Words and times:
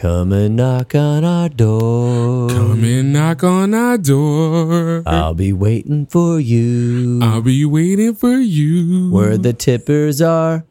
Come 0.00 0.32
and 0.32 0.56
knock 0.56 0.94
on 0.94 1.24
our 1.24 1.50
door. 1.50 2.48
Come 2.48 2.82
and 2.84 3.12
knock 3.12 3.44
on 3.44 3.74
our 3.74 3.98
door. 3.98 5.02
I'll 5.04 5.34
be 5.34 5.52
waiting 5.52 6.06
for 6.06 6.40
you. 6.40 7.20
I'll 7.22 7.42
be 7.42 7.66
waiting 7.66 8.14
for 8.14 8.38
you. 8.38 9.10
Where 9.10 9.36
the 9.36 9.52
tippers 9.52 10.22
are. 10.22 10.64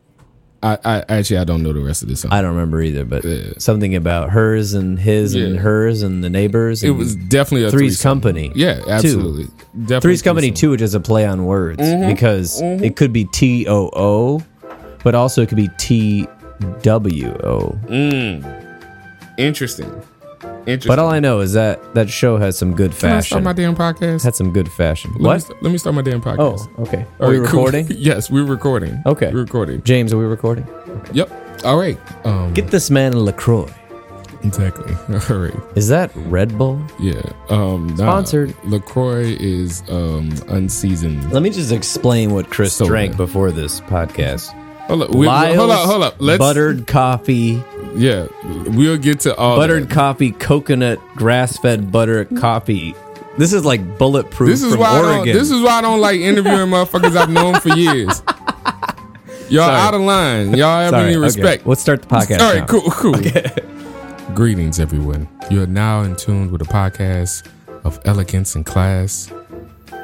I, 0.63 0.79
I 0.84 1.05
actually 1.10 1.38
I 1.38 1.44
don't 1.44 1.62
know 1.62 1.73
the 1.73 1.79
rest 1.79 2.02
of 2.02 2.10
this 2.10 2.21
song. 2.21 2.34
I 2.34 2.42
don't 2.42 2.54
remember 2.55 2.81
either, 2.81 3.05
but 3.05 3.23
Yeah. 3.23 3.52
something 3.60 3.94
about 3.96 4.31
hers 4.31 4.73
and 4.73 4.97
his 4.97 5.36
and 5.36 5.57
hers 5.59 6.02
and 6.02 6.23
the 6.23 6.30
neighbors. 6.32 6.84
it 6.84 6.89
was 6.89 7.16
definitely 7.16 7.68
a 7.68 7.71
Three's 7.71 8.02
threesome. 8.02 8.09
Company. 8.21 8.52
Yeah, 8.55 8.82
absolutely. 8.88 9.46
Definitely 9.75 10.00
Three's 10.02 10.21
Company 10.23 10.50
too, 10.52 10.71
which 10.71 10.82
is 10.82 10.96
a 10.96 11.00
play 11.00 11.25
on 11.27 11.46
words 11.46 11.80
Mm-hmm. 11.80 12.09
because 12.09 12.59
it 12.61 12.96
could 12.96 13.14
be 13.14 13.25
T 13.25 13.68
O 13.70 13.91
O, 13.93 14.43
but 15.04 15.14
also 15.14 15.43
it 15.43 15.50
could 15.50 15.55
be 15.55 15.70
T 15.77 16.27
W 16.82 17.27
O. 17.43 17.77
Interesting. 19.40 19.90
Interesting. 20.66 20.88
But 20.89 21.00
all 21.00 21.10
I 21.10 21.20
know 21.20 21.39
is 21.39 21.54
that 21.54 21.96
that 21.96 22.10
show 22.10 22.38
has 22.38 22.57
some 22.57 22.75
good 22.75 22.92
Can 22.92 23.10
I 23.11 23.21
start 23.21 23.42
fashion. 23.42 23.43
my 23.43 23.54
damn 23.54 23.75
podcast? 23.75 24.24
Had 24.24 24.36
some 24.36 24.54
good 24.54 24.71
fashion. 24.71 25.11
Let 25.14 25.20
Me, 25.20 25.25
What? 25.25 25.42
st- 25.42 25.64
let 25.64 25.71
me 25.71 25.78
start 25.78 25.96
my 25.96 26.02
damn 26.02 26.21
podcast. 26.21 26.38
Oh, 26.39 26.52
podcast. 26.84 26.88
okay. 26.88 27.06
All 27.20 27.28
Are 27.28 27.32
we 27.32 27.39
right, 27.39 27.50
cool. 27.50 27.64
recording? 27.66 27.88
yes, 27.97 28.30
we're 28.30 28.44
recording. 28.46 29.02
Okay. 29.06 29.32
We're 29.33 29.42
recording. 29.42 29.82
James, 29.83 30.14
are 30.14 30.18
we 30.18 30.25
recording? 30.25 30.68
Yep. 31.14 31.64
All 31.66 31.78
right. 31.78 31.97
Um, 32.25 32.53
Get 32.53 32.67
this 32.67 32.89
man 32.92 33.14
a 33.14 33.20
LaCroix. 33.20 33.67
exactly. 34.44 34.94
All 35.30 35.42
right. 35.42 35.56
Is 35.75 35.88
that 35.88 36.11
Red 36.16 36.58
Bull? 36.58 36.80
Yeah. 37.00 37.22
Um, 37.50 37.88
nah, 37.89 37.95
Sponsored. 37.95 38.53
LaCroix 38.66 39.36
is 39.39 39.81
um, 39.89 40.30
unseasoned. 40.50 41.31
Let 41.31 41.42
me 41.44 41.50
just 41.50 41.72
explain 41.72 42.31
what 42.33 42.50
Chris 42.50 42.73
Soda. 42.73 42.89
drank 42.89 43.17
before 43.17 43.52
this 43.52 43.80
podcast. 43.81 44.53
Hold 44.89 45.03
up. 45.03 45.09
We, 45.11 45.25
Lyle's 45.28 45.56
hold 45.58 45.72
up. 45.72 45.86
Hold 45.88 46.03
up. 46.03 46.16
Let's. 46.20 46.39
buttered 46.39 46.88
coffee, 46.88 47.64
Yeah. 47.95 48.28
We'll 48.67 48.97
get 48.97 49.22
to 49.22 49.36
all 49.36 49.56
buttered 49.56 49.84
that. 49.89 49.92
coffee, 49.94 50.31
coconut, 50.31 51.00
grass-fed 51.16 51.92
butter 51.92 52.25
coffee. 52.25 52.95
This 53.38 53.53
is 53.53 53.63
like 53.63 53.97
bulletproof 53.97 54.50
This 54.50 54.63
is 54.63 54.72
from 54.72 54.81
why 54.81 54.88
I 54.89 55.00
Oregon. 55.00 55.25
don't, 55.28 55.36
this 55.38 55.50
is 55.52 55.61
why 55.61 55.78
I 55.78 55.81
don't 55.81 56.02
like 56.02 56.19
interviewing 56.19 56.58
motherfuckers 56.72 57.16
I've 57.16 57.30
known 57.30 57.59
for 57.61 57.69
years. 57.69 58.22
Y'all 59.50 59.66
Sorry. 59.67 59.80
out 59.80 59.94
of 59.94 60.02
line. 60.02 60.53
Y'all 60.55 60.80
have 60.81 60.89
Sorry, 60.91 61.03
any 61.06 61.16
okay. 61.16 61.23
respect. 61.23 61.66
Let's 61.66 61.81
start 61.81 62.02
the 62.02 62.08
podcast. 62.08 62.39
All 62.41 62.52
right, 62.53 62.59
now. 62.59 62.66
cool, 62.66 62.91
cool. 62.91 64.35
Greetings, 64.35 64.80
everyone. 64.80 65.28
You 65.50 65.63
are 65.63 65.67
now 65.67 66.02
in 66.02 66.16
tune 66.16 66.52
with 66.52 66.61
a 66.61 66.66
podcast 66.66 67.47
of 67.83 68.00
elegance 68.06 68.56
and 68.56 68.66
class. 68.66 69.31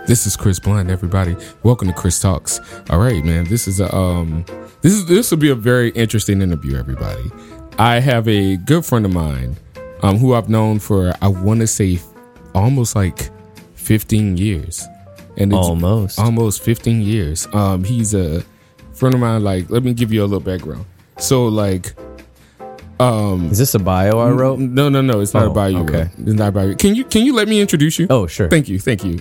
This 0.08 0.28
is 0.28 0.36
Chris 0.38 0.60
Blunt, 0.60 0.90
everybody. 0.90 1.36
Welcome 1.64 1.88
to 1.88 1.94
Chris 1.94 2.20
Talks. 2.20 2.60
All 2.92 3.00
right, 3.00 3.24
man. 3.24 3.46
This 3.46 3.68
is 3.68 3.80
a 3.80 3.94
um, 3.96 4.46
this 4.82 4.94
is 4.94 5.06
this 5.08 5.32
will 5.32 5.40
be 5.40 5.50
a 5.50 5.56
very 5.56 5.90
interesting 5.92 6.42
interview, 6.42 6.78
everybody. 6.78 7.32
I 7.80 8.00
have 8.00 8.28
a 8.28 8.58
good 8.58 8.86
friend 8.86 9.06
of 9.06 9.14
mine, 9.14 9.58
um, 10.04 10.18
who 10.18 10.34
I've 10.36 10.48
known 10.48 10.78
for 10.80 11.14
I 11.22 11.28
want 11.28 11.62
to 11.62 11.68
say 11.68 12.00
almost 12.54 12.96
like 12.96 13.30
fifteen 13.74 14.38
years, 14.38 14.86
and 15.38 15.52
it's 15.52 15.58
Almost. 15.58 16.20
almost 16.20 16.62
15 16.62 17.02
years. 17.02 17.48
Um, 17.54 17.84
he's 17.84 18.14
a 18.14 18.44
friend 18.94 19.16
of 19.16 19.22
mine. 19.22 19.44
Like, 19.44 19.70
let 19.72 19.84
me 19.84 19.94
give 19.94 20.14
you 20.14 20.22
a 20.22 20.28
little 20.28 20.40
background. 20.40 20.86
So, 21.18 21.48
like, 21.48 21.94
um, 23.00 23.50
Is 23.52 23.58
this 23.58 23.74
a 23.76 23.80
bio 23.80 24.20
I 24.20 24.30
wrote? 24.32 24.60
no, 24.60 24.88
no, 24.90 25.02
no, 25.02 25.20
it's 25.20 25.34
not 25.34 25.44
Oh, 25.48 25.52
about 25.52 25.72
you. 25.74 25.80
okay. 25.80 26.10
It's 26.20 26.34
not 26.34 26.50
about 26.50 26.68
you. 26.70 26.76
Can 26.76 26.94
you 26.96 27.04
can 27.06 27.26
you 27.26 27.34
let 27.34 27.48
me 27.48 27.60
introduce 27.60 27.98
you? 28.00 28.08
Oh, 28.10 28.28
sure. 28.28 28.48
Thank 28.50 28.70
you, 28.70 28.80
thank 28.80 29.04
you. 29.04 29.20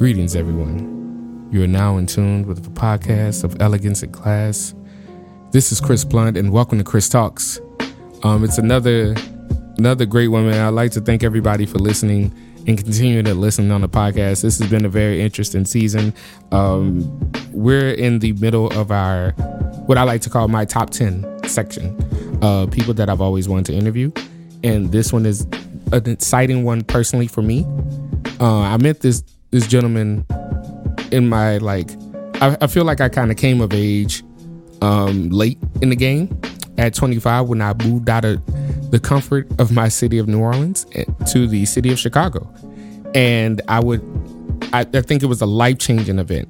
Greetings, 0.00 0.34
everyone. 0.34 1.46
You 1.52 1.62
are 1.62 1.66
now 1.66 1.98
in 1.98 2.06
tune 2.06 2.46
with 2.46 2.64
the 2.64 2.70
podcast 2.70 3.44
of 3.44 3.60
elegance 3.60 4.02
and 4.02 4.10
class. 4.10 4.74
This 5.50 5.72
is 5.72 5.78
Chris 5.78 6.04
Blunt, 6.04 6.38
and 6.38 6.50
welcome 6.50 6.78
to 6.78 6.84
Chris 6.84 7.06
Talks. 7.06 7.60
Um, 8.22 8.42
it's 8.42 8.56
another 8.56 9.14
another 9.76 10.06
great 10.06 10.28
woman. 10.28 10.54
I'd 10.54 10.70
like 10.70 10.92
to 10.92 11.02
thank 11.02 11.22
everybody 11.22 11.66
for 11.66 11.78
listening 11.78 12.32
and 12.66 12.78
continuing 12.78 13.26
to 13.26 13.34
listen 13.34 13.70
on 13.70 13.82
the 13.82 13.90
podcast. 13.90 14.40
This 14.40 14.58
has 14.58 14.70
been 14.70 14.86
a 14.86 14.88
very 14.88 15.20
interesting 15.20 15.66
season. 15.66 16.14
Um, 16.50 17.30
we're 17.52 17.90
in 17.90 18.20
the 18.20 18.32
middle 18.32 18.68
of 18.68 18.90
our 18.90 19.32
what 19.84 19.98
I 19.98 20.04
like 20.04 20.22
to 20.22 20.30
call 20.30 20.48
my 20.48 20.64
top 20.64 20.88
ten 20.88 21.26
section. 21.46 21.94
Uh, 22.42 22.66
people 22.68 22.94
that 22.94 23.10
I've 23.10 23.20
always 23.20 23.50
wanted 23.50 23.66
to 23.66 23.74
interview, 23.74 24.10
and 24.64 24.92
this 24.92 25.12
one 25.12 25.26
is 25.26 25.42
an 25.92 26.08
exciting 26.08 26.64
one 26.64 26.84
personally 26.84 27.26
for 27.26 27.42
me. 27.42 27.66
Uh, 28.40 28.60
I 28.60 28.78
met 28.78 29.00
this 29.00 29.22
this 29.50 29.66
gentleman 29.66 30.24
in 31.10 31.28
my 31.28 31.58
like. 31.58 31.90
I, 32.40 32.56
I 32.60 32.66
feel 32.66 32.84
like 32.84 33.00
I 33.00 33.08
kind 33.08 33.30
of 33.30 33.36
came 33.36 33.60
of 33.60 33.72
age 33.72 34.22
um, 34.80 35.28
late 35.30 35.58
in 35.82 35.90
the 35.90 35.96
game 35.96 36.40
at 36.78 36.94
25 36.94 37.48
when 37.48 37.60
I 37.60 37.74
moved 37.84 38.08
out 38.08 38.24
of 38.24 38.40
the 38.90 38.98
comfort 38.98 39.48
of 39.60 39.70
my 39.70 39.88
city 39.88 40.18
of 40.18 40.26
New 40.26 40.40
Orleans 40.40 40.86
eh, 40.94 41.04
to 41.32 41.46
the 41.46 41.64
city 41.66 41.92
of 41.92 41.98
Chicago, 41.98 42.52
and 43.14 43.60
I 43.68 43.80
would. 43.80 44.02
I, 44.72 44.80
I 44.80 45.00
think 45.00 45.22
it 45.22 45.26
was 45.26 45.40
a 45.40 45.46
life 45.46 45.78
changing 45.78 46.18
event. 46.18 46.48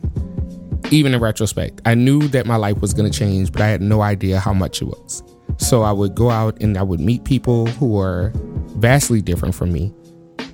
Even 0.91 1.15
in 1.15 1.21
retrospect, 1.21 1.81
I 1.85 1.95
knew 1.95 2.27
that 2.29 2.47
my 2.47 2.57
life 2.57 2.81
was 2.81 2.93
going 2.93 3.11
to 3.11 3.17
change, 3.17 3.53
but 3.53 3.63
I 3.63 3.69
had 3.69 3.81
no 3.81 4.03
idea 4.03 4.41
how 4.41 4.53
much 4.53 4.83
it 4.83 4.87
was. 4.87 5.23
So 5.59 5.83
I 5.83 5.93
would 5.93 6.15
go 6.15 6.31
out 6.31 6.61
and 6.61 6.77
I 6.77 6.83
would 6.83 7.01
meet 7.01 7.25
people 7.25 7.67
who 7.67 7.87
were 7.87 8.33
vastly 8.77 9.23
different 9.23 9.55
from 9.55 9.73
me. 9.73 9.95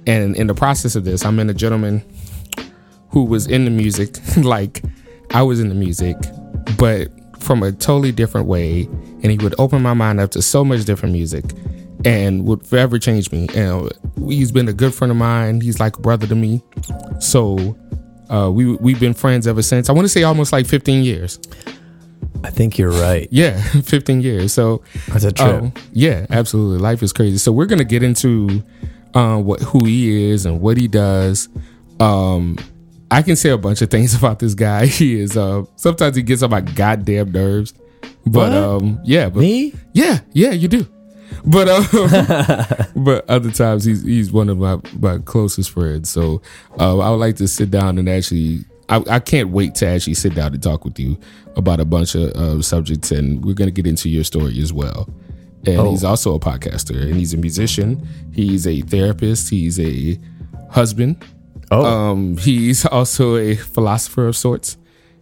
And 0.07 0.37
in 0.37 0.47
the 0.47 0.55
process 0.55 0.95
of 0.95 1.05
this, 1.05 1.25
I 1.25 1.31
met 1.31 1.49
a 1.49 1.55
gentleman 1.55 2.05
who 3.17 3.25
was 3.25 3.47
in 3.47 3.65
the 3.65 3.71
music, 3.71 4.19
like 4.37 4.83
I 5.31 5.43
was 5.43 5.59
in 5.59 5.71
the 5.71 5.75
music, 5.75 6.19
but 6.77 7.09
from 7.41 7.63
a 7.63 7.73
totally 7.73 8.13
different 8.13 8.47
way. 8.47 8.83
And 9.23 9.31
he 9.33 9.39
would 9.39 9.55
open 9.59 9.81
my 9.81 9.95
mind 9.95 10.21
up 10.21 10.33
to 10.33 10.43
so 10.43 10.63
much 10.63 10.85
different 10.85 11.15
music 11.15 11.43
and 12.05 12.45
would 12.45 12.67
forever 12.67 12.99
change 12.99 13.33
me. 13.33 13.49
And 13.55 13.91
he's 14.29 14.53
been 14.53 14.69
a 14.69 14.75
good 14.75 14.95
friend 14.95 15.11
of 15.11 15.17
mine. 15.17 15.63
He's 15.63 15.81
like 15.81 15.97
a 15.97 16.01
brother 16.03 16.27
to 16.27 16.35
me. 16.35 16.63
So 17.19 17.75
uh, 18.29 18.51
we, 18.53 18.75
we've 18.75 19.01
been 19.01 19.15
friends 19.15 19.47
ever 19.47 19.63
since. 19.63 19.89
I 19.89 19.95
want 19.95 20.05
to 20.05 20.11
say 20.11 20.23
almost 20.23 20.53
like 20.53 20.67
15 20.67 21.03
years. 21.03 21.41
I 22.45 22.51
think 22.51 22.77
you're 22.77 22.91
right. 22.91 23.29
Yeah, 23.31 23.59
15 23.83 24.21
years. 24.21 24.53
So 24.53 24.83
That's 25.09 25.25
a 25.25 25.33
trip. 25.33 25.63
Oh, 25.63 25.73
yeah, 25.95 26.27
absolutely. 26.29 26.81
Life 26.81 27.03
is 27.03 27.15
crazy. 27.15 27.39
So 27.39 27.51
we're 27.51 27.65
gonna 27.65 27.83
get 27.85 28.03
into 28.03 28.63
uh, 29.15 29.39
what 29.39 29.63
who 29.63 29.87
he 29.87 30.31
is 30.31 30.45
and 30.45 30.61
what 30.61 30.77
he 30.77 30.87
does. 30.87 31.49
Um, 31.99 32.59
I 33.11 33.23
can 33.23 33.37
say 33.37 33.51
a 33.51 33.59
bunch 33.59 33.83
of 33.83 33.91
things 33.91 34.15
about 34.19 34.39
this 34.39 34.55
guy. 34.55 34.87
He 34.99 35.21
is 35.21 35.37
uh, 35.37 35.65
sometimes 35.77 36.17
he 36.17 36.23
gets 36.23 36.43
on 36.43 36.51
my 36.51 36.61
goddamn 36.61 37.33
nerves, 37.33 37.73
but 38.27 38.51
What? 38.51 38.53
um, 38.53 39.01
yeah, 39.05 39.29
but 39.29 39.41
Me? 39.41 39.73
yeah, 39.93 40.21
yeah, 40.33 40.51
you 40.53 40.69
do. 40.69 40.87
But 41.45 41.69
um, 41.69 41.85
but 43.05 43.29
other 43.29 43.51
times 43.51 43.85
he's 43.85 44.03
he's 44.03 44.33
one 44.33 44.49
of 44.49 44.59
my 44.59 44.79
my 44.99 45.19
closest 45.19 45.71
friends. 45.71 46.09
So 46.11 46.43
uh, 46.79 46.99
I 46.99 47.11
would 47.11 47.17
like 47.17 47.37
to 47.37 47.49
sit 47.49 47.71
down 47.71 47.99
and 47.99 48.09
actually. 48.09 48.65
I, 48.89 49.03
I 49.11 49.19
can't 49.19 49.49
wait 49.51 49.75
to 49.77 49.87
actually 49.89 50.15
sit 50.15 50.37
down 50.37 50.55
and 50.55 50.63
talk 50.63 50.85
with 50.85 50.97
you 51.01 51.19
about 51.57 51.81
a 51.81 51.85
bunch 51.85 52.15
of 52.15 52.31
uh, 52.37 52.63
subjects, 52.63 53.11
and 53.11 53.45
we're 53.45 53.53
gonna 53.55 53.73
get 53.73 53.85
into 53.85 54.09
your 54.09 54.23
story 54.23 54.61
as 54.63 54.73
well. 54.73 55.09
And 55.67 55.81
Oh. 55.81 55.91
he's 55.91 56.05
also 56.05 56.37
a 56.37 56.39
podcaster, 56.39 57.03
and 57.03 57.17
he's 57.17 57.35
a 57.35 57.37
musician. 57.37 58.07
He's 58.33 58.65
a 58.65 58.83
therapist. 58.83 59.51
He's 59.51 59.81
a 59.81 60.17
husband. 60.71 61.17
Oh, 61.71 61.85
Um, 61.85 62.37
he's 62.37 62.85
also 62.87 63.37
a 63.37 63.57
philosopher 63.57 64.29
of 64.29 64.37
sorts 64.37 64.77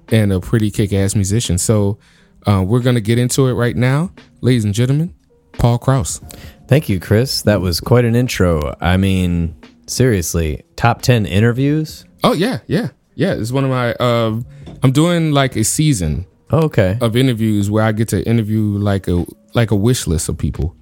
and 0.08 0.32
a 0.32 0.40
pretty 0.40 0.70
kick-ass 0.70 1.14
musician. 1.14 1.56
So 1.58 1.98
uh, 2.46 2.62
we're 2.66 2.80
gonna 2.80 3.00
get 3.00 3.18
into 3.18 3.46
it 3.48 3.54
right 3.54 3.76
now, 3.76 4.12
ladies 4.40 4.64
and 4.64 4.74
gentlemen. 4.74 5.14
Paul 5.58 5.78
Kraus. 5.78 6.20
thank 6.68 6.88
you, 6.88 6.98
Chris. 7.00 7.42
That 7.42 7.60
was 7.60 7.80
quite 7.80 8.04
an 8.04 8.14
intro. 8.16 8.74
I 8.80 8.96
mean, 8.96 9.54
seriously, 9.86 10.64
top 10.76 11.00
10 11.02 11.26
interviews? 11.26 12.04
Oh 12.24 12.32
yeah, 12.32 12.58
yeah, 12.66 12.88
yeah. 13.14 13.34
It's 13.34 13.52
one 13.52 13.64
of 13.64 13.70
my. 13.70 13.92
Uh, 13.94 14.40
I'm 14.82 14.92
doing 14.92 15.32
like 15.32 15.56
a 15.56 15.64
season 15.64 16.26
Oh, 16.50 16.64
okay. 16.64 16.98
of 17.00 17.16
interviews 17.16 17.70
where 17.70 17.84
I 17.84 17.92
get 17.92 18.08
to 18.08 18.26
interview 18.28 18.60
like 18.78 19.08
a 19.08 19.24
like 19.54 19.70
a 19.70 19.76
wish 19.76 20.06
list 20.06 20.28
of 20.28 20.36
people, 20.38 20.74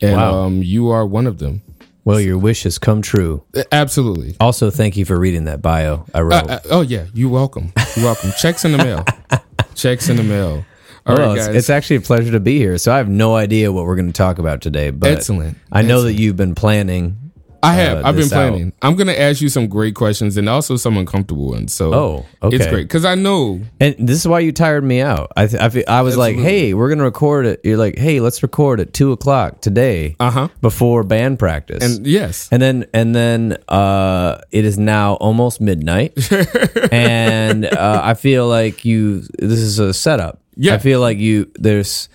and 0.00 0.16
Wow. 0.16 0.34
um, 0.46 0.62
you 0.62 0.88
are 0.90 1.06
one 1.06 1.26
of 1.26 1.38
them. 1.38 1.62
Well, 2.08 2.20
your 2.20 2.38
wish 2.38 2.62
has 2.62 2.78
come 2.78 3.02
true. 3.02 3.44
Absolutely. 3.70 4.34
Also, 4.40 4.70
thank 4.70 4.96
you 4.96 5.04
for 5.04 5.20
reading 5.20 5.44
that 5.44 5.60
bio 5.60 6.06
I 6.14 6.22
wrote. 6.22 6.48
Uh, 6.48 6.60
oh 6.70 6.80
yeah, 6.80 7.04
you're 7.12 7.28
welcome. 7.28 7.70
You're 7.94 8.06
welcome. 8.06 8.32
Checks 8.40 8.64
in 8.64 8.72
the 8.72 8.78
mail. 8.78 9.04
Checks 9.74 10.08
in 10.08 10.16
the 10.16 10.22
mail. 10.22 10.64
All 11.04 11.14
right, 11.14 11.18
well, 11.18 11.34
it's, 11.34 11.46
guys. 11.48 11.56
it's 11.56 11.68
actually 11.68 11.96
a 11.96 12.00
pleasure 12.00 12.32
to 12.32 12.40
be 12.40 12.56
here. 12.56 12.78
So 12.78 12.94
I 12.94 12.96
have 12.96 13.10
no 13.10 13.34
idea 13.34 13.70
what 13.72 13.84
we're 13.84 13.96
going 13.96 14.06
to 14.06 14.14
talk 14.14 14.38
about 14.38 14.62
today, 14.62 14.90
but 14.90 15.10
Excellent. 15.10 15.58
I 15.70 15.82
know 15.82 15.96
Excellent. 15.96 16.16
that 16.16 16.22
you've 16.22 16.36
been 16.36 16.54
planning 16.54 17.27
I 17.62 17.74
have. 17.74 17.98
uh, 17.98 18.08
I've 18.08 18.14
been 18.14 18.22
this 18.24 18.32
out. 18.32 18.50
planning. 18.50 18.72
I'm 18.82 18.94
gonna 18.96 19.12
ask 19.12 19.40
you 19.40 19.48
some 19.48 19.66
great 19.66 19.94
questions 19.94 20.36
and 20.36 20.48
also 20.48 20.76
some 20.76 20.96
uncomfortable 20.96 21.48
ones. 21.48 21.72
So 21.72 21.92
Oh, 21.92 22.26
it's 22.42 22.66
great 22.66 22.84
because 22.84 23.04
I 23.04 23.14
know. 23.14 23.60
And 23.80 23.96
this 23.98 24.18
is 24.18 24.28
why 24.28 24.40
you 24.40 24.52
tired 24.52 24.84
me 24.84 25.00
out. 25.00 25.32
I 25.36 25.46
th- 25.48 25.84
I, 25.88 26.02
was 26.02 26.16
like, 26.16 26.36
hey, 26.36 26.72
we're 26.74 26.88
gonna 26.88 27.04
record 27.04 27.46
it. 27.46 27.60
You're 27.64 27.76
like, 27.76 27.98
hey, 27.98 28.20
let's 28.20 28.42
record 28.42 28.80
at 28.80 28.92
two 28.92 29.12
o'clock 29.12 29.60
today 29.60 30.14
Uh 30.20 30.30
huh. 30.30 30.48
before 30.60 31.02
band 31.02 31.38
practice. 31.38 31.82
And 31.82 32.06
yes, 32.06 32.48
And 32.52 32.62
then 32.62 32.86
and 32.94 33.14
then 33.14 33.56
uh, 33.68 34.38
it 34.52 34.64
is 34.64 34.78
now 34.78 35.14
almost 35.14 35.60
midnight, 35.60 36.12
and 36.92 37.64
uh, 37.66 38.00
I 38.04 38.14
feel 38.14 38.46
like 38.48 38.84
you. 38.84 39.22
This 39.38 39.60
is 39.60 39.78
a 39.78 39.92
setup. 39.92 40.40
Yeah. 40.56 40.74
I 40.74 40.78
feel 40.78 41.00
like 41.00 41.18
you. 41.18 41.50
There's 41.56 42.08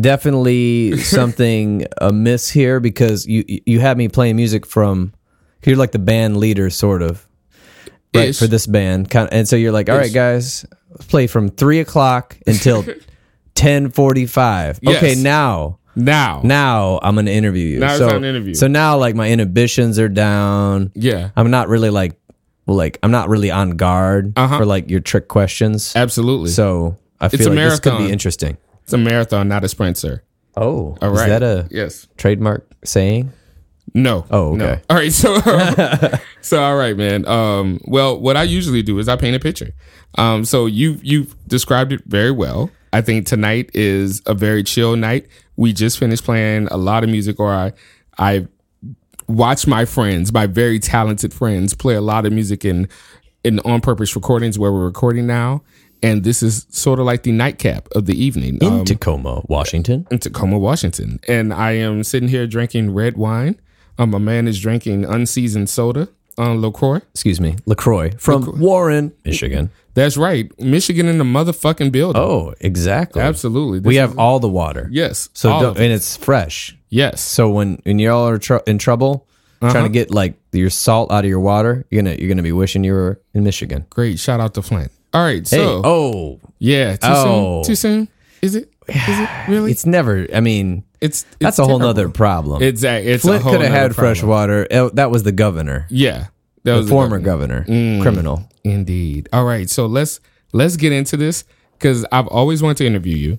definitely 0.00 0.96
something 0.98 1.84
amiss 2.00 2.48
here 2.50 2.80
because 2.80 3.26
you 3.26 3.44
you 3.66 3.80
had 3.80 3.96
me 3.98 4.08
playing 4.08 4.36
music 4.36 4.66
from. 4.66 5.12
You're 5.64 5.76
like 5.76 5.90
the 5.92 5.98
band 5.98 6.36
leader, 6.38 6.70
sort 6.70 7.02
of, 7.02 7.26
right? 8.14 8.28
Ish. 8.28 8.38
For 8.38 8.46
this 8.46 8.66
band, 8.66 9.10
kind 9.10 9.26
of, 9.28 9.34
and 9.34 9.46
so 9.48 9.56
you're 9.56 9.72
like, 9.72 9.90
all 9.90 9.96
right, 9.98 10.06
Ish. 10.06 10.12
guys, 10.14 10.66
play 11.08 11.26
from 11.26 11.48
three 11.50 11.80
o'clock 11.80 12.38
until 12.46 12.84
ten 13.54 13.90
forty-five. 13.90 14.78
Okay, 14.86 15.08
Yes. 15.10 15.18
now 15.18 15.78
now, 15.96 16.40
now 16.44 17.00
I'm 17.02 17.16
gonna 17.16 17.32
interview 17.32 17.66
you. 17.66 17.80
Now 17.80 17.88
it's 17.90 17.98
so, 17.98 18.08
time 18.08 18.22
to 18.22 18.28
interview. 18.28 18.54
So 18.54 18.68
now 18.68 18.96
like 18.96 19.16
my 19.16 19.28
inhibitions 19.28 19.98
are 19.98 20.08
down. 20.08 20.92
yeah, 20.94 21.30
I'm 21.36 21.50
not 21.50 21.68
really 21.68 21.90
like 21.90 22.12
well, 22.66 22.76
like 22.76 22.98
I'm 23.02 23.10
not 23.10 23.28
really 23.28 23.50
on 23.50 23.70
guard 23.72 24.32
Uh-huh. 24.36 24.58
for 24.58 24.64
like 24.64 24.88
your 24.88 25.00
trick 25.00 25.26
questions. 25.26 25.92
absolutely. 25.96 26.50
So 26.50 26.96
I 27.20 27.28
feel 27.28 27.48
a 27.48 27.50
like 27.50 27.56
this 27.58 27.80
could 27.80 27.90
be 27.90 27.94
marathon. 27.96 28.12
interesting. 28.12 28.56
It's 28.88 28.94
a 28.94 28.96
marathon, 28.96 29.48
not 29.48 29.64
a 29.64 29.68
sprint, 29.68 29.98
sir. 29.98 30.22
Oh, 30.56 30.96
All 31.02 31.12
is 31.12 31.20
right. 31.20 31.28
that 31.28 31.42
a 31.42 31.68
yes? 31.70 32.06
trademark 32.16 32.66
saying? 32.86 33.30
No. 33.92 34.24
Oh, 34.30 34.54
no. 34.54 34.64
okay. 34.64 34.82
All 34.88 34.96
right. 34.96 35.12
So, 35.12 35.38
so 36.40 36.62
all 36.62 36.74
right, 36.74 36.96
man. 36.96 37.28
Um, 37.28 37.82
well, 37.84 38.18
what 38.18 38.38
I 38.38 38.44
usually 38.44 38.80
do 38.80 38.98
is 38.98 39.06
I 39.06 39.16
paint 39.16 39.36
a 39.36 39.40
picture. 39.40 39.74
Um, 40.16 40.46
so 40.46 40.64
you 40.64 40.98
you've 41.02 41.36
described 41.46 41.92
it 41.92 42.02
very 42.06 42.30
well. 42.30 42.70
I 42.94 43.02
think 43.02 43.26
tonight 43.26 43.70
is 43.74 44.22
a 44.24 44.32
very 44.32 44.62
chill 44.62 44.96
night. 44.96 45.28
We 45.56 45.74
just 45.74 45.98
finished 45.98 46.24
playing 46.24 46.68
a 46.68 46.78
lot 46.78 47.04
of 47.04 47.10
music, 47.10 47.38
or 47.38 47.52
I 47.52 47.74
I 48.16 48.48
watched 49.26 49.66
my 49.66 49.84
friends, 49.84 50.32
my 50.32 50.46
very 50.46 50.78
talented 50.78 51.34
friends, 51.34 51.74
play 51.74 51.94
a 51.94 52.00
lot 52.00 52.24
of 52.24 52.32
music 52.32 52.64
in 52.64 52.88
in 53.44 53.60
on 53.60 53.82
purpose 53.82 54.16
recordings 54.16 54.58
where 54.58 54.72
we're 54.72 54.86
recording 54.86 55.26
now. 55.26 55.62
And 56.02 56.22
this 56.24 56.42
is 56.42 56.66
sort 56.70 57.00
of 57.00 57.06
like 57.06 57.22
the 57.24 57.32
nightcap 57.32 57.88
of 57.92 58.06
the 58.06 58.14
evening. 58.22 58.58
In 58.60 58.68
Um, 58.68 58.84
Tacoma, 58.84 59.42
Washington. 59.48 60.06
in 60.10 60.18
Tacoma, 60.18 60.58
Washington. 60.58 61.18
And 61.26 61.52
I 61.52 61.72
am 61.72 62.04
sitting 62.04 62.28
here 62.28 62.46
drinking 62.46 62.94
red 62.94 63.16
wine. 63.16 63.56
Um, 63.98 64.10
my 64.10 64.18
man 64.18 64.46
is 64.46 64.60
drinking 64.60 65.04
unseasoned 65.04 65.68
soda 65.68 66.08
on 66.36 66.60
LaCroix. 66.60 67.00
Excuse 67.14 67.40
me, 67.40 67.56
Lacroix 67.66 68.12
from 68.16 68.60
Warren, 68.60 69.12
Michigan. 69.24 69.70
That's 69.94 70.16
right. 70.16 70.48
Michigan 70.60 71.08
in 71.08 71.18
the 71.18 71.24
motherfucking 71.24 71.90
building. 71.90 72.22
Oh, 72.22 72.54
exactly. 72.60 73.20
Absolutely. 73.20 73.80
We 73.80 73.96
have 73.96 74.16
all 74.16 74.38
the 74.38 74.48
water. 74.48 74.88
yes. 74.92 75.28
So 75.32 75.50
all 75.50 75.60
don't, 75.62 75.70
of 75.72 75.76
and 75.80 75.92
it's 75.92 76.16
fresh. 76.16 76.76
yes. 76.90 77.20
So 77.20 77.50
when 77.50 77.80
when 77.84 77.98
y'all 77.98 78.28
are 78.28 78.38
tr- 78.38 78.62
in 78.68 78.78
trouble 78.78 79.26
Uh-huh. 79.60 79.72
trying 79.72 79.84
to 79.86 79.90
get 79.90 80.12
like 80.12 80.34
your 80.52 80.70
salt 80.70 81.10
out 81.10 81.24
of 81.24 81.28
your 81.28 81.40
water, 81.40 81.84
you're 81.90 82.00
gonna 82.04 82.14
you're 82.16 82.28
gonna 82.28 82.44
be 82.44 82.52
wishing 82.52 82.84
you 82.84 82.92
were 82.92 83.20
in 83.34 83.42
Michigan. 83.42 83.86
Great. 83.90 84.20
Shout 84.20 84.38
out 84.38 84.54
to 84.54 84.62
Flint. 84.62 84.92
All 85.14 85.22
right. 85.22 85.38
Hey, 85.48 85.56
So 85.56 85.82
oh, 85.84 86.40
yeah. 86.58 86.92
Too 86.96 87.06
Oh. 87.10 87.62
soon. 87.62 87.68
Too 87.70 87.74
soon. 87.76 88.08
Is 88.42 88.54
it? 88.54 88.72
Is 88.88 88.94
it 89.06 89.28
really? 89.48 89.70
it's 89.70 89.84
never. 89.86 90.26
I 90.34 90.40
mean, 90.40 90.84
It's, 91.00 91.22
it's 91.22 91.36
that's 91.38 91.58
a 91.58 91.64
whole 91.64 91.78
nother 91.78 92.08
problem. 92.08 92.62
Exactly. 92.62 93.10
it's 93.12 93.22
Flint 93.24 93.42
could 93.42 93.60
have 93.60 93.70
had 93.72 93.94
fresh 93.94 94.22
water. 94.22 94.66
That 94.94 95.10
was 95.10 95.22
the 95.22 95.32
governor, 95.32 95.86
Yeah. 95.90 96.26
That 96.64 96.72
the 96.74 96.76
was 96.80 96.88
former 96.90 97.18
governor. 97.20 97.60
governor, 97.64 98.02
criminal. 98.02 98.48
Indeed. 98.64 99.28
All 99.32 99.44
right, 99.44 99.70
so 99.70 99.86
let's 99.86 100.20
let's 100.52 100.76
get 100.76 100.92
into 100.92 101.16
this 101.16 101.44
because 101.78 102.04
I've 102.12 102.26
always 102.26 102.62
wanted 102.62 102.78
to 102.78 102.86
interview 102.86 103.16
you. 103.16 103.38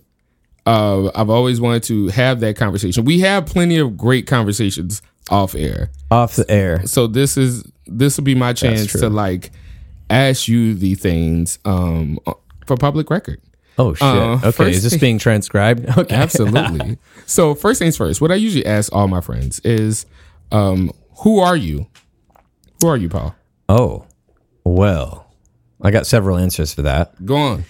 Uh, 0.66 1.10
I've 1.16 1.30
always 1.30 1.60
wanted 1.62 1.84
to 1.84 2.08
have 2.10 2.40
that 2.42 2.56
conversation. 2.56 3.04
We 3.06 3.20
have 3.22 3.46
plenty 3.46 3.78
of 3.78 3.98
great 3.98 4.26
conversations 4.28 5.02
off 5.30 5.54
air, 5.56 5.92
Off 6.12 6.36
the 6.36 6.50
air. 6.50 6.86
so 6.88 7.08
this 7.08 7.38
is 7.38 7.64
this 7.86 8.18
will 8.18 8.24
be 8.24 8.36
my 8.36 8.54
chance 8.54 8.92
to 8.94 9.10
like 9.10 9.52
ask 10.10 10.48
you 10.48 10.74
the 10.76 10.96
things 10.96 11.60
um, 11.66 12.20
for 12.66 12.78
public 12.78 13.10
record. 13.10 13.42
Oh 13.78 13.94
shit. 13.94 14.02
Uh, 14.04 14.40
okay, 14.44 14.72
is 14.72 14.84
this 14.84 14.94
thing- 14.94 15.00
being 15.00 15.20
transcribed? 15.20 15.88
Okay. 15.98 16.16
Absolutely. 16.16 16.98
so 17.26 17.56
first 17.56 17.80
things 17.80 17.96
first, 17.96 18.20
what 18.22 18.32
I 18.32 18.36
usually 18.36 18.66
ask 18.66 18.94
all 18.94 19.08
my 19.08 19.22
friends 19.22 19.60
is, 19.62 20.06
um, 20.52 20.92
"Who 21.24 21.40
are 21.40 21.56
you? 21.56 21.88
Who 22.82 22.88
are 22.90 22.98
you, 22.98 23.08
Paul?" 23.10 23.36
Oh, 23.70 24.06
well, 24.66 25.32
I 25.82 25.92
got 25.92 26.08
several 26.08 26.38
answers 26.38 26.74
for 26.74 26.82
that. 26.82 27.26
Go 27.26 27.36
on. 27.38 27.64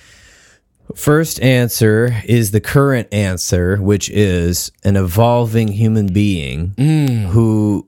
First 0.96 1.40
answer 1.44 2.20
is 2.26 2.50
the 2.50 2.60
current 2.60 3.14
answer, 3.14 3.78
which 3.78 4.10
is 4.10 4.72
an 4.84 4.96
evolving 4.96 5.68
human 5.68 6.08
being 6.12 6.74
who 7.30 7.88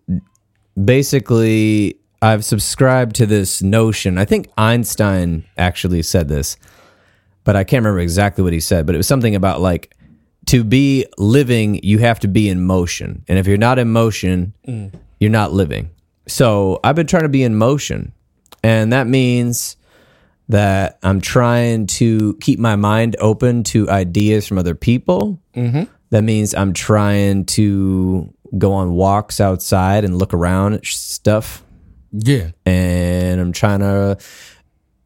basically 0.86 1.98
I've 2.22 2.46
subscribed 2.46 3.16
to 3.18 3.26
this 3.26 3.62
notion. 3.62 4.18
I 4.18 4.26
think 4.26 4.50
Einstein 4.58 5.46
actually 5.58 6.04
said 6.04 6.28
this, 6.28 6.58
but 7.44 7.56
I 7.56 7.64
can't 7.64 7.84
remember 7.84 8.00
exactly 8.00 8.44
what 8.44 8.54
he 8.54 8.60
said, 8.60 8.86
but 8.86 8.94
it 8.94 9.00
was 9.00 9.08
something 9.08 9.36
about 9.36 9.62
like 9.62 9.96
to 10.48 10.64
be 10.64 11.06
living, 11.18 11.80
you 11.84 12.00
have 12.00 12.20
to 12.20 12.28
be 12.28 12.50
in 12.50 12.62
motion. 12.62 13.24
And 13.28 13.40
if 13.40 13.48
you're 13.48 13.58
not 13.58 13.80
in 13.80 13.92
motion, 13.92 14.54
you're 15.20 15.32
not 15.32 15.52
living. 15.52 15.90
So 16.28 16.80
I've 16.84 16.96
been 16.96 17.08
trying 17.08 17.24
to 17.24 17.30
be 17.30 17.44
in 17.44 17.56
motion. 17.56 18.14
And 18.64 18.94
that 18.94 19.08
means 19.08 19.78
that 20.50 21.00
I'm 21.02 21.22
trying 21.22 21.88
to 21.88 22.36
keep 22.42 22.60
my 22.60 22.76
mind 22.76 23.16
open 23.20 23.64
to 23.66 23.90
ideas 23.90 24.48
from 24.48 24.58
other 24.58 24.76
people. 24.76 25.40
Mm-hmm. 25.56 25.84
That 26.10 26.24
means 26.24 26.54
I'm 26.54 26.74
trying 26.74 27.46
to 27.46 28.34
go 28.58 28.74
on 28.74 28.92
walks 28.92 29.40
outside 29.40 30.04
and 30.04 30.18
look 30.18 30.34
around 30.34 30.74
at 30.74 30.86
stuff. 30.86 31.64
Yeah. 32.12 32.52
And 32.66 33.40
I'm 33.40 33.52
trying 33.52 33.80
to 33.80 34.18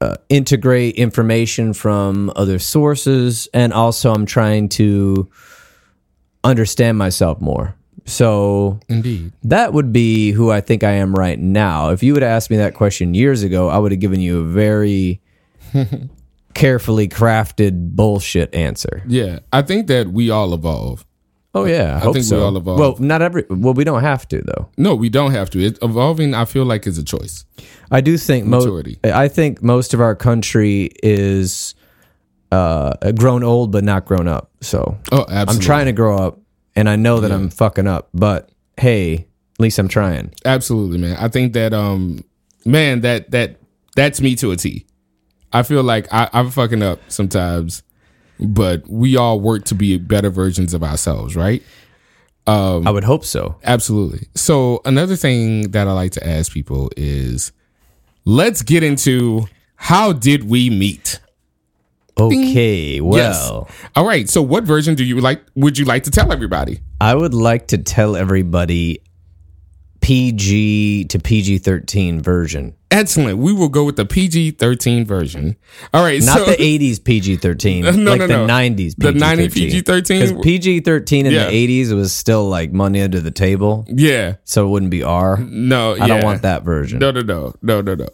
uh, 0.01 0.15
integrate 0.29 0.95
information 0.95 1.73
from 1.73 2.31
other 2.35 2.59
sources. 2.59 3.47
And 3.53 3.73
also, 3.73 4.13
I'm 4.13 4.25
trying 4.25 4.69
to 4.69 5.29
understand 6.43 6.97
myself 6.97 7.41
more. 7.41 7.75
So 8.05 8.79
Indeed. 8.87 9.31
that 9.43 9.73
would 9.73 9.91
be 9.91 10.31
who 10.31 10.51
I 10.51 10.61
think 10.61 10.83
I 10.83 10.91
am 10.91 11.15
right 11.15 11.39
now. 11.39 11.89
If 11.89 12.03
you 12.03 12.13
would 12.13 12.21
have 12.21 12.31
asked 12.31 12.51
me 12.51 12.57
that 12.57 12.75
question 12.75 13.15
years 13.15 13.41
ago, 13.41 13.69
I 13.69 13.79
would 13.79 13.91
have 13.91 13.99
given 13.99 14.19
you 14.19 14.41
a 14.41 14.43
very 14.43 15.21
carefully 16.53 17.07
crafted 17.07 17.95
bullshit 17.95 18.53
answer. 18.53 19.01
Yeah, 19.07 19.39
I 19.51 19.63
think 19.63 19.87
that 19.87 20.09
we 20.09 20.29
all 20.29 20.53
evolve. 20.53 21.05
Oh 21.55 21.63
yeah, 21.63 21.95
I, 21.95 21.99
hope 21.99 22.15
think 22.15 22.25
we 22.25 22.29
so. 22.29 22.43
all 22.43 22.57
evolve. 22.57 22.79
Well, 22.79 22.97
not 22.99 23.21
every. 23.21 23.45
Well, 23.49 23.73
we 23.73 23.85
don't 23.85 24.01
have 24.01 24.27
to 24.27 24.41
though. 24.41 24.69
No, 24.77 24.93
we 24.93 25.07
don't 25.07 25.31
have 25.31 25.49
to. 25.51 25.59
It, 25.65 25.79
evolving, 25.81 26.33
I 26.33 26.43
feel 26.43 26.65
like, 26.65 26.85
is 26.85 26.97
a 26.97 27.03
choice. 27.03 27.45
I 27.89 28.01
do 28.01 28.17
think 28.17 28.45
most. 28.45 28.67
I 29.05 29.29
think 29.29 29.63
most 29.63 29.93
of 29.93 30.01
our 30.01 30.15
country 30.15 30.89
is 31.01 31.73
uh, 32.51 33.11
grown 33.13 33.41
old, 33.41 33.71
but 33.71 33.85
not 33.85 34.03
grown 34.03 34.27
up. 34.27 34.51
So 34.59 34.97
Oh, 35.13 35.21
absolutely. 35.29 35.53
I'm 35.53 35.59
trying 35.61 35.85
to 35.85 35.93
grow 35.93 36.17
up, 36.17 36.39
and 36.75 36.89
I 36.89 36.97
know 36.97 37.21
that 37.21 37.31
I'm 37.31 37.49
fucking 37.49 37.87
up. 37.87 38.09
But 38.13 38.49
hey, 38.77 39.13
at 39.13 39.59
least 39.59 39.79
I'm 39.79 39.87
trying. 39.87 40.33
Absolutely, 40.43 40.97
man. 40.97 41.15
I 41.17 41.29
think 41.29 41.53
that, 41.53 41.73
um, 41.73 42.23
man, 42.65 42.99
that 43.01 43.31
that 43.31 43.61
that's 43.95 44.19
me 44.19 44.35
to 44.35 44.51
a 44.51 44.57
T. 44.57 44.85
I 45.53 45.63
feel 45.63 45.83
like 45.83 46.13
I, 46.13 46.29
I'm 46.33 46.51
fucking 46.51 46.83
up 46.83 46.99
sometimes, 47.07 47.81
but 48.39 48.87
we 48.89 49.17
all 49.17 49.39
work 49.39 49.65
to 49.65 49.75
be 49.75 49.97
better 49.97 50.29
versions 50.29 50.73
of 50.73 50.83
ourselves, 50.83 51.35
right? 51.35 51.63
Um, 52.47 52.87
I 52.87 52.91
would 52.91 53.03
hope 53.03 53.25
so. 53.25 53.55
Absolutely. 53.63 54.27
So 54.35 54.81
another 54.85 55.15
thing 55.15 55.71
that 55.71 55.87
I 55.87 55.91
like 55.93 56.11
to 56.11 56.27
ask 56.27 56.51
people 56.51 56.91
is, 56.95 57.51
let's 58.23 58.61
get 58.61 58.83
into 58.83 59.45
how 59.75 60.13
did 60.13 60.49
we 60.49 60.69
meet? 60.69 61.19
Okay, 62.17 63.01
well. 63.01 63.67
All 63.95 64.07
right. 64.07 64.29
So 64.29 64.41
what 64.41 64.63
version 64.63 64.95
do 64.95 65.03
you 65.03 65.19
like? 65.19 65.41
Would 65.55 65.77
you 65.77 65.85
like 65.85 66.03
to 66.03 66.11
tell 66.11 66.31
everybody? 66.31 66.79
I 67.01 67.13
would 67.13 67.33
like 67.33 67.67
to 67.67 67.77
tell 67.77 68.15
everybody 68.15 69.01
PG 70.05 71.05
to 71.05 71.17
PG 71.17 71.57
13 71.57 72.21
version. 72.21 72.75
Excellent. 72.91 73.39
We 73.39 73.51
will 73.53 73.69
go 73.69 73.83
with 73.83 73.95
the 73.95 74.05
PG 74.05 74.51
13 74.51 75.03
version. 75.03 75.55
All 75.95 76.03
right. 76.03 76.21
Not 76.21 76.37
so, 76.37 76.45
the 76.45 76.57
80s 76.57 77.03
PG 77.03 77.37
13. 77.37 77.83
No, 78.05 78.11
like 78.11 78.19
no, 78.19 78.27
the 78.27 78.45
no. 78.45 78.45
90s 78.45 78.93
The 78.97 79.13
PG 79.13 79.19
90s 79.19 79.53
PG-13? 79.53 80.07
Because 80.07 80.43
PG 80.43 80.79
13 80.81 81.25
in 81.25 81.31
Yeah. 81.31 81.47
the 81.47 81.81
80s 81.81 81.91
was 81.95 82.13
still 82.13 82.47
like 82.47 82.71
money 82.71 83.01
under 83.01 83.19
the 83.19 83.31
table. 83.31 83.83
Yeah. 83.87 84.35
So 84.43 84.67
it 84.67 84.69
wouldn't 84.69 84.91
be 84.91 85.01
R. 85.01 85.37
No. 85.37 85.95
I 85.99 86.07
don't 86.07 86.23
want 86.23 86.43
that 86.43 86.61
version. 86.61 86.99
No, 86.99 87.09
no, 87.09 87.21
no. 87.21 87.55
No, 87.63 87.81
no, 87.81 87.95
no. 87.95 88.09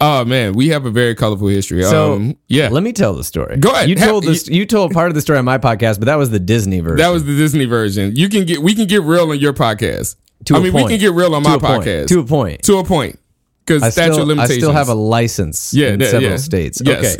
Oh, 0.00 0.24
man. 0.24 0.54
We 0.54 0.70
have 0.70 0.86
a 0.86 0.90
very 0.90 1.14
colorful 1.14 1.46
history. 1.46 1.84
So 1.84 2.14
um, 2.14 2.36
yeah. 2.48 2.68
let 2.68 2.82
me 2.82 2.92
tell 2.92 3.14
the 3.14 3.22
story. 3.22 3.58
Go 3.58 3.70
ahead. 3.70 3.88
You 3.88 3.94
told 3.94 4.24
this. 4.24 4.48
You 4.48 4.66
told 4.66 4.92
part 4.92 5.08
of 5.08 5.14
the 5.14 5.20
story 5.20 5.38
on 5.38 5.44
my 5.44 5.58
podcast, 5.58 6.00
but 6.00 6.06
that 6.06 6.16
was 6.16 6.30
the 6.30 6.40
Disney 6.40 6.80
version. 6.80 6.96
that 6.96 7.10
was 7.10 7.24
the 7.24 7.36
Disney 7.36 7.66
version. 7.66 8.16
You 8.16 8.28
can 8.28 8.44
get, 8.44 8.58
we 8.58 8.74
can 8.74 8.88
get 8.88 9.02
real 9.02 9.30
on 9.30 9.38
your 9.38 9.52
podcast. 9.52 10.16
To 10.46 10.54
I 10.54 10.58
a 10.58 10.60
mean, 10.62 10.72
we 10.72 10.84
can 10.86 10.98
get 10.98 11.12
real 11.12 11.34
on 11.34 11.42
To 11.42 11.48
my 11.48 11.54
a 11.56 11.58
point. 11.58 11.84
podcast. 11.84 12.06
To 12.08 12.20
a 12.20 12.24
point. 12.24 12.62
to 12.64 12.78
a 12.78 12.84
point. 12.84 13.18
Because 13.66 13.82
I 13.82 13.90
statute 13.90 14.14
still, 14.14 14.40
I 14.40 14.46
still 14.46 14.72
have 14.72 14.88
a 14.88 14.94
license 14.94 15.74
yeah, 15.74 15.88
in 15.88 16.00
yeah, 16.00 16.06
several 16.06 16.30
yeah. 16.30 16.36
states. 16.38 16.80
Yes. 16.82 17.16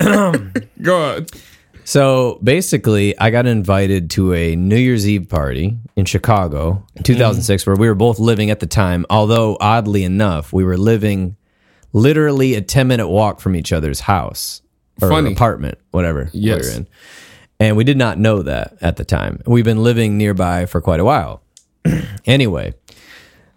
Okay. 0.00 0.64
Go 0.82 1.02
on. 1.02 1.26
So 1.84 2.38
basically, 2.44 3.18
I 3.18 3.30
got 3.30 3.46
invited 3.46 4.10
to 4.10 4.32
a 4.32 4.54
New 4.54 4.76
Year's 4.76 5.08
Eve 5.08 5.28
party 5.28 5.76
in 5.96 6.04
Chicago 6.04 6.86
in 6.94 7.02
2006, 7.02 7.62
mm-hmm. 7.62 7.70
where 7.70 7.76
we 7.76 7.88
were 7.88 7.96
both 7.96 8.20
living 8.20 8.50
at 8.50 8.60
the 8.60 8.68
time. 8.68 9.04
Although, 9.10 9.56
oddly 9.60 10.04
enough, 10.04 10.52
we 10.52 10.62
were 10.62 10.76
living 10.78 11.36
literally 11.92 12.54
a 12.54 12.60
10 12.60 12.86
minute 12.86 13.08
walk 13.08 13.40
from 13.40 13.56
each 13.56 13.72
other's 13.72 14.00
house 14.00 14.62
or 15.02 15.08
Funny. 15.08 15.32
apartment, 15.32 15.78
whatever 15.90 16.30
Yes. 16.32 16.62
we 16.62 16.68
were 16.70 16.76
in. 16.76 16.88
And 17.58 17.76
we 17.76 17.82
did 17.84 17.98
not 17.98 18.18
know 18.18 18.42
that 18.42 18.76
at 18.80 18.96
the 18.96 19.04
time. 19.04 19.42
We've 19.46 19.64
been 19.64 19.82
living 19.82 20.16
nearby 20.16 20.66
for 20.66 20.80
quite 20.80 21.00
a 21.00 21.04
while. 21.04 21.42
anyway, 22.26 22.74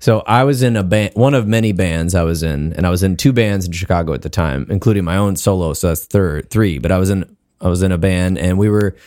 so 0.03 0.21
I 0.27 0.43
was 0.43 0.63
in 0.63 0.75
a 0.75 0.83
band, 0.83 1.13
one 1.13 1.33
of 1.33 1.47
many 1.47 1.71
bands 1.71 2.13
I 2.13 2.23
was 2.23 2.43
in, 2.43 2.73
and 2.73 2.85
I 2.85 2.89
was 2.89 3.03
in 3.03 3.15
two 3.15 3.31
bands 3.31 3.65
in 3.65 3.71
Chicago 3.71 4.13
at 4.13 4.21
the 4.21 4.29
time, 4.29 4.67
including 4.69 5.05
my 5.05 5.15
own 5.15 5.37
solo. 5.37 5.71
So 5.71 5.87
that's 5.87 6.05
third, 6.05 6.49
three. 6.49 6.77
But 6.77 6.91
I 6.91 6.97
was 6.97 7.09
in, 7.09 7.37
I 7.61 7.69
was 7.69 7.83
in 7.83 7.93
a 7.93 7.97
band, 7.97 8.37
and 8.37 8.57
we 8.57 8.67
were, 8.67 8.97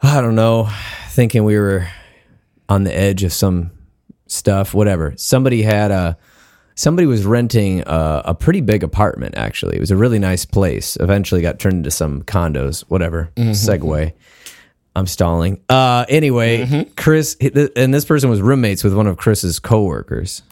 I 0.00 0.22
don't 0.22 0.34
know, 0.34 0.70
thinking 1.10 1.44
we 1.44 1.58
were 1.58 1.88
on 2.70 2.84
the 2.84 2.96
edge 2.96 3.22
of 3.22 3.34
some 3.34 3.70
stuff, 4.28 4.72
whatever. 4.72 5.12
Somebody 5.18 5.60
had 5.60 5.90
a, 5.90 6.16
somebody 6.74 7.06
was 7.06 7.26
renting 7.26 7.82
a, 7.86 8.22
a 8.24 8.34
pretty 8.34 8.62
big 8.62 8.82
apartment. 8.82 9.34
Actually, 9.36 9.76
it 9.76 9.80
was 9.80 9.90
a 9.90 9.96
really 9.96 10.18
nice 10.18 10.46
place. 10.46 10.96
Eventually, 11.00 11.42
got 11.42 11.58
turned 11.58 11.76
into 11.76 11.90
some 11.90 12.22
condos, 12.22 12.80
whatever. 12.88 13.30
Mm-hmm. 13.36 13.50
Segue. 13.50 14.14
I'm 14.94 15.06
stalling. 15.06 15.62
Uh, 15.68 16.04
anyway, 16.08 16.86
Chris, 16.96 17.36
and 17.76 17.94
this 17.94 18.04
person 18.04 18.28
was 18.28 18.42
roommates 18.42 18.84
with 18.84 18.94
one 18.94 19.06
of 19.06 19.16
Chris's 19.16 19.58
coworkers. 19.58 20.42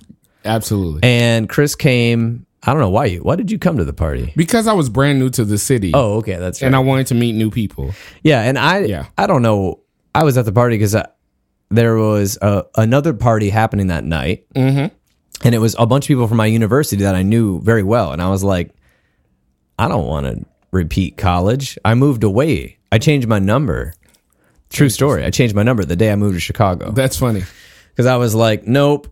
Absolutely. 0.44 1.00
And 1.02 1.48
Chris 1.48 1.74
came. 1.74 2.46
I 2.62 2.72
don't 2.72 2.80
know 2.80 2.90
why 2.90 3.06
you. 3.06 3.20
Why 3.20 3.36
did 3.36 3.50
you 3.50 3.58
come 3.58 3.78
to 3.78 3.84
the 3.84 3.92
party? 3.92 4.32
because 4.36 4.66
I 4.66 4.72
was 4.72 4.88
brand 4.88 5.18
new 5.18 5.30
to 5.30 5.44
the 5.44 5.58
city. 5.58 5.92
Oh, 5.94 6.16
okay, 6.18 6.36
that's 6.36 6.60
right. 6.60 6.66
And 6.66 6.76
I 6.76 6.80
wanted 6.80 7.06
to 7.08 7.14
meet 7.14 7.34
new 7.34 7.50
people. 7.50 7.92
yeah, 8.22 8.42
and 8.42 8.58
I. 8.58 8.80
Yeah. 8.80 9.06
I 9.16 9.26
don't 9.26 9.42
know. 9.42 9.80
I 10.14 10.24
was 10.24 10.36
at 10.36 10.44
the 10.44 10.52
party 10.52 10.76
because 10.76 10.96
there 11.70 11.96
was 11.96 12.36
a, 12.42 12.64
another 12.76 13.14
party 13.14 13.50
happening 13.50 13.86
that 13.88 14.04
night, 14.04 14.46
mm-hmm. 14.54 14.94
and 15.44 15.54
it 15.54 15.58
was 15.58 15.76
a 15.78 15.86
bunch 15.86 16.04
of 16.04 16.08
people 16.08 16.26
from 16.26 16.36
my 16.36 16.46
university 16.46 17.02
that 17.04 17.14
I 17.14 17.22
knew 17.22 17.60
very 17.60 17.82
well, 17.82 18.12
and 18.12 18.20
I 18.20 18.28
was 18.28 18.42
like, 18.42 18.74
I 19.78 19.88
don't 19.88 20.06
want 20.06 20.26
to 20.26 20.44
repeat 20.72 21.16
college. 21.16 21.78
I 21.84 21.94
moved 21.94 22.24
away. 22.24 22.78
I 22.92 22.98
changed 22.98 23.28
my 23.28 23.38
number. 23.38 23.94
True 24.70 24.88
story. 24.88 25.24
I 25.24 25.30
changed 25.30 25.54
my 25.54 25.62
number 25.62 25.84
the 25.84 25.96
day 25.96 26.10
I 26.12 26.16
moved 26.16 26.34
to 26.36 26.40
Chicago. 26.40 26.90
That's 26.92 27.16
funny. 27.16 27.42
because 27.90 28.06
I 28.06 28.16
was 28.16 28.34
like, 28.34 28.66
nope. 28.66 29.08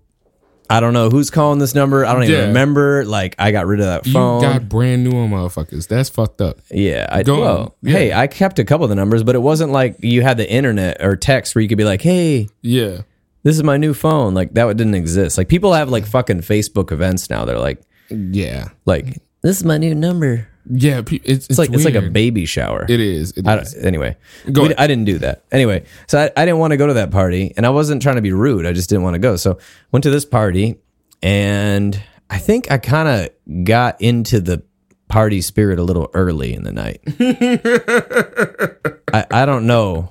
I 0.71 0.81
don't 0.81 0.93
know 0.93 1.09
who's 1.09 1.31
calling 1.31 1.59
this 1.59 1.75
number. 1.75 2.05
I 2.05 2.13
don't 2.13 2.25
even 2.25 2.35
Yeah. 2.35 2.47
remember. 2.49 3.03
Like, 3.07 3.35
I 3.39 3.53
got 3.53 3.67
rid 3.67 3.81
of 3.81 3.87
that 3.87 4.07
You 4.07 4.13
phone. 4.13 4.43
got 4.43 4.69
brand 4.69 5.03
new 5.03 5.17
on 5.19 5.31
motherfuckers. 5.31 5.89
That's 5.89 6.11
fucked 6.11 6.41
up. 6.43 6.59
yeah, 6.71 7.07
I 7.11 7.23
Go 7.23 7.41
well, 7.41 7.77
Yeah. 7.83 7.93
hey, 7.93 8.13
I 8.13 8.27
kept 8.27 8.59
a 8.59 8.65
couple 8.65 8.85
of 8.85 8.91
the 8.91 8.95
numbers, 8.97 9.23
but 9.23 9.35
it 9.35 9.39
wasn't 9.41 9.73
like 9.73 9.97
you 10.01 10.21
had 10.23 10.37
the 10.37 10.49
internet 10.51 10.99
or 11.03 11.17
text 11.17 11.55
where 11.55 11.63
you 11.63 11.69
could 11.69 11.79
be 11.79 11.85
like, 11.85 12.03
hey, 12.03 12.49
Yeah. 12.63 12.99
this 13.45 13.57
is 13.57 13.63
my 13.65 13.79
new 13.79 13.95
phone. 13.95 14.35
Like 14.35 14.53
that 14.55 14.77
didn't 14.77 14.95
exist. 14.95 15.39
Like 15.39 15.49
people 15.49 15.73
have 15.73 15.89
like 15.89 16.05
fucking 16.05 16.43
Facebook 16.43 16.93
events 16.93 17.31
now. 17.31 17.47
They're 17.47 17.59
like, 17.59 17.81
Yeah. 18.11 18.69
like 18.85 19.23
this 19.43 19.57
is 19.57 19.65
my 19.65 19.79
new 19.79 19.95
number. 19.95 20.49
Yeah. 20.71 20.99
It's, 21.01 21.13
it's, 21.25 21.47
It's 21.51 21.59
like 21.59 21.71
it's 21.73 21.85
like 21.85 21.95
a 21.95 22.03
baby 22.11 22.45
shower. 22.47 22.85
It 22.89 23.01
is. 23.01 23.33
It 23.33 23.47
I 23.47 23.57
don't- 23.57 23.75
anyway, 23.85 24.17
Go 24.53 24.65
we- 24.69 24.75
I 24.77 24.87
didn't 24.87 25.05
do 25.05 25.19
that. 25.19 25.45
Anyway, 25.53 25.85
so 26.07 26.19
I, 26.19 26.31
I 26.41 26.45
didn't 26.45 26.59
want 26.59 26.73
to 26.73 26.77
go 26.77 26.87
to 26.87 26.95
that 26.95 27.11
party, 27.11 27.53
and 27.57 27.65
I 27.67 27.71
wasn't 27.71 28.03
trying 28.03 28.17
to 28.17 28.23
be 28.23 28.33
rude. 28.33 28.67
I 28.67 28.73
just 28.73 28.89
didn't 28.89 29.03
want 29.05 29.15
to 29.15 29.19
go. 29.19 29.37
So 29.37 29.59
went 29.93 30.03
to 30.05 30.11
this 30.11 30.25
party, 30.25 30.79
and 31.23 32.01
I 32.31 32.39
think 32.39 32.71
I 32.71 32.79
kind 32.79 33.09
of 33.09 33.65
got 33.65 34.01
into 34.01 34.41
the 34.41 34.63
party 35.09 35.41
spirit 35.41 35.79
a 35.79 35.83
little 35.83 36.11
early 36.13 36.53
in 36.55 36.65
the 36.65 36.73
night. 36.73 37.01
I, 39.15 39.25
I 39.31 39.47
don't 39.47 39.67
know 39.67 40.11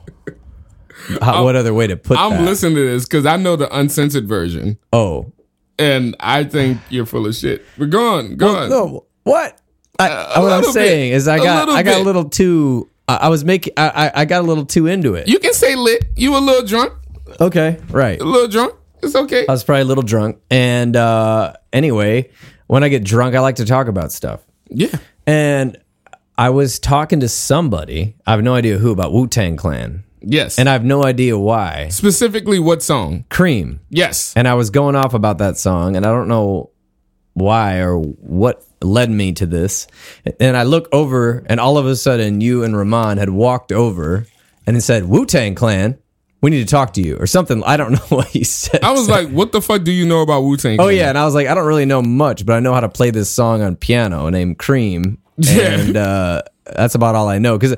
how, 1.22 1.44
what 1.44 1.56
other 1.56 1.74
way 1.74 1.88
to 1.88 1.96
put 1.96 2.18
I'm 2.18 2.32
that. 2.32 2.42
listening 2.44 2.76
to 2.76 2.82
this 2.86 3.06
because 3.06 3.26
I 3.26 3.38
know 3.38 3.56
the 3.56 3.74
uncensored 3.76 4.28
version, 4.28 4.78
oh 4.92 5.32
and 5.80 6.16
I 6.20 6.44
think 6.44 6.80
you're 6.90 7.06
full 7.06 7.28
of 7.28 7.36
shit. 7.36 7.64
But 7.78 7.92
go 7.92 8.16
on. 8.18 8.36
Go 8.36 8.56
on. 8.56 8.70
no, 8.72 9.06
what? 9.24 9.62
I, 10.00 10.34
a 10.36 10.42
what 10.42 10.52
I'm 10.52 10.64
saying 10.64 11.12
bit. 11.12 11.16
is, 11.16 11.28
I 11.28 11.38
got 11.38 11.70
I 11.70 11.84
got 11.84 12.02
a 12.02 12.04
little 12.04 12.30
too. 12.30 12.90
I, 13.08 13.16
I 13.16 13.30
was 13.30 13.44
making. 13.44 13.74
I, 13.78 13.90
I 14.08 14.22
I 14.22 14.26
got 14.26 14.42
a 14.42 14.48
little 14.48 14.66
too 14.66 14.88
into 14.88 15.16
it. 15.16 15.28
You 15.28 15.40
can 15.40 15.54
say 15.54 15.76
lit. 15.76 16.06
You 16.16 16.38
a 16.38 16.40
little 16.40 16.66
drunk. 16.66 16.94
okay, 17.40 17.80
right. 17.90 18.20
A 18.20 18.24
little 18.24 18.48
drunk. 18.48 18.76
It's 19.04 19.16
okay. 19.16 19.46
I 19.48 19.52
was 19.52 19.64
probably 19.64 19.82
a 19.82 19.86
little 19.86 20.04
drunk. 20.04 20.40
And 20.50 20.96
uh, 20.96 21.54
anyway, 21.72 22.32
when 22.68 22.84
I 22.84 22.90
get 22.90 23.04
drunk, 23.04 23.36
I 23.36 23.40
like 23.40 23.58
to 23.58 23.66
talk 23.66 23.88
about 23.88 24.12
stuff. 24.12 24.42
yeah. 24.70 24.98
And 25.26 25.78
I 26.38 26.50
was 26.52 26.80
talking 26.80 27.20
to 27.22 27.30
somebody, 27.30 28.16
I 28.26 28.32
have 28.32 28.44
no 28.44 28.54
idea 28.56 28.78
who, 28.78 28.92
about 28.92 29.12
Wu 29.12 29.28
Tang 29.28 29.58
Clan. 29.58 30.04
Yes. 30.22 30.58
And 30.58 30.70
I 30.70 30.74
have 30.74 30.84
no 30.86 31.04
idea 31.04 31.38
why. 31.38 31.90
Specifically, 31.90 32.60
what 32.60 32.82
song? 32.84 33.26
Cream. 33.30 33.80
Yes. 33.90 34.34
And 34.36 34.48
I 34.48 34.54
was 34.54 34.70
going 34.70 34.96
off 34.96 35.14
about 35.14 35.38
that 35.40 35.58
song, 35.58 35.96
and 35.96 36.06
I 36.06 36.10
don't 36.10 36.28
know 36.28 36.72
why 37.38 37.78
or 37.82 37.98
what 38.00 38.64
led 38.82 39.12
me 39.12 39.32
to 39.34 39.46
this. 39.46 39.88
And 40.40 40.58
I 40.58 40.64
look 40.64 40.90
over, 40.92 41.44
and 41.48 41.60
all 41.60 41.78
of 41.78 41.86
a 41.86 41.96
sudden, 41.96 42.42
you 42.42 42.64
and 42.64 42.76
Rahman 42.76 43.18
had 43.18 43.30
walked 43.30 43.72
over 43.72 44.26
and 44.66 44.84
said, 44.84 45.06
Wu 45.06 45.26
Tang 45.26 45.54
Clan, 45.56 45.98
we 46.42 46.50
need 46.50 46.68
to 46.68 46.72
talk 46.72 46.94
to 46.94 47.02
you, 47.02 47.16
or 47.18 47.28
something. 47.28 47.64
I 47.64 47.78
don't 47.78 47.92
know 48.00 48.06
what 48.10 48.28
he 48.28 48.44
said. 48.44 48.84
I 48.84 48.92
was 48.92 49.08
like, 49.08 49.30
what 49.30 49.52
the 49.52 49.62
fuck 49.62 49.84
do 49.84 49.92
you 49.92 50.08
know 50.08 50.22
about 50.22 50.42
Wu 50.44 50.58
Tang? 50.58 50.82
Oh 50.82 50.88
yeah, 50.88 51.10
and 51.10 51.18
I 51.18 51.26
was 51.26 51.36
like, 51.36 51.48
I 51.48 51.54
don't 51.54 51.68
really 51.68 51.86
know 51.86 52.02
much, 52.02 52.46
but 52.46 52.54
I 52.54 52.60
know 52.60 52.74
how 52.74 52.80
to 52.80 52.90
play 52.90 53.12
this 53.12 53.30
song 53.30 53.62
on 53.62 53.76
piano 53.76 54.30
named 54.30 54.58
Cream, 54.58 55.20
Yeah. 55.38 55.80
and 55.80 55.96
uh, 55.98 56.42
that's 56.66 56.96
about 56.96 57.14
all 57.16 57.30
I 57.30 57.38
know. 57.38 57.58
Because, 57.58 57.78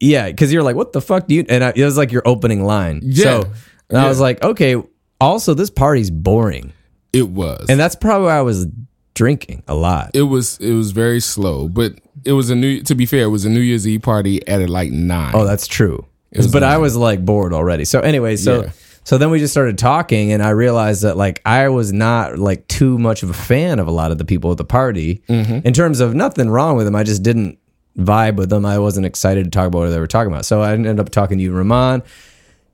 yeah, 0.00 0.26
because 0.30 0.52
you're 0.52 0.64
like, 0.64 0.76
what 0.76 0.92
the 0.92 1.00
fuck 1.00 1.28
do 1.28 1.36
you? 1.36 1.44
And 1.48 1.62
I, 1.62 1.72
it 1.76 1.84
was 1.84 1.96
like 1.96 2.10
your 2.12 2.22
opening 2.26 2.64
line. 2.64 3.00
Yeah. 3.04 3.24
So 3.42 3.52
and 3.90 3.98
I 3.98 4.08
was 4.08 4.18
like, 4.20 4.42
okay. 4.42 4.76
Also, 5.20 5.54
this 5.54 5.70
party's 5.70 6.10
boring, 6.10 6.72
It 7.14 7.28
was. 7.28 7.66
and 7.68 7.78
that's 7.78 7.94
probably 7.96 8.26
why 8.26 8.38
I 8.38 8.42
was 8.42 8.66
drinking 9.14 9.62
a 9.68 9.74
lot. 9.74 10.10
it 10.14 10.22
was 10.22 10.58
it 10.58 10.72
was 10.72 10.90
very 10.90 11.20
slow, 11.20 11.68
but 11.68 11.92
it 12.24 12.32
was 12.32 12.50
a 12.50 12.54
new. 12.54 12.80
To 12.82 12.94
be 12.94 13.06
fair, 13.06 13.24
it 13.24 13.28
was 13.28 13.44
a 13.44 13.50
New 13.50 13.60
Year's 13.60 13.86
Eve 13.86 14.02
party 14.02 14.46
at 14.48 14.68
like 14.68 14.90
nine. 14.90 15.32
Oh, 15.34 15.44
that's 15.44 15.66
true. 15.66 16.06
But 16.52 16.64
I 16.64 16.78
was 16.78 16.96
like 16.96 17.24
bored 17.24 17.52
already. 17.52 17.84
So 17.84 18.00
anyway, 18.00 18.34
so 18.36 18.62
Yeah. 18.64 18.70
so 19.04 19.18
then 19.18 19.30
we 19.30 19.38
just 19.38 19.52
started 19.52 19.78
talking, 19.78 20.32
and 20.32 20.42
I 20.42 20.50
realized 20.50 21.02
that 21.02 21.16
like 21.16 21.40
I 21.44 21.68
was 21.68 21.92
not 21.92 22.38
like 22.38 22.66
too 22.66 22.98
much 22.98 23.22
of 23.22 23.30
a 23.30 23.34
fan 23.34 23.78
of 23.78 23.86
a 23.86 23.92
lot 23.92 24.10
of 24.10 24.18
the 24.18 24.24
people 24.24 24.50
at 24.50 24.56
the 24.56 24.64
party. 24.64 25.22
Mm-hmm. 25.28 25.66
In 25.66 25.72
terms 25.72 26.00
of 26.00 26.14
nothing 26.14 26.50
wrong 26.50 26.76
with 26.76 26.86
them, 26.86 26.96
I 26.96 27.04
just 27.04 27.22
didn't 27.22 27.58
vibe 27.96 28.34
with 28.34 28.50
them. 28.50 28.66
I 28.66 28.80
wasn't 28.80 29.06
excited 29.06 29.44
to 29.44 29.50
talk 29.50 29.68
about 29.68 29.78
what 29.80 29.90
they 29.90 30.00
were 30.00 30.08
talking 30.08 30.32
about. 30.32 30.44
So 30.44 30.60
I 30.62 30.72
ended 30.72 30.98
up 30.98 31.10
talking 31.10 31.38
to 31.38 31.44
you, 31.44 31.52
Ramon. 31.52 32.02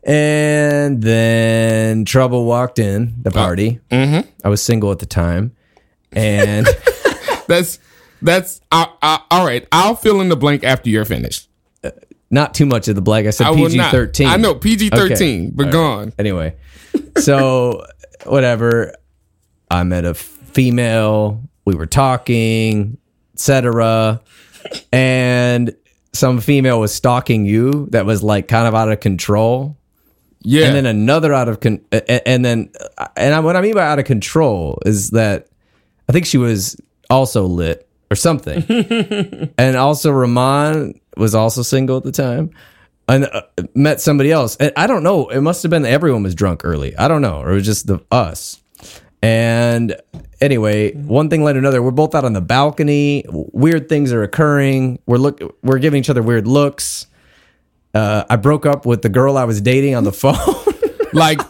And 0.02 1.02
then 1.02 2.04
Trouble 2.06 2.46
walked 2.46 2.78
in 2.78 3.14
the 3.22 3.30
party. 3.30 3.80
mm-hmm. 3.90 4.28
I 4.44 4.48
was 4.48 4.62
single 4.62 4.90
at 4.92 4.98
the 4.98 5.06
time. 5.06 5.54
And 6.12 6.66
that's 7.46 7.78
that's 8.22 8.60
I, 8.72 8.86
I, 9.02 9.20
all 9.30 9.44
right. 9.46 9.66
I'll 9.72 9.94
fill 9.96 10.20
in 10.20 10.28
the 10.28 10.36
blank 10.36 10.64
after 10.64 10.88
you're 10.90 11.04
finished. 11.04 11.48
not 12.30 12.54
too 12.54 12.66
much 12.66 12.88
of 12.88 12.94
the 12.94 13.02
black. 13.02 13.26
I 13.26 13.30
said 13.30 13.54
PG 13.54 13.78
13. 13.78 14.26
I 14.26 14.36
know 14.36 14.54
PG 14.54 14.90
thirteen, 14.90 15.46
Okay. 15.46 15.50
but 15.54 15.66
All 15.66 15.72
go 15.72 15.98
right. 16.04 16.12
Anyway, 16.18 16.56
so 17.18 17.84
whatever. 18.24 18.94
I 19.70 19.84
met 19.84 20.04
a 20.04 20.14
female. 20.14 21.42
We 21.64 21.74
were 21.76 21.86
talking, 21.86 22.98
etc. 23.34 24.20
And 24.92 25.76
some 26.12 26.40
female 26.40 26.80
was 26.80 26.92
stalking 26.92 27.44
you 27.44 27.86
that 27.90 28.04
was 28.06 28.22
like 28.22 28.48
kind 28.48 28.66
of 28.66 28.74
out 28.74 28.90
of 28.90 28.98
control. 29.00 29.76
Yeah, 30.42 30.66
And 30.66 30.76
then 30.76 30.86
another 30.86 31.34
out 31.34 31.48
of 31.48 31.60
con- 31.60 31.84
and 31.92 32.44
then 32.44 32.72
and 33.16 33.34
I, 33.34 33.40
what 33.40 33.56
I 33.56 33.60
mean 33.60 33.74
by 33.74 33.86
out 33.86 33.98
of 33.98 34.06
control 34.06 34.78
is 34.86 35.10
that 35.10 35.48
I 36.08 36.12
think 36.12 36.26
she 36.26 36.38
was 36.38 36.80
also 37.10 37.44
lit 37.44 37.86
or 38.10 38.16
something. 38.16 38.64
and 39.58 39.76
also 39.76 40.10
Rahman 40.10 41.00
was 41.16 41.34
also 41.34 41.62
single 41.62 41.98
at 41.98 42.04
the 42.04 42.12
time. 42.12 42.50
And 43.08 43.24
uh, 43.24 43.42
met 43.74 44.00
somebody 44.00 44.30
else. 44.30 44.56
And 44.56 44.72
I 44.76 44.86
don't 44.86 45.02
know. 45.02 45.28
It 45.28 45.40
must 45.40 45.64
have 45.64 45.70
been 45.70 45.82
that 45.82 45.90
everyone 45.90 46.22
was 46.22 46.34
drunk 46.34 46.64
early. 46.64 46.96
I 46.96 47.08
don't 47.08 47.22
know. 47.22 47.40
Or 47.40 47.50
it 47.50 47.54
was 47.54 47.66
just 47.66 47.88
the 47.88 47.98
us. 48.12 48.62
And 49.20 49.96
anyway, 50.40 50.92
one 50.94 51.28
thing 51.28 51.42
led 51.42 51.54
to 51.54 51.58
another. 51.58 51.82
We're 51.82 51.90
both 51.90 52.14
out 52.14 52.24
on 52.24 52.34
the 52.34 52.40
balcony. 52.40 53.24
Weird 53.28 53.88
things 53.88 54.12
are 54.12 54.22
occurring. 54.22 55.00
We're 55.06 55.18
look. 55.18 55.40
We're 55.62 55.78
giving 55.78 55.98
each 55.98 56.08
other 56.08 56.22
weird 56.22 56.46
looks. 56.46 57.06
Uh, 57.94 58.24
I 58.30 58.36
broke 58.36 58.66
up 58.66 58.86
with 58.86 59.02
the 59.02 59.08
girl 59.08 59.36
I 59.36 59.44
was 59.44 59.60
dating 59.60 59.94
on 59.94 60.04
the 60.04 60.12
phone. 60.22 60.36
like 61.12 61.40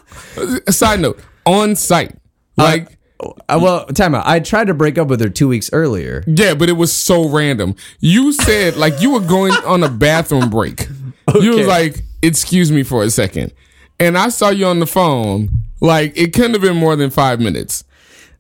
a 0.67 0.73
side 0.73 1.01
note 1.01 1.21
on 1.47 1.77
site. 1.77 2.17
Like 2.57 2.97
Uh, 3.21 3.59
well, 3.61 3.85
time 3.87 4.15
out. 4.15 4.27
I 4.27 4.41
tried 4.41 4.69
to 4.69 4.75
break 4.75 4.97
up 4.97 5.09
with 5.09 5.21
her 5.21 5.29
two 5.29 5.49
weeks 5.49 5.69
earlier. 5.73 6.25
yeah, 6.27 6.55
but 6.55 6.69
it 6.71 6.73
was 6.79 6.93
so 6.93 7.29
random. 7.29 7.75
You 8.01 8.33
said 8.33 8.77
like 8.77 9.01
you 9.03 9.11
were 9.13 9.21
going 9.21 9.53
on 9.67 9.83
a 9.85 9.91
bathroom 9.91 10.49
break. 10.51 10.87
You 11.35 11.51
Okay. 11.53 11.59
was 11.59 11.67
like, 11.67 12.03
"Excuse 12.23 12.73
me 12.73 12.83
for 12.83 13.03
a 13.05 13.11
second. 13.11 13.53
and 14.01 14.17
I 14.17 14.31
saw 14.31 14.49
you 14.49 14.65
on 14.67 14.81
the 14.81 14.87
phone. 14.87 15.51
Like 15.83 16.17
it 16.17 16.33
couldn't 16.33 16.53
have 16.55 16.63
been 16.63 16.77
more 16.77 16.97
than 16.97 17.11
five 17.11 17.39
minutes. 17.41 17.85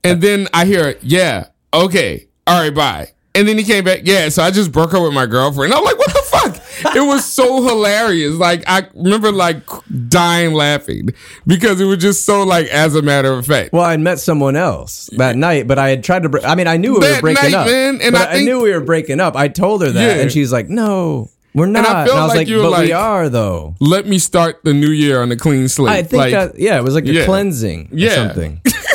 And 0.02 0.22
then 0.22 0.48
I 0.54 0.64
hear, 0.64 0.96
yeah, 1.02 1.48
okay, 1.74 2.26
all 2.46 2.58
right, 2.62 2.74
bye. 2.74 3.08
And 3.34 3.46
then 3.46 3.56
he 3.58 3.64
came 3.64 3.84
back, 3.84 4.00
yeah. 4.04 4.28
So 4.28 4.42
I 4.42 4.50
just 4.50 4.72
broke 4.72 4.92
up 4.92 5.02
with 5.04 5.12
my 5.12 5.24
girlfriend. 5.26 5.72
I'm 5.72 5.84
like, 5.84 5.96
what 5.98 6.12
the 6.12 6.22
fuck? 6.22 6.96
it 6.96 7.00
was 7.00 7.24
so 7.24 7.62
hilarious. 7.68 8.34
Like 8.34 8.64
I 8.66 8.88
remember 8.94 9.30
like 9.30 9.62
dying 10.08 10.52
laughing 10.52 11.10
because 11.46 11.80
it 11.80 11.84
was 11.84 11.98
just 11.98 12.24
so 12.24 12.42
like 12.42 12.66
as 12.68 12.94
a 12.96 13.02
matter 13.02 13.32
of 13.32 13.46
fact. 13.46 13.72
Well, 13.72 13.84
I 13.84 13.96
met 13.98 14.18
someone 14.18 14.56
else 14.56 15.08
that 15.16 15.36
night, 15.36 15.68
but 15.68 15.78
I 15.78 15.90
had 15.90 16.02
tried 16.02 16.24
to. 16.24 16.28
Bre- 16.28 16.44
I 16.44 16.54
mean, 16.56 16.66
I 16.66 16.76
knew 16.76 16.94
we 16.94 16.98
were 17.00 17.06
That 17.06 17.20
breaking 17.20 17.50
night, 17.52 17.54
up, 17.54 17.66
man, 17.66 18.00
and 18.02 18.16
I 18.16 18.32
I, 18.38 18.40
knew 18.42 18.62
we 18.62 18.72
were 18.72 18.80
breaking 18.80 19.20
up. 19.20 19.36
I 19.36 19.46
told 19.48 19.82
her 19.82 19.90
that, 19.90 20.16
Yeah. 20.16 20.22
and 20.22 20.32
she's 20.32 20.50
like, 20.52 20.68
"No, 20.68 21.30
we're 21.54 21.66
not." 21.66 21.86
I 21.86 22.02
And 22.02 22.10
I, 22.10 22.24
was 22.24 22.28
like 22.34 22.48
like, 22.48 22.56
were 22.56 22.68
"But 22.70 22.80
we 22.80 22.92
are, 22.92 23.28
though." 23.28 23.76
Let 23.78 24.06
me 24.06 24.18
start 24.18 24.60
the 24.64 24.72
new 24.74 24.90
year 24.90 25.22
on 25.22 25.30
a 25.30 25.36
clean 25.36 25.68
slate. 25.68 25.92
I 25.94 26.02
think 26.02 26.18
like, 26.20 26.32
that 26.32 26.58
yeah, 26.58 26.78
it 26.78 26.82
was 26.82 26.94
like 26.94 27.04
a 27.06 27.12
Yeah. 27.12 27.26
cleansing, 27.26 27.90
or 27.92 27.96
Yeah. 27.96 28.14
something. 28.26 28.60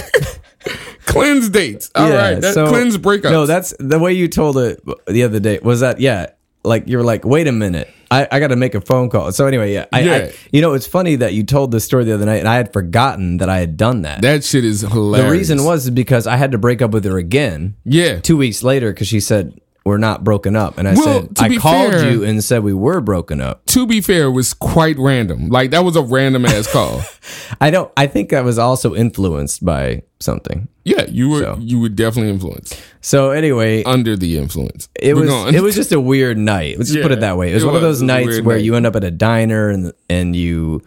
cleanse 1.21 1.49
dates. 1.49 1.91
All 1.95 2.09
right, 2.09 2.31
yeah, 2.31 2.39
that 2.39 2.53
so- 2.53 2.67
cleanse 2.67 2.97
breakups. 2.97 3.31
No, 3.31 3.45
that's 3.45 3.73
the 3.79 3.99
way 3.99 4.13
you 4.13 4.27
told 4.27 4.57
it 4.57 4.81
the 5.07 5.23
other 5.23 5.39
day. 5.39 5.59
Was 5.61 5.79
that 5.81 5.99
yeah? 5.99 6.27
Like 6.63 6.87
you 6.87 6.97
were 6.97 7.03
like, 7.03 7.23
wait 7.25 7.45
a 7.47 7.51
minute, 7.51 7.87
I, 8.09 8.27
I 8.31 8.39
got 8.39 8.47
to 8.47 8.55
make 8.55 8.73
a 8.73 8.81
phone 8.81 9.11
call. 9.11 9.31
So 9.31 9.45
anyway, 9.45 9.71
yeah, 9.71 9.85
I, 9.93 9.99
Yeah. 9.99 10.15
I, 10.15 10.33
you 10.51 10.61
know, 10.61 10.73
it's 10.73 10.87
funny 10.87 11.15
that 11.17 11.33
you 11.35 11.43
told 11.43 11.71
this 11.71 11.85
story 11.85 12.05
the 12.05 12.13
other 12.15 12.25
night, 12.25 12.37
and 12.39 12.47
I 12.47 12.55
had 12.55 12.73
forgotten 12.73 13.37
that 13.37 13.49
I 13.49 13.59
had 13.59 13.77
done 13.77 14.01
that. 14.01 14.23
that 14.23 14.43
shit 14.43 14.65
is 14.65 14.81
hilarious. 14.81 15.25
the 15.27 15.31
reason 15.31 15.63
was 15.63 15.91
because 15.91 16.25
I 16.25 16.37
had 16.37 16.51
to 16.53 16.57
break 16.57 16.81
up 16.81 16.89
with 16.89 17.05
her 17.05 17.19
again 17.19 17.75
yeah, 17.83 18.19
two 18.19 18.35
weeks 18.35 18.63
later 18.63 18.91
because 18.91 19.07
she 19.07 19.19
said 19.19 19.61
we're 19.85 19.97
not 19.97 20.23
broken 20.23 20.55
up, 20.55 20.79
and 20.79 20.87
I 20.87 20.95
Well, 20.95 21.03
said 21.03 21.29
I 21.37 21.55
called 21.57 21.93
fair- 21.93 22.09
you 22.11 22.23
and 22.23 22.43
said 22.43 22.63
we 22.63 22.73
were 22.73 23.01
broken 23.01 23.39
up. 23.39 23.65
to 23.67 23.85
be 23.85 24.01
fair, 24.01 24.25
it 24.25 24.31
was 24.31 24.53
quite 24.53 24.97
random. 24.97 25.49
Like 25.49 25.69
that 25.71 25.83
was 25.85 25.95
a 25.95 26.01
random 26.01 26.45
ass 26.45 26.65
call. 26.71 27.03
I 27.61 27.69
don't. 27.69 27.91
I 27.95 28.07
think 28.07 28.33
I 28.33 28.41
was 28.41 28.57
also 28.57 28.95
influenced 28.95 29.63
by 29.63 30.01
something. 30.19 30.67
Yeah, 30.85 31.05
you 31.07 31.29
were 31.29 31.39
So. 31.41 31.57
you 31.59 31.79
were 31.79 31.89
definitely 31.89 32.31
influenced 32.31 32.79
So 33.01 33.29
anyway, 33.31 33.83
under 33.83 34.15
the 34.15 34.37
influence. 34.37 34.89
it 34.99 35.13
We're 35.13 35.21
was 35.21 35.29
going. 35.29 35.53
it 35.55 35.61
was 35.61 35.75
just 35.75 35.91
a 35.91 35.99
weird 36.01 36.37
night. 36.37 36.77
Let's 36.79 36.89
just 36.91 37.03
put 37.03 37.11
it 37.11 37.19
that 37.19 37.37
way. 37.37 37.51
It 37.51 37.53
was 37.55 37.63
it 37.63 37.67
one 37.67 37.75
of 37.75 37.81
those 37.81 37.97
was 37.97 38.01
nights 38.03 38.41
where 38.41 38.57
night. 38.57 38.65
you 38.65 38.75
end 38.75 38.85
up 38.87 38.95
at 38.95 39.03
a 39.03 39.11
diner 39.11 39.69
and 39.69 39.93
and 40.09 40.35
you 40.35 40.81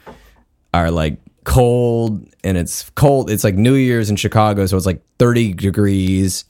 are 0.74 0.90
like 0.90 1.18
cold 1.44 2.26
and 2.44 2.58
it's 2.58 2.90
cold. 2.90 3.30
It's 3.30 3.44
like 3.44 3.54
New 3.54 3.74
Year's 3.74 4.10
in 4.10 4.16
Chicago, 4.16 4.66
so 4.66 4.76
it's 4.76 4.86
like 4.86 5.02
30 5.18 5.54
degrees. 5.54 6.44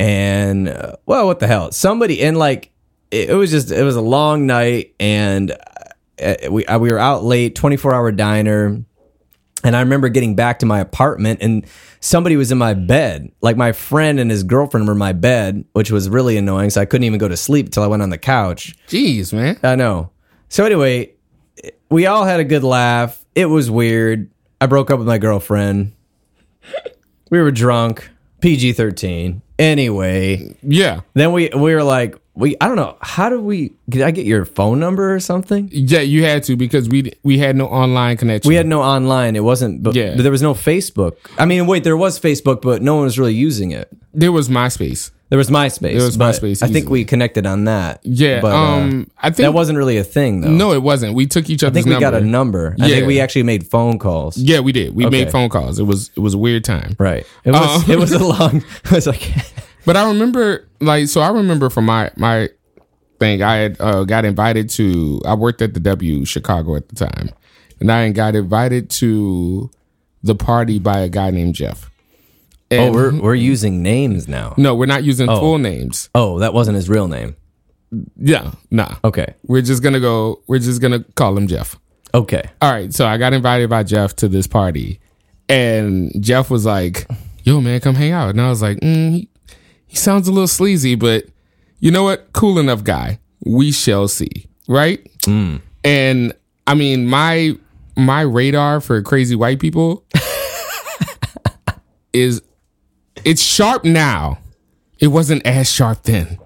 And 0.00 0.70
uh, 0.70 0.96
well, 1.04 1.26
what 1.26 1.40
the 1.40 1.46
hell? 1.46 1.72
Somebody 1.72 2.22
and 2.22 2.38
like 2.38 2.72
it, 3.10 3.28
it 3.28 3.34
was 3.34 3.50
just 3.50 3.70
it 3.70 3.84
was 3.84 3.96
a 3.96 4.00
long 4.00 4.46
night 4.46 4.94
and 4.98 5.54
uh, 6.20 6.34
we 6.50 6.64
uh, 6.64 6.78
we 6.78 6.90
were 6.90 6.98
out 6.98 7.22
late, 7.22 7.54
24 7.54 7.94
hour 7.94 8.10
diner. 8.10 8.82
And 9.62 9.76
I 9.76 9.80
remember 9.80 10.08
getting 10.08 10.34
back 10.34 10.60
to 10.60 10.66
my 10.66 10.80
apartment 10.80 11.40
and 11.42 11.66
somebody 12.00 12.36
was 12.36 12.50
in 12.50 12.56
my 12.56 12.72
bed. 12.72 13.30
Like 13.42 13.58
my 13.58 13.72
friend 13.72 14.18
and 14.18 14.30
his 14.30 14.42
girlfriend 14.42 14.86
were 14.86 14.94
in 14.94 14.98
my 14.98 15.12
bed, 15.12 15.66
which 15.74 15.90
was 15.90 16.08
really 16.08 16.38
annoying. 16.38 16.70
So 16.70 16.80
I 16.80 16.86
couldn't 16.86 17.04
even 17.04 17.18
go 17.18 17.28
to 17.28 17.36
sleep 17.36 17.66
until 17.66 17.82
I 17.82 17.86
went 17.86 18.02
on 18.02 18.08
the 18.08 18.16
couch. 18.16 18.74
Jeez, 18.88 19.34
man. 19.34 19.60
I 19.62 19.76
know. 19.76 20.12
So 20.48 20.64
anyway, 20.64 21.12
we 21.90 22.06
all 22.06 22.24
had 22.24 22.40
a 22.40 22.44
good 22.44 22.64
laugh. 22.64 23.22
It 23.34 23.46
was 23.46 23.70
weird. 23.70 24.30
I 24.62 24.66
broke 24.66 24.90
up 24.90 24.98
with 24.98 25.08
my 25.08 25.18
girlfriend. 25.18 25.92
We 27.28 27.38
were 27.38 27.50
drunk. 27.50 28.08
PG 28.40 28.72
13. 28.72 29.42
Anyway, 29.60 30.54
Yeah, 30.62 31.00
then 31.14 31.32
we 31.32 31.48
we 31.54 31.74
were 31.74 31.82
like, 31.84 32.16
we 32.34 32.56
I 32.60 32.66
don't 32.66 32.76
know, 32.76 32.96
how 33.00 33.28
do 33.28 33.40
we 33.40 33.72
did 33.88 34.02
I 34.02 34.10
get 34.10 34.24
your 34.26 34.44
phone 34.44 34.80
number 34.80 35.14
or 35.14 35.20
something? 35.20 35.68
yeah. 35.72 36.00
You 36.00 36.24
had 36.24 36.42
to 36.44 36.56
because 36.56 36.88
we 36.88 37.12
we 37.22 37.38
had 37.38 37.56
no 37.56 37.66
online 37.66 38.16
connection. 38.16 38.48
We 38.48 38.54
had 38.56 38.66
no 38.66 38.80
online. 38.82 39.36
It 39.36 39.44
wasn't. 39.44 39.82
But, 39.82 39.94
Yeah. 39.94 40.14
but 40.16 40.22
there 40.22 40.32
was 40.32 40.42
no 40.42 40.54
Facebook. 40.54 41.12
I 41.38 41.44
mean, 41.44 41.66
wait, 41.66 41.84
there 41.84 41.96
was 41.96 42.18
Facebook, 42.18 42.62
but 42.62 42.80
no 42.82 42.94
one 42.96 43.04
was 43.04 43.18
really 43.18 43.34
using 43.34 43.70
it. 43.72 43.88
there 44.14 44.32
was 44.32 44.48
MySpace. 44.48 45.10
There 45.30 45.38
was 45.38 45.48
MySpace. 45.48 45.94
There 45.96 46.02
was 46.04 46.16
but 46.16 46.34
MySpace, 46.34 46.62
I 46.62 46.66
think 46.66 46.90
we 46.90 47.04
connected 47.04 47.46
on 47.46 47.64
that. 47.64 48.00
Yeah, 48.02 48.40
but, 48.40 48.52
uh, 48.52 48.56
um, 48.58 49.10
I 49.16 49.30
think 49.30 49.46
that 49.46 49.52
wasn't 49.54 49.78
really 49.78 49.96
a 49.96 50.04
thing, 50.04 50.40
though. 50.40 50.50
no, 50.50 50.72
it 50.72 50.82
wasn't. 50.82 51.14
We 51.14 51.26
took 51.26 51.48
each 51.48 51.62
other's. 51.62 51.62
I 51.62 51.68
other's 51.68 51.84
think 51.84 51.86
we 51.86 52.04
number. 52.04 52.18
got 52.18 52.22
a 52.22 52.26
number. 52.26 52.76
I 52.80 52.86
Yeah. 52.86 52.94
think 52.96 53.06
we 53.06 53.20
actually 53.20 53.44
made 53.44 53.66
phone 53.68 53.98
calls. 54.00 54.36
Yeah, 54.36 54.58
we 54.60 54.72
did. 54.72 54.94
We 54.94 55.06
Okay. 55.06 55.24
made 55.24 55.30
phone 55.30 55.48
calls. 55.48 55.78
It 55.78 55.84
was 55.84 56.10
it 56.16 56.20
was 56.20 56.34
a 56.34 56.38
weird 56.38 56.64
time. 56.64 56.96
Right. 56.98 57.24
It 57.44 57.52
was. 57.52 57.84
Um, 57.84 57.90
it 57.90 57.98
was 57.98 58.12
a 58.12 58.18
long. 58.24 58.56
It 58.84 58.90
was 58.92 59.06
like. 59.06 59.22
But 59.86 59.96
I 59.96 60.06
remember, 60.08 60.68
like, 60.82 61.08
so 61.08 61.22
I 61.22 61.30
remember 61.30 61.70
from 61.70 61.86
my 61.86 62.10
my 62.16 62.50
thing, 63.18 63.42
I 63.42 63.56
had 63.56 63.76
uh, 63.80 64.04
got 64.04 64.24
invited 64.26 64.68
to. 64.70 65.22
I 65.24 65.34
worked 65.34 65.62
at 65.62 65.72
the 65.74 65.80
W 65.80 66.24
Chicago 66.26 66.76
at 66.76 66.88
the 66.90 66.96
time, 66.96 67.30
and 67.80 67.90
I 67.90 68.10
got 68.10 68.34
invited 68.34 68.90
to 68.90 69.70
the 70.22 70.34
party 70.34 70.78
by 70.78 71.00
a 71.00 71.08
guy 71.08 71.30
named 71.30 71.54
Jeff. 71.54 71.89
Oh, 72.72 72.92
we're 72.92 73.20
we're 73.20 73.34
using 73.34 73.82
names 73.82 74.28
now. 74.28 74.54
no, 74.56 74.74
we're 74.74 74.86
not 74.86 75.04
using 75.04 75.26
full 75.26 75.58
names. 75.58 76.08
Oh, 76.14 76.38
that 76.38 76.54
wasn't 76.54 76.76
his 76.76 76.88
real 76.88 77.08
name. 77.08 77.36
Yeah, 78.16 78.52
nah. 78.70 78.96
Okay. 79.02 79.34
We're 79.44 79.62
just 79.62 79.82
gonna 79.82 80.00
go. 80.00 80.42
We're 80.46 80.60
just 80.60 80.80
gonna 80.80 81.04
call 81.16 81.36
him 81.36 81.48
Jeff. 81.48 81.78
Okay. 82.14 82.42
All 82.62 82.72
right, 82.72 82.92
so 82.92 83.06
I 83.06 83.18
got 83.18 83.32
invited 83.32 83.68
by 83.70 83.82
Jeff 83.82 84.14
to 84.16 84.28
this 84.28 84.46
party, 84.46 85.00
and 85.48 86.12
Jeff 86.22 86.50
was 86.50 86.64
like, 86.64 87.08
"Yo, 87.42 87.60
man, 87.60 87.80
come 87.80 87.96
hang 87.96 88.12
out." 88.12 88.30
And 88.30 88.40
I 88.40 88.48
was 88.48 88.62
like, 88.62 88.78
mm, 88.78 89.12
he, 89.12 89.28
"He 89.86 89.96
sounds 89.96 90.28
a 90.28 90.32
little 90.32 90.48
sleazy, 90.48 90.94
but 90.94 91.24
you 91.80 91.90
know 91.90 92.04
what? 92.04 92.32
Cool 92.32 92.58
enough 92.58 92.84
guy. 92.84 93.18
We 93.44 93.72
shall 93.72 94.06
see." 94.06 94.46
Right? 94.68 95.04
And 95.84 96.32
I 96.66 96.74
mean, 96.74 97.08
my 97.08 97.56
my 97.96 98.20
radar 98.20 98.80
for 98.80 99.02
crazy 99.02 99.34
white 99.34 99.58
people 99.58 100.04
is 102.12 102.42
it's 103.24 103.42
sharp 103.42 103.84
now. 103.84 104.38
It 104.98 105.08
wasn't 105.08 105.46
as 105.46 105.70
sharp 105.72 106.02
then. 106.02 106.38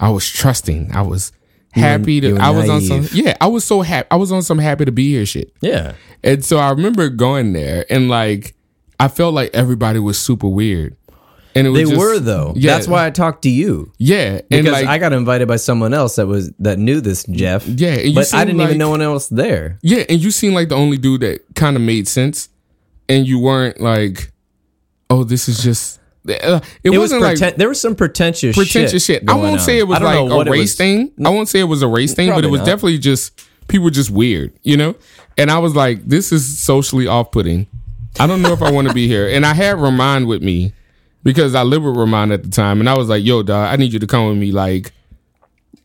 I 0.00 0.10
was 0.10 0.28
trusting. 0.28 0.92
I 0.94 1.02
was 1.02 1.32
happy 1.72 2.20
to. 2.20 2.28
you 2.28 2.34
were 2.34 2.40
I 2.40 2.50
was 2.50 2.68
on 2.68 2.80
some. 2.82 3.08
Yeah, 3.12 3.36
I 3.40 3.46
was 3.48 3.64
so 3.64 3.82
happy. 3.82 4.06
I 4.10 4.16
was 4.16 4.30
on 4.32 4.42
some 4.42 4.58
happy 4.58 4.84
to 4.84 4.92
be 4.92 5.10
here 5.10 5.26
shit. 5.26 5.52
Yeah. 5.60 5.94
And 6.22 6.44
so 6.44 6.58
I 6.58 6.70
remember 6.70 7.08
going 7.08 7.52
there 7.52 7.84
and 7.90 8.08
like 8.08 8.54
I 9.00 9.08
felt 9.08 9.34
like 9.34 9.50
everybody 9.54 9.98
was 9.98 10.18
super 10.18 10.48
weird. 10.48 10.96
And 11.54 11.66
it 11.66 11.70
was 11.70 11.80
They 11.80 11.84
just- 11.86 11.98
were 11.98 12.18
though. 12.20 12.52
Yeah, 12.56 12.74
That's 12.74 12.86
why 12.86 13.06
I 13.06 13.10
talked 13.10 13.42
to 13.42 13.50
you. 13.50 13.92
Yeah, 13.98 14.42
Because 14.48 14.70
like 14.70 14.86
I 14.86 14.98
got 14.98 15.12
invited 15.12 15.48
by 15.48 15.56
someone 15.56 15.92
else 15.92 16.16
that 16.16 16.26
was 16.28 16.52
that 16.60 16.78
knew 16.78 17.00
this 17.00 17.24
Jeff. 17.24 17.66
Yeah, 17.66 17.94
and 17.94 18.08
you 18.10 18.14
but 18.14 18.32
I 18.32 18.44
didn't 18.44 18.58
like- 18.58 18.66
even 18.68 18.78
know 18.78 18.90
anyone 18.94 19.02
else 19.02 19.28
there. 19.28 19.78
yeah, 19.82 20.04
and 20.08 20.20
you 20.22 20.30
seemed 20.30 20.54
like 20.54 20.68
the 20.68 20.76
only 20.76 20.98
dude 20.98 21.22
that 21.22 21.40
kind 21.56 21.74
of 21.74 21.82
made 21.82 22.06
sense, 22.06 22.48
and 23.08 23.26
you 23.26 23.40
weren't 23.40 23.80
like, 23.80 24.30
oh, 25.10 25.24
this 25.24 25.48
is 25.48 25.60
just. 25.62 25.98
Uh, 26.28 26.60
it, 26.60 26.78
It 26.84 26.90
was 26.90 27.12
wasn't 27.12 27.22
like 27.22 27.56
there 27.56 27.68
was 27.68 27.80
some 27.80 27.94
pretentious 27.94 28.56
pretentious 28.56 29.04
shit. 29.04 29.28
I 29.28 29.34
won't 29.34 29.52
on. 29.52 29.58
say 29.60 29.78
it 29.78 29.88
was 29.88 30.00
like 30.00 30.18
a 30.18 30.50
race 30.50 30.60
was. 30.60 30.74
thing. 30.76 31.12
I 31.24 31.30
won't 31.30 31.48
say 31.48 31.60
it 31.60 31.64
was 31.64 31.82
a 31.82 31.88
race 31.88 32.14
thing, 32.14 32.30
but 32.30 32.44
it 32.44 32.48
was 32.50 32.60
not. 32.60 32.66
definitely 32.66 32.98
just 32.98 33.46
people 33.68 33.84
were 33.84 33.90
just 33.90 34.10
weird, 34.10 34.52
you 34.62 34.76
know. 34.76 34.94
And 35.36 35.50
I 35.50 35.58
was 35.58 35.74
like, 35.76 36.04
this 36.04 36.32
is 36.32 36.58
socially 36.58 37.06
off-putting. 37.06 37.68
I 38.18 38.26
don't 38.26 38.42
know 38.42 38.52
if 38.52 38.62
I 38.62 38.72
want 38.72 38.88
to 38.88 38.94
be 38.94 39.06
here. 39.06 39.28
And 39.28 39.46
I 39.46 39.54
had 39.54 39.78
Ramon 39.78 40.26
with 40.26 40.42
me 40.42 40.72
because 41.22 41.54
I 41.54 41.62
lived 41.62 41.84
with 41.84 41.96
Ramon 41.96 42.32
at 42.32 42.42
the 42.42 42.48
time, 42.50 42.80
and 42.80 42.88
I 42.88 42.96
was 42.98 43.08
like, 43.08 43.24
yo, 43.24 43.42
dog, 43.42 43.72
I 43.72 43.76
need 43.76 43.92
you 43.92 44.00
to 44.00 44.06
come 44.06 44.28
with 44.28 44.38
me. 44.38 44.50
Like, 44.50 44.92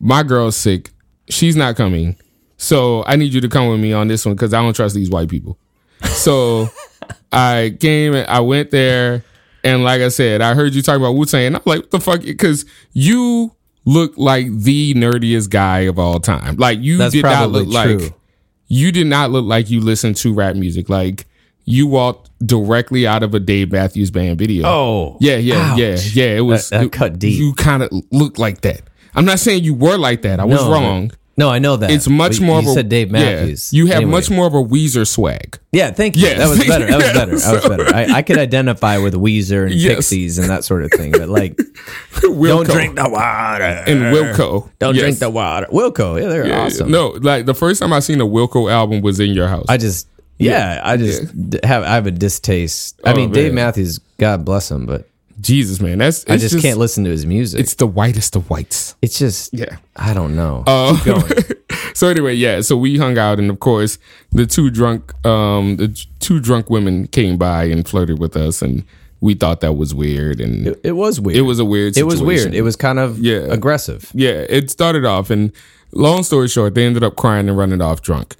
my 0.00 0.22
girl's 0.22 0.56
sick. 0.56 0.90
She's 1.28 1.54
not 1.54 1.76
coming. 1.76 2.16
So 2.56 3.04
I 3.06 3.16
need 3.16 3.32
you 3.32 3.40
to 3.42 3.48
come 3.48 3.68
with 3.68 3.80
me 3.80 3.92
on 3.92 4.08
this 4.08 4.24
one 4.24 4.34
because 4.34 4.54
I 4.54 4.62
don't 4.62 4.74
trust 4.74 4.94
these 4.94 5.10
white 5.10 5.28
people. 5.28 5.58
So 6.02 6.68
I 7.32 7.76
came 7.80 8.14
and 8.14 8.26
I 8.28 8.40
went 8.40 8.70
there. 8.70 9.24
And 9.64 9.82
like 9.82 10.02
I 10.02 10.08
said, 10.08 10.42
I 10.42 10.54
heard 10.54 10.74
you 10.74 10.82
talking 10.82 11.00
about 11.02 11.12
Wu 11.14 11.24
Tang. 11.24 11.46
And 11.46 11.56
I'm 11.56 11.62
like, 11.64 11.80
what 11.80 11.90
the 11.90 12.00
fuck? 12.00 12.20
Because 12.20 12.64
you 12.92 13.52
look 13.86 14.12
like 14.16 14.46
the 14.50 14.94
nerdiest 14.94 15.50
guy 15.50 15.80
of 15.80 15.98
all 15.98 16.20
time. 16.20 16.56
Like 16.56 16.80
you 16.80 16.98
That's 16.98 17.12
did 17.12 17.22
not 17.24 17.32
probably 17.32 17.64
look 17.64 17.74
like 18.00 18.12
you 18.68 18.92
did 18.92 19.06
not 19.06 19.30
look 19.30 19.44
like 19.44 19.70
you 19.70 19.80
listened 19.80 20.16
to 20.16 20.32
rap 20.34 20.54
music. 20.56 20.88
Like 20.88 21.26
you 21.64 21.86
walked 21.86 22.30
directly 22.46 23.06
out 23.06 23.22
of 23.22 23.34
a 23.34 23.40
Dave 23.40 23.72
Matthews 23.72 24.10
Band 24.10 24.38
video. 24.38 24.66
Oh. 24.66 25.16
Yeah, 25.20 25.36
yeah, 25.36 25.72
Ouch. 25.72 25.78
yeah, 25.78 25.96
yeah. 26.12 26.36
It 26.36 26.40
was 26.42 26.68
That- 26.68 26.78
that 26.80 26.84
it- 26.86 26.92
cut 26.92 27.18
deep. 27.18 27.38
You 27.38 27.54
kind 27.54 27.82
of 27.82 27.90
looked 28.12 28.38
like 28.38 28.60
that. 28.62 28.82
I'm 29.14 29.24
not 29.24 29.38
saying 29.38 29.64
you 29.64 29.74
were 29.74 29.96
like 29.96 30.22
that. 30.22 30.40
I 30.40 30.44
was 30.44 30.60
No, 30.60 30.70
wrong. 30.72 31.10
No, 31.36 31.50
I 31.50 31.58
know 31.58 31.76
that. 31.76 31.90
It's 31.90 32.08
much 32.08 32.38
But 32.38 32.46
more. 32.46 32.60
You 32.62 32.68
of 32.68 32.72
a, 32.72 32.74
said 32.74 32.88
Dave 32.88 33.08
yeah, 33.08 33.12
Matthews. 33.12 33.72
you 33.72 33.86
have 33.86 33.96
Anyway. 33.96 34.10
much 34.12 34.30
more 34.30 34.46
of 34.46 34.54
a 34.54 34.62
Weezer 34.62 35.04
swag. 35.06 35.58
Yeah, 35.72 35.90
thank 35.90 36.16
you. 36.16 36.28
Yeah. 36.28 36.34
That 36.38 36.48
was 36.48 36.58
better. 36.66 36.86
That 36.86 36.96
was 36.96 37.12
better. 37.12 37.36
That 37.38 37.52
was 37.54 37.68
better. 37.68 37.94
I, 37.94 38.18
I 38.18 38.22
could 38.22 38.38
identify 38.38 38.98
with 38.98 39.14
Weezer 39.14 39.64
and 39.66 39.74
Yes. 39.74 39.96
Pixies 39.96 40.38
and 40.38 40.48
that 40.48 40.62
sort 40.64 40.84
of 40.84 40.92
thing, 40.92 41.10
but 41.10 41.28
like, 41.28 41.56
Wilco 42.12 42.46
don't 42.66 42.70
drink 42.70 42.96
the 42.96 43.08
water. 43.10 43.64
and 43.64 44.14
Wilco. 44.14 44.70
Don't 44.78 44.94
Yes. 44.94 45.02
drink 45.02 45.18
the 45.18 45.30
water. 45.30 45.66
Wilco, 45.72 46.20
yeah, 46.22 46.28
they're 46.28 46.46
Yeah, 46.46 46.60
awesome. 46.66 46.90
No, 46.90 47.08
like 47.20 47.46
the 47.46 47.54
first 47.54 47.80
time 47.80 47.92
I 47.92 47.98
seen 48.00 48.20
a 48.20 48.26
Wilco 48.26 48.70
album 48.70 49.00
was 49.00 49.18
in 49.18 49.30
your 49.30 49.48
house. 49.48 49.66
I 49.68 49.76
just, 49.76 50.08
yeah, 50.38 50.80
I 50.84 50.96
just 50.96 51.22
have 51.64 51.82
I 51.82 51.94
have 51.94 52.06
a 52.06 52.10
distaste. 52.10 53.00
I 53.04 53.12
Oh, 53.12 53.16
mean, 53.16 53.32
Dave. 53.32 53.52
Matthews, 53.54 53.98
God 54.18 54.44
bless 54.44 54.70
him, 54.70 54.86
but 54.86 55.08
Jesus, 55.44 55.80
man, 55.80 55.98
that's 55.98 56.24
I 56.28 56.36
just, 56.36 56.60
can't 56.60 56.78
listen 56.78 57.04
to 57.04 57.10
his 57.10 57.24
music. 57.26 57.60
It's 57.60 57.74
the 57.74 57.86
whitest 57.86 58.34
of 58.36 58.50
whites. 58.50 58.96
It's 59.02 59.18
just 59.18 59.52
Yeah. 59.52 59.76
I 59.96 60.12
don't 60.14 60.34
know. 60.34 60.64
Uh, 60.66 60.96
so 61.94 62.08
anyway, 62.08 62.34
yeah. 62.34 62.60
So 62.62 62.76
we 62.76 62.98
hung 62.98 63.18
out, 63.18 63.38
and 63.38 63.50
of 63.50 63.60
course, 63.60 63.98
the 64.32 64.46
two 64.46 64.70
drunk, 64.70 65.12
um, 65.26 65.76
the 65.76 65.88
two 66.20 66.40
drunk 66.40 66.70
women 66.70 67.06
came 67.06 67.36
by 67.36 67.64
and 67.64 67.86
flirted 67.86 68.18
with 68.18 68.36
us, 68.36 68.62
and 68.62 68.84
we 69.20 69.34
thought 69.34 69.60
that 69.60 69.74
was 69.74 69.94
weird, 69.94 70.40
and 70.40 70.66
It, 70.68 70.80
it 70.82 70.92
was 70.92 71.20
weird. 71.20 71.36
it 71.38 71.42
was 71.42 71.58
a 71.58 71.64
weird. 71.64 71.96
It 71.96 72.02
was 72.04 72.20
weird. 72.22 72.54
It 72.54 72.62
was 72.62 72.76
kind 72.76 72.98
of 72.98 73.18
Yeah. 73.20 73.46
aggressive. 73.50 74.10
yeah. 74.14 74.44
It 74.48 74.70
started 74.70 75.04
off, 75.04 75.30
and 75.30 75.52
long 75.92 76.22
story 76.24 76.48
short, 76.48 76.74
they 76.74 76.84
ended 76.84 77.04
up 77.04 77.16
crying 77.16 77.48
and 77.48 77.56
running 77.56 77.80
off 77.80 78.02
drunk. 78.02 78.34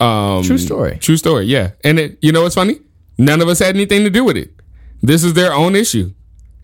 Um, 0.00 0.42
True 0.42 0.58
story. 0.58 0.98
True 1.00 1.16
story. 1.16 1.44
Yeah, 1.46 1.70
and 1.84 1.98
it, 1.98 2.18
you 2.22 2.32
know 2.32 2.42
what's 2.42 2.54
funny? 2.56 2.80
None 3.18 3.40
of 3.42 3.48
us 3.48 3.58
had 3.60 3.74
anything 3.76 4.02
to 4.04 4.10
do 4.10 4.24
with 4.24 4.36
it. 4.36 4.50
This 5.02 5.22
is 5.22 5.34
their 5.34 5.52
own 5.52 5.76
issue, 5.76 6.12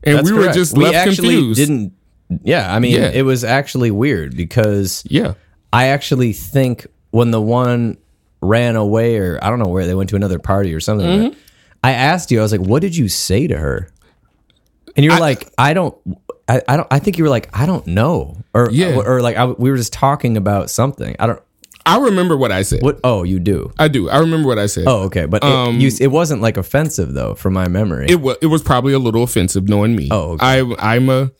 and 0.02 0.18
That's 0.18 0.30
we 0.30 0.36
were 0.38 0.52
just 0.52 0.76
we 0.76 0.84
left 0.84 0.96
actually 0.96 1.34
confused. 1.34 1.58
Didn't 1.60 1.92
yeah, 2.42 2.74
I 2.74 2.78
mean 2.78 2.94
Yeah. 2.94 3.10
it 3.10 3.22
was 3.22 3.44
actually 3.44 3.90
weird 3.90 4.36
because 4.36 5.02
yeah. 5.08 5.34
I 5.72 5.86
actually 5.86 6.32
think 6.32 6.86
when 7.10 7.30
the 7.30 7.40
one 7.40 7.96
ran 8.40 8.76
away 8.76 9.16
or 9.18 9.38
I 9.42 9.50
don't 9.50 9.58
know 9.58 9.68
where 9.68 9.86
they 9.86 9.94
went 9.94 10.10
to 10.10 10.16
another 10.16 10.38
party 10.38 10.72
or 10.74 10.80
something. 10.80 11.06
Mm-hmm. 11.06 11.38
I 11.82 11.92
asked 11.92 12.30
you, 12.30 12.38
I 12.38 12.42
was 12.42 12.52
like, 12.52 12.60
what 12.60 12.82
did 12.82 12.96
you 12.96 13.08
say 13.08 13.46
to 13.46 13.56
her? 13.56 13.90
And 14.96 15.04
you 15.04 15.12
were 15.12 15.18
like, 15.18 15.52
I 15.58 15.74
don't 15.74 15.96
I, 16.48 16.62
I 16.68 16.76
don't 16.76 16.88
I 16.90 16.98
think 16.98 17.18
you 17.18 17.24
were 17.24 17.30
like, 17.30 17.48
I 17.56 17.66
don't 17.66 17.86
know. 17.86 18.36
Or 18.54 18.70
Yeah. 18.70 18.96
or, 18.96 19.20
like 19.22 19.36
I, 19.36 19.46
we 19.46 19.70
were 19.70 19.76
just 19.76 19.92
talking 19.92 20.36
about 20.36 20.70
something. 20.70 21.14
I 21.18 21.26
don't 21.26 21.42
I 21.90 21.98
remember 21.98 22.36
what 22.36 22.52
I 22.52 22.62
said. 22.62 22.82
what 22.82 23.00
oh, 23.02 23.24
you 23.24 23.40
do. 23.40 23.72
I 23.78 23.88
do. 23.88 24.08
I 24.08 24.18
remember 24.18 24.46
what 24.46 24.58
I 24.58 24.66
said. 24.66 24.84
Oh, 24.86 25.02
okay. 25.04 25.26
But 25.26 25.42
it, 25.44 25.80
you, 25.80 25.90
it 26.00 26.08
wasn't 26.08 26.40
like 26.40 26.56
offensive 26.56 27.14
though, 27.14 27.34
from 27.34 27.54
my 27.54 27.68
memory. 27.68 28.04
Um, 28.04 28.10
It 28.10 28.20
was 28.20 28.36
it 28.42 28.46
was 28.46 28.62
probably 28.62 28.92
a 28.92 28.98
little 28.98 29.22
offensive 29.22 29.68
knowing 29.68 29.96
me. 29.96 30.08
Oh, 30.10 30.32
okay. 30.32 30.46
I 30.46 30.74
I'm 30.78 31.08
a 31.08 31.32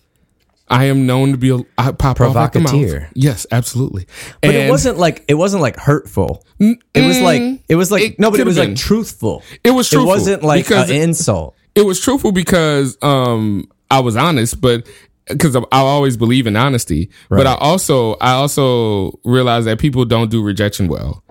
I 0.69 0.85
am 0.85 1.07
known 1.07 1.33
to 1.33 1.39
be 1.39 1.51
a 1.51 1.59
I 1.77 1.93
pop 1.93 2.21
off 2.21 2.37
at 2.37 2.53
the 2.53 2.61
mouth. 2.61 2.71
Provocateur. 2.71 3.11
Yes, 3.15 3.47
absolutely. 3.51 4.07
but 4.41 4.55
it 4.55 4.71
wasn't 4.71 4.99
like 4.99 5.25
it 5.29 5.35
wasn't 5.35 5.63
like 5.63 5.77
hurtful. 5.77 6.45
It 6.59 6.79
was 6.95 7.21
like 7.21 7.61
it 7.69 7.75
was 7.77 7.91
like 7.91 8.03
it 8.03 8.19
no, 8.19 8.31
but 8.31 8.41
it 8.41 8.47
was 8.47 8.57
could've 8.57 8.71
like 8.71 8.79
truthful. 8.79 9.43
It 9.65 9.71
was 9.71 9.89
truthful 9.89 10.09
It 10.09 10.13
wasn't 10.13 10.43
like 10.43 10.65
because 10.65 10.91
an 10.91 10.97
insult. 10.97 11.57
it 11.75 11.83
was 11.83 12.01
truthful 12.01 12.33
because 12.33 12.99
um 13.03 13.69
I 13.91 14.01
was 14.01 14.17
honest, 14.17 14.61
but 14.61 14.89
because 15.31 15.57
I 15.57 15.63
always 15.71 16.17
believe 16.17 16.47
in 16.47 16.57
honesty. 16.57 17.11
But 17.29 17.47
I 17.47 17.55
also 17.55 18.15
I 18.21 18.33
also 18.33 19.19
realized 19.25 19.67
that 19.67 19.79
people 19.79 20.05
don't 20.05 20.31
do 20.31 20.43
rejection 20.43 20.89
well. 20.89 21.23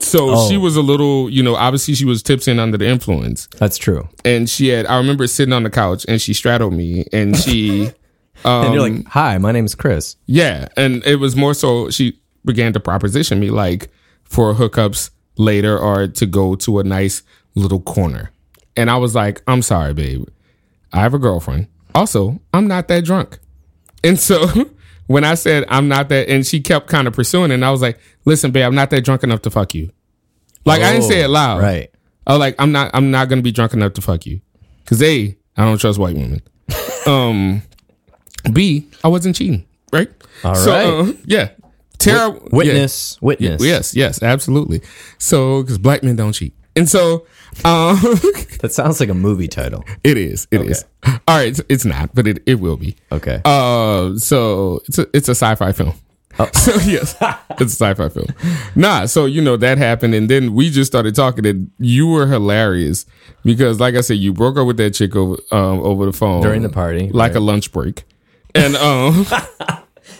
So 0.00 0.30
Oh. 0.30 0.48
she 0.48 0.56
was 0.56 0.76
a 0.76 0.82
little, 0.82 1.28
you 1.28 1.42
know, 1.42 1.56
obviously 1.56 1.94
she 1.94 2.04
was 2.04 2.22
tipsy 2.22 2.50
and 2.52 2.60
under 2.60 2.78
the 2.78 2.86
influence. 2.86 3.48
That's 3.58 3.76
true. 3.78 4.08
And 4.24 4.48
she 4.48 4.68
had 4.68 4.86
I 4.86 4.96
remember 4.96 5.26
sitting 5.26 5.52
on 5.52 5.64
the 5.64 5.70
couch 5.70 6.04
and 6.08 6.20
she 6.20 6.34
straddled 6.34 6.72
me 6.72 7.04
and 7.12 7.36
she 7.36 7.90
and 8.44 8.74
you're 8.74 8.84
Um, 8.84 8.96
like, 8.96 9.06
"Hi, 9.08 9.38
my 9.38 9.50
name 9.52 9.64
is 9.64 9.74
Chris." 9.74 10.14
Yeah, 10.26 10.68
and 10.76 11.02
it 11.04 11.16
was 11.16 11.34
more 11.34 11.54
so 11.54 11.90
she 11.90 12.20
began 12.44 12.72
to 12.74 12.80
proposition 12.80 13.40
me 13.40 13.50
like 13.50 13.90
for 14.22 14.54
hookups 14.54 15.10
later 15.36 15.76
or 15.78 16.06
to 16.06 16.26
go 16.26 16.54
to 16.54 16.78
a 16.78 16.84
nice 16.84 17.22
little 17.56 17.80
corner. 17.80 18.30
And 18.76 18.88
I 18.90 18.96
was 18.96 19.14
like, 19.16 19.42
I'm 19.48 19.62
sorry, 19.62 19.92
babe. 19.92 20.28
I 20.92 21.00
have 21.00 21.14
a 21.14 21.18
girlfriend. 21.18 21.66
Also, 21.98 22.40
I'm 22.54 22.68
not 22.68 22.86
that 22.88 23.04
drunk. 23.04 23.40
And 24.04 24.20
so 24.20 24.46
when 25.08 25.24
I 25.24 25.34
said 25.34 25.64
I'm 25.68 25.88
not 25.88 26.08
that, 26.10 26.28
and 26.28 26.46
she 26.46 26.60
kept 26.60 26.86
kind 26.86 27.08
of 27.08 27.12
pursuing 27.12 27.50
it, 27.50 27.54
and 27.54 27.64
I 27.64 27.72
was 27.72 27.82
like, 27.82 27.98
listen, 28.24 28.52
babe, 28.52 28.66
I'm 28.66 28.74
not 28.76 28.90
that 28.90 29.04
drunk 29.04 29.24
enough 29.24 29.42
to 29.42 29.50
fuck 29.50 29.74
you. 29.74 29.90
Like 30.64 30.80
I 30.80 30.92
didn't 30.92 31.08
say 31.08 31.22
it 31.22 31.28
loud. 31.28 31.60
Right. 31.60 31.90
I 32.24 32.32
was 32.34 32.38
like, 32.38 32.54
I'm 32.60 32.70
not, 32.70 32.92
I'm 32.94 33.10
not 33.10 33.28
gonna 33.28 33.42
be 33.42 33.50
drunk 33.50 33.74
enough 33.74 33.94
to 33.94 34.00
fuck 34.00 34.26
you. 34.26 34.40
Cause 34.84 35.02
A, 35.02 35.36
I 35.56 35.64
don't 35.64 35.78
trust 35.78 35.98
white 35.98 36.14
women. 36.14 36.40
um, 37.06 37.62
B, 38.52 38.88
I 39.02 39.08
wasn't 39.08 39.34
cheating. 39.34 39.66
Right. 39.92 40.08
All 40.44 40.54
so, 40.54 40.70
right. 40.70 41.08
uh, 41.08 41.12
yeah. 41.24 41.48
Tara, 41.98 42.32
yeah. 42.32 42.38
Witness, 42.52 43.20
witness. 43.20 43.64
Yes, 43.64 43.96
yes, 43.96 44.22
absolutely. 44.22 44.82
So, 45.18 45.62
because 45.64 45.78
black 45.78 46.04
men 46.04 46.14
don't 46.14 46.32
cheat, 46.32 46.54
and 46.76 46.88
so 46.88 47.26
um, 47.64 47.96
That 48.60 48.70
sounds 48.72 49.00
like 49.00 49.08
a 49.08 49.14
movie 49.14 49.48
title. 49.48 49.84
it 50.04 50.16
is, 50.16 50.46
it 50.50 50.62
is. 50.62 50.84
All 51.06 51.18
right, 51.28 51.48
it's, 51.48 51.60
it's 51.68 51.84
not, 51.84 52.14
but 52.14 52.26
it, 52.26 52.42
it 52.46 52.56
will 52.56 52.76
be. 52.76 52.96
Okay. 53.12 53.40
Uh, 53.44 54.16
so 54.16 54.80
it's 54.88 54.98
a 54.98 55.06
it's 55.14 55.28
a 55.28 55.34
sci-fi 55.34 55.72
film. 55.72 55.94
Oh. 56.40 56.48
So 56.54 56.72
yes, 56.88 57.16
it's 57.58 57.80
a 57.80 57.94
sci-fi 57.94 58.08
film. 58.08 58.26
Nah, 58.76 59.06
so 59.06 59.26
you 59.26 59.40
know 59.42 59.56
that 59.56 59.78
happened, 59.78 60.14
and 60.14 60.28
then 60.30 60.54
we 60.54 60.70
just 60.70 60.90
started 60.90 61.14
talking, 61.16 61.44
and 61.46 61.70
you 61.78 62.06
were 62.06 62.26
hilarious 62.28 63.06
because, 63.44 63.80
like 63.80 63.96
I 63.96 64.02
said, 64.02 64.18
you 64.18 64.32
broke 64.32 64.56
up 64.56 64.66
with 64.66 64.76
that 64.76 64.90
chick 64.94 65.16
over 65.16 65.36
um, 65.50 65.80
over 65.80 66.06
the 66.06 66.12
phone 66.12 66.42
During 66.42 66.62
the 66.62 66.68
party, 66.68 67.10
like 67.10 67.34
a 67.34 67.40
lunch 67.40 67.72
break, 67.72 68.04
and 68.54 68.76
um 68.76 69.26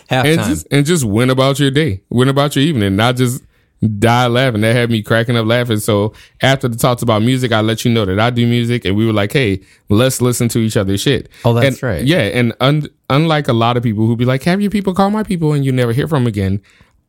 and 0.09 0.39
just 0.41 0.67
and 0.71 0.85
just 0.85 1.05
went 1.05 1.31
about 1.31 1.59
your 1.59 1.71
day, 1.71 2.01
went 2.09 2.29
about 2.29 2.55
your 2.55 2.65
evening, 2.65 2.95
not 2.95 3.15
just 3.15 3.43
die 3.81 4.27
laughing. 4.27 4.61
That 4.61 4.75
had 4.75 4.89
me 4.89 5.01
cracking 5.01 5.37
up 5.37 5.45
laughing. 5.45 5.79
So 5.79 6.13
after 6.41 6.67
the 6.67 6.77
talks 6.77 7.01
about 7.01 7.21
music, 7.21 7.51
I 7.51 7.61
let 7.61 7.85
you 7.85 7.91
know 7.91 8.05
that 8.05 8.19
I 8.19 8.29
do 8.29 8.45
music, 8.47 8.85
and 8.85 8.95
we 8.95 9.05
were 9.05 9.13
like, 9.13 9.31
"Hey, 9.31 9.61
let's 9.89 10.21
listen 10.21 10.49
to 10.49 10.59
each 10.59 10.75
other's 10.77 11.01
shit." 11.01 11.29
Oh, 11.45 11.53
that's 11.53 11.75
And- 11.81 11.83
right. 11.83 12.05
Yeah, 12.05 12.19
and 12.23 12.53
un- 12.59 12.89
unlike 13.09 13.47
a 13.47 13.53
lot 13.53 13.77
of 13.77 13.83
people 13.83 14.05
who 14.07 14.15
be 14.15 14.25
like, 14.25 14.43
"Have 14.43 14.61
your 14.61 14.71
people 14.71 14.93
call 14.93 15.09
my 15.11 15.23
people," 15.23 15.53
and 15.53 15.63
you 15.65 15.71
never 15.71 15.93
hear 15.93 16.07
from 16.07 16.27
again, 16.27 16.61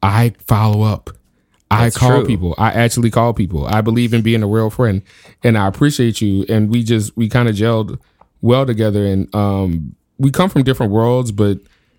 I 0.02 0.32
follow 0.46 0.82
up. 0.82 1.10
I 1.72 1.84
That's 1.84 1.96
call 1.98 2.18
true. 2.18 2.26
people. 2.26 2.54
I 2.58 2.70
actually 2.72 3.10
call 3.10 3.32
people. 3.32 3.66
I 3.66 3.80
believe 3.80 4.12
in 4.12 4.22
being 4.22 4.42
a 4.42 4.46
real 4.48 4.70
friend, 4.70 5.02
and 5.44 5.56
I 5.56 5.68
appreciate 5.68 6.20
you. 6.20 6.44
And 6.48 6.68
we 6.70 6.82
just 6.82 7.16
we 7.16 7.28
kind 7.28 7.48
of 7.48 7.54
gelled 7.54 7.98
well 8.42 8.66
together, 8.66 9.06
and 9.06 9.32
um, 9.34 9.94
we 10.18 10.30
come 10.32 10.50
from 10.50 10.62
different 10.64 10.90
worlds, 10.92 11.30
but 11.30 11.58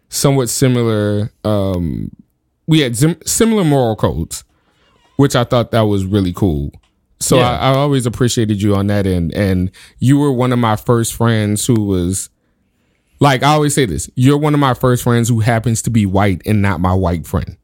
somewhat 0.10 0.50
similar. 0.50 1.32
Um, 1.46 2.12
we 2.68 2.80
had 2.82 2.98
sim- 2.98 3.18
similar 3.26 3.64
moral 3.64 3.96
codes, 3.96 4.44
which 5.22 5.36
I 5.36 5.44
thought 5.44 5.70
that 5.70 5.82
was 5.82 6.04
really 6.04 6.34
cool. 6.34 6.72
So 7.20 7.38
Yeah. 7.38 7.52
I, 7.52 7.74
I 7.74 7.76
always 7.76 8.08
appreciated 8.08 8.60
you 8.60 8.76
on 8.76 8.88
that 8.88 9.06
end, 9.06 9.32
and 9.36 9.70
you 10.00 10.18
were 10.18 10.32
one 10.32 10.52
of 10.52 10.58
my 10.58 10.76
first 10.76 11.14
friends 11.14 11.64
who 11.64 11.84
was 11.84 12.32
like 13.20 13.44
I 13.44 13.50
always 13.54 13.76
say 13.76 13.86
this. 13.86 14.10
You're 14.16 14.40
one 14.40 14.56
of 14.56 14.60
my 14.60 14.74
first 14.74 15.04
friends 15.04 15.30
who 15.30 15.40
happens 15.40 15.84
to 15.84 15.92
be 15.92 16.08
white 16.08 16.42
and 16.48 16.64
not 16.64 16.80
my 16.80 16.96
white 16.96 17.28
friend. 17.28 17.56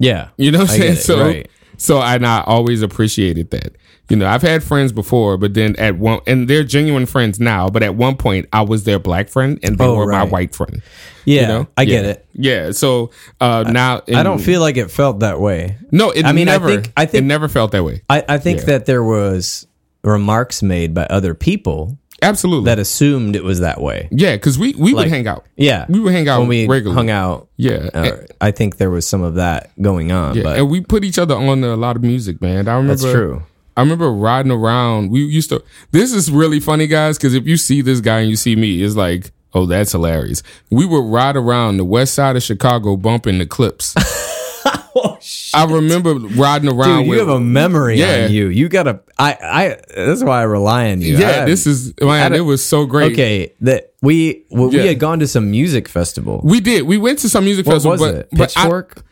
yeah. 0.00 0.30
You 0.38 0.50
know 0.50 0.58
what 0.58 0.70
I'm 0.70 0.76
saying? 0.76 0.92
it, 0.94 0.96
So, 0.96 1.20
right. 1.20 1.48
so 1.76 2.02
and 2.02 2.26
I 2.26 2.42
always 2.48 2.82
appreciated 2.82 3.52
that. 3.52 3.76
You 4.10 4.16
know, 4.16 4.26
I've 4.26 4.42
had 4.42 4.62
friends 4.62 4.92
before, 4.92 5.38
but 5.38 5.54
then 5.54 5.76
at 5.76 5.96
one, 5.98 6.20
and 6.26 6.46
they're 6.46 6.62
genuine 6.64 7.06
friends 7.06 7.40
now. 7.40 7.70
But 7.70 7.82
at 7.82 7.94
one 7.94 8.16
point, 8.16 8.46
I 8.52 8.60
was 8.60 8.84
their 8.84 8.98
black 8.98 9.30
friend, 9.30 9.58
and 9.62 9.78
they 9.78 9.84
Oh, 9.86 9.94
were 9.96 10.12
my 10.12 10.24
white 10.24 10.54
friend. 10.54 10.82
Yeah. 11.24 11.40
You 11.42 11.48
know, 11.48 11.66
I 11.78 11.84
get 11.86 12.04
it. 12.04 12.26
Yeah. 12.34 12.72
So 12.72 13.10
uh, 13.40 13.64
now, 13.66 14.02
I 14.14 14.22
don't 14.22 14.40
feel 14.40 14.60
like 14.60 14.76
it 14.76 14.90
felt 14.90 15.20
that 15.20 15.40
way. 15.40 15.78
No, 15.90 16.10
it 16.10 16.26
I 16.26 16.32
mean, 16.32 16.50
I 16.50 16.58
think- 16.58 16.92
I 16.98 17.06
think- 17.06 17.24
it 17.24 17.26
never 17.26 17.48
felt 17.48 17.72
that 17.72 17.82
way. 17.82 18.02
I, 18.10 18.22
I 18.28 18.36
think 18.38 18.58
Yeah. 18.60 18.64
that 18.66 18.86
there 18.86 19.02
was 19.02 19.66
remarks 20.02 20.62
made 20.62 20.92
by 20.92 21.06
other 21.06 21.32
people 21.32 21.96
Absolutely. 22.20 22.66
that 22.66 22.78
assumed 22.78 23.36
it 23.36 23.42
was 23.42 23.60
that 23.60 23.80
way. 23.80 24.08
yeah, 24.10 24.36
because 24.36 24.58
we 24.58 24.74
we 24.78 24.92
Like- 24.92 25.04
would 25.06 25.12
hang 25.12 25.26
out. 25.26 25.46
Yeah. 25.56 25.86
We 25.88 25.98
would 26.00 26.12
hang 26.12 26.28
out 26.28 26.40
when 26.40 26.48
we 26.48 26.66
regularly. 26.68 26.94
hung 26.94 27.08
out. 27.10 27.48
Yeah. 27.56 27.88
uh, 27.94 27.98
And- 27.98 28.26
I 28.42 28.50
think 28.50 28.76
there 28.76 28.90
was 28.90 29.06
some 29.06 29.22
of 29.22 29.36
that 29.36 29.70
going 29.80 30.12
on. 30.12 30.36
yeah, 30.36 30.42
but 30.42 30.58
and 30.58 30.68
we 30.68 30.82
put 30.82 31.04
each 31.04 31.18
other 31.18 31.34
on 31.34 31.64
a 31.64 31.74
lot 31.74 31.96
of 31.96 32.02
music, 32.02 32.42
man. 32.42 32.68
I 32.68 32.74
remember 32.76 32.96
that's 32.96 33.02
true. 33.10 33.42
I 33.76 33.80
remember 33.82 34.10
riding 34.12 34.52
around. 34.52 35.10
We 35.10 35.24
used 35.24 35.48
to. 35.50 35.62
This 35.90 36.12
is 36.12 36.30
really 36.30 36.60
funny, 36.60 36.86
guys, 36.86 37.18
because 37.18 37.34
if 37.34 37.46
you 37.46 37.56
see 37.56 37.80
this 37.82 38.00
guy 38.00 38.20
and 38.20 38.30
you 38.30 38.36
see 38.36 38.54
me, 38.56 38.82
it's 38.82 38.94
like, 38.96 39.32
oh, 39.52 39.66
that's 39.66 39.92
hilarious. 39.92 40.42
We 40.70 40.86
would 40.86 41.04
ride 41.12 41.36
around 41.36 41.78
the 41.78 41.84
west 41.84 42.14
side 42.14 42.36
of 42.36 42.42
Chicago 42.42 42.96
bumping 42.96 43.38
the 43.38 43.46
Clipse. 43.46 43.94
oh, 44.96 45.18
I 45.54 45.64
remember 45.64 46.14
riding 46.14 46.70
around 46.70 46.98
Dude, 46.98 47.04
you 47.06 47.10
with. 47.10 47.18
have 47.20 47.28
a 47.28 47.40
memory 47.40 47.98
Yeah. 47.98 48.24
on 48.26 48.32
you. 48.32 48.46
You 48.48 48.68
gotta. 48.68 49.00
I. 49.18 49.36
I. 49.42 49.80
That's 49.94 50.22
why 50.22 50.40
I 50.40 50.44
rely 50.44 50.90
on 50.92 51.00
you. 51.00 51.16
yeah, 51.16 51.42
I- 51.42 51.44
this 51.44 51.66
is 51.66 51.92
man. 52.00 52.30
don't- 52.30 52.40
It 52.40 52.44
was 52.44 52.64
so 52.64 52.86
great. 52.86 53.12
okay. 53.12 53.52
That 53.60 53.92
we 54.02 54.44
well, 54.50 54.72
Yeah. 54.72 54.82
we 54.82 54.88
had 54.88 54.98
gone 55.00 55.18
to 55.18 55.26
some 55.28 55.50
music 55.50 55.88
festival. 55.88 56.40
we 56.44 56.60
did. 56.60 56.82
We 56.82 56.96
went 56.98 57.18
to 57.20 57.28
some 57.28 57.44
music 57.44 57.66
What 57.66 57.74
festival, 57.74 57.98
was 57.98 58.00
but 58.00 58.14
it? 58.14 58.30
Pitchfork. 58.30 59.03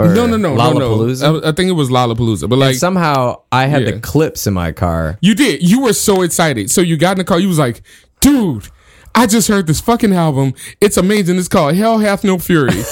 No, 0.00 0.26
no, 0.26 0.36
no, 0.36 0.54
no, 0.54 0.56
Lollapalooza? 0.56 1.22
no. 1.22 1.40
I, 1.40 1.48
I 1.48 1.52
think 1.52 1.68
it 1.68 1.72
was 1.72 1.88
Lollapalooza, 1.90 2.48
but 2.48 2.56
like 2.58 2.76
Somehow 2.76 3.42
I 3.50 3.66
had 3.66 3.82
Yeah. 3.82 3.92
the 3.92 4.00
Clipse 4.00 4.46
in 4.46 4.54
my 4.54 4.70
car. 4.72 5.18
You 5.20 5.34
did. 5.34 5.62
You 5.62 5.80
were 5.82 5.92
so 5.92 6.22
excited. 6.22 6.70
So 6.70 6.80
you 6.80 6.96
got 6.96 7.12
in 7.12 7.18
the 7.18 7.24
car. 7.24 7.40
You 7.40 7.48
was 7.48 7.58
like, 7.58 7.82
dude, 8.20 8.68
I 9.14 9.26
just 9.26 9.48
heard 9.48 9.66
this 9.66 9.80
fucking 9.80 10.12
album. 10.12 10.54
It's 10.80 10.96
amazing. 10.96 11.36
It's 11.38 11.48
called 11.48 11.74
Hell 11.74 11.98
Hath 11.98 12.24
No 12.24 12.38
Fury. 12.38 12.70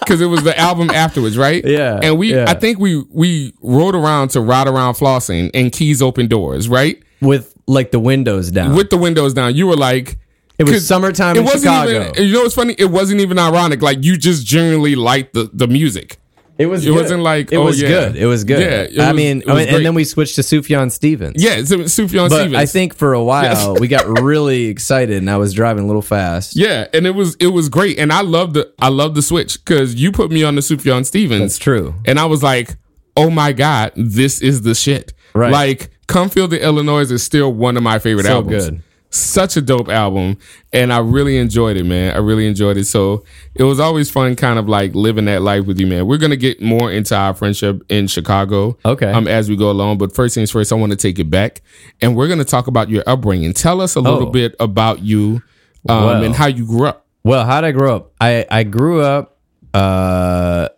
Because 0.00 0.22
it 0.22 0.26
was 0.26 0.42
the 0.42 0.58
album 0.58 0.88
afterwards, 0.88 1.36
right? 1.36 1.62
Yeah, 1.62 2.00
And 2.02 2.16
we, 2.18 2.32
yeah. 2.34 2.46
I 2.48 2.54
think 2.54 2.78
we 2.78 3.04
we 3.10 3.52
rode 3.60 3.94
around 3.94 4.28
to 4.30 4.40
ride 4.40 4.66
around 4.66 4.94
flossing 4.94 5.50
and 5.52 5.70
keys 5.70 6.00
open 6.00 6.28
doors, 6.28 6.66
right? 6.66 7.02
with 7.20 7.52
like 7.66 7.90
the 7.90 7.98
windows 8.00 8.50
down. 8.50 8.74
With 8.74 8.88
the 8.88 8.96
windows 8.96 9.34
down. 9.34 9.54
You 9.54 9.66
were 9.66 9.76
like, 9.76 10.16
it 10.58 10.64
was 10.64 10.72
'cause 10.72 10.86
summertime 10.86 11.36
it 11.36 11.40
in 11.40 11.44
wasn't 11.44 11.62
Chicago. 11.64 12.10
even. 12.12 12.24
You 12.26 12.32
know 12.32 12.40
what's 12.40 12.54
funny? 12.54 12.74
It 12.78 12.86
wasn't 12.90 13.20
even 13.20 13.38
ironic. 13.38 13.82
Like 13.82 14.02
you 14.02 14.16
just 14.16 14.46
genuinely 14.46 14.94
liked 14.94 15.34
the 15.34 15.50
the 15.52 15.66
music. 15.66 16.16
It 16.58 16.66
was. 16.66 16.84
It 16.84 16.90
good. 16.90 17.02
wasn't 17.02 17.22
like, 17.22 17.52
it 17.52 17.56
oh, 17.56 17.64
was 17.64 17.80
yeah. 17.80 17.88
good. 17.88 18.16
It 18.16 18.26
was 18.26 18.42
good. 18.44 18.58
Yeah, 18.60 18.80
it 18.82 18.98
I 18.98 19.12
was- 19.12 19.16
mean, 19.16 19.42
I 19.46 19.54
mean, 19.54 19.64
great. 19.66 19.68
and 19.68 19.86
then 19.86 19.94
we 19.94 20.02
switched 20.04 20.34
to 20.34 20.40
Sufjan 20.42 20.90
Stevens. 20.90 21.42
Yeah, 21.42 21.58
Sufjan 21.58 22.28
but 22.28 22.36
Stevens. 22.36 22.54
I 22.56 22.66
think 22.66 22.94
for 22.94 23.14
a 23.14 23.22
while 23.22 23.76
we 23.76 23.86
got 23.86 24.20
really 24.20 24.64
excited, 24.66 25.16
and 25.18 25.30
I 25.30 25.36
was 25.36 25.54
driving 25.54 25.84
a 25.84 25.86
little 25.86 26.02
fast. 26.02 26.56
Yeah, 26.56 26.88
and 26.92 27.06
it 27.06 27.12
was 27.14 27.36
it 27.36 27.46
was 27.48 27.68
great, 27.68 27.98
and 27.98 28.12
I 28.12 28.22
love 28.22 28.54
the 28.54 28.72
I 28.80 28.88
love 28.88 29.14
the 29.14 29.22
switch 29.22 29.64
because 29.64 29.94
you 29.94 30.10
put 30.10 30.30
me 30.32 30.42
on 30.42 30.56
the 30.56 30.60
Sufjan 30.60 31.06
Stevens. 31.06 31.40
That's 31.40 31.58
true. 31.58 31.94
And 32.04 32.18
I 32.18 32.24
was 32.24 32.42
like, 32.42 32.76
oh 33.16 33.30
my 33.30 33.52
God, 33.52 33.92
this 33.96 34.42
is 34.42 34.62
the 34.62 34.74
shit. 34.74 35.12
Right. 35.34 35.52
Like, 35.52 35.90
Come 36.08 36.28
Feel 36.30 36.48
the 36.48 36.60
Illinois 36.62 37.10
is 37.10 37.22
still 37.22 37.52
one 37.52 37.76
of 37.76 37.82
my 37.82 37.98
favorite 38.00 38.24
So 38.24 38.32
albums. 38.36 38.64
good. 38.70 38.82
Such 39.10 39.56
a 39.56 39.62
dope 39.62 39.88
album. 39.88 40.36
And 40.72 40.92
I 40.92 40.98
really 40.98 41.38
enjoyed 41.38 41.76
it, 41.78 41.84
man. 41.84 42.14
I 42.14 42.18
really 42.18 42.46
enjoyed 42.46 42.76
it. 42.76 42.84
So 42.84 43.24
it 43.54 43.62
was 43.62 43.80
always 43.80 44.10
fun 44.10 44.36
kind 44.36 44.58
of 44.58 44.68
like 44.68 44.94
living 44.94 45.24
that 45.24 45.40
life 45.42 45.64
with 45.64 45.80
you, 45.80 45.86
man. 45.86 46.06
We're 46.06 46.18
gonna 46.18 46.36
get 46.36 46.60
more 46.60 46.92
into 46.92 47.16
our 47.16 47.32
friendship 47.34 47.82
in 47.88 48.06
Chicago. 48.06 48.76
Okay. 48.84 49.10
Um, 49.10 49.26
as 49.26 49.48
we 49.48 49.56
go 49.56 49.70
along. 49.70 49.96
But 49.98 50.14
first 50.14 50.34
things 50.34 50.50
first, 50.50 50.72
I 50.72 50.74
want 50.74 50.90
to 50.92 50.96
take 50.96 51.18
it 51.18 51.30
back. 51.30 51.62
And 52.02 52.14
we're 52.16 52.28
gonna 52.28 52.44
talk 52.44 52.66
about 52.66 52.90
your 52.90 53.02
upbringing. 53.06 53.54
Tell 53.54 53.80
us 53.80 53.94
a 53.96 54.00
little 54.00 54.28
Oh. 54.28 54.30
bit 54.30 54.54
about 54.60 55.00
you 55.02 55.42
um 55.88 56.04
Well. 56.04 56.22
and 56.24 56.34
how 56.34 56.46
you 56.46 56.66
grew 56.66 56.86
up. 56.86 57.06
Well, 57.24 57.46
how 57.46 57.60
did 57.62 57.68
I 57.68 57.72
grow 57.72 57.96
up? 57.96 58.12
I 58.20 58.44
I 58.50 58.62
grew 58.64 59.00
up 59.00 59.38
uh 59.72 60.68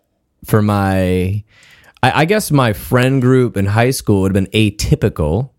for 0.45 0.61
my 0.61 1.43
I, 2.03 2.21
I 2.21 2.25
guess 2.25 2.49
my 2.51 2.73
friend 2.73 3.21
group 3.21 3.57
in 3.57 3.65
high 3.65 3.91
school 3.91 4.21
would 4.21 4.35
have 4.35 4.43
been 4.45 4.51
atypical 4.53 5.49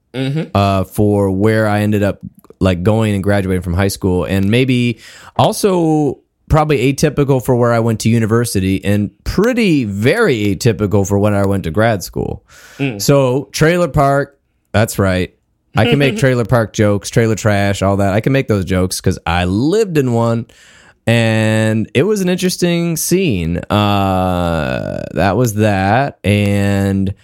uh 0.54 0.84
for 0.84 1.30
where 1.30 1.66
I 1.68 1.80
ended 1.80 2.02
up 2.02 2.20
like 2.62 2.82
going 2.82 3.14
and 3.14 3.22
graduating 3.22 3.62
from 3.62 3.74
high 3.74 3.88
school 3.88 4.24
and 4.24 4.50
maybe 4.50 5.00
also 5.36 6.20
probably 6.48 6.92
atypical 6.92 7.44
for 7.44 7.56
where 7.56 7.72
I 7.72 7.80
went 7.80 8.00
to 8.00 8.08
university 8.08 8.84
and 8.84 9.10
pretty 9.24 9.84
very 9.84 10.54
atypical 10.54 11.06
for 11.06 11.18
when 11.18 11.34
I 11.34 11.46
went 11.46 11.64
to 11.64 11.70
grad 11.70 12.02
school. 12.02 12.44
So 12.98 13.44
trailer 13.52 13.88
park, 13.88 14.38
that's 14.70 14.98
right. 14.98 15.36
I 15.76 15.84
can 15.86 15.98
make 15.98 16.16
trailer 16.18 16.44
park 16.44 16.72
jokes, 16.72 17.10
trailer 17.10 17.34
trash, 17.34 17.82
all 17.82 17.96
that. 17.96 18.12
I 18.12 18.20
can 18.20 18.32
make 18.32 18.48
those 18.48 18.64
jokes 18.64 19.00
because 19.00 19.18
I 19.26 19.46
lived 19.46 19.96
in 19.96 20.12
one, 20.12 20.46
and 21.06 21.90
it 21.94 22.02
was 22.02 22.20
an 22.20 22.28
interesting 22.28 22.96
scene. 22.96 23.56
Uh, 23.70 25.02
that 25.14 25.36
was 25.36 25.54
that, 25.54 26.18
and 26.22 27.14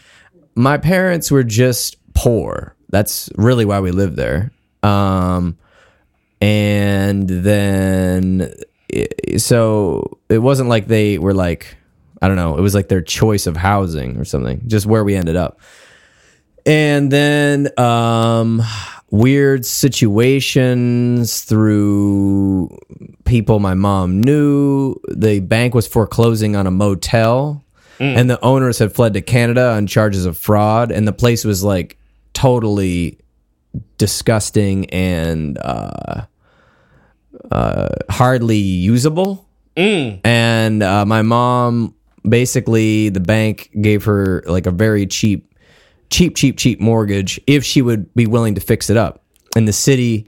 my 0.55 0.79
parents 0.79 1.31
were 1.31 1.45
just 1.45 1.97
poor. 2.15 2.75
That's 2.89 3.29
really 3.37 3.67
why 3.67 3.81
we 3.81 3.91
lived 3.91 4.17
there. 4.17 4.51
Um, 4.83 5.59
and 6.41 7.29
then 7.29 8.55
so 9.37 10.19
it 10.29 10.39
wasn't 10.39 10.69
like 10.69 10.87
they 10.87 11.19
were 11.19 11.35
like 11.35 11.77
I 12.21 12.27
don't 12.27 12.37
know. 12.37 12.57
It 12.57 12.61
was 12.61 12.75
like 12.75 12.89
their 12.89 13.03
choice 13.03 13.47
of 13.47 13.57
housing 13.57 14.17
or 14.17 14.25
something. 14.25 14.63
Just 14.67 14.87
where 14.87 15.05
we 15.05 15.15
ended 15.15 15.37
up. 15.37 15.61
And 16.67 17.11
then 17.11 17.69
um, 17.79 18.63
weird 19.11 19.65
situations 19.65 21.43
through 21.45 22.77
people 23.25 23.61
my 23.61 23.75
mom 23.75 24.21
knew. 24.21 24.97
The 25.09 25.41
bank 25.41 25.75
was 25.75 25.87
foreclosing 25.87 26.57
on 26.57 26.67
a 26.67 26.71
motel, 26.71 27.65
and 28.01 28.29
the 28.29 28.41
owners 28.45 28.79
had 28.79 28.93
fled 28.93 29.15
to 29.15 29.23
Canada 29.23 29.71
on 29.71 29.87
charges 29.87 30.27
of 30.27 30.37
fraud. 30.37 30.91
And 30.91 31.07
the 31.07 31.13
place 31.13 31.45
was 31.45 31.63
like 31.63 31.99
totally 32.33 33.19
disgusting 33.97 34.89
and 34.91 35.59
uh, 35.59 36.27
uh, 37.51 37.89
hardly 38.11 38.59
usable. 38.59 39.49
And 40.25 40.83
uh, 40.83 41.05
my 41.07 41.23
mom 41.23 41.95
basically, 42.29 43.09
the 43.09 43.21
bank 43.21 43.71
gave 43.81 44.05
her 44.05 44.43
like 44.47 44.67
a 44.67 44.71
very 44.71 45.07
cheap 45.07 45.45
cheap, 46.11 46.37
cheap, 46.37 46.57
cheap 46.57 46.81
mortgage 46.81 47.41
if 47.47 47.65
she 47.65 47.83
would 47.83 48.13
be 48.15 48.27
willing 48.27 48.55
to 48.55 48.61
fix 48.61 48.91
it 48.91 48.97
up. 48.97 49.23
And 49.57 49.69
the 49.69 49.73
city, 49.73 50.27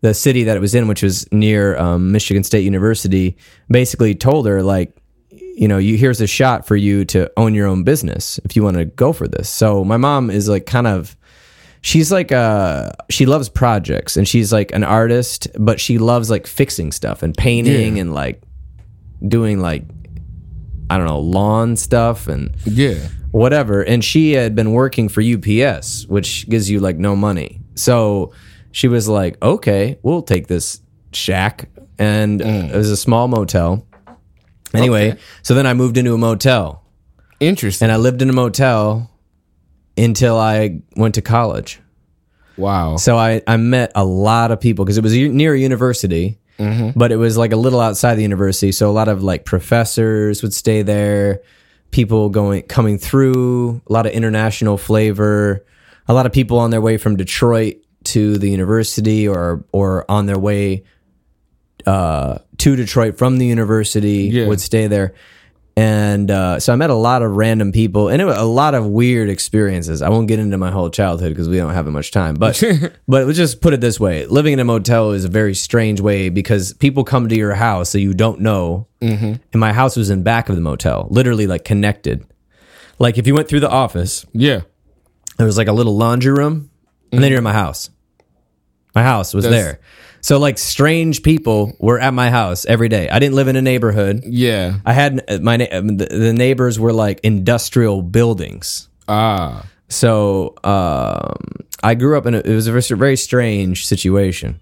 the 0.00 0.14
city 0.14 0.44
that 0.44 0.56
it 0.56 0.60
was 0.60 0.74
in, 0.74 0.88
which 0.88 1.02
was 1.02 1.30
near 1.32 1.76
um, 1.78 2.12
Michigan 2.12 2.44
State 2.44 2.64
University, 2.64 3.36
basically 3.70 4.14
told 4.14 4.46
her 4.46 4.62
like, 4.62 4.96
you 5.30 5.68
know, 5.68 5.78
you 5.78 5.96
here's 5.96 6.20
a 6.20 6.26
shot 6.26 6.66
for 6.66 6.74
you 6.74 7.04
to 7.06 7.30
own 7.36 7.54
your 7.54 7.68
own 7.68 7.84
business 7.84 8.40
if 8.44 8.56
you 8.56 8.64
want 8.64 8.76
to 8.76 8.84
go 8.84 9.12
for 9.12 9.28
this. 9.28 9.48
So 9.48 9.84
my 9.84 9.96
mom 9.96 10.30
is 10.30 10.48
like 10.48 10.66
kind 10.66 10.86
of. 10.86 11.16
She's 11.86 12.10
like 12.10 12.32
uh 12.32 12.92
she 13.10 13.26
loves 13.26 13.50
projects 13.50 14.16
and 14.16 14.26
she's 14.26 14.50
like 14.54 14.72
an 14.72 14.84
artist, 14.84 15.48
but 15.58 15.78
she 15.78 15.98
loves 15.98 16.30
like 16.30 16.46
fixing 16.46 16.92
stuff 16.92 17.22
and 17.22 17.36
painting 17.36 17.96
Yeah. 17.96 18.00
and 18.02 18.14
like 18.14 18.40
doing 19.28 19.60
like 19.60 19.84
I 20.88 20.96
don't 20.96 21.06
know, 21.06 21.20
lawn 21.20 21.76
stuff 21.76 22.26
and 22.26 22.56
Yeah. 22.64 22.94
whatever. 23.32 23.82
And 23.82 24.02
she 24.02 24.32
had 24.32 24.54
been 24.54 24.72
working 24.72 25.10
for 25.10 25.20
UPS, 25.20 26.06
which 26.08 26.48
gives 26.48 26.70
you 26.70 26.80
like 26.80 26.96
no 26.96 27.14
money. 27.14 27.60
So 27.74 28.32
she 28.72 28.88
was 28.88 29.06
like, 29.06 29.36
okay, 29.42 29.98
we'll 30.02 30.22
take 30.22 30.46
this 30.46 30.80
shack. 31.12 31.68
And 31.98 32.40
it 32.40 32.74
was 32.74 32.90
a 32.90 32.96
small 32.96 33.28
motel. 33.28 33.86
Anyway, 34.72 35.18
so 35.42 35.54
then 35.54 35.66
I 35.66 35.74
moved 35.74 35.98
into 35.98 36.14
a 36.14 36.18
motel 36.18 36.82
Interesting. 37.40 37.84
and 37.86 37.92
I 37.92 37.96
lived 37.96 38.22
in 38.22 38.30
a 38.30 38.32
motel 38.32 39.10
until 39.96 40.36
I 40.38 40.80
went 40.96 41.14
to 41.16 41.22
college. 41.22 41.80
wow. 42.56 42.96
So 42.96 43.16
I, 43.16 43.42
I 43.46 43.56
met 43.56 43.92
a 43.94 44.04
lot 44.04 44.50
of 44.50 44.60
people 44.60 44.84
because 44.84 44.98
it 44.98 45.04
was 45.04 45.12
near 45.14 45.54
a 45.54 45.58
university, 45.58 46.38
but 46.96 47.10
it 47.12 47.16
was 47.16 47.36
like 47.36 47.52
a 47.52 47.56
little 47.56 47.80
outside 47.80 48.14
the 48.16 48.22
university. 48.22 48.72
So 48.72 48.88
a 48.90 48.92
lot 48.92 49.08
of 49.08 49.22
like 49.22 49.44
professors 49.44 50.42
would 50.42 50.54
stay 50.54 50.82
there, 50.82 51.40
people 51.90 52.28
going 52.30 52.62
coming 52.62 52.98
through, 52.98 53.80
a 53.88 53.92
lot 53.92 54.06
of 54.06 54.12
international 54.12 54.78
flavor, 54.78 55.64
a 56.06 56.14
lot 56.14 56.26
of 56.26 56.32
people 56.32 56.58
on 56.58 56.70
their 56.70 56.80
way 56.80 56.96
from 56.96 57.16
Detroit 57.16 57.76
to 58.04 58.36
the 58.38 58.50
university 58.50 59.26
or 59.26 59.64
or 59.72 60.04
on 60.10 60.26
their 60.26 60.38
way 60.38 60.84
uh, 61.86 62.38
to 62.58 62.76
Detroit 62.76 63.18
from 63.18 63.38
the 63.38 63.46
university 63.46 64.28
Yeah. 64.32 64.46
would 64.48 64.60
stay 64.60 64.86
there. 64.86 65.14
And 65.76 66.30
uh, 66.30 66.60
so 66.60 66.72
I 66.72 66.76
met 66.76 66.90
a 66.90 66.94
lot 66.94 67.22
of 67.22 67.32
random 67.32 67.72
people, 67.72 68.08
and 68.08 68.22
it 68.22 68.24
was 68.24 68.36
a 68.36 68.44
lot 68.44 68.74
of 68.74 68.86
weird 68.86 69.28
experiences. 69.28 70.02
I 70.02 70.08
won't 70.08 70.28
get 70.28 70.38
into 70.38 70.56
my 70.56 70.70
whole 70.70 70.88
childhood 70.88 71.30
because 71.30 71.48
we 71.48 71.56
don't 71.56 71.74
have 71.74 71.86
much 71.86 72.12
time. 72.12 72.36
But 72.36 72.62
but 73.08 73.26
let's 73.26 73.36
just 73.36 73.60
put 73.60 73.74
it 73.74 73.80
this 73.80 73.98
way: 73.98 74.24
living 74.26 74.52
in 74.52 74.60
a 74.60 74.64
motel 74.64 75.10
is 75.10 75.24
a 75.24 75.28
very 75.28 75.54
strange 75.54 76.00
way 76.00 76.28
because 76.28 76.74
people 76.74 77.02
come 77.02 77.28
to 77.28 77.36
your 77.36 77.54
house 77.54 77.90
that 77.92 78.00
you 78.00 78.14
don't 78.14 78.40
know. 78.40 78.86
Mm-hmm. 79.00 79.34
And 79.52 79.60
my 79.60 79.72
house 79.72 79.96
was 79.96 80.10
in 80.10 80.22
back 80.22 80.48
of 80.48 80.54
the 80.54 80.62
motel, 80.62 81.08
literally 81.10 81.48
like 81.48 81.64
connected. 81.64 82.24
Like 83.00 83.18
if 83.18 83.26
you 83.26 83.34
went 83.34 83.48
through 83.48 83.60
the 83.60 83.70
office, 83.70 84.24
yeah. 84.32 84.60
there 85.38 85.46
was 85.46 85.58
like 85.58 85.68
a 85.68 85.72
little 85.72 85.96
laundry 85.96 86.32
room, 86.32 86.70
and 87.10 87.20
then 87.20 87.30
you're 87.30 87.38
in 87.38 87.44
my 87.44 87.52
house. 87.52 87.90
My 88.94 89.02
house 89.02 89.34
was 89.34 89.42
That's- 89.44 89.60
there. 89.60 89.80
So 90.24 90.38
like 90.38 90.56
strange 90.56 91.22
people 91.22 91.76
were 91.78 92.00
at 92.00 92.14
my 92.14 92.30
house 92.30 92.64
every 92.64 92.88
day. 92.88 93.10
I 93.10 93.18
didn't 93.18 93.34
live 93.34 93.46
in 93.46 93.56
a 93.56 93.60
neighborhood. 93.60 94.22
Yeah. 94.24 94.78
I 94.86 94.94
had 94.94 95.22
uh, 95.28 95.38
my 95.42 95.68
um, 95.68 95.98
the, 95.98 96.32
neighbors 96.32 96.80
were 96.80 96.94
like 96.94 97.20
industrial 97.22 98.00
buildings. 98.00 98.88
Ah. 99.06 99.66
So 99.90 100.54
um, 100.64 101.36
I 101.82 101.94
grew 101.94 102.16
up 102.16 102.24
in 102.24 102.34
a, 102.34 102.38
it 102.38 102.54
was 102.54 102.66
a 102.66 102.96
very, 102.96 103.18
strange 103.18 103.86
situation. 103.86 104.60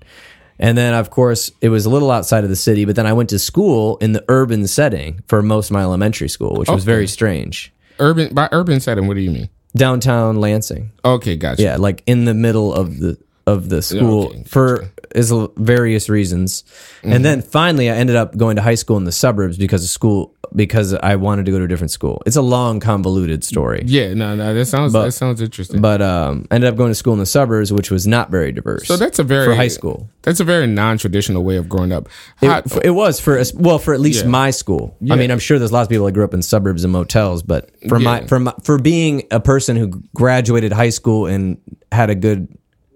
And 0.58 0.76
then 0.76 0.94
of 0.94 1.10
course 1.10 1.52
it 1.60 1.68
was 1.68 1.86
a 1.86 1.90
little 1.90 2.10
outside 2.10 2.42
of 2.42 2.50
the 2.50 2.56
city, 2.56 2.84
but 2.84 2.96
then 2.96 3.06
I 3.06 3.12
went 3.12 3.30
to 3.30 3.38
school 3.38 3.98
in 3.98 4.14
the 4.14 4.24
urban 4.26 4.66
setting 4.66 5.22
for 5.28 5.42
most 5.42 5.70
of 5.70 5.74
my 5.74 5.82
elementary 5.82 6.28
school, 6.28 6.56
which 6.56 6.68
was 6.68 6.82
very 6.82 7.06
strange. 7.06 7.72
Urban 8.00 8.34
by 8.34 8.48
urban 8.50 8.80
setting, 8.80 9.06
what 9.06 9.14
do 9.14 9.20
you 9.20 9.30
mean? 9.30 9.48
Downtown 9.76 10.40
Lansing. 10.40 10.90
Okay, 11.04 11.36
gotcha. 11.36 11.62
Yeah, 11.62 11.76
like 11.76 12.02
in 12.06 12.24
the 12.24 12.34
middle 12.34 12.74
of 12.74 12.98
the 12.98 13.16
of 13.46 13.68
the 13.68 13.82
school 13.82 14.26
okay, 14.26 14.42
for 14.44 14.90
is 15.14 15.32
various 15.56 16.08
reasons. 16.08 16.64
And 17.02 17.24
then 17.24 17.42
finally 17.42 17.90
I 17.90 17.94
ended 17.96 18.16
up 18.16 18.36
going 18.36 18.56
to 18.56 18.62
high 18.62 18.74
school 18.76 18.96
in 18.96 19.04
the 19.04 19.12
suburbs 19.12 19.56
because 19.58 19.82
of 19.84 19.90
school 19.90 20.34
because 20.54 20.92
I 20.92 21.16
wanted 21.16 21.46
to 21.46 21.52
go 21.52 21.58
to 21.58 21.64
a 21.64 21.68
different 21.68 21.90
school. 21.90 22.22
It's 22.26 22.36
a 22.36 22.42
long 22.42 22.78
convoluted 22.80 23.42
story. 23.44 23.82
Yeah, 23.86 24.12
no, 24.14 24.34
no, 24.34 24.52
that 24.54 24.66
sounds 24.66 24.92
that 24.92 25.12
sounds 25.12 25.40
interesting. 25.40 25.80
But 25.80 26.02
um 26.02 26.46
ended 26.50 26.68
up 26.68 26.76
going 26.76 26.90
to 26.90 26.94
school 26.94 27.12
in 27.14 27.18
the 27.18 27.26
suburbs 27.26 27.72
which 27.72 27.90
was 27.90 28.06
not 28.06 28.30
very 28.30 28.52
diverse. 28.52 28.86
so 28.86 28.96
that's 28.96 29.18
a 29.18 29.24
very 29.24 29.46
for 29.46 29.54
high 29.54 29.68
school. 29.68 30.08
That's 30.22 30.40
a 30.40 30.44
very 30.44 30.66
non-traditional 30.66 31.42
way 31.42 31.56
of 31.56 31.68
growing 31.68 31.92
up. 31.92 32.08
It, 32.40 32.46
How- 32.48 32.62
it 32.84 32.90
was 32.90 33.18
for 33.20 33.38
us- 33.38 33.52
well 33.54 33.78
for 33.78 33.92
at 33.94 34.00
least 34.00 34.24
Yeah. 34.24 34.30
my 34.30 34.50
school. 34.50 34.96
Yeah. 35.00 35.14
I 35.14 35.16
mean, 35.16 35.30
I'm 35.30 35.38
sure 35.40 35.58
there's 35.58 35.72
lots 35.72 35.86
of 35.86 35.90
people 35.90 36.06
that 36.06 36.12
grew 36.12 36.24
up 36.24 36.34
in 36.34 36.42
suburbs 36.42 36.84
and 36.84 36.92
motels, 36.92 37.42
but 37.42 37.70
for 37.88 37.98
my 37.98 38.26
for 38.26 38.38
my, 38.38 38.54
for 38.62 38.78
being 38.78 39.24
a 39.30 39.40
person 39.40 39.76
who 39.76 39.88
graduated 40.14 40.72
high 40.72 40.90
school 40.90 41.26
and 41.26 41.58
had 41.90 42.08
a 42.10 42.14
good 42.14 42.48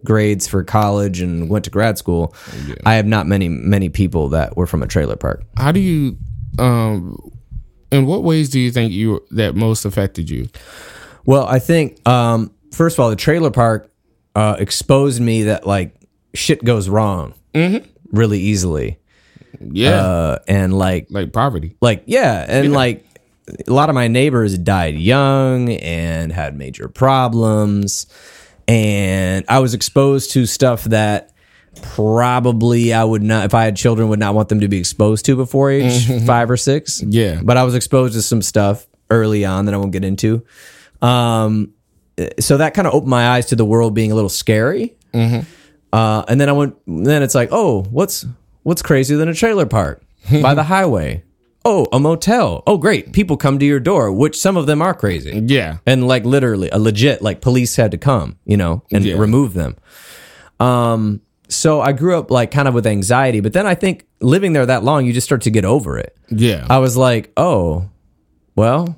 grades 0.07 0.47
for 0.47 0.65
college 0.65 1.21
and 1.21 1.51
went 1.51 1.65
to 1.67 1.71
grad 1.71 1.99
school, 1.99 2.35
I 2.87 2.95
have 2.95 3.07
not 3.07 3.27
many 3.27 3.49
many 3.49 3.89
people 3.91 4.31
that 4.31 4.57
were 4.57 4.67
from 4.67 4.83
a 4.83 4.87
trailer 4.87 5.17
park. 5.17 5.45
how 5.59 5.73
do 5.73 5.81
you 5.81 6.17
um 6.59 7.19
in 7.91 8.07
what 8.07 8.23
ways 8.25 8.49
do 8.49 8.59
you 8.59 8.71
think 8.71 8.93
you 8.93 9.25
that 9.33 9.55
most 9.55 9.85
affected 9.85 10.31
you? 10.31 10.49
Well, 11.25 11.47
I 11.47 11.59
think 11.59 12.07
um, 12.09 12.53
first 12.73 12.97
of 12.97 13.01
all, 13.01 13.11
the 13.11 13.17
trailer 13.17 13.51
park 13.51 13.91
uh, 14.35 14.57
exposed 14.59 15.21
me 15.21 15.45
that 15.45 15.67
like 15.67 15.95
shit 16.35 16.63
goes 16.63 16.89
wrong 16.89 17.35
mm-hmm. 17.55 17.85
really 18.17 18.39
easily, 18.39 18.99
Yeah. 19.61 19.91
uh, 20.01 20.39
and 20.49 20.77
like 20.77 21.07
like 21.11 21.33
poverty. 21.33 21.77
like 21.81 22.03
yeah, 22.07 22.45
and 22.49 22.73
like 22.73 23.05
a 23.67 23.73
lot 23.73 23.89
of 23.89 23.95
my 23.95 24.09
neighbors 24.09 24.57
died 24.59 24.97
young 24.97 25.71
and 25.71 26.33
had 26.33 26.57
major 26.57 26.89
problems. 26.89 28.07
And 28.69 29.45
I 29.49 29.61
was 29.61 29.75
exposed 29.75 30.33
to 30.33 30.47
stuff 30.47 30.85
that 30.85 31.33
probably 31.83 32.93
I 32.93 33.05
would 33.05 33.23
not, 33.23 33.45
if 33.45 33.55
I 33.55 33.65
had 33.65 33.77
children, 33.77 34.09
would 34.09 34.19
not 34.19 34.35
want 34.35 34.49
them 34.49 34.61
to 34.61 34.69
be 34.69 34.79
exposed 34.79 35.25
to 35.27 35.37
before 35.37 35.71
age 35.71 36.25
five 36.27 36.51
or 36.51 36.57
six. 36.57 37.03
Yeah. 37.03 37.41
But 37.43 37.57
I 37.57 37.65
was 37.65 37.75
exposed 37.75 38.15
to 38.15 38.23
some 38.23 38.43
stuff 38.43 38.87
early 39.11 39.45
on 39.45 39.67
that 39.67 39.75
I 39.75 39.77
won't 39.77 39.93
get 39.93 40.05
into. 40.05 40.45
Um, 41.03 41.75
so 42.41 42.57
that 42.57 42.75
kind 42.75 42.89
of 42.89 42.95
opened 42.95 43.11
my 43.11 43.29
eyes 43.29 43.47
to 43.47 43.57
the 43.57 43.65
world 43.65 43.95
being 43.95 44.11
a 44.11 44.15
little 44.15 44.31
scary. 44.31 44.97
Uh, 45.93 46.25
and 46.29 46.41
then 46.41 46.49
I 46.49 46.53
went. 46.53 46.77
Then 46.87 47.23
it's 47.23 47.35
like, 47.35 47.51
oh, 47.53 47.83
what's 47.85 48.27
what's 48.65 48.83
crazier 48.83 49.17
than 49.17 49.29
a 49.29 49.35
trailer 49.35 49.67
park 49.67 50.03
by 50.43 50.55
the 50.55 50.65
highway? 50.65 51.23
Oh, 51.69 51.87
a 51.93 51.99
motel. 51.99 52.63
Oh, 52.67 52.79
great. 52.79 53.13
People 53.13 53.37
come 53.37 53.59
to 53.59 53.67
your 53.67 53.81
door, 53.81 54.13
which 54.13 54.39
some 54.39 54.57
of 54.57 54.67
them 54.67 54.81
are 54.81 54.95
crazy. 54.95 55.43
Yeah. 55.47 55.79
And 55.85 56.07
like 56.07 56.25
literally, 56.25 56.71
a 56.71 56.79
legit 56.79 57.21
like 57.23 57.41
police 57.41 57.75
had 57.75 57.91
to 57.91 57.99
come, 57.99 58.39
you 58.45 58.57
know, 58.57 58.85
and 58.93 59.05
Yeah. 59.05 59.17
remove 59.19 59.53
them. 59.55 59.75
Um, 60.61 61.21
so 61.49 61.81
I 61.81 61.91
grew 61.93 62.17
up 62.19 62.31
like 62.31 62.53
kind 62.53 62.69
of 62.69 62.75
with 62.75 62.87
anxiety, 62.87 63.41
but 63.41 63.53
then 63.53 63.67
I 63.67 63.75
think 63.75 64.07
living 64.21 64.53
there 64.53 64.65
that 64.65 64.85
long, 64.85 65.07
you 65.07 65.13
just 65.13 65.25
start 65.27 65.43
to 65.43 65.51
get 65.51 65.65
over 65.65 65.99
it. 65.99 66.17
Yeah. 66.31 66.67
I 66.71 66.79
was 66.79 66.97
like, 66.97 67.33
oh, 67.37 67.89
well, 68.55 68.97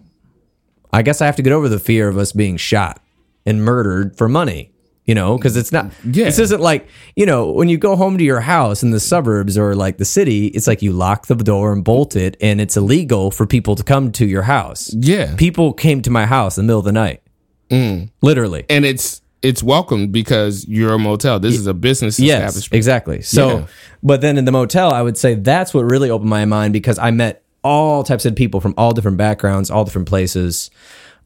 I 0.93 1.01
guess 1.03 1.23
I 1.23 1.27
have 1.27 1.37
to 1.37 1.43
get 1.43 1.53
over 1.55 1.69
the 1.71 1.79
fear 1.79 2.07
of 2.09 2.19
us 2.19 2.33
being 2.33 2.59
shot 2.59 3.01
and 3.47 3.65
murdered 3.65 4.17
for 4.17 4.29
money. 4.29 4.73
You 5.09 5.15
know, 5.15 5.39
because 5.39 5.57
it's 5.57 5.73
not. 5.73 5.87
Yeah. 6.05 6.27
This 6.27 6.39
isn't 6.39 6.61
like 6.61 6.87
you 7.17 7.25
know 7.25 7.51
when 7.51 7.69
you 7.71 7.79
go 7.79 7.97
home 7.97 8.19
to 8.19 8.25
your 8.25 8.41
house 8.41 8.83
in 8.83 8.91
the 8.91 9.01
suburbs 9.01 9.57
or 9.57 9.75
like 9.75 9.97
the 9.97 10.05
city. 10.05 10.49
It's 10.49 10.67
like 10.67 10.83
you 10.83 10.93
lock 10.93 11.27
the 11.27 11.35
door 11.35 11.73
and 11.73 11.83
bolt 11.83 12.15
it, 12.15 12.37
and 12.43 12.61
it's 12.61 12.77
illegal 12.77 13.31
for 13.31 13.47
people 13.47 13.75
to 13.75 13.83
come 13.83 14.13
to 14.13 14.27
your 14.27 14.43
house. 14.43 14.93
yeah. 14.95 15.35
People 15.37 15.73
came 15.73 16.03
to 16.03 16.11
my 16.11 16.27
house 16.27 16.59
in 16.59 16.67
the 16.67 16.71
middle 16.71 16.81
of 16.81 16.85
the 16.85 16.93
night, 16.93 17.23
mm. 17.71 18.11
literally. 18.21 18.67
and 18.69 18.85
it's 18.85 19.23
it's 19.41 19.63
welcome 19.63 20.09
because 20.09 20.67
you're 20.69 20.93
a 20.93 20.99
motel. 20.99 21.39
This 21.41 21.55
is 21.55 21.67
a 21.67 21.73
business 21.75 22.19
Yes, 22.21 22.41
establishment. 22.51 22.77
exactly. 22.77 23.23
So, 23.23 23.49
Yeah. 23.49 23.67
but 24.03 24.21
then 24.21 24.37
in 24.37 24.45
the 24.45 24.53
motel, 24.53 24.93
I 24.93 25.01
would 25.01 25.17
say 25.17 25.37
that's 25.37 25.73
what 25.73 25.85
really 25.91 26.11
opened 26.11 26.29
my 26.29 26.45
mind 26.45 26.73
because 26.73 26.99
I 26.99 27.13
met 27.13 27.43
all 27.63 28.03
types 28.03 28.27
of 28.27 28.35
people 28.35 28.61
from 28.61 28.75
all 28.77 28.93
different 28.93 29.17
backgrounds, 29.17 29.71
all 29.71 29.85
different 29.85 30.09
places. 30.09 30.71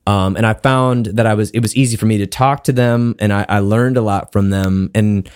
Um, 0.07 0.37
and 0.37 0.45
I 0.45 0.55
found 0.55 1.07
that 1.07 1.27
I 1.27 1.35
was, 1.35 1.51
it 1.53 1.61
was 1.61 1.77
easy 1.77 1.97
for 1.97 2.07
me 2.07 2.19
to 2.19 2.27
talk 2.27 2.65
to 2.65 2.73
them 2.73 3.15
and 3.21 3.33
I, 3.33 3.47
I 3.49 3.59
learned 3.61 3.97
a 3.97 4.03
lot 4.03 4.33
from 4.33 4.51
them. 4.51 4.91
And 4.95 5.31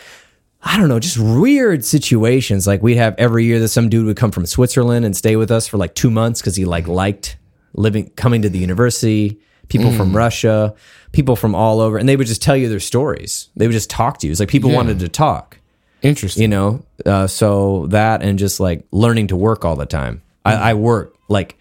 I 0.62 0.76
don't 0.76 0.88
know, 0.88 0.98
just 0.98 1.18
weird 1.18 1.84
situations. 1.84 2.66
Like 2.66 2.82
we'd 2.82 2.96
have 2.96 3.14
every 3.18 3.44
year 3.44 3.60
that 3.60 3.68
some 3.68 3.88
dude 3.88 4.06
would 4.06 4.16
come 4.16 4.32
from 4.32 4.44
Switzerland 4.46 5.04
and 5.06 5.16
stay 5.16 5.36
with 5.36 5.50
us 5.52 5.68
for 5.68 5.76
like 5.76 5.94
two 5.94 6.10
months 6.10 6.40
because 6.40 6.56
he 6.56 6.64
like 6.64 6.88
liked 6.88 7.36
living, 7.74 8.10
coming 8.16 8.42
to 8.42 8.48
the 8.48 8.58
university. 8.58 9.38
People 9.68 9.90
from 9.92 10.14
Russia, 10.16 10.76
people 11.10 11.34
from 11.34 11.52
all 11.56 11.80
over, 11.80 11.98
and 11.98 12.08
they 12.08 12.14
would 12.14 12.28
just 12.28 12.40
tell 12.40 12.56
you 12.56 12.68
their 12.68 12.78
stories. 12.78 13.48
They 13.56 13.66
would 13.66 13.72
just 13.72 13.90
talk 13.90 14.18
to 14.18 14.26
you. 14.28 14.30
It's 14.30 14.38
like 14.38 14.48
people 14.48 14.70
Yeah. 14.70 14.76
wanted 14.76 15.00
to 15.00 15.08
talk 15.08 15.58
Interesting. 16.02 16.42
you 16.42 16.46
know 16.48 16.84
uh, 17.04 17.26
so 17.26 17.86
that 17.88 18.22
and 18.22 18.38
just 18.38 18.60
like 18.60 18.84
learning 18.92 19.26
to 19.28 19.36
work 19.36 19.64
all 19.64 19.74
the 19.74 19.84
time 19.86 20.22
I, 20.44 20.54
I 20.70 20.74
work 20.74 21.16
like 21.28 21.58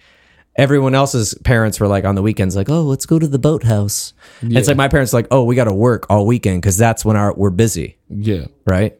everyone 0.57 0.95
else's 0.95 1.33
parents 1.43 1.79
were 1.79 1.87
like 1.87 2.05
on 2.05 2.15
the 2.15 2.21
weekends 2.21 2.55
like 2.55 2.69
oh 2.69 2.81
let's 2.83 3.05
go 3.05 3.19
to 3.19 3.27
the 3.27 3.39
boathouse. 3.39 4.13
And 4.41 4.57
it's 4.57 4.67
like 4.67 4.77
my 4.77 4.87
parents 4.87 5.13
like 5.13 5.27
oh 5.31 5.43
we 5.43 5.55
got 5.55 5.65
to 5.65 5.73
work 5.73 6.05
all 6.09 6.25
weekend 6.25 6.61
because 6.61 6.77
that's 6.77 7.03
when 7.03 7.15
our 7.15 7.33
we're 7.33 7.49
busy. 7.49 7.97
Yeah. 8.09 8.45
right? 8.65 8.97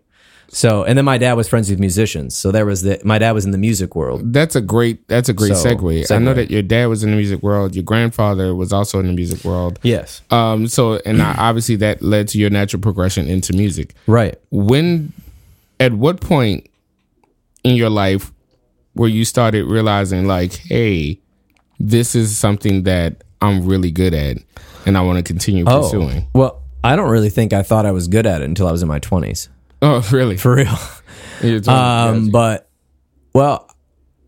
So 0.50 0.84
and 0.84 0.98
then 0.98 1.06
my 1.06 1.18
dad 1.18 1.34
was 1.34 1.48
friends 1.48 1.70
with 1.70 1.80
musicians. 1.80 2.36
So 2.38 2.52
there 2.52 2.66
was 2.66 2.82
the 2.84 3.02
my 3.04 3.18
dad 3.20 3.32
was 3.32 3.46
in 3.46 3.52
the 3.52 3.58
music 3.58 3.96
world. 3.96 4.34
That's 4.34 4.56
a 4.56 4.62
great 4.62 5.08
that's 5.08 5.28
a 5.30 5.34
great 5.34 5.56
So, 5.56 5.70
segue. 5.76 6.12
I 6.12 6.18
know 6.20 6.34
that 6.34 6.52
your 6.52 6.62
dad 6.62 6.86
was 6.88 7.04
in 7.04 7.10
the 7.12 7.18
music 7.18 7.42
world, 7.42 7.74
your 7.76 7.84
grandfather 7.84 8.54
was 8.54 8.72
also 8.72 9.00
in 9.00 9.08
the 9.08 9.14
music 9.14 9.44
world. 9.44 9.80
yes. 9.82 10.22
Um 10.32 10.68
so 10.68 10.96
and 11.06 11.22
I- 11.22 11.36
obviously 11.38 11.76
that 11.78 12.02
led 12.02 12.28
to 12.30 12.38
your 12.38 12.50
natural 12.50 12.82
progression 12.82 13.28
into 13.28 13.54
music. 13.54 13.96
right. 14.08 14.36
When 14.52 15.14
at 15.80 15.94
what 15.94 16.22
point 16.22 16.68
in 17.64 17.76
your 17.76 17.90
life 17.90 18.32
where 18.94 19.10
you 19.10 19.26
started 19.26 19.66
realizing 19.66 20.26
like, 20.28 20.54
hey, 20.54 21.20
this 21.90 22.16
is 22.16 22.36
something 22.38 22.84
that 22.84 23.24
I'm 23.42 23.66
really 23.66 23.92
good 23.92 24.14
at 24.14 24.38
and 24.86 24.98
I 24.98 25.02
want 25.02 25.18
to 25.18 25.24
continue 25.24 25.66
pursuing. 25.66 26.28
well 26.34 26.62
I 26.84 26.96
don't 26.96 27.10
really 27.10 27.30
think 27.30 27.54
I 27.54 27.64
thought 27.64 27.86
I 27.86 27.92
was 27.92 28.08
good 28.08 28.26
at 28.26 28.42
it 28.42 28.46
until 28.46 28.68
I 28.68 28.72
was 28.72 28.82
in 28.82 28.88
my 28.88 29.00
20s 29.00 29.50
Oh, 29.82 30.08
really? 30.12 30.38
for 30.38 30.56
real 30.56 30.78
Um, 31.68 32.30
but 32.32 32.70
well, 33.34 33.70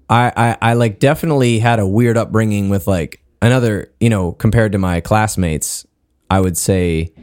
I, 0.10 0.32
I 0.36 0.58
I 0.72 0.74
like 0.74 1.00
definitely 1.00 1.60
had 1.60 1.80
a 1.80 1.88
weird 1.88 2.18
upbringing 2.18 2.70
with 2.70 2.86
like 2.88 3.22
another, 3.42 3.92
you 4.00 4.10
know, 4.10 4.34
compared 4.34 4.74
to 4.74 4.78
my 4.78 5.00
classmates, 5.02 5.86
I 6.30 6.40
would 6.42 6.58
say, 6.58 7.14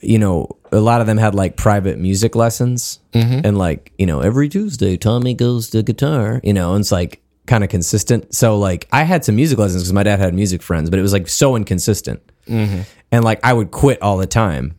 you 0.00 0.18
know, 0.18 0.48
a 0.72 0.80
lot 0.80 1.00
of 1.00 1.06
them 1.06 1.18
had 1.18 1.34
like 1.34 1.56
private 1.56 1.98
music 1.98 2.34
lessons, 2.36 3.00
and 3.12 3.58
like 3.58 3.92
you 3.98 4.06
know, 4.06 4.20
every 4.20 4.48
Tuesday 4.48 4.96
Tommy 4.96 5.34
goes 5.34 5.70
to 5.70 5.82
guitar, 5.82 6.40
you 6.44 6.52
know, 6.52 6.72
and 6.74 6.80
it's 6.82 6.92
like 6.92 7.20
kind 7.46 7.62
of 7.64 7.70
consistent. 7.70 8.34
So 8.34 8.58
like 8.58 8.88
I 8.92 9.02
had 9.04 9.24
some 9.24 9.36
music 9.36 9.58
lessons 9.58 9.82
because 9.82 9.92
my 9.92 10.02
dad 10.02 10.18
had 10.18 10.34
music 10.34 10.62
friends, 10.62 10.90
but 10.90 10.98
it 10.98 11.02
was 11.02 11.12
like 11.12 11.28
so 11.28 11.56
inconsistent, 11.56 12.20
and 12.46 12.84
like 13.24 13.40
I 13.44 13.52
would 13.52 13.70
quit 13.70 14.00
all 14.02 14.16
the 14.16 14.26
time 14.26 14.76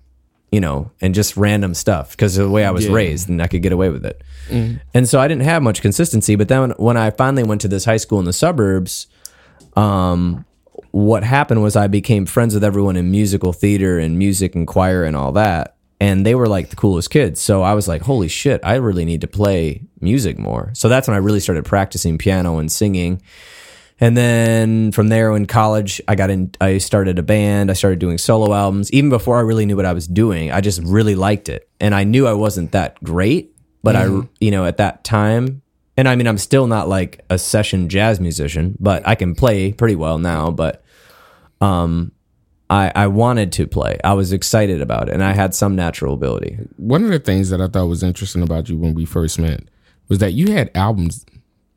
you 0.49 0.61
know, 0.61 0.89
and 1.01 1.13
just 1.13 1.35
random 1.35 1.73
stuff 1.73 2.11
because 2.11 2.37
of 2.37 2.45
the 2.45 2.49
way 2.49 2.63
I 2.63 2.71
was 2.71 2.85
Yeah. 2.85 2.93
raised 2.93 3.27
and 3.27 3.41
I 3.41 3.47
could 3.47 3.61
get 3.61 3.73
away 3.73 3.89
with 3.89 4.05
it. 4.05 4.21
And 4.93 5.07
so 5.07 5.19
I 5.19 5.27
didn't 5.27 5.43
have 5.43 5.61
much 5.61 5.81
consistency. 5.81 6.35
But 6.35 6.47
then 6.47 6.61
when, 6.61 6.71
when 6.77 6.97
I 6.97 7.09
finally 7.11 7.43
went 7.43 7.59
to 7.61 7.67
this 7.67 7.83
high 7.83 7.97
school 7.97 8.17
in 8.19 8.23
the 8.25 8.31
suburbs, 8.31 9.07
um, 9.75 10.45
what 10.91 11.23
happened 11.25 11.61
was 11.63 11.75
I 11.75 11.87
became 11.87 12.25
friends 12.25 12.53
with 12.53 12.63
everyone 12.63 12.95
in 12.95 13.11
musical 13.11 13.51
theater 13.51 13.99
and 13.99 14.17
music 14.17 14.55
and 14.55 14.65
choir 14.65 15.03
and 15.03 15.17
all 15.17 15.33
that. 15.33 15.75
And 15.99 16.25
they 16.25 16.35
were 16.35 16.47
like 16.47 16.69
the 16.69 16.75
coolest 16.75 17.09
kids. 17.09 17.41
So 17.41 17.63
I 17.63 17.73
was 17.73 17.87
like, 17.87 18.03
holy 18.03 18.27
shit, 18.27 18.61
I 18.63 18.75
really 18.75 19.03
need 19.03 19.21
to 19.21 19.27
play 19.27 19.81
music 19.99 20.37
more. 20.37 20.71
So 20.73 20.89
that's 20.89 21.07
when 21.07 21.15
I 21.15 21.19
really 21.19 21.39
started 21.39 21.65
practicing 21.65 22.19
piano 22.19 22.59
and 22.59 22.71
singing. 22.71 23.21
And 23.99 24.15
then 24.15 24.91
from 24.91 25.07
there 25.07 25.35
in 25.35 25.47
college, 25.47 25.99
I 26.07 26.13
got 26.13 26.29
in, 26.29 26.51
I 26.61 26.77
started 26.77 27.17
a 27.17 27.23
band. 27.23 27.71
I 27.71 27.73
started 27.73 27.97
doing 27.97 28.19
solo 28.19 28.53
albums. 28.53 28.91
Even 28.93 29.09
before 29.09 29.37
I 29.37 29.41
really 29.41 29.65
knew 29.65 29.75
what 29.75 29.85
I 29.85 29.93
was 29.93 30.07
doing, 30.07 30.51
I 30.51 30.61
just 30.61 30.81
really 30.83 31.15
liked 31.15 31.49
it. 31.49 31.67
And 31.79 31.95
I 31.95 32.03
knew 32.03 32.27
I 32.27 32.33
wasn't 32.33 32.73
that 32.73 33.03
great, 33.03 33.55
but 33.81 33.95
I, 33.95 34.05
you 34.39 34.51
know, 34.51 34.65
at 34.65 34.77
that 34.77 35.03
time, 35.03 35.63
and 35.97 36.07
I 36.07 36.15
mean, 36.15 36.27
I'm 36.27 36.37
still 36.37 36.67
not 36.67 36.87
like 36.87 37.25
a 37.31 37.39
session 37.39 37.89
jazz 37.89 38.19
musician, 38.19 38.77
but 38.79 39.07
I 39.07 39.15
can 39.15 39.33
play 39.33 39.73
pretty 39.73 39.95
well 39.95 40.19
now. 40.19 40.51
But, 40.51 40.83
um, 41.59 42.11
I, 42.69 42.91
I 42.95 43.07
wanted 43.07 43.51
to 43.53 43.67
play. 43.67 43.97
I 44.03 44.13
was 44.13 44.33
excited 44.33 44.81
about 44.81 45.07
it, 45.07 45.13
and 45.13 45.23
I 45.23 45.31
had 45.33 45.55
some 45.55 45.75
natural 45.75 46.13
ability. 46.13 46.57
one 46.77 47.03
of 47.03 47.09
the 47.09 47.19
things 47.19 47.49
that 47.49 47.61
I 47.61 47.67
thought 47.67 47.87
was 47.87 48.03
interesting 48.03 48.43
about 48.43 48.67
you 48.69 48.77
when 48.77 48.93
we 48.93 49.05
first 49.05 49.39
met 49.39 49.61
was 50.09 50.19
that 50.19 50.33
you 50.33 50.51
had 50.51 50.69
albums 50.75 51.25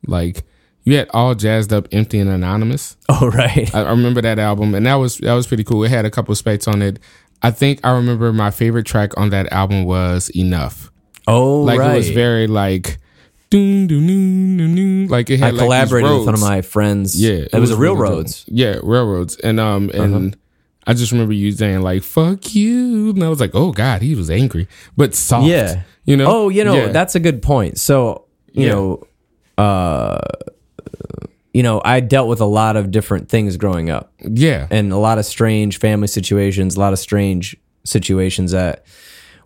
like 0.05 0.43
you 0.83 0.95
had 0.97 1.09
all 1.13 1.35
jazzed 1.35 1.71
up, 1.71 1.87
empty 1.91 2.19
and 2.19 2.29
anonymous. 2.29 2.97
Oh, 3.09 3.29
right. 3.29 3.73
I, 3.75 3.81
I 3.83 3.89
remember 3.91 4.21
that 4.21 4.39
album, 4.39 4.73
and 4.73 4.85
that 4.85 4.95
was 4.95 5.17
that 5.19 5.33
was 5.33 5.45
pretty 5.47 5.63
cool. 5.63 5.83
It 5.83 5.89
had 5.89 6.05
a 6.05 6.09
couple 6.11 6.31
of 6.31 6.37
specs 6.37 6.67
on 6.67 6.81
it. 6.81 6.97
I 7.43 7.51
think 7.51 7.79
I 7.83 7.91
remember 7.91 8.31
my 8.33 8.51
favorite 8.51 8.85
track 8.85 9.11
on 9.17 9.29
that 9.31 9.51
album 9.51 9.83
was 9.85 10.29
"Enough." 10.35 10.91
Oh, 11.27 11.61
Like 11.61 11.79
right. 11.79 11.91
it 11.91 11.95
was 11.97 12.09
very 12.09 12.47
like, 12.47 12.97
doon, 13.49 13.85
doon, 13.87 14.07
doon, 14.07 14.57
doon, 14.57 14.75
doon. 14.75 15.07
like 15.07 15.29
it 15.29 15.41
I 15.41 15.45
had 15.45 15.53
like 15.55 15.63
collaborated 15.65 16.09
with 16.09 16.25
one 16.25 16.33
of 16.33 16.39
my 16.41 16.61
friends. 16.61 17.21
Yeah, 17.21 17.45
it, 17.53 17.59
was, 17.59 17.71
a 17.71 17.77
really 17.77 17.95
dope. 17.95 18.01
railroads. 18.03 18.45
Yeah, 18.47 18.79
railroads, 18.81 19.35
and 19.37 19.59
um, 19.59 19.91
and 19.93 20.35
I 20.87 20.93
just 20.93 21.11
remember 21.11 21.33
you 21.33 21.51
saying 21.51 21.81
like 21.81 22.03
"fuck 22.03 22.55
you," 22.55 23.11
and 23.11 23.23
I 23.23 23.29
was 23.29 23.39
like, 23.39 23.51
"Oh 23.53 23.71
God, 23.71 24.01
he 24.01 24.15
was 24.15 24.29
angry," 24.29 24.67
but 24.97 25.13
soft. 25.15 25.47
Yeah. 25.47 25.83
you 26.05 26.17
know. 26.17 26.25
Oh, 26.27 26.49
you 26.49 26.63
know, 26.63 26.73
Yeah. 26.75 26.87
that's 26.87 27.13
a 27.15 27.19
good 27.19 27.41
point. 27.43 27.77
So, 27.79 28.25
you 28.51 28.65
Yeah. 28.65 28.71
know, 28.73 29.03
uh, 29.57 30.19
you 31.53 31.61
know, 31.63 31.81
I 31.85 31.99
dealt 31.99 32.27
with 32.29 32.41
a 32.41 32.45
lot 32.45 32.75
of 32.77 32.91
different 32.91 33.29
things 33.29 33.57
growing 33.57 33.89
up 33.89 34.11
yeah, 34.27 34.67
and 34.71 34.91
a 34.91 34.97
lot 34.97 35.17
of 35.19 35.25
strange 35.25 35.77
family 35.77 36.07
situations, 36.07 36.75
a 36.75 36.79
lot 36.79 36.93
of 36.93 36.99
strange 36.99 37.55
situations 37.83 38.51
that 38.51 38.85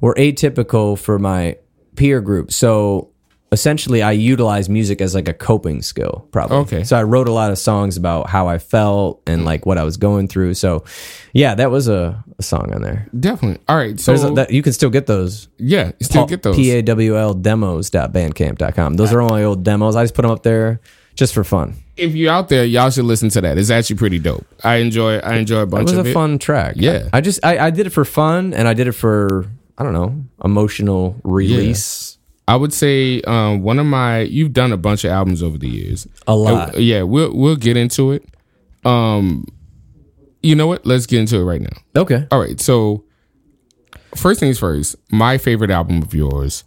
were 0.02 0.14
atypical 0.16 0.98
for 0.98 1.18
my 1.20 1.58
peer 1.96 2.22
group. 2.22 2.52
So, 2.52 3.10
essentially 3.56 4.02
I 4.02 4.12
utilized 4.12 4.70
music 4.70 5.00
as 5.00 5.16
like 5.16 5.30
a 5.30 5.34
coping 5.34 5.82
skill 5.82 6.28
probably. 6.32 6.58
Okay. 6.58 6.84
So 6.84 6.98
I 6.98 7.04
wrote 7.04 7.30
a 7.30 7.32
lot 7.32 7.52
of 7.52 7.58
songs 7.58 7.96
about 7.96 8.30
how 8.30 8.50
I 8.50 8.58
felt 8.58 9.24
and 9.26 9.46
like 9.46 9.66
what 9.66 9.78
I 9.78 9.84
was 9.84 9.96
going 9.96 10.28
through. 10.28 10.56
So, 10.56 10.84
yeah, 11.32 11.56
that 11.56 11.72
was 11.72 11.88
a, 11.88 12.22
a 12.38 12.44
song 12.44 12.74
on 12.74 12.82
there. 12.82 13.08
definitely. 13.18 13.64
All 13.70 13.78
right, 13.78 13.98
so 13.98 14.14
a, 14.14 14.34
that, 14.34 14.52
you 14.52 14.62
can 14.62 14.74
still 14.74 14.90
get 14.90 15.08
those 15.08 15.48
yeah, 15.58 15.94
still 16.02 16.26
get 16.26 16.44
those. 16.44 16.58
P-A-W-L 16.58 17.36
demos.bandcamp.com. 17.36 18.96
Those 18.96 19.14
are 19.14 19.22
ah. 19.22 19.24
all 19.24 19.30
my 19.30 19.44
old 19.46 19.64
demos. 19.64 19.96
I 19.96 20.04
just 20.04 20.14
put 20.14 20.24
them 20.24 20.32
up 20.32 20.44
there 20.44 20.82
just 21.16 21.34
for 21.34 21.46
fun. 21.46 21.76
if 21.96 22.14
you're 22.14 22.34
out 22.34 22.50
there, 22.50 22.66
y'all 22.66 22.90
should 22.90 23.06
listen 23.06 23.30
to 23.30 23.42
that. 23.42 23.58
It's 23.58 23.70
actually 23.70 23.96
pretty 23.96 24.20
dope. 24.20 24.46
I 24.66 24.76
enjoy. 24.78 25.20
I 25.20 25.38
enjoy 25.38 25.60
a 25.60 25.64
It 25.64 25.70
bunch 25.70 25.84
was 25.84 25.94
of 25.94 26.00
a 26.00 26.02
it. 26.02 26.04
Was 26.04 26.12
a 26.12 26.14
fun 26.14 26.40
track. 26.40 26.76
Yeah. 26.78 27.08
I, 27.14 27.20
I 27.20 27.22
just, 27.22 27.40
I, 27.44 27.58
I 27.68 27.70
did 27.70 27.88
it 27.88 27.92
for 27.92 28.04
fun 28.04 28.54
and 28.54 28.68
I 28.68 28.74
did 28.74 28.88
it 28.88 28.92
for, 28.92 29.46
I 29.78 29.84
don't 29.84 29.94
know, 29.94 30.22
emotional 30.44 31.16
release. 31.24 32.15
I 32.48 32.56
would 32.56 32.74
say 32.74 33.22
um, 33.22 33.62
one 33.64 33.80
of 33.80 33.86
my. 33.86 34.20
You've 34.22 34.54
done 34.54 34.72
a 34.72 34.78
bunch 34.78 35.04
of 35.04 35.12
albums 35.12 35.42
over 35.42 35.58
the 35.58 35.68
years. 35.70 36.08
A 36.28 36.36
lot. 36.36 36.76
Uh, 36.76 36.78
yeah, 36.80 37.02
we'll 37.04 37.36
we'll 37.36 37.56
get 37.56 37.76
into 37.78 38.12
it. 38.12 38.24
Um, 38.84 39.46
you 40.44 40.56
know 40.56 40.68
what? 40.68 40.86
Let's 40.86 41.06
get 41.08 41.20
into 41.20 41.38
it 41.38 41.44
right 41.44 41.62
now. 41.62 42.02
Okay. 42.02 42.28
All 42.32 42.40
right. 42.40 42.60
So, 42.62 43.04
first 44.16 44.40
things 44.40 44.60
first. 44.60 44.96
My 45.12 45.38
favorite 45.38 45.72
album 45.72 46.02
of 46.02 46.14
yours. 46.14 46.64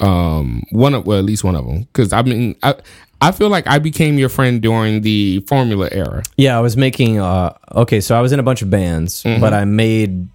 Um, 0.00 0.62
one 0.70 0.94
of 0.94 1.06
well, 1.06 1.18
at 1.18 1.24
least 1.26 1.44
one 1.44 1.54
of 1.54 1.66
them, 1.66 1.80
because 1.82 2.14
I 2.14 2.22
mean, 2.22 2.56
I 2.62 2.74
I 3.20 3.32
feel 3.32 3.50
like 3.50 3.66
I 3.66 3.78
became 3.78 4.16
your 4.18 4.30
friend 4.30 4.62
during 4.62 5.02
the 5.02 5.40
Formula 5.46 5.90
era. 5.92 6.22
Yeah, 6.38 6.56
I 6.56 6.60
was 6.60 6.78
making. 6.78 7.18
Uh, 7.18 7.52
okay, 7.72 8.00
so 8.00 8.16
I 8.16 8.22
was 8.22 8.32
in 8.32 8.40
a 8.40 8.42
bunch 8.42 8.62
of 8.62 8.70
bands, 8.70 9.22
Mm-hmm. 9.22 9.42
but 9.42 9.52
I 9.52 9.66
made 9.66 10.26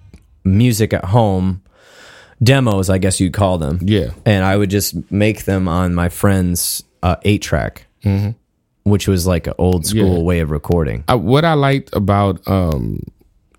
music 0.44 0.94
at 0.94 1.06
home, 1.06 1.64
demos, 2.44 2.90
I 2.90 2.98
guess 2.98 3.20
you'd 3.20 3.34
call 3.34 3.58
them. 3.58 3.80
Yeah. 3.82 4.12
and 4.26 4.44
I 4.46 4.58
would 4.58 4.70
just 4.70 4.96
make 5.12 5.46
them 5.46 5.68
on 5.68 5.94
my 5.96 6.10
friend's 6.10 6.84
uh, 7.04 7.16
eight 7.24 7.42
track, 7.42 7.86
which 8.84 9.08
was 9.08 9.26
like 9.26 9.48
an 9.48 9.54
old 9.58 9.86
school 9.86 10.04
Mm-hmm. 10.04 10.18
Yeah. 10.18 10.24
way 10.24 10.40
of 10.42 10.52
recording. 10.52 11.04
I, 11.08 11.16
what 11.16 11.46
I 11.46 11.54
liked 11.54 11.96
about 11.96 12.46
um, 12.48 13.00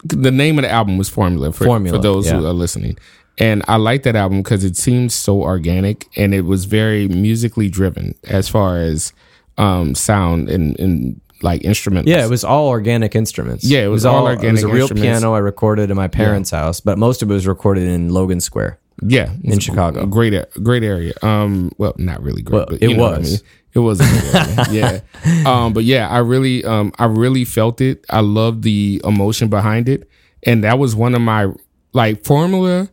the 0.05 0.31
name 0.31 0.59
of 0.59 0.62
the 0.62 0.70
album 0.70 0.99
was 0.99 1.09
Formula 1.09 1.53
for, 1.53 1.64
Formula, 1.64 1.97
for 1.99 2.03
those 2.03 2.29
who 2.31 2.45
are 2.47 2.53
listening. 2.53 2.97
And 3.39 3.62
I 3.68 3.77
liked 3.77 4.05
that 4.05 4.16
album 4.16 4.39
because 4.39 4.64
it 4.64 4.77
seemed 4.77 5.12
so 5.12 5.43
organic 5.43 6.07
and 6.16 6.33
it 6.35 6.43
was 6.43 6.64
very 6.64 7.07
musically 7.09 7.68
driven 7.68 8.14
as 8.24 8.49
far 8.49 8.79
as 8.79 9.12
um, 9.59 9.95
sound 9.95 10.49
and, 10.49 10.79
and 10.81 11.20
like 11.43 11.64
instruments. 11.64 12.09
Yeah, 12.11 12.24
it 12.24 12.30
was 12.30 12.45
all 12.45 12.68
organic 12.68 13.14
instruments. 13.14 13.64
Yeah, 13.64 13.84
it 13.84 13.89
was 13.89 14.05
all 14.07 14.24
organic. 14.26 14.45
It 14.45 14.53
was 14.53 14.62
a 14.64 14.68
real 14.68 14.89
piano 14.89 15.34
I 15.34 15.39
recorded 15.39 15.91
in 15.91 15.97
my 15.97 16.09
parents' 16.09 16.51
house, 16.51 16.80
but 16.80 16.99
most 16.99 17.22
of 17.22 17.30
it 17.30 17.34
was 17.34 17.47
recorded 17.47 17.84
in 17.89 18.09
Logan 18.11 18.41
Square. 18.41 18.78
yeah, 19.03 19.30
in 19.45 19.59
Chicago. 19.59 20.07
Great, 20.07 20.34
great 20.62 20.82
area. 20.82 21.12
Um, 21.22 21.70
well, 21.78 21.95
not 21.99 22.22
really 22.22 22.43
great, 22.43 22.57
Well, 22.57 22.66
but 22.70 22.82
it 22.82 22.97
what 22.97 23.14
I 23.14 23.18
was. 23.18 23.30
mean. 23.30 23.41
It 23.74 23.78
was 23.80 24.01
a 24.01 24.05
good 24.05 24.34
area. 24.72 25.03
yeah. 25.26 25.51
Um, 25.51 25.74
but 25.74 25.84
yeah, 25.84 26.09
I 26.09 26.18
really, 26.18 26.64
um, 26.64 26.93
I 26.99 27.05
really 27.05 27.45
felt 27.45 27.82
it. 27.82 28.07
I 28.09 28.20
loved 28.20 28.62
the 28.62 29.03
emotion 29.05 29.49
behind 29.49 29.89
it, 29.91 30.09
and 30.45 30.64
that 30.64 30.78
was 30.78 30.97
one 30.97 31.14
of 31.14 31.20
my 31.20 31.53
like 31.93 32.24
formula 32.24 32.89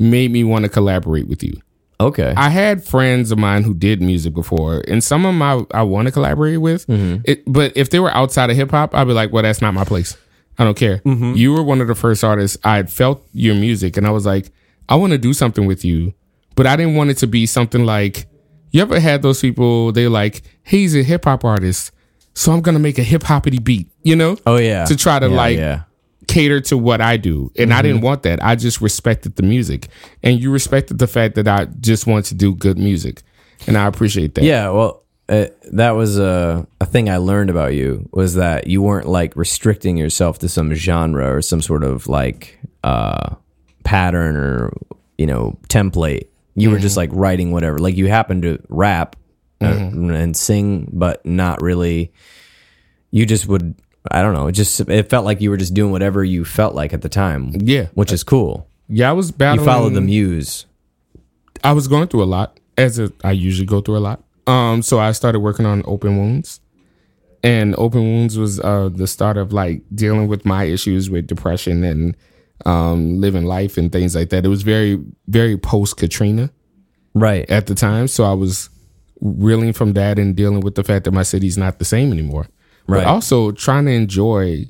made 0.00 0.32
me 0.32 0.42
want 0.42 0.64
to 0.64 0.68
collaborate 0.68 1.28
with 1.28 1.44
you. 1.44 1.60
Okay. 2.00 2.32
I 2.36 2.48
had 2.48 2.84
friends 2.84 3.32
of 3.32 3.38
mine 3.38 3.64
who 3.64 3.74
did 3.74 4.00
music 4.00 4.32
before, 4.32 4.82
and 4.86 5.02
some 5.02 5.24
of 5.26 5.34
them 5.34 5.42
I, 5.42 5.64
I 5.72 5.82
want 5.82 6.06
to 6.06 6.12
collaborate 6.12 6.60
with. 6.60 6.86
Mm-hmm. 6.86 7.22
It, 7.24 7.42
but 7.46 7.72
if 7.76 7.90
they 7.90 7.98
were 7.98 8.14
outside 8.14 8.50
of 8.50 8.56
hip 8.56 8.70
hop, 8.70 8.94
I'd 8.94 9.06
be 9.06 9.12
like, 9.12 9.32
well, 9.32 9.42
that's 9.42 9.60
not 9.60 9.74
my 9.74 9.84
place. 9.84 10.16
I 10.58 10.64
don't 10.64 10.76
care. 10.76 10.98
Mm-hmm. 10.98 11.34
You 11.34 11.52
were 11.52 11.62
one 11.62 11.80
of 11.80 11.88
the 11.88 11.94
first 11.94 12.22
artists 12.22 12.56
I 12.64 12.76
had 12.76 12.90
felt 12.90 13.26
your 13.32 13.54
music, 13.54 13.96
and 13.96 14.06
I 14.06 14.10
was 14.10 14.26
like, 14.26 14.50
I 14.88 14.94
want 14.94 15.12
to 15.12 15.18
do 15.18 15.32
something 15.32 15.66
with 15.66 15.84
you, 15.84 16.14
but 16.54 16.66
I 16.66 16.76
didn't 16.76 16.94
want 16.94 17.10
it 17.10 17.18
to 17.18 17.26
be 17.26 17.46
something 17.46 17.84
like. 17.84 18.26
You 18.70 18.82
ever 18.82 19.00
had 19.00 19.22
those 19.22 19.40
people? 19.40 19.92
They 19.92 20.08
like, 20.08 20.42
hey, 20.62 20.80
he's 20.80 20.94
a 20.94 21.02
hip 21.02 21.24
hop 21.24 21.42
artist, 21.44 21.90
so 22.34 22.52
I'm 22.52 22.60
gonna 22.60 22.78
make 22.78 22.98
a 22.98 23.02
hip 23.02 23.22
hoppity 23.22 23.58
beat. 23.58 23.90
You 24.02 24.14
know? 24.14 24.36
oh 24.46 24.56
yeah. 24.56 24.84
to 24.84 24.96
try 24.96 25.18
to, 25.18 25.28
Yeah, 25.28 25.36
like, 25.36 25.58
yeah. 25.58 25.82
Cater 26.28 26.60
to 26.60 26.78
what 26.78 27.00
I 27.00 27.16
do. 27.16 27.50
And 27.58 27.72
I 27.72 27.78
Mm-hmm. 27.78 27.82
didn't 27.88 28.00
want 28.02 28.22
that. 28.22 28.42
I 28.44 28.54
just 28.54 28.80
respected 28.80 29.34
the 29.36 29.42
music. 29.42 29.88
And 30.22 30.38
you 30.40 30.52
respected 30.52 30.98
the 30.98 31.06
fact 31.08 31.34
that 31.34 31.48
I 31.48 31.64
just 31.80 32.06
want 32.06 32.26
to 32.26 32.34
do 32.34 32.54
good 32.54 32.78
music. 32.78 33.22
And 33.66 33.76
I 33.76 33.86
appreciate 33.86 34.34
that. 34.36 34.44
Yeah, 34.44 34.70
well, 34.70 35.02
uh, 35.28 35.46
that 35.72 35.90
was 35.90 36.18
a 36.18 36.66
a 36.80 36.86
thing 36.86 37.10
I 37.10 37.16
learned 37.18 37.50
about 37.50 37.74
you 37.74 38.08
was 38.12 38.34
that 38.36 38.66
you 38.68 38.80
weren't 38.80 39.08
like 39.08 39.34
restricting 39.36 39.96
yourself 39.98 40.38
to 40.38 40.48
some 40.48 40.72
genre 40.74 41.34
or 41.34 41.42
some 41.42 41.60
sort 41.60 41.82
of 41.84 42.06
like 42.08 42.58
uh, 42.84 43.34
pattern 43.84 44.36
or 44.36 44.72
you 45.18 45.26
know 45.26 45.58
template. 45.68 46.28
You 46.54 46.70
were 46.70 46.78
just 46.78 46.96
like 46.96 47.10
writing 47.12 47.52
whatever. 47.52 47.78
Like 47.78 47.96
you 47.96 48.08
happened 48.08 48.42
to 48.44 48.58
rap 48.68 49.16
uh, 49.60 49.66
and 49.66 50.36
sing, 50.36 50.88
but 50.92 51.24
not 51.26 51.60
really. 51.62 52.12
You 53.10 53.26
just 53.26 53.46
would. 53.48 53.74
I 54.10 54.22
don't 54.22 54.32
know. 54.34 54.46
It 54.48 54.52
just 54.52 54.80
it 54.80 55.10
felt 55.10 55.24
like 55.24 55.40
you 55.40 55.50
were 55.50 55.56
just 55.56 55.74
doing 55.74 55.92
whatever 55.92 56.24
you 56.24 56.44
felt 56.44 56.74
like 56.74 56.92
at 56.92 57.02
the 57.02 57.08
time. 57.08 57.52
Yeah. 57.60 57.86
which 57.94 58.12
is 58.12 58.22
cool. 58.24 58.68
Yeah, 58.88 59.10
I 59.10 59.12
was 59.12 59.28
You 59.30 59.36
battling. 59.36 59.66
followed 59.66 59.94
the 59.94 60.00
muse. 60.00 60.66
I 61.62 61.72
was 61.72 61.88
going 61.88 62.08
through 62.08 62.22
a 62.22 62.24
lot, 62.24 62.58
as 62.76 62.98
a, 62.98 63.12
I 63.24 63.32
usually 63.32 63.66
go 63.66 63.80
through 63.80 63.96
a 63.98 64.00
lot. 64.00 64.22
Um, 64.46 64.80
so 64.82 64.98
I 64.98 65.12
started 65.12 65.40
working 65.40 65.66
on 65.66 65.82
open 65.86 66.16
wounds, 66.16 66.60
and 67.42 67.74
open 67.76 68.02
wounds 68.02 68.38
was 68.38 68.60
uh 68.60 68.88
the 68.92 69.06
start 69.06 69.36
of 69.36 69.52
like 69.52 69.82
dealing 69.94 70.28
with 70.28 70.44
my 70.46 70.64
issues 70.64 71.10
with 71.10 71.26
depression 71.26 71.84
and 71.84 72.16
um 72.66 73.20
living 73.20 73.44
life 73.44 73.76
and 73.76 73.92
things 73.92 74.14
like 74.16 74.30
that. 74.30 74.44
It 74.44 74.48
was 74.48 74.62
very 74.62 74.98
very 75.26 75.56
post 75.58 75.96
Katrina. 75.96 76.50
Right. 77.14 77.48
at 77.50 77.66
the 77.66 77.74
time. 77.74 78.06
So 78.08 78.24
I 78.24 78.32
was 78.34 78.70
reeling 79.20 79.72
from 79.72 79.94
that 79.94 80.18
and 80.18 80.36
dealing 80.36 80.60
with 80.60 80.76
the 80.76 80.84
fact 80.84 81.04
that 81.04 81.10
my 81.12 81.24
city's 81.24 81.58
not 81.58 81.78
the 81.80 81.84
same 81.84 82.12
anymore. 82.12 82.46
Right. 82.88 83.04
But 83.04 83.06
also 83.06 83.52
trying 83.52 83.84
to 83.84 83.92
enjoy 83.92 84.64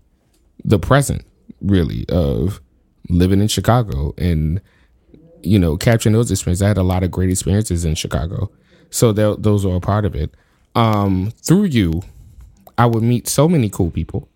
the 0.64 0.79
present, 0.79 1.25
really, 1.62 2.05
of 2.09 2.61
living 3.09 3.41
in 3.41 3.49
Chicago 3.49 4.12
and, 4.19 4.61
you 5.43 5.59
know, 5.59 5.77
capturing 5.77 6.12
those 6.14 6.31
experiences. 6.31 6.62
I 6.62 6.69
had 6.69 6.79
a 6.79 6.83
lot 6.83 7.03
of 7.05 7.11
great 7.11 7.31
experiences 7.31 7.85
in 7.85 7.95
Chicago. 7.95 8.51
So 8.91 9.12
tho- 9.12 9.37
those 9.37 9.64
are 9.64 9.77
a 9.77 9.81
part 9.81 10.05
of 10.05 10.14
it. 10.14 10.35
Um, 10.75 11.33
through 11.43 11.64
you, 11.64 12.03
I 12.77 12.87
would 12.87 13.03
meet 13.03 13.29
so 13.29 13.49
many 13.49 13.69
cool 13.69 13.91
people. 13.91 14.29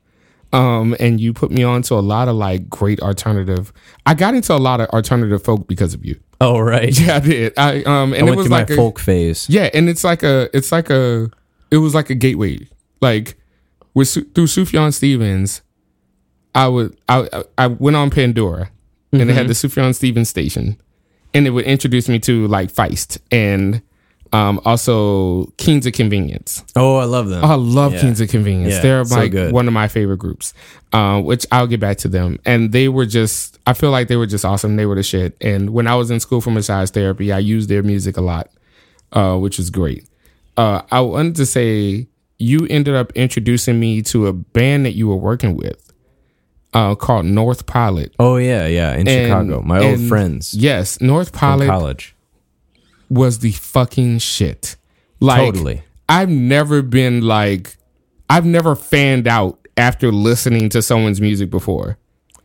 Um, 0.53 0.95
and 1.01 1.19
you 1.21 1.33
put 1.33 1.51
me 1.51 1.63
on 1.63 1.83
to 1.83 1.95
a 1.95 2.01
lot 2.01 2.29
of 2.29 2.37
like 2.37 2.69
great 2.69 3.01
alternative. 3.01 3.73
I 4.05 4.15
got 4.15 4.35
into 4.35 4.55
a 4.55 4.59
lot 4.59 4.81
of 4.81 4.89
alternative 4.91 5.43
folk 5.43 5.67
because 5.67 5.95
of 5.95 6.05
you. 6.05 6.21
Oh 6.41 6.59
right. 6.59 6.99
Yeah, 7.01 7.17
I 7.17 7.21
did. 7.21 7.53
I 7.59 7.83
um, 7.85 8.13
and 8.13 8.15
I 8.15 8.19
it 8.19 8.25
went 8.25 8.37
was 8.37 8.49
like 8.51 8.69
my 8.69 8.75
a, 8.75 8.77
folk 8.77 8.99
phase. 8.99 9.49
yeah, 9.49 9.71
and 9.73 9.89
it's 9.89 10.05
like 10.05 10.23
a, 10.23 10.51
it's 10.55 10.71
like 10.71 10.91
a, 10.91 11.31
it 11.71 11.79
was 11.79 11.95
like 11.95 12.11
a 12.11 12.15
gateway. 12.15 12.69
Like 13.01 13.37
with 13.95 14.13
through 14.35 14.47
Sufjan 14.47 14.93
Stevens, 14.93 15.63
I 16.55 16.69
would, 16.69 16.97
I, 17.09 17.45
I 17.59 17.67
went 17.69 17.97
on 17.97 18.11
Pandora, 18.11 18.71
and 19.13 19.29
they 19.29 19.35
had 19.35 19.49
the 19.49 19.55
Sufjan 19.55 19.95
Stevens 19.95 20.29
station, 20.29 20.77
and 21.35 21.47
it 21.47 21.51
would 21.51 21.65
introduce 21.65 22.09
me 22.09 22.19
to 22.21 22.47
like 22.49 22.73
Feist 22.73 23.19
and 23.31 23.83
um 24.35 24.59
also 24.65 25.45
Kings 25.59 25.85
of 25.87 25.93
Convenience. 25.93 26.65
Oh, 26.75 26.97
I 26.97 27.05
love 27.05 27.29
them. 27.29 27.45
Oh, 27.45 27.49
I 27.49 27.55
love 27.55 27.93
Yeah. 27.93 28.01
Kings 28.01 28.19
of 28.21 28.31
Convenience. 28.31 28.75
Yeah, 28.75 28.81
They're 28.81 29.05
so 29.05 29.29
good. 29.29 29.53
one 29.53 29.67
of 29.69 29.75
my 29.75 29.89
favorite 29.89 30.17
groups, 30.19 30.55
uh, 30.95 31.21
which 31.21 31.45
I'll 31.53 31.67
get 31.67 31.81
back 31.81 31.99
to 31.99 32.09
them. 32.09 32.39
And 32.47 32.73
they 32.73 32.89
were 32.89 33.05
just, 33.05 33.59
I 33.67 33.75
feel 33.75 33.91
like 33.91 34.09
they 34.09 34.17
were 34.17 34.27
just 34.27 34.47
awesome. 34.47 34.77
They 34.77 34.87
were 34.87 34.95
the 34.95 35.03
shit. 35.03 35.37
And 35.43 35.71
when 35.75 35.87
I 35.87 35.97
was 35.97 36.11
in 36.11 36.19
school 36.19 36.41
for 36.41 36.51
massage 36.51 36.89
therapy, 36.91 37.31
I 37.31 37.41
used 37.41 37.69
their 37.69 37.83
music 37.83 38.17
a 38.17 38.23
lot, 38.23 38.49
uh, 39.13 39.37
which 39.37 39.59
was 39.59 39.69
great. 39.69 40.07
Uh, 40.57 40.81
I 40.91 41.01
wanted 41.03 41.37
to 41.37 41.45
say 41.45 42.09
you 42.43 42.67
ended 42.69 42.95
up 42.95 43.13
introducing 43.15 43.79
me 43.81 44.03
to 44.03 44.27
a 44.27 44.33
band 44.33 44.85
that 44.85 44.93
you 44.93 45.09
were 45.09 45.17
working 45.17 45.57
with, 45.57 45.93
uh, 46.75 46.95
called 46.95 47.25
North 47.27 47.67
Pilot. 47.67 48.13
Oh 48.19 48.37
yeah, 48.37 48.67
yeah, 48.67 48.95
in 48.95 49.07
And- 49.09 49.27
Chicago. 49.27 49.63
My 49.63 49.79
old 49.83 50.01
friends 50.09 50.53
Yes, 50.55 51.01
North 51.01 51.33
Pilot 51.33 51.67
college. 51.67 52.15
was 53.09 53.39
the 53.41 53.53
fucking 53.53 54.19
shit. 54.19 54.77
Like, 55.21 55.41
Totally. 55.55 55.83
I've 56.09 56.29
never 56.31 56.83
been 56.83 57.21
like, 57.23 57.77
I've 58.29 58.45
never 58.47 58.75
fanned 58.75 59.29
out 59.29 59.59
after 59.77 60.11
listening 60.13 60.69
to 60.71 60.83
someone's 60.83 61.21
music 61.21 61.49
before, 61.51 61.97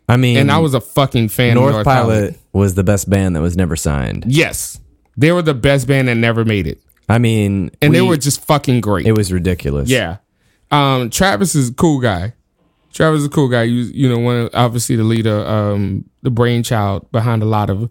I 0.08 0.16
mean, 0.16 0.38
and 0.38 0.52
I 0.52 0.60
was 0.60 0.74
a 0.74 0.80
fucking 0.82 1.30
fan. 1.30 1.56
North, 1.56 1.74
North 1.74 1.86
Pilot, 1.86 2.40
was 2.54 2.76
the 2.76 2.84
best 2.84 3.10
band 3.10 3.36
that 3.36 3.42
was 3.42 3.58
never 3.58 3.76
signed. 3.76 4.26
Yes, 4.28 4.80
they 5.18 5.32
were 5.32 5.42
the 5.42 5.54
best 5.54 5.88
band 5.88 6.08
that 6.08 6.16
never 6.16 6.46
made 6.46 6.68
it, 6.68 6.80
I 7.10 7.18
mean, 7.20 7.72
and 7.82 7.94
they 7.96 8.02
were 8.02 8.18
just 8.18 8.46
fucking 8.46 8.82
great. 8.82 9.06
It 9.08 9.14
was 9.16 9.32
ridiculous. 9.32 9.90
yeah, 9.90 10.18
um, 10.72 11.10
Travis 11.10 11.56
is 11.56 11.70
a 11.70 11.74
cool 11.74 12.00
guy. 12.00 12.34
Travis 12.94 13.20
is 13.22 13.26
a 13.28 13.30
cool 13.30 13.48
guy. 13.48 13.64
You 13.64 13.84
you 13.94 14.10
know, 14.10 14.20
one 14.20 14.36
of, 14.38 14.50
obviously 14.54 14.96
the 14.96 15.04
leader, 15.04 15.46
um, 15.46 16.04
the 16.24 16.30
brainchild 16.32 17.10
behind 17.12 17.44
a 17.44 17.46
lot 17.46 17.70
of 17.70 17.90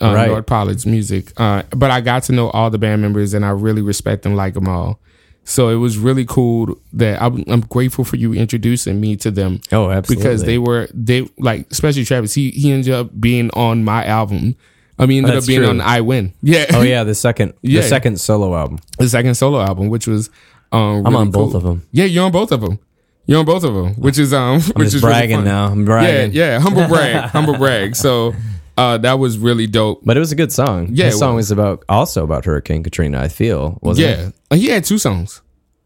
um, 0.00 0.14
Right. 0.14 0.28
North 0.28 0.46
Pilot's 0.46 0.86
music. 0.86 1.32
Uh, 1.36 1.62
but 1.70 1.90
I 1.90 2.00
got 2.00 2.22
to 2.24 2.32
know 2.32 2.50
all 2.50 2.70
the 2.70 2.78
band 2.78 3.02
members, 3.02 3.34
and 3.34 3.44
I 3.44 3.50
really 3.50 3.82
respect 3.82 4.22
them, 4.22 4.34
like 4.34 4.54
them 4.54 4.68
all. 4.68 5.00
So 5.44 5.68
it 5.68 5.76
was 5.76 5.96
really 5.96 6.24
cool 6.24 6.76
that 6.94 7.22
I'm, 7.22 7.44
I'm 7.46 7.60
grateful 7.60 8.02
for 8.04 8.16
you 8.16 8.32
introducing 8.34 9.00
me 9.00 9.14
to 9.18 9.30
them. 9.30 9.60
Oh, 9.70 9.90
absolutely. 9.90 10.16
Because 10.24 10.42
they 10.44 10.58
were 10.58 10.88
they 10.92 11.28
like 11.38 11.66
especially 11.70 12.04
Travis. 12.04 12.34
He 12.34 12.50
he 12.50 12.72
ended 12.72 12.92
up 12.92 13.20
being 13.20 13.50
on 13.50 13.84
my 13.84 14.04
album. 14.04 14.56
I 14.98 15.06
mean, 15.06 15.18
ended 15.24 15.34
That's 15.36 15.44
up 15.44 15.48
being 15.48 15.60
true. 15.60 15.68
on 15.68 15.80
I 15.80 16.00
Win. 16.00 16.32
Yeah. 16.42 16.66
Oh 16.72 16.82
yeah, 16.82 17.04
the 17.10 17.14
second, 17.14 17.52
Yeah. 17.62 17.80
the 17.82 17.88
second 17.88 18.20
solo 18.20 18.56
album. 18.56 18.78
the 18.98 19.08
second 19.08 19.34
solo 19.34 19.60
album, 19.60 19.88
which 19.88 20.06
was 20.06 20.30
um. 20.72 20.80
I'm 21.06 21.12
really 21.12 21.16
on 21.16 21.30
both 21.30 21.50
cool. 21.52 21.56
of 21.56 21.62
them. 21.64 21.86
Yeah, 21.92 22.04
you're 22.06 22.24
on 22.24 22.32
both 22.32 22.52
of 22.52 22.60
them. 22.60 22.78
You're 23.26 23.40
on 23.40 23.44
both 23.44 23.64
of 23.64 23.74
them, 23.74 23.94
which 23.96 24.18
is 24.18 24.32
um, 24.32 24.42
I'm 24.54 24.58
which 24.58 24.86
just 24.86 24.94
is 24.96 25.02
really 25.02 25.12
bragging 25.14 25.36
fun. 25.38 25.44
now. 25.44 25.66
I'm 25.66 25.80
Yeah, 25.80 25.84
bragging. 25.84 26.32
yeah, 26.32 26.44
yeah, 26.52 26.60
humble 26.60 26.86
brag, 26.86 27.30
humble 27.30 27.58
brag. 27.58 27.96
So 27.96 28.34
uh, 28.78 28.98
that 28.98 29.14
was 29.18 29.36
really 29.36 29.66
dope. 29.66 30.02
But 30.04 30.16
it 30.16 30.20
was 30.20 30.30
a 30.32 30.36
good 30.36 30.52
song. 30.52 30.88
Yeah, 30.92 31.08
the 31.10 31.16
it 31.16 31.18
song 31.18 31.34
was. 31.34 31.46
was 31.46 31.50
about 31.50 31.84
also 31.88 32.22
about 32.24 32.44
Hurricane 32.44 32.82
Katrina. 32.84 33.20
I 33.20 33.28
feel 33.28 33.78
wasn't 33.82 34.06
it? 34.08 34.18
Yeah, 34.18 34.30
Uh, 34.50 34.56
he 34.56 34.68
had 34.68 34.84
two 34.84 34.98
songs. 34.98 35.42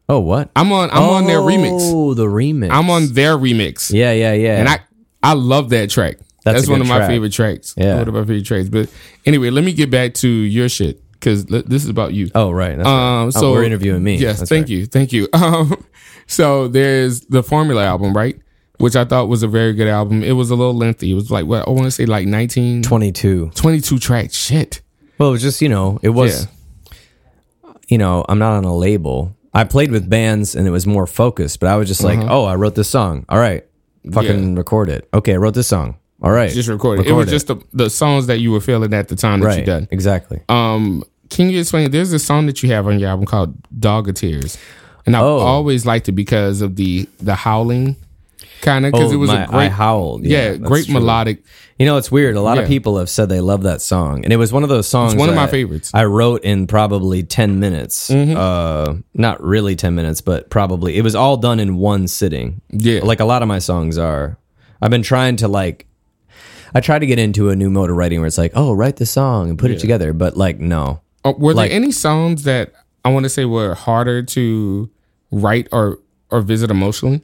Oh 0.07 0.19
what? 0.19 0.51
I'm 0.55 0.71
on. 0.71 0.89
I'm 0.91 1.03
on 1.03 1.25
their 1.25 1.39
remix. 1.39 1.79
Oh, 1.81 2.13
the 2.13 2.25
remix. 2.25 2.69
I'm 2.71 2.89
on 2.89 3.07
their 3.13 3.35
remix. 3.37 3.91
Yeah, 3.91 4.11
yeah, 4.13 4.33
yeah. 4.33 4.57
and 4.59 4.69
I 4.69 4.79
I 5.23 5.33
love 5.33 5.69
that 5.71 5.89
track. 5.89 6.17
That's 6.43 6.61
That's, 6.61 6.69
one 6.69 6.81
of 6.81 6.87
my 6.87 7.05
favorite 7.07 7.31
tracks. 7.33 7.73
Yeah. 7.77 7.97
one 7.99 8.07
of 8.07 8.13
my 8.13 8.21
favorite 8.21 8.45
tracks. 8.45 8.69
But 8.69 8.89
anyway, 9.25 9.49
let 9.51 9.63
me 9.63 9.73
get 9.73 9.91
back 9.91 10.13
to 10.15 10.27
your 10.27 10.69
shit. 10.69 11.01
because 11.13 11.45
this 11.45 11.83
is 11.83 11.89
about 11.89 12.13
you. 12.13 12.31
Oh, 12.33 12.49
right. 12.51 12.75
That's 12.75 12.87
right. 12.87 13.21
Um, 13.21 13.27
Oh, 13.27 13.29
so 13.29 13.51
we're 13.51 13.63
interviewing 13.63 14.03
me. 14.03 14.15
Yes, 14.15 14.39
That's 14.39 14.49
thank 14.49 14.63
right. 14.63 14.69
you, 14.69 14.85
thank 14.87 15.13
you. 15.13 15.27
Um, 15.33 15.85
so 16.27 16.67
there's 16.67 17.21
the 17.21 17.43
Formula 17.43 17.85
album, 17.85 18.13
right? 18.13 18.39
Which 18.77 18.95
I 18.95 19.05
thought 19.05 19.27
was 19.27 19.43
a 19.43 19.47
very 19.47 19.73
good 19.73 19.87
album. 19.87 20.23
It 20.23 20.31
was 20.31 20.49
a 20.49 20.55
little 20.55 20.73
lengthy. 20.73 21.11
It 21.11 21.13
was 21.13 21.29
like 21.29 21.45
what 21.45 21.67
I 21.67 21.71
want 21.71 21.83
to 21.85 21.91
say, 21.91 22.05
like 22.07 22.25
19, 22.25 22.81
22. 22.83 23.51
22 23.53 23.99
tracks. 23.99 24.33
Shit. 24.35 24.81
Well, 25.19 25.29
it 25.29 25.33
was 25.33 25.41
just, 25.43 25.61
you 25.61 25.69
know, 25.69 25.99
it 26.01 26.09
was, 26.09 26.47
you 27.87 27.97
know, 27.99 28.25
I'm 28.27 28.39
not 28.39 28.53
on 28.55 28.63
a 28.63 28.75
label. 28.75 29.35
I 29.53 29.65
played 29.65 29.91
with 29.91 30.09
bands 30.09 30.55
and 30.55 30.65
it 30.67 30.71
was 30.71 30.87
more 30.87 31.05
focused, 31.05 31.59
but 31.59 31.67
I 31.69 31.75
was 31.75 31.87
just 31.87 32.03
like, 32.03 32.17
Uh-huh. 32.19 32.29
oh, 32.41 32.45
I 32.45 32.55
wrote 32.55 32.73
this 32.75 32.89
song. 32.89 33.25
All 33.29 33.37
right. 33.37 33.65
Fucking 34.11 34.55
record 34.55 34.89
it. 34.89 35.07
Okay, 35.13 35.33
I 35.33 35.37
wrote 35.37 35.53
this 35.53 35.67
song. 35.67 35.97
All 36.21 36.31
right. 36.31 36.51
Just 36.51 36.69
recorded. 36.69 37.05
it 37.07 37.09
Record 37.09 37.17
was 37.17 37.29
just 37.29 37.47
the, 37.47 37.57
the 37.73 37.89
songs 37.89 38.27
that 38.27 38.39
you 38.39 38.51
were 38.51 38.61
feeling 38.61 38.93
at 38.93 39.07
the 39.07 39.15
time 39.15 39.39
that 39.39 39.51
you 39.51 39.57
right. 39.57 39.65
done. 39.65 39.87
Exactly. 39.91 40.41
Um, 40.49 41.03
can 41.29 41.49
you 41.49 41.59
explain? 41.59 41.89
There's 41.91 42.13
a 42.13 42.19
song 42.19 42.45
that 42.47 42.61
you 42.61 42.69
have 42.71 42.85
on 42.87 42.99
your 42.99 43.09
album 43.09 43.25
called 43.25 43.55
"Dog 43.79 44.07
of 44.09 44.15
Tears," 44.15 44.57
and 45.05 45.15
I've 45.15 45.23
Oh. 45.23 45.39
always 45.39 45.85
liked 45.85 46.09
it 46.09 46.11
because 46.13 46.61
of 46.61 46.75
the 46.75 47.07
the 47.19 47.35
howling 47.35 47.95
kind 48.61 48.85
of 48.85 48.91
because 48.91 49.11
Oh, 49.11 49.15
it 49.15 49.17
was 49.17 49.29
my- 49.31 49.43
a 49.43 49.47
great 49.47 49.57
I 49.57 49.69
howled. 49.69 50.23
yeah, 50.25 50.49
that's 50.51 50.59
great 50.61 50.85
true. 50.85 50.93
melodic. 50.95 51.43
You 51.79 51.87
know, 51.87 51.97
it's 51.97 52.11
weird. 52.11 52.35
A 52.35 52.41
lot 52.41 52.57
Yeah. 52.57 52.63
of 52.63 52.67
people 52.67 52.99
have 52.99 53.09
said 53.09 53.27
they 53.29 53.39
love 53.39 53.63
that 53.63 53.81
song, 53.81 54.23
and 54.23 54.31
it 54.31 54.35
was 54.35 54.53
one 54.53 54.61
of 54.61 54.69
those 54.69 54.87
songs. 54.87 55.15
one 55.15 55.29
of 55.29 55.35
my 55.35 55.47
favorites. 55.47 55.89
I 55.93 56.03
wrote 56.03 56.43
in 56.43 56.67
probably 56.67 57.23
ten 57.23 57.59
minutes. 57.59 58.09
Mm-hmm. 58.11 58.37
Uh, 58.37 58.95
not 59.15 59.41
really 59.41 59.75
ten 59.75 59.95
minutes, 59.95 60.21
but 60.21 60.51
probably 60.51 60.97
it 60.97 61.01
was 61.03 61.15
all 61.15 61.37
done 61.37 61.59
in 61.59 61.77
one 61.77 62.07
sitting. 62.07 62.61
Yeah. 62.69 62.99
like 63.03 63.19
a 63.21 63.25
lot 63.25 63.41
of 63.41 63.47
my 63.47 63.57
songs 63.59 63.97
are. 63.97 64.37
I've 64.81 64.91
been 64.91 65.01
trying 65.01 65.37
to 65.37 65.47
like. 65.47 65.87
I 66.73 66.79
try 66.79 66.99
to 66.99 67.05
get 67.05 67.19
into 67.19 67.49
a 67.49 67.55
new 67.55 67.69
mode 67.69 67.89
of 67.89 67.97
writing 67.97 68.19
where 68.19 68.27
it's 68.27 68.37
like, 68.37 68.53
oh, 68.55 68.73
write 68.73 68.95
the 68.97 69.05
song 69.05 69.49
and 69.49 69.59
put 69.59 69.71
it 69.71 69.79
together, 69.79 70.13
but 70.13 70.37
like, 70.37 70.59
no. 70.59 71.01
Uh, 71.23 71.33
were 71.37 71.53
Like- 71.53 71.69
there 71.69 71.75
any 71.77 71.91
songs 71.91 72.43
that 72.43 72.73
I 73.05 73.09
want 73.09 73.23
to 73.23 73.29
say 73.29 73.45
were 73.45 73.73
harder 73.75 74.23
to 74.23 74.89
write 75.31 75.67
or 75.71 75.99
or 76.29 76.41
visit 76.41 76.71
emotionally? 76.71 77.21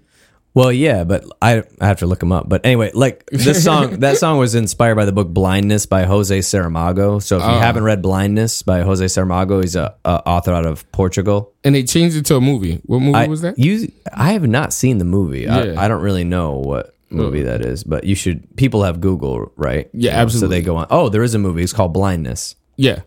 Well, 0.54 0.72
yeah, 0.72 1.04
but 1.04 1.24
I 1.39 1.64
I 1.80 1.86
have 1.88 2.00
to 2.00 2.08
look 2.08 2.20
them 2.20 2.32
up. 2.32 2.50
But 2.50 2.66
anyway, 2.66 2.89
like 2.95 3.28
this 3.28 3.64
song, 3.64 4.00
that 4.00 4.18
song 4.18 4.39
was 4.39 4.56
inspired 4.56 4.95
by 4.95 5.06
the 5.06 5.12
book 5.12 5.28
Blindness 5.28 5.86
by 5.86 6.04
Jose 6.06 6.36
Saramago. 6.39 7.22
So 7.22 7.38
if 7.38 7.43
you 7.43 7.50
haven't 7.50 7.84
read 7.84 8.02
Blindness 8.02 8.64
by 8.64 8.82
Jose 8.82 9.06
Saramago, 9.06 9.62
he's 9.62 9.76
a, 9.76 9.93
a 10.04 10.24
author 10.26 10.54
out 10.54 10.66
of 10.66 10.91
Portugal. 10.91 11.54
And 11.64 11.76
they 11.76 11.84
changed 11.84 12.18
it 12.18 12.26
to 12.26 12.38
a 12.38 12.41
movie. 12.41 12.82
What 12.88 13.02
movie 13.02 13.14
I 13.14 13.28
was 13.28 13.41
that? 13.41 13.60
You, 13.60 13.91
I 14.12 14.32
have 14.34 14.48
not 14.48 14.74
seen 14.74 14.98
the 14.98 15.06
movie. 15.06 15.41
Yeah. 15.41 15.76
I, 15.78 15.86
I 15.86 15.88
don't 15.88 16.02
really 16.02 16.24
know 16.24 16.54
what 16.54 16.95
movie 17.10 17.43
that 17.43 17.66
is, 17.66 17.84
but 17.84 18.03
you 18.03 18.16
should. 18.16 18.55
People 18.58 18.84
have 18.84 19.01
Google, 19.01 19.51
right? 19.55 19.89
Yeah, 19.93 20.12
You 20.12 20.16
know, 20.16 20.22
absolutely. 20.24 20.58
So 20.58 20.60
they 20.60 20.66
go 20.66 20.76
on. 20.78 20.88
Oh, 20.89 21.10
there 21.10 21.24
is 21.24 21.34
a 21.34 21.39
movie. 21.39 21.64
It's 21.64 21.74
called 21.74 21.93
Blindness. 21.93 22.55
Yeah. 22.76 23.01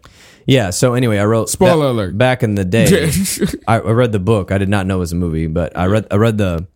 Yeah. 0.46 0.70
So 0.70 0.94
anyway, 0.94 1.18
I 1.18 1.24
wrote. 1.24 1.48
Spoiler 1.48 1.86
alert. 1.86 2.18
Back 2.18 2.42
in 2.42 2.54
the 2.54 2.64
day, 2.64 3.10
I, 3.68 3.76
I 3.76 3.90
read 3.90 4.12
the 4.12 4.18
book. 4.18 4.50
I 4.50 4.58
did 4.58 4.68
not 4.68 4.86
know 4.86 4.96
it 4.96 5.00
was 5.00 5.12
a 5.12 5.16
movie, 5.16 5.46
but 5.46 5.76
I 5.76 5.86
read 5.86 6.06
I 6.10 6.16
read 6.16 6.38
the 6.38 6.66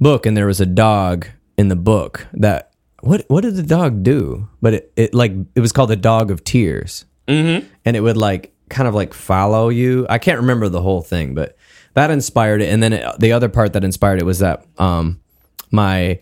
book, 0.00 0.26
and 0.26 0.36
there 0.36 0.46
was 0.46 0.60
a 0.60 0.66
dog 0.66 1.26
in 1.56 1.68
the 1.68 1.76
book 1.76 2.26
that 2.34 2.72
what 3.00 3.24
what 3.28 3.42
did 3.42 3.56
the 3.56 3.62
dog 3.62 4.02
do? 4.02 4.48
But 4.60 4.74
it, 4.74 4.92
it 4.96 5.14
like 5.14 5.32
it 5.54 5.60
was 5.60 5.72
called 5.72 5.90
the 5.90 5.96
dog 5.96 6.30
of 6.30 6.44
tears, 6.44 7.04
mm-hmm. 7.28 7.66
and 7.84 7.96
it 7.96 8.00
would 8.00 8.16
like 8.16 8.54
kind 8.68 8.88
of 8.88 8.94
like 8.94 9.12
follow 9.12 9.68
you. 9.68 10.06
I 10.08 10.18
can't 10.18 10.40
remember 10.40 10.68
the 10.68 10.80
whole 10.80 11.02
thing, 11.02 11.34
but 11.34 11.56
that 11.94 12.10
inspired 12.10 12.62
it. 12.62 12.72
And 12.72 12.82
then 12.82 12.92
it, 12.92 13.18
the 13.18 13.32
other 13.32 13.48
part 13.48 13.74
that 13.74 13.84
inspired 13.84 14.20
it 14.20 14.24
was 14.24 14.38
that 14.38 14.64
um 14.78 15.20
my 15.70 16.20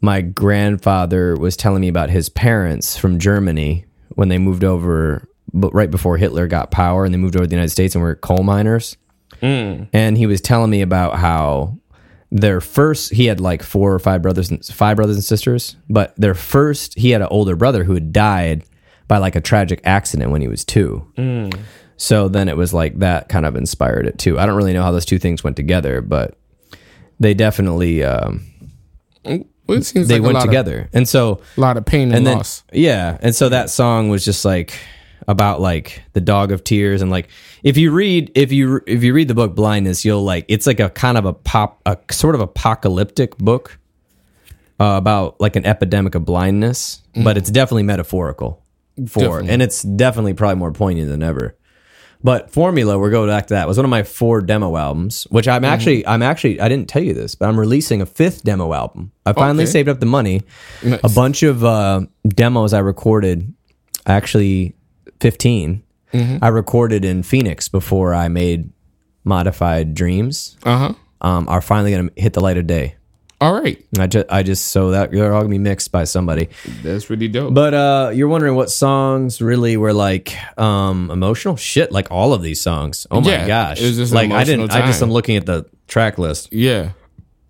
my 0.00 0.20
grandfather 0.20 1.36
was 1.36 1.56
telling 1.56 1.80
me 1.80 1.88
about 1.88 2.10
his 2.10 2.28
parents 2.28 2.96
from 2.96 3.18
Germany 3.18 3.84
when 4.10 4.28
they 4.28 4.38
moved 4.38 4.64
over, 4.64 5.28
but 5.52 5.74
right 5.74 5.90
before 5.90 6.16
Hitler 6.16 6.46
got 6.46 6.70
power, 6.70 7.04
and 7.04 7.12
they 7.12 7.18
moved 7.18 7.36
over 7.36 7.44
to 7.44 7.48
the 7.48 7.54
United 7.54 7.70
States 7.70 7.94
and 7.94 8.02
were 8.02 8.14
coal 8.14 8.42
miners. 8.42 8.96
Mm. 9.42 9.88
And 9.92 10.16
he 10.16 10.26
was 10.26 10.40
telling 10.40 10.70
me 10.70 10.82
about 10.82 11.16
how 11.16 11.78
their 12.30 12.60
first 12.60 13.12
he 13.12 13.26
had 13.26 13.40
like 13.40 13.62
four 13.62 13.94
or 13.94 13.98
five 13.98 14.20
brothers 14.20 14.50
and 14.50 14.64
five 14.64 14.96
brothers 14.96 15.16
and 15.16 15.24
sisters, 15.24 15.76
but 15.88 16.14
their 16.16 16.34
first 16.34 16.98
he 16.98 17.10
had 17.10 17.22
an 17.22 17.28
older 17.30 17.56
brother 17.56 17.84
who 17.84 17.94
had 17.94 18.12
died 18.12 18.64
by 19.06 19.18
like 19.18 19.34
a 19.34 19.40
tragic 19.40 19.80
accident 19.84 20.30
when 20.30 20.42
he 20.42 20.48
was 20.48 20.64
two. 20.64 21.10
Mm. 21.16 21.58
So 21.96 22.28
then 22.28 22.48
it 22.48 22.56
was 22.56 22.72
like 22.72 22.98
that 22.98 23.28
kind 23.28 23.46
of 23.46 23.56
inspired 23.56 24.06
it 24.06 24.18
too. 24.18 24.38
I 24.38 24.46
don't 24.46 24.56
really 24.56 24.72
know 24.72 24.82
how 24.82 24.92
those 24.92 25.06
two 25.06 25.18
things 25.18 25.42
went 25.42 25.56
together, 25.56 26.00
but 26.00 26.38
they 27.18 27.34
definitely 27.34 28.04
um, 28.04 28.46
mm. 29.24 29.46
Well, 29.68 29.78
it 29.78 29.84
seems 29.84 30.08
they 30.08 30.18
like 30.18 30.32
went 30.32 30.44
together. 30.44 30.88
and 30.92 31.06
so 31.08 31.40
a 31.56 31.60
lot 31.60 31.76
of 31.76 31.84
pain 31.84 32.08
and, 32.08 32.18
and 32.18 32.26
then 32.26 32.36
loss. 32.38 32.64
yeah, 32.72 33.18
and 33.20 33.34
so 33.34 33.48
that 33.50 33.70
song 33.70 34.08
was 34.08 34.24
just 34.24 34.44
like 34.44 34.74
about 35.26 35.60
like 35.60 36.02
the 36.14 36.20
dog 36.22 36.52
of 36.52 36.64
tears 36.64 37.02
and 37.02 37.10
like 37.10 37.28
if 37.62 37.76
you 37.76 37.90
read 37.90 38.32
if 38.34 38.50
you 38.50 38.80
if 38.86 39.02
you 39.04 39.12
read 39.12 39.28
the 39.28 39.34
book 39.34 39.54
blindness 39.54 40.02
you'll 40.02 40.24
like 40.24 40.46
it's 40.48 40.66
like 40.66 40.80
a 40.80 40.88
kind 40.88 41.18
of 41.18 41.26
a 41.26 41.34
pop 41.34 41.82
a 41.84 41.98
sort 42.10 42.34
of 42.34 42.40
apocalyptic 42.40 43.36
book 43.36 43.78
uh, 44.80 44.94
about 44.96 45.38
like 45.38 45.54
an 45.54 45.66
epidemic 45.66 46.14
of 46.14 46.24
blindness 46.24 47.02
but 47.24 47.36
it's 47.36 47.50
definitely 47.50 47.82
metaphorical 47.82 48.62
for 49.06 49.20
Definitely. 49.20 49.50
and 49.50 49.60
it's 49.60 49.82
definitely 49.82 50.32
probably 50.32 50.56
more 50.56 50.72
poignant 50.72 51.10
than 51.10 51.22
ever 51.22 51.57
but 52.24 52.50
formula 52.50 52.98
we're 52.98 53.10
going 53.10 53.28
back 53.28 53.46
to 53.46 53.54
that 53.54 53.68
was 53.68 53.76
one 53.76 53.84
of 53.84 53.90
my 53.90 54.02
four 54.02 54.40
demo 54.40 54.76
albums 54.76 55.24
which 55.30 55.46
i'm 55.46 55.64
actually 55.64 56.04
i'm 56.06 56.22
actually 56.22 56.60
i 56.60 56.68
didn't 56.68 56.88
tell 56.88 57.02
you 57.02 57.14
this 57.14 57.34
but 57.34 57.48
i'm 57.48 57.58
releasing 57.58 58.00
a 58.02 58.06
fifth 58.06 58.42
demo 58.42 58.72
album 58.72 59.12
i 59.26 59.32
finally 59.32 59.64
Okay. 59.64 59.70
saved 59.72 59.88
up 59.88 60.00
the 60.00 60.06
money 60.06 60.42
Nice. 60.84 61.00
a 61.04 61.08
bunch 61.08 61.42
of 61.42 61.64
uh, 61.64 62.00
demos 62.26 62.72
I 62.72 62.80
recorded, 62.80 63.52
actually 64.06 64.74
15, 65.20 65.82
Mm-hmm. 66.12 66.42
I 66.42 66.48
recorded 66.48 67.04
in 67.04 67.22
Phoenix 67.22 67.68
before 67.68 68.14
I 68.14 68.28
made 68.28 68.70
Modified 69.24 69.92
Dreams, 69.94 70.56
Uh 70.64 70.78
huh. 70.78 70.94
um, 71.20 71.46
are 71.48 71.60
finally 71.60 71.90
going 71.92 72.08
to 72.08 72.20
hit 72.20 72.32
the 72.32 72.40
light 72.40 72.56
of 72.56 72.66
day. 72.66 72.96
All 73.40 73.52
right. 73.52 73.84
I 73.98 74.06
just, 74.08 74.26
I 74.30 74.42
just, 74.42 74.68
so 74.68 74.90
that 74.90 75.12
they're 75.12 75.32
all 75.32 75.42
to 75.42 75.48
be 75.48 75.58
mixed 75.58 75.92
by 75.92 76.04
somebody. 76.04 76.48
That's 76.82 77.04
pretty 77.04 77.28
dope. 77.28 77.54
But 77.54 77.72
uh, 77.72 78.10
you're 78.12 78.26
wondering 78.26 78.56
what 78.56 78.68
songs 78.68 79.40
really 79.40 79.76
were 79.76 79.92
like 79.92 80.34
um, 80.58 81.10
emotional? 81.12 81.54
Shit, 81.56 81.92
like 81.92 82.10
all 82.10 82.32
of 82.34 82.42
these 82.42 82.60
songs. 82.60 83.06
Oh 83.12 83.20
my 83.20 83.30
Yeah, 83.30 83.46
gosh. 83.46 83.80
it 83.80 83.84
was 83.86 83.96
just 83.96 84.10
an 84.12 84.16
like 84.16 84.30
I 84.32 84.42
didn't, 84.42 84.62
emotional 84.62 84.82
I 84.82 84.86
just 84.88 84.98
time. 85.00 85.08
am 85.10 85.12
looking 85.12 85.36
at 85.36 85.46
the 85.46 85.66
track 85.86 86.18
list. 86.18 86.52
yeah. 86.52 86.90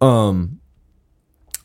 um 0.03 0.61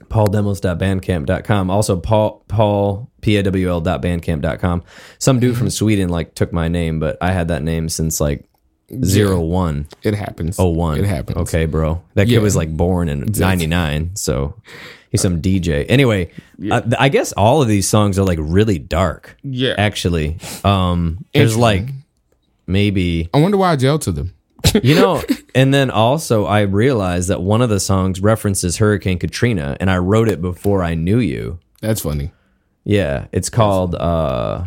pauldemos.bandcamp.com 0.06 1.70
also 1.72 1.98
paul 1.98 2.44
paul 2.48 3.10
p-a-w-l.bandcamp.com 3.22 4.84
some 5.20 5.40
dude 5.40 5.52
Mm-hmm. 5.54 5.60
from 5.60 5.70
sweden 5.70 6.10
like 6.10 6.36
took 6.36 6.54
my 6.54 6.68
name 6.68 7.00
but 7.00 7.18
i 7.22 7.32
had 7.32 7.48
that 7.48 7.64
name 7.64 7.90
since 7.90 8.22
like 8.22 8.46
zero 9.04 9.42
one 9.42 9.88
It 10.04 10.14
happens. 10.16 10.58
oh 10.60 10.70
one 10.70 11.00
It 11.00 11.06
happens. 11.06 11.38
okay 11.38 11.66
bro 11.66 12.02
that 12.16 12.26
kid 12.26 12.34
Yeah. 12.34 12.40
was 12.40 12.56
like 12.56 12.76
born 12.76 13.10
in 13.10 13.26
99 13.38 14.16
so 14.16 14.56
he's 15.10 15.22
some 15.22 15.42
dj 15.42 15.86
anyway 15.90 16.30
I, 16.72 16.84
I 17.00 17.10
guess 17.10 17.32
all 17.34 17.62
of 17.62 17.68
these 17.68 17.88
songs 17.88 18.18
are 18.20 18.24
like 18.24 18.40
really 18.42 18.80
dark 18.80 19.38
Yeah. 19.44 19.76
actually 19.78 20.38
um 20.64 21.26
there's 21.34 21.58
like 21.58 21.88
maybe 22.68 23.30
I 23.34 23.40
wonder 23.42 23.58
why 23.58 23.72
I 23.72 23.76
jailed 23.76 24.02
to 24.04 24.12
them. 24.12 24.34
you 24.82 24.96
know, 24.96 25.22
and 25.54 25.74
then 25.74 25.92
also 25.92 26.46
I 26.46 26.62
realized 26.62 27.28
that 27.28 27.42
one 27.42 27.62
of 27.62 27.70
the 27.70 27.82
songs 27.82 28.22
references 28.22 28.78
Hurricane 28.78 29.20
Katrina, 29.20 29.76
and 29.82 29.92
I 29.92 29.98
wrote 29.98 30.30
it 30.30 30.42
before 30.42 30.82
I 30.82 30.96
knew 30.96 31.20
you. 31.20 31.60
That's 31.82 32.00
funny. 32.00 32.32
Yeah, 32.86 33.26
it's 33.34 33.50
called. 33.50 33.94
uh 33.96 34.66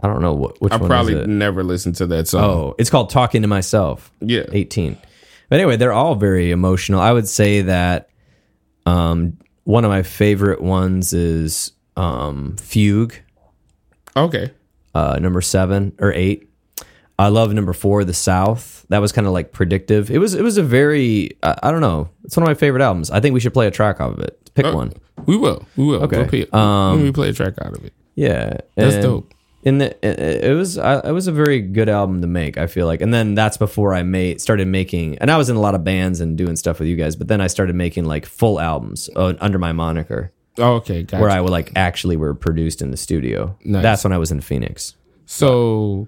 I 0.00 0.06
don't 0.06 0.20
know 0.22 0.32
what 0.34 0.60
which 0.60 0.72
I 0.72 0.76
one 0.76 0.88
probably 0.88 1.14
is 1.14 1.20
it. 1.22 1.28
never 1.28 1.64
listened 1.64 1.96
to 1.96 2.06
that 2.06 2.28
song. 2.28 2.44
Oh, 2.44 2.74
it's 2.78 2.90
called 2.90 3.10
Talking 3.10 3.42
to 3.42 3.48
Myself. 3.48 4.12
Yeah. 4.20 4.44
eighteen. 4.52 4.96
But 5.48 5.60
anyway, 5.60 5.76
they're 5.76 5.92
all 5.92 6.14
very 6.14 6.50
emotional. 6.50 7.00
I 7.00 7.12
would 7.12 7.26
say 7.28 7.62
that 7.62 8.10
um 8.86 9.38
one 9.64 9.84
of 9.84 9.90
my 9.90 10.02
favorite 10.02 10.60
ones 10.62 11.12
is 11.12 11.72
um 11.96 12.56
Fugue. 12.58 13.14
Okay. 14.16 14.50
uh, 14.94 15.18
number 15.20 15.40
seven 15.40 15.92
or 16.00 16.12
eight. 16.12 16.48
I 17.20 17.28
love 17.28 17.52
number 17.52 17.72
four, 17.72 18.04
The 18.04 18.14
South. 18.14 18.86
That 18.90 18.98
was 19.00 19.10
kind 19.12 19.26
of 19.26 19.32
like 19.32 19.52
predictive. 19.52 20.10
It 20.10 20.18
was 20.18 20.34
it 20.34 20.42
was 20.42 20.56
a 20.58 20.62
very 20.62 21.36
I, 21.42 21.56
I 21.64 21.70
don't 21.72 21.80
know. 21.80 22.08
It's 22.24 22.36
one 22.36 22.42
of 22.44 22.48
my 22.48 22.54
favorite 22.54 22.82
albums. 22.82 23.10
I 23.10 23.18
think 23.20 23.34
we 23.34 23.40
should 23.40 23.52
play 23.54 23.66
a 23.66 23.70
track 23.72 24.00
off 24.00 24.12
of 24.14 24.20
it. 24.20 24.50
Pick 24.54 24.66
one. 24.72 24.92
We 25.26 25.36
will. 25.36 25.66
We 25.76 25.84
will. 25.86 26.02
Okay. 26.04 26.18
We'll 26.18 26.26
play, 26.28 26.46
Um, 26.52 27.02
we 27.02 27.12
play 27.12 27.28
a 27.30 27.32
track 27.32 27.54
out 27.60 27.76
of 27.76 27.84
it. 27.84 27.92
Yeah, 28.14 28.58
That's 28.76 28.94
and 28.94 29.02
dope. 29.02 29.34
In 29.64 29.78
the 29.78 30.48
it, 30.48 30.54
was 30.54 30.78
I, 30.78 31.00
it 31.08 31.10
was 31.10 31.26
a 31.26 31.32
very 31.32 31.60
good 31.60 31.88
album 31.88 32.20
to 32.20 32.28
make. 32.28 32.56
I 32.56 32.68
feel 32.68 32.86
like, 32.86 33.00
and 33.00 33.12
then 33.12 33.34
that's 33.34 33.56
before 33.56 33.92
I 33.92 34.04
made 34.04 34.40
started 34.40 34.68
making. 34.68 35.18
And 35.18 35.30
I 35.32 35.36
was 35.36 35.50
in 35.50 35.56
a 35.56 35.60
lot 35.60 35.74
of 35.74 35.82
bands 35.82 36.20
and 36.20 36.38
doing 36.38 36.54
stuff 36.54 36.78
with 36.78 36.86
you 36.88 36.94
guys, 36.94 37.16
but 37.16 37.26
then 37.26 37.40
I 37.40 37.48
started 37.48 37.74
making 37.74 38.04
like 38.04 38.24
full 38.24 38.60
albums 38.60 39.10
uh, 39.16 39.34
under 39.40 39.58
my 39.58 39.72
moniker, 39.72 40.32
Oh, 40.58 40.74
okay. 40.74 41.02
Gotcha. 41.02 41.20
where 41.20 41.30
I 41.30 41.40
would 41.40 41.50
like 41.50 41.72
actually 41.74 42.16
were 42.16 42.34
produced 42.34 42.80
in 42.82 42.92
the 42.92 42.96
studio. 42.96 43.56
Nice. 43.64 43.82
That's 43.82 44.04
when 44.04 44.12
I 44.12 44.18
was 44.18 44.30
in 44.30 44.40
Phoenix. 44.40 44.94
So, 45.26 46.06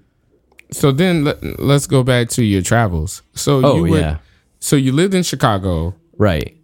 so 0.70 0.92
then 0.92 1.24
let, 1.24 1.42
let's 1.60 1.86
go 1.88 2.02
back 2.04 2.28
to 2.30 2.44
your 2.44 2.62
travels. 2.62 3.22
So 3.34 3.60
Oh 3.64 3.84
you 3.84 3.96
yeah, 3.96 4.18
So 4.60 4.76
you 4.76 4.92
lived 4.92 5.12
in 5.14 5.22
Chicago. 5.24 5.94
right. 6.16 6.56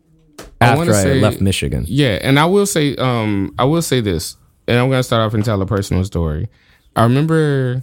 After 0.61 0.78
wanna 0.78 0.93
I, 0.93 1.03
say- 1.03 1.20
left 1.20 1.41
Michigan. 1.41 1.84
Yeah, 1.89 2.18
and 2.22 2.39
I 2.39 2.47
will 2.47 2.64
say, 2.66 2.95
um, 2.97 3.55
I 3.59 3.64
will 3.64 3.82
say 3.82 4.01
this, 4.01 4.37
and 4.68 4.78
I'm 4.78 4.89
gonna 4.89 5.03
start 5.03 5.22
off 5.22 5.34
and 5.34 5.45
tell 5.45 5.61
a 5.61 5.66
personal 5.66 6.03
story. 6.05 6.49
I 6.97 7.03
remember 7.05 7.82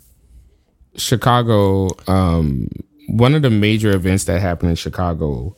Chicago. 0.95 1.89
Um, 2.07 2.67
one 3.07 3.35
of 3.35 3.41
the 3.41 3.49
major 3.49 3.91
events 3.95 4.25
that 4.25 4.41
happened 4.41 4.71
in 4.71 4.75
Chicago 4.75 5.55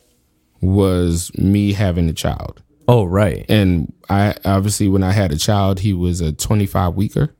was 0.60 1.32
me 1.36 1.72
having 1.72 2.08
a 2.08 2.12
child. 2.12 2.62
Oh, 2.88 3.04
right. 3.04 3.44
And 3.48 3.92
I 4.08 4.34
obviously, 4.44 4.88
when 4.88 5.02
I 5.02 5.12
had 5.12 5.32
a 5.32 5.36
child, 5.36 5.80
he 5.80 5.92
was 5.92 6.20
a 6.20 6.32
25 6.32 6.94
weeker 6.94 7.34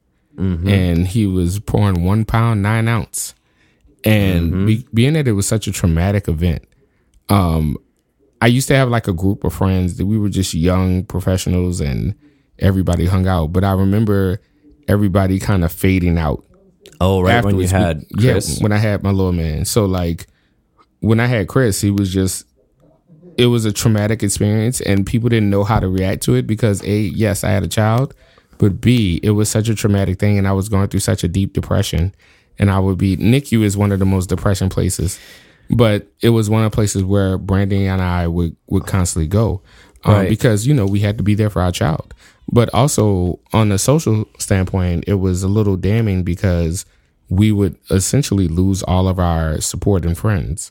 and 0.68 1.06
he 1.06 1.26
was 1.26 1.60
pouring 1.60 2.04
one 2.04 2.24
pound, 2.24 2.62
nine 2.62 2.88
ounce. 2.88 3.34
And 4.04 4.66
be, 4.66 4.86
being 4.92 5.14
that 5.14 5.26
it 5.26 5.32
was 5.32 5.46
such 5.46 5.66
a 5.66 5.72
traumatic 5.72 6.28
event, 6.28 6.64
um, 7.28 7.76
I 8.40 8.46
used 8.48 8.68
to 8.68 8.76
have 8.76 8.88
like 8.88 9.08
a 9.08 9.12
group 9.12 9.44
of 9.44 9.54
friends 9.54 9.96
that 9.96 10.06
we 10.06 10.18
were 10.18 10.28
just 10.28 10.54
young 10.54 11.04
professionals 11.04 11.80
and 11.80 12.14
everybody 12.58 13.06
hung 13.06 13.26
out. 13.26 13.52
But 13.52 13.64
I 13.64 13.72
remember 13.72 14.40
everybody 14.88 15.38
kind 15.38 15.64
of 15.64 15.72
fading 15.72 16.18
out 16.18 16.44
Oh, 17.00 17.20
right. 17.20 17.44
When 17.44 17.56
you 17.56 17.64
afterwards. 17.64 17.70
had 17.72 18.04
yeah, 18.18 18.32
Chris. 18.32 18.60
when 18.60 18.72
I 18.72 18.78
had 18.78 19.02
my 19.02 19.10
little 19.10 19.32
man. 19.32 19.64
So 19.66 19.84
like 19.84 20.26
when 21.00 21.20
I 21.20 21.26
had 21.26 21.46
Chris, 21.48 21.80
he 21.80 21.90
was 21.90 22.12
just 22.12 22.46
it 23.36 23.46
was 23.46 23.64
a 23.66 23.72
traumatic 23.72 24.22
experience 24.22 24.80
and 24.80 25.04
people 25.04 25.28
didn't 25.28 25.50
know 25.50 25.62
how 25.64 25.78
to 25.78 25.88
react 25.88 26.22
to 26.22 26.34
it 26.36 26.46
because 26.46 26.82
A, 26.84 26.98
yes, 27.00 27.44
I 27.44 27.50
had 27.50 27.62
a 27.64 27.68
child, 27.68 28.14
but 28.56 28.80
B, 28.80 29.20
it 29.22 29.32
was 29.32 29.50
such 29.50 29.68
a 29.68 29.74
traumatic 29.74 30.18
thing 30.18 30.38
and 30.38 30.48
I 30.48 30.52
was 30.52 30.68
going 30.70 30.88
through 30.88 31.00
such 31.00 31.22
a 31.22 31.28
deep 31.28 31.52
depression. 31.52 32.14
And 32.58 32.70
I 32.70 32.78
would 32.78 32.96
be 32.96 33.18
NICU 33.18 33.62
is 33.62 33.76
one 33.76 33.92
of 33.92 33.98
the 33.98 34.06
most 34.06 34.30
depression 34.30 34.70
places. 34.70 35.18
But 35.68 36.06
it 36.22 36.30
was 36.30 36.48
one 36.48 36.64
of 36.64 36.70
the 36.70 36.74
places 36.74 37.04
where 37.04 37.36
Brandy 37.36 37.84
and 37.86 38.00
I 38.00 38.26
would, 38.28 38.56
would 38.68 38.86
constantly 38.86 39.26
go. 39.28 39.60
Um, 40.04 40.14
Right. 40.14 40.28
because, 40.30 40.66
you 40.66 40.72
know, 40.72 40.86
we 40.86 41.00
had 41.00 41.18
to 41.18 41.24
be 41.24 41.34
there 41.34 41.50
for 41.50 41.60
our 41.60 41.72
child. 41.72 42.14
But 42.50 42.72
also 42.72 43.40
on 43.52 43.72
a 43.72 43.78
social 43.78 44.24
standpoint, 44.38 45.04
it 45.06 45.14
was 45.14 45.42
a 45.42 45.48
little 45.48 45.76
damning 45.76 46.22
because 46.22 46.86
we 47.28 47.50
would 47.50 47.76
essentially 47.90 48.46
lose 48.46 48.82
all 48.84 49.08
of 49.08 49.18
our 49.18 49.60
support 49.60 50.04
and 50.04 50.16
friends 50.16 50.70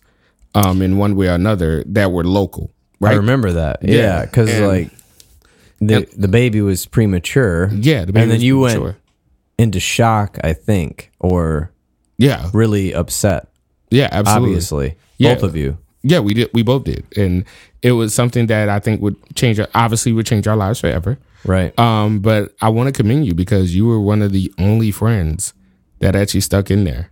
um, 0.54 0.82
in 0.82 0.98
one 0.98 1.16
way 1.18 1.28
or 1.28 1.34
another 1.34 1.84
that 1.88 2.12
were 2.14 2.24
local, 2.24 2.72
I 3.04 3.14
remember 3.14 3.52
that. 3.52 3.80
Yeah, 3.82 3.96
Yeah, 3.96 4.26
because 4.26 4.50
and- 4.54 4.68
like 4.68 4.90
the 5.80 6.08
the 6.18 6.30
baby 6.30 6.62
was 6.62 6.86
premature. 6.86 7.70
Yeah, 7.74 8.06
the 8.06 8.14
baby 8.14 8.24
and 8.24 8.32
then 8.32 8.40
you 8.42 8.62
premature. 8.62 8.82
went 8.84 8.98
into 9.58 9.80
shock, 9.82 10.38
I 10.44 10.54
think, 10.54 11.12
or 11.20 11.72
Yeah, 12.18 12.50
really 12.54 12.94
upset. 12.94 13.50
yeah, 13.92 14.08
absolutely. 14.14 14.50
Obviously, 14.52 14.96
Yeah. 15.18 15.34
both 15.36 15.44
of 15.44 15.56
you. 15.58 15.78
Yeah, 16.04 16.20
we 16.22 16.34
did. 16.34 16.50
We 16.54 16.64
both 16.64 16.86
did, 16.86 17.04
and 17.18 17.44
it 17.82 17.92
was 17.92 18.14
something 18.14 18.48
that 18.48 18.70
I 18.70 18.80
think 18.80 19.02
would 19.02 19.18
change. 19.36 19.60
Obviously, 19.74 20.14
would 20.14 20.26
change 20.26 20.48
our 20.48 20.56
lives 20.56 20.80
forever. 20.80 21.18
Right. 21.46 21.78
Um, 21.80 22.20
but 22.20 22.54
I 22.62 22.70
want 22.70 22.88
to 22.88 22.93
commend 22.93 23.26
you 23.26 23.34
because 23.36 23.76
you 23.76 23.86
were 23.86 24.00
one 24.00 24.22
of 24.22 24.32
the 24.32 24.52
only 24.58 24.91
friends 24.91 25.54
that 26.00 26.16
actually 26.16 26.41
stuck 26.41 26.70
in 26.72 26.84
there, 26.84 27.12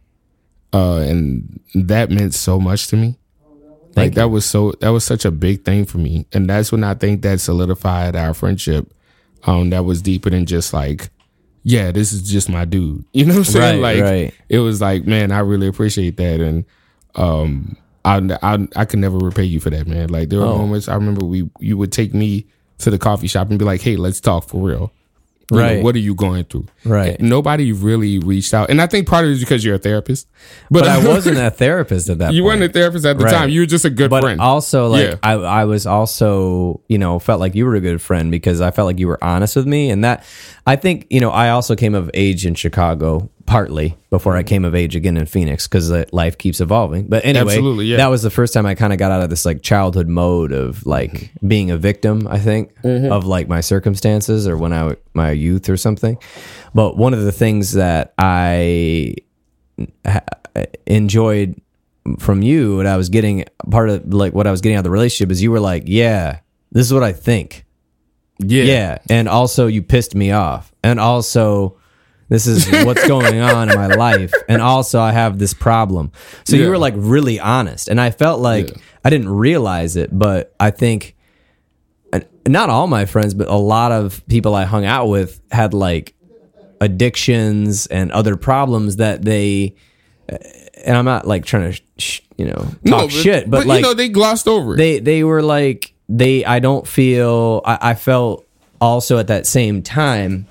uh, 0.73 0.97
and 0.97 1.59
that 1.75 2.09
meant 2.09 2.33
so 2.33 2.59
much 2.59 2.87
to 2.87 2.97
me. 2.97 3.17
like 3.87 3.93
Thank 3.95 4.15
that 4.15 4.29
was 4.29 4.45
so 4.45 4.71
that 4.81 4.89
was 4.89 5.03
such 5.03 5.23
a 5.25 5.31
big 5.31 5.63
thing 5.63 5.85
for 5.85 5.99
me, 5.99 6.25
and 6.33 6.49
that's 6.49 6.71
when 6.71 6.83
I 6.83 6.93
think 6.95 7.21
that 7.21 7.39
solidified 7.39 8.15
our 8.15 8.33
friendship. 8.33 8.91
Um, 9.45 9.69
that 9.71 9.83
was 9.83 10.01
deeper 10.01 10.29
than 10.29 10.45
just 10.45 10.73
like, 10.73 11.09
yeah, 11.63 11.91
this 11.91 12.13
is 12.13 12.23
just 12.29 12.49
my 12.49 12.63
dude. 12.65 13.03
You 13.13 13.25
know 13.25 13.33
what 13.33 13.37
I'm 13.39 13.43
saying? 13.45 13.81
Right, 13.81 13.97
like, 13.97 14.03
right. 14.03 14.33
it 14.49 14.59
was 14.59 14.79
like, 14.81 15.05
man, 15.05 15.31
I 15.31 15.39
really 15.39 15.67
appreciate 15.67 16.15
that, 16.17 16.39
and 16.39 16.65
um, 17.15 17.77
I 18.05 18.17
I 18.41 18.67
I 18.75 18.85
can 18.85 18.99
never 19.01 19.17
repay 19.17 19.43
you 19.43 19.59
for 19.59 19.69
that, 19.69 19.85
man. 19.87 20.09
Like 20.09 20.29
there 20.29 20.39
were 20.39 20.45
Oh. 20.45 20.57
moments 20.57 20.87
I 20.87 20.95
remember 20.95 21.25
we 21.25 21.49
you 21.59 21.77
would 21.77 21.91
take 21.91 22.13
me 22.13 22.47
to 22.79 22.89
the 22.89 22.97
coffee 22.99 23.27
shop 23.27 23.49
and 23.49 23.57
be 23.59 23.65
like, 23.65 23.81
hey, 23.81 23.95
let's 23.95 24.19
talk 24.19 24.47
for 24.49 24.61
real. 24.61 24.91
You 25.51 25.57
know, 25.57 25.63
Right. 25.63 25.83
what 25.83 25.93
are 25.95 25.99
you 25.99 26.15
going 26.15 26.45
through? 26.45 26.67
Right. 26.85 27.19
Nobody 27.19 27.73
really 27.73 28.17
reached 28.17 28.53
out, 28.53 28.69
and 28.69 28.81
I 28.81 28.87
think 28.87 29.07
part 29.09 29.25
of 29.25 29.31
it 29.31 29.33
is 29.33 29.39
because 29.41 29.63
you're 29.63 29.75
a 29.75 29.77
therapist. 29.79 30.25
But, 30.71 30.85
But 30.85 30.87
I 30.87 31.05
wasn't 31.13 31.37
a 31.37 31.51
therapist 31.51 32.09
at 32.09 32.19
that 32.19 32.33
you 32.33 32.41
point. 32.43 32.61
weren't 32.61 32.71
a 32.71 32.73
therapist 32.73 33.05
at 33.05 33.17
the 33.17 33.25
Right. 33.25 33.33
time. 33.33 33.49
You 33.49 33.59
were 33.59 33.65
just 33.65 33.83
a 33.83 33.89
good 33.89 34.09
but 34.09 34.21
friend. 34.23 34.39
also 34.39 34.87
like 34.87 35.09
Yeah. 35.09 35.15
I, 35.21 35.33
I 35.33 35.65
was 35.65 35.85
also 35.85 36.79
you 36.87 36.97
know 36.97 37.19
felt 37.19 37.41
like 37.41 37.55
you 37.55 37.65
were 37.65 37.75
a 37.75 37.81
good 37.81 38.01
friend 38.01 38.31
because 38.31 38.61
i 38.61 38.71
felt 38.71 38.85
like 38.87 38.99
you 38.99 39.07
were 39.07 39.21
honest 39.23 39.55
with 39.57 39.67
me 39.67 39.89
and 39.89 40.03
that 40.05 40.23
i 40.65 40.75
think 40.77 41.07
you 41.09 41.19
know 41.19 41.29
i 41.29 41.49
also 41.49 41.75
came 41.75 41.93
of 41.93 42.09
age 42.13 42.45
in 42.45 42.55
chicago 42.55 43.29
partly 43.45 43.97
before 44.09 44.35
i 44.37 44.43
came 44.43 44.63
of 44.63 44.73
age 44.73 44.95
again 44.95 45.17
in 45.17 45.25
phoenix 45.25 45.67
because 45.67 45.91
life 46.13 46.37
keeps 46.37 46.61
evolving 46.61 47.07
but 47.07 47.25
anyway 47.25 47.59
yeah. 47.83 47.97
that 47.97 48.07
was 48.07 48.21
the 48.21 48.29
first 48.29 48.53
time 48.53 48.65
i 48.65 48.73
kind 48.73 48.93
of 48.93 48.99
got 48.99 49.11
out 49.11 49.21
of 49.21 49.29
this 49.29 49.45
like 49.45 49.61
childhood 49.61 50.07
mode 50.07 50.51
of 50.53 50.85
like 50.85 51.11
Mm-hmm. 51.11 51.47
being 51.47 51.71
a 51.71 51.77
victim 51.77 52.27
i 52.29 52.39
think 52.39 52.71
of 52.83 53.25
like 53.25 53.47
my 53.49 53.59
circumstances 53.61 54.47
or 54.47 54.55
when 54.57 54.71
I 54.71 54.95
my 55.13 55.31
youth 55.31 55.69
or 55.69 55.75
something 55.77 56.17
but 56.73 56.95
one 56.95 57.13
of 57.13 57.21
the 57.23 57.31
things 57.33 57.73
that 57.73 58.13
i 58.17 59.13
enjoyed 60.85 61.59
from 62.19 62.41
you 62.41 62.79
and 62.79 62.87
I 62.87 62.97
was 62.97 63.09
getting 63.09 63.45
part 63.71 63.89
of 63.89 64.13
like 64.13 64.33
what 64.33 64.45
I 64.47 64.51
was 64.51 64.61
getting 64.61 64.75
out 64.75 64.79
of 64.79 64.83
the 64.83 64.89
relationship 64.91 65.31
is 65.31 65.41
you 65.41 65.51
were 65.51 65.59
like, 65.59 65.83
yeah, 65.85 66.39
this 66.71 66.85
is 66.85 66.93
what 66.93 67.03
I 67.03 67.13
think. 67.13 67.65
yeah. 68.39 68.63
Yeah. 68.63 68.97
And 69.09 69.29
also 69.29 69.67
you 69.67 69.81
pissed 69.81 70.13
me 70.15 70.31
off. 70.31 70.73
And 70.83 70.99
also 70.99 71.77
this 72.33 72.47
is 72.47 72.67
what's 72.85 73.07
going 73.07 73.39
on 73.53 73.69
in 73.69 73.75
my 73.75 73.87
life. 73.87 74.33
And 74.49 74.59
also 74.61 74.99
I 74.99 75.11
have 75.11 75.37
this 75.37 75.53
problem. 75.53 76.11
So 76.45 76.55
Yeah. 76.55 76.63
you 76.63 76.69
were 76.71 76.79
like 76.79 76.95
really 76.97 77.39
honest. 77.39 77.87
And 77.89 78.01
I 78.01 78.09
felt 78.09 78.39
like 78.41 78.69
Yeah. 78.69 78.77
I 79.05 79.09
didn't 79.11 79.29
realize 79.29 79.95
it, 79.95 80.09
but 80.17 80.53
I 80.59 80.71
think 80.71 81.15
uh, 82.11 82.21
not 82.47 82.69
all 82.69 82.87
my 82.87 83.05
friends, 83.05 83.33
but 83.35 83.47
a 83.49 83.55
lot 83.75 83.91
of 83.91 84.25
people 84.27 84.55
I 84.55 84.63
hung 84.65 84.83
out 84.85 85.07
with 85.09 85.41
had 85.51 85.73
like 85.75 86.15
addictions 86.81 87.85
and 87.87 88.11
other 88.11 88.35
problems 88.35 88.97
that 88.97 89.23
they 89.23 89.75
uh, 90.31 90.37
and 90.85 90.97
I'm 90.97 91.05
not 91.05 91.27
like 91.27 91.45
trying 91.45 91.71
to 91.71 91.81
sh- 91.97 92.21
you 92.37 92.45
know 92.45 92.67
talk 92.87 93.09
shit, 93.11 93.49
but, 93.49 93.65
like 93.65 93.77
you 93.77 93.81
know 93.83 93.93
they 93.93 94.09
glossed 94.09 94.47
over 94.47 94.73
it. 94.73 94.77
they 94.77 94.99
they 94.99 95.23
were 95.23 95.41
like 95.41 95.93
they 96.09 96.43
I 96.45 96.59
don't 96.59 96.87
feel 96.87 97.61
I, 97.65 97.91
I 97.91 97.93
felt 97.95 98.45
also 98.81 99.17
at 99.17 99.27
that 99.27 99.45
same 99.47 99.81
time 99.81 100.47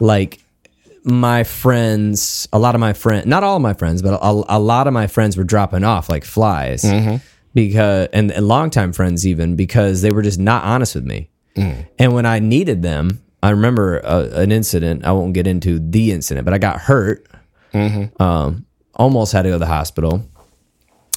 like 0.00 0.40
my 1.04 1.44
friends 1.44 2.48
a 2.52 2.58
lot 2.58 2.74
of 2.74 2.80
my 2.80 2.92
friends 2.92 3.26
not 3.26 3.42
all 3.44 3.56
of 3.56 3.62
my 3.62 3.74
friends 3.74 4.02
but 4.02 4.14
a, 4.22 4.44
a 4.48 4.58
lot 4.58 4.86
of 4.86 4.92
my 4.92 5.06
friends 5.06 5.36
were 5.36 5.44
dropping 5.44 5.84
off 5.84 6.08
like 6.08 6.24
flies 6.24 6.84
because 7.54 8.08
and, 8.12 8.30
and 8.30 8.46
longtime 8.48 8.92
friends 8.92 9.26
even 9.26 9.56
because 9.56 10.02
they 10.02 10.10
were 10.10 10.22
just 10.22 10.38
not 10.38 10.64
honest 10.64 10.94
with 10.94 11.04
me. 11.04 11.30
And 11.98 12.12
when 12.14 12.26
I 12.26 12.38
needed 12.38 12.82
them 12.82 13.22
I 13.42 13.50
remember 13.50 13.98
a, 13.98 14.40
an 14.40 14.52
incident 14.52 15.04
I 15.04 15.12
won't 15.12 15.32
get 15.34 15.46
into 15.46 15.78
the 15.78 16.12
incident 16.12 16.44
but 16.44 16.54
I 16.54 16.58
got 16.58 16.80
hurt 16.80 17.26
um, 18.20 18.66
almost 18.94 19.32
had 19.32 19.42
to 19.42 19.48
go 19.50 19.54
to 19.54 19.58
the 19.58 19.66
hospital. 19.66 20.24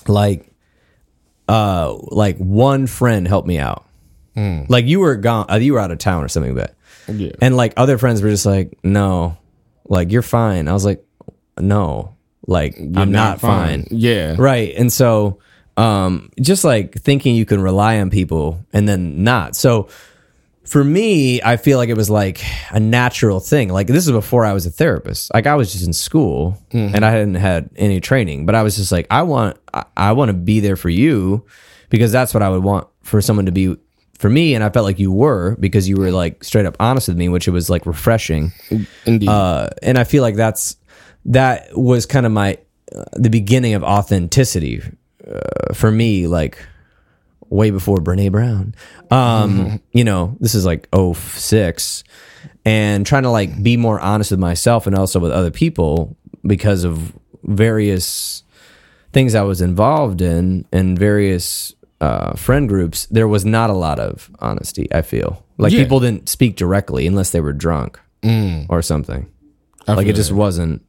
Like 0.08 0.48
uh 1.48 1.94
like 2.10 2.38
one 2.38 2.88
friend 2.88 3.28
helped 3.28 3.48
me 3.48 3.58
out. 3.60 3.86
Like 4.70 4.86
you 4.86 5.00
were 5.00 5.16
gone 5.16 5.46
uh, 5.50 5.56
you 5.56 5.74
were 5.74 5.80
out 5.80 5.92
of 5.92 5.98
town 5.98 6.24
or 6.24 6.28
something 6.28 6.56
but 6.56 6.76
Yeah. 7.08 7.32
and 7.42 7.58
like 7.58 7.74
other 7.78 7.98
friends 7.98 8.22
were 8.22 8.30
just 8.30 8.46
like 8.46 8.78
no 8.84 9.38
like 9.92 10.12
you're 10.12 10.22
fine 10.22 10.68
i 10.68 10.74
was 10.74 10.86
like 10.86 11.06
no 11.60 12.16
like 12.48 12.76
i'm 12.96 13.12
not, 13.12 13.40
fine. 13.40 13.86
Yeah. 13.92 14.36
right 14.40 14.74
and 14.76 14.92
so 14.92 15.40
um 15.78 16.32
just 16.40 16.64
like 16.64 16.96
thinking 16.96 17.36
you 17.36 17.46
can 17.46 17.62
rely 17.62 18.00
on 18.00 18.10
people 18.10 18.66
and 18.74 18.88
then 18.90 19.24
not 19.24 19.56
so 19.56 19.88
for 20.64 20.84
me, 20.84 21.42
I 21.42 21.58
feel 21.58 21.78
like 21.78 21.90
it 21.90 21.98
was 21.98 22.10
like 22.10 22.42
a 22.70 22.80
natural 22.80 23.40
thing. 23.40 23.70
Like 23.70 23.88
this 23.88 24.06
is 24.06 24.12
before 24.12 24.46
I 24.46 24.54
was 24.54 24.66
a 24.66 24.72
therapist. 24.72 25.34
Like 25.34 25.48
I 25.48 25.56
was 25.56 25.72
just 25.72 25.86
in 25.86 25.92
school 25.92 26.58
and 26.96 27.04
I 27.04 27.10
hadn't 27.10 27.36
had 27.36 27.70
any 27.76 28.00
training, 28.00 28.46
but 28.46 28.56
I 28.56 28.64
was 28.64 28.78
just 28.78 28.92
like, 28.92 29.08
I 29.10 29.24
want, 29.24 29.58
I, 29.74 29.86
I 29.98 30.12
want 30.14 30.30
to 30.30 30.34
be 30.34 30.60
there 30.60 30.76
for 30.76 30.90
you 30.90 31.46
because 31.90 32.12
that's 32.12 32.34
what 32.34 32.44
I 32.44 32.50
would 32.50 32.64
want 32.64 32.88
for 33.02 33.22
someone 33.22 33.48
to 33.48 33.52
be 33.52 33.76
for 34.22 34.30
me. 34.30 34.54
And 34.54 34.64
I 34.64 34.70
felt 34.70 34.86
like 34.86 35.00
you 35.00 35.12
were 35.12 35.58
because 35.60 35.90
you 35.90 35.98
were 35.98 36.12
like 36.12 36.44
straight 36.44 36.68
up 36.68 36.78
honest 36.80 37.08
with 37.08 37.18
me, 37.18 37.28
which 37.28 37.48
it 37.48 37.52
was 37.52 37.70
like 37.70 37.88
refreshing. 37.88 38.52
Indeed. 39.06 39.28
Uh, 39.28 39.70
and 39.82 39.98
I 39.98 40.04
feel 40.04 40.22
like 40.22 40.36
that's 40.36 40.78
that 41.26 41.76
was 41.76 42.06
kind 42.06 42.26
of 42.26 42.32
my 42.32 42.60
uh, 42.96 43.04
the 43.14 43.30
beginning 43.30 43.74
of 43.74 43.84
authenticity 43.84 44.84
uh, 45.28 45.74
for 45.74 45.92
me. 45.92 46.28
Like 46.28 46.64
way 47.50 47.72
before 47.72 47.98
Brene 47.98 48.32
Brown. 48.32 48.76
Um, 49.10 49.82
you 49.92 50.06
know, 50.06 50.38
this 50.40 50.56
is 50.56 50.66
like 50.66 50.88
06 50.96 52.04
and 52.64 53.06
trying 53.06 53.24
to 53.24 53.30
like 53.30 53.62
be 53.62 53.76
more 53.76 54.00
honest 54.00 54.32
with 54.32 54.40
myself 54.40 54.88
and 54.88 54.96
also 54.96 55.20
with 55.20 55.32
other 55.32 55.52
people 55.52 56.16
because 56.44 56.86
of 56.86 57.12
various 57.44 58.44
things 59.12 59.36
I 59.36 59.42
was 59.42 59.60
involved 59.62 60.22
in 60.22 60.66
and 60.72 60.98
various 60.98 61.76
uh, 62.02 62.34
friend 62.36 62.68
groups. 62.68 63.06
There 63.12 63.28
was 63.28 63.46
not 63.46 63.70
a 63.70 63.74
lot 63.74 64.00
of 64.00 64.30
honesty. 64.40 64.88
I 64.94 65.02
feel 65.04 65.44
like 65.58 65.72
Yeah. 65.72 65.84
people 65.84 66.00
didn't 66.02 66.28
speak 66.28 66.56
directly 66.58 67.08
unless 67.08 67.30
they 67.30 67.40
were 67.42 67.54
drunk 67.54 68.00
or 68.70 68.82
something. 68.82 69.28
I 69.88 69.94
Like 69.94 70.06
feel 70.06 70.14
it 70.14 70.16
just 70.18 70.32
wasn't 70.34 70.84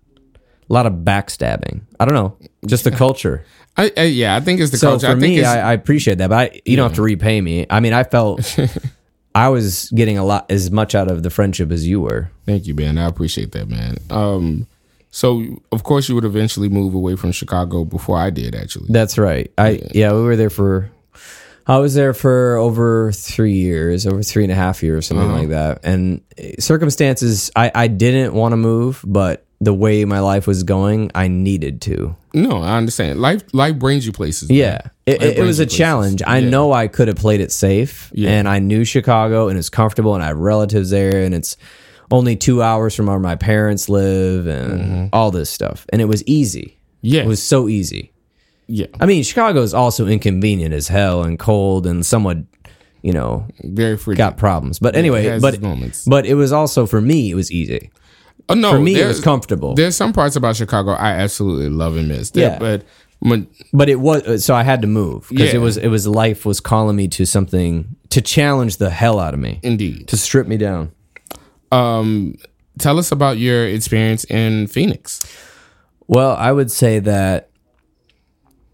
a 0.69 0.73
lot 0.73 0.87
of 0.87 0.93
backstabbing. 1.05 1.83
I 2.01 2.05
don't 2.05 2.15
know, 2.15 2.37
just 2.67 2.85
the 2.85 2.91
culture. 2.91 3.45
I, 3.77 3.91
I, 3.97 4.03
yeah, 4.05 4.37
I 4.37 4.41
think 4.41 4.61
it's 4.61 4.71
the 4.71 4.77
So 4.77 4.91
culture. 4.91 5.07
for 5.07 5.17
I 5.17 5.21
think 5.21 5.35
me, 5.35 5.39
it's, 5.39 5.49
I, 5.49 5.61
I 5.61 5.73
appreciate 5.73 6.19
that, 6.19 6.29
but 6.29 6.37
I, 6.53 6.61
you 6.67 6.77
don't 6.77 6.89
have 6.91 6.97
to 6.97 7.03
repay 7.03 7.41
me. 7.41 7.65
I 7.71 7.81
mean, 7.81 7.93
I 7.95 8.05
felt 8.05 8.59
I 9.35 9.49
was 9.49 9.91
getting 9.95 10.19
a 10.19 10.25
lot 10.25 10.51
as 10.51 10.71
much 10.71 10.95
out 10.95 11.11
of 11.11 11.23
the 11.23 11.31
friendship 11.31 11.73
as 11.73 11.87
you 11.89 12.01
were. 12.03 12.31
Thank 12.45 12.67
you, 12.67 12.75
man. 12.75 12.99
I 12.99 13.07
appreciate 13.07 13.53
that, 13.53 13.69
man. 13.69 13.97
Um, 14.11 14.67
So 15.11 15.43
of 15.73 15.83
course 15.85 16.09
you 16.09 16.15
would 16.15 16.25
eventually 16.25 16.69
move 16.69 16.95
away 16.95 17.17
from 17.17 17.33
Chicago 17.33 17.85
before 17.85 18.19
I 18.19 18.29
did. 18.31 18.55
Actually, 18.55 18.87
That's 18.91 19.17
right. 19.19 19.51
I 19.59 19.81
yeah, 19.95 20.13
we 20.13 20.23
were 20.23 20.37
there 20.37 20.51
for. 20.51 20.91
I 21.67 21.79
was 21.79 21.95
there 21.95 22.13
for 22.15 22.57
over 22.57 23.13
three 23.13 23.53
years, 23.55 24.07
over 24.07 24.23
three 24.23 24.43
and 24.45 24.53
a 24.53 24.57
half 24.57 24.83
years, 24.83 25.07
something 25.07 25.31
like 25.31 25.49
that. 25.51 25.81
And 25.85 26.21
eh, 26.39 26.55
circumstances, 26.59 27.51
I 27.57 27.71
I 27.75 27.87
didn't 27.89 28.35
want 28.35 28.53
to 28.53 28.57
move, 28.57 29.03
but 29.07 29.45
the 29.61 29.73
way 29.73 30.05
my 30.05 30.19
life 30.19 30.49
was 30.49 30.65
going, 30.65 31.11
I 31.15 31.29
needed 31.29 31.81
to. 31.83 32.17
no, 32.35 32.63
I 32.63 32.77
understand. 32.77 33.21
Life 33.21 33.43
life 33.53 33.79
brings 33.79 34.05
you 34.07 34.13
places. 34.13 34.51
Yeah, 34.51 34.81
it, 35.07 35.23
It 35.23 35.39
was 35.43 35.61
a 35.61 35.65
places. 35.65 35.79
challenge. 35.79 36.23
I 36.27 36.39
Yeah. 36.39 36.51
know 36.51 36.73
I 36.73 36.89
could 36.89 37.07
have 37.09 37.17
played 37.17 37.41
it 37.41 37.53
safe, 37.53 38.11
Yeah. 38.13 38.31
and 38.31 38.49
I 38.49 38.59
knew 38.59 38.85
Chicago, 38.85 39.49
and 39.49 39.57
it's 39.59 39.69
comfortable, 39.69 40.15
and 40.15 40.25
I 40.25 40.29
have 40.29 40.39
relatives 40.39 40.91
there, 40.91 41.23
and 41.25 41.33
it's 41.35 41.57
only 42.11 42.35
two 42.37 42.61
hours 42.63 42.95
from 42.95 43.07
where 43.07 43.19
my 43.21 43.37
parents 43.37 43.89
live, 43.89 44.47
and 44.49 45.09
all 45.13 45.31
this 45.31 45.49
stuff, 45.49 45.87
and 45.93 46.03
it 46.03 46.07
was 46.07 46.23
easy. 46.27 46.77
yeah, 47.03 47.23
It 47.23 47.27
was 47.29 47.43
so 47.43 47.69
easy. 47.69 48.12
Yeah, 48.75 48.87
I 49.01 49.05
mean, 49.07 49.23
Chicago 49.23 49.61
is 49.61 49.75
also 49.75 50.07
inconvenient 50.07 50.73
as 50.73 50.89
hell 50.89 51.23
and 51.23 51.39
cold 51.39 51.87
and 51.87 52.05
somewhat, 52.07 52.39
you 53.03 53.13
know, 53.13 53.47
very 53.63 53.99
free. 53.99 54.17
got 54.17 54.39
problems. 54.39 54.79
But 54.79 54.97
anyway, 54.97 55.39
but 55.41 55.61
moments. 55.61 56.07
but 56.07 56.25
it 56.25 56.35
was 56.35 56.53
also 56.53 56.87
for 56.87 57.01
me, 57.03 57.31
it 57.31 57.35
was 57.35 57.53
easy. 57.53 57.91
Oh 58.49 58.55
no, 58.55 58.73
For 58.73 58.81
me, 58.81 58.99
it 58.99 59.07
was 59.07 59.21
comfortable. 59.21 59.75
There's 59.75 59.95
some 59.97 60.13
parts 60.15 60.37
about 60.37 60.57
Chicago 60.57 60.93
I 60.93 61.11
absolutely 61.13 61.69
love 61.69 61.97
and 61.99 62.09
miss. 62.09 62.33
Yeah. 62.35 62.59
but 62.59 62.85
when, 63.21 63.47
But 63.75 63.89
it 63.89 64.01
was 64.01 64.45
so 64.45 64.55
I 64.55 64.63
had 64.65 64.81
to 64.83 64.89
move 64.89 65.29
because 65.29 65.51
Yeah. 65.53 65.61
it 65.61 65.63
was 65.63 65.77
it 65.77 65.89
was 65.89 66.07
life 66.07 66.45
was 66.47 66.59
calling 66.61 66.97
me 66.97 67.09
to 67.09 67.27
something 67.27 67.95
to 68.11 68.21
challenge 68.23 68.79
the 68.79 68.89
hell 68.91 69.21
out 69.21 69.35
of 69.35 69.41
me, 69.41 69.61
indeed, 69.63 70.09
to 70.09 70.17
strip 70.17 70.47
me 70.49 70.57
down. 70.57 70.91
um, 71.71 72.35
tell 72.79 72.99
us 72.99 73.13
about 73.13 73.39
your 73.39 73.67
experience 73.67 74.25
in 74.25 74.67
Phoenix. 74.67 75.21
Well, 76.09 76.35
I 76.37 76.53
would 76.53 76.71
say 76.71 76.99
that 77.01 77.49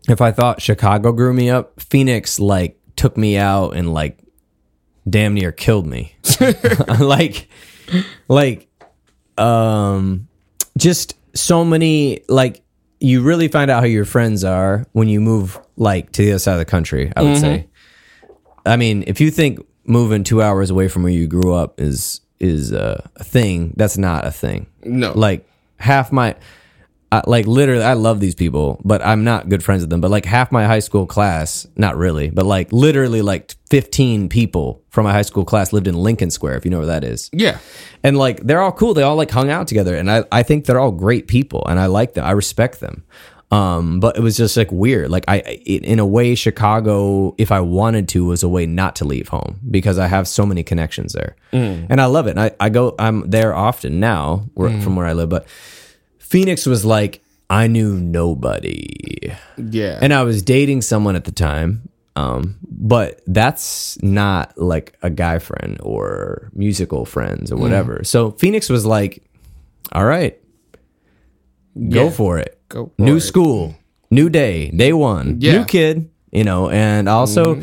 if 0.09 0.21
I 0.21 0.33
thought 0.33 0.61
Chicago 0.63 1.13
grew 1.13 1.33
me 1.33 1.51
up, 1.51 1.81
Phoenix 1.81 2.41
like 2.41 2.79
took 2.97 3.17
me 3.17 3.37
out 3.37 3.77
and 3.77 3.93
like 3.93 4.19
damn 5.09 5.35
near 5.35 5.53
killed 5.53 5.87
me. 5.87 6.17
like 7.01 7.49
like 8.29 8.69
um 9.37 10.29
just 10.77 11.15
so 11.37 11.65
many 11.65 12.21
like 12.29 12.63
you 13.01 13.23
really 13.23 13.49
find 13.49 13.71
out 13.71 13.83
who 13.83 13.89
your 13.89 14.05
friends 14.05 14.43
are 14.45 14.85
when 14.93 15.09
you 15.09 15.21
move 15.21 15.59
like 15.77 16.11
to 16.13 16.23
the 16.23 16.33
other 16.33 16.39
side 16.39 16.53
of 16.55 16.59
the 16.59 16.65
country, 16.65 17.13
I 17.17 17.23
would 17.23 17.39
say. 17.39 17.69
I 18.67 18.77
mean, 18.77 19.05
if 19.07 19.21
you 19.21 19.31
think 19.31 19.65
moving 19.85 20.25
2 20.25 20.43
hours 20.43 20.71
away 20.71 20.89
from 20.89 21.05
where 21.05 21.13
you 21.13 21.27
grew 21.27 21.55
up 21.55 21.81
is 21.81 22.21
is 22.41 22.73
a 22.73 23.09
thing, 23.21 23.73
that's 23.77 23.99
not 23.99 24.27
a 24.27 24.31
thing 24.31 24.67
No, 24.85 25.13
like 25.13 25.49
half 25.79 26.13
my 26.13 26.35
I, 27.11 27.23
like 27.27 27.47
literally 27.47 27.83
i 27.83 27.95
love 27.95 28.21
these 28.21 28.35
people 28.35 28.81
but 28.85 29.05
i'm 29.05 29.25
not 29.25 29.49
good 29.49 29.65
friends 29.65 29.83
with 29.83 29.91
them. 29.91 30.01
But 30.01 30.11
like 30.11 30.27
half 30.27 30.53
my 30.53 30.67
high 30.67 30.81
school 30.81 31.07
class 31.07 31.67
not 31.77 31.97
really 31.97 32.29
but 32.31 32.45
like 32.45 32.71
literally 32.71 33.23
like 33.23 33.55
15 33.71 34.29
people 34.29 34.83
from 34.91 35.05
my 35.05 35.13
high 35.13 35.23
school 35.23 35.45
class 35.45 35.73
lived 35.73 35.89
in 35.89 35.95
lincoln 35.97 36.31
square 36.31 36.57
if 36.57 36.65
you 36.65 36.71
know 36.71 36.79
where 36.79 36.87
that 36.89 37.05
is. 37.05 37.31
Yeah, 37.33 37.59
and 38.03 38.19
like 38.19 38.41
they're 38.41 38.61
all 38.61 38.73
cool. 38.73 38.95
They 38.95 39.03
all 39.03 39.17
like 39.17 39.31
hung 39.31 39.51
out 39.51 39.69
together 39.69 39.95
and 39.97 40.11
i, 40.11 40.25
I 40.31 40.43
think 40.43 40.67
they're 40.67 40.81
all 40.81 40.93
great 40.93 41.29
people 41.29 41.65
and 41.67 41.79
i 41.81 41.87
like 41.87 42.15
them. 42.15 42.25
I 42.25 42.33
respect 42.33 42.81
them. 42.81 43.05
Um 43.51 44.01
but 44.01 44.19
it 44.19 44.21
was 44.21 44.37
just 44.37 44.55
like 44.59 44.71
weird. 44.71 45.09
Like 45.11 45.25
i 45.29 45.39
in 45.39 45.99
a 45.99 46.07
way 46.07 46.35
chicago 46.35 47.35
if 47.39 47.51
i 47.51 47.61
wanted 47.61 48.09
to 48.11 48.27
was 48.27 48.43
a 48.43 48.49
way 48.49 48.67
not 48.67 48.97
to 48.97 49.07
leave 49.07 49.29
home 49.29 49.61
because 49.71 49.99
i 49.99 50.07
have 50.07 50.29
so 50.29 50.45
many 50.45 50.63
connections 50.63 51.15
there. 51.15 51.37
And 51.53 52.01
i 52.01 52.05
love 52.05 52.27
it. 52.27 52.33
And 52.33 52.41
I, 52.41 52.51
I 52.61 52.69
go 52.69 52.95
i'm 52.99 53.31
there 53.31 53.55
often 53.55 53.99
now 53.99 54.45
where, 54.53 54.79
from 54.83 54.97
where 54.97 55.07
i 55.07 55.15
live 55.15 55.31
but 55.31 55.47
phoenix 56.29 56.67
was 56.67 56.85
like 56.85 57.23
i 57.51 57.67
knew 57.67 57.95
nobody 57.99 59.33
yeah, 59.57 59.99
and 60.01 60.15
I 60.15 60.23
was 60.23 60.43
dating 60.43 60.83
someone 60.83 61.17
at 61.17 61.25
the 61.25 61.33
time. 61.33 61.89
Um, 62.15 62.57
but 62.63 63.21
that's 63.27 64.01
not 64.03 64.57
like 64.57 64.97
a 65.03 65.11
guy 65.11 65.39
friend 65.41 65.77
or 65.83 66.51
musical 66.55 67.05
friends 67.05 67.51
or 67.53 67.57
Mm. 67.57 67.61
whatever. 67.61 68.05
So 68.05 68.31
Phoenix 68.33 68.69
was 68.69 68.87
like, 68.87 69.23
all 69.93 70.05
right, 70.05 70.39
go 71.91 72.05
Yeah. 72.05 72.11
for 72.11 72.39
it. 72.39 72.59
Go 72.69 72.93
for 72.97 73.03
new 73.05 73.17
it. 73.17 73.21
school, 73.23 73.75
new 74.11 74.29
day, 74.31 74.71
day 74.71 74.93
one, 74.93 75.37
Yeah. 75.41 75.59
New 75.59 75.65
kid, 75.65 76.09
you 76.33 76.45
know, 76.45 76.71
and 76.71 77.09
also, 77.09 77.61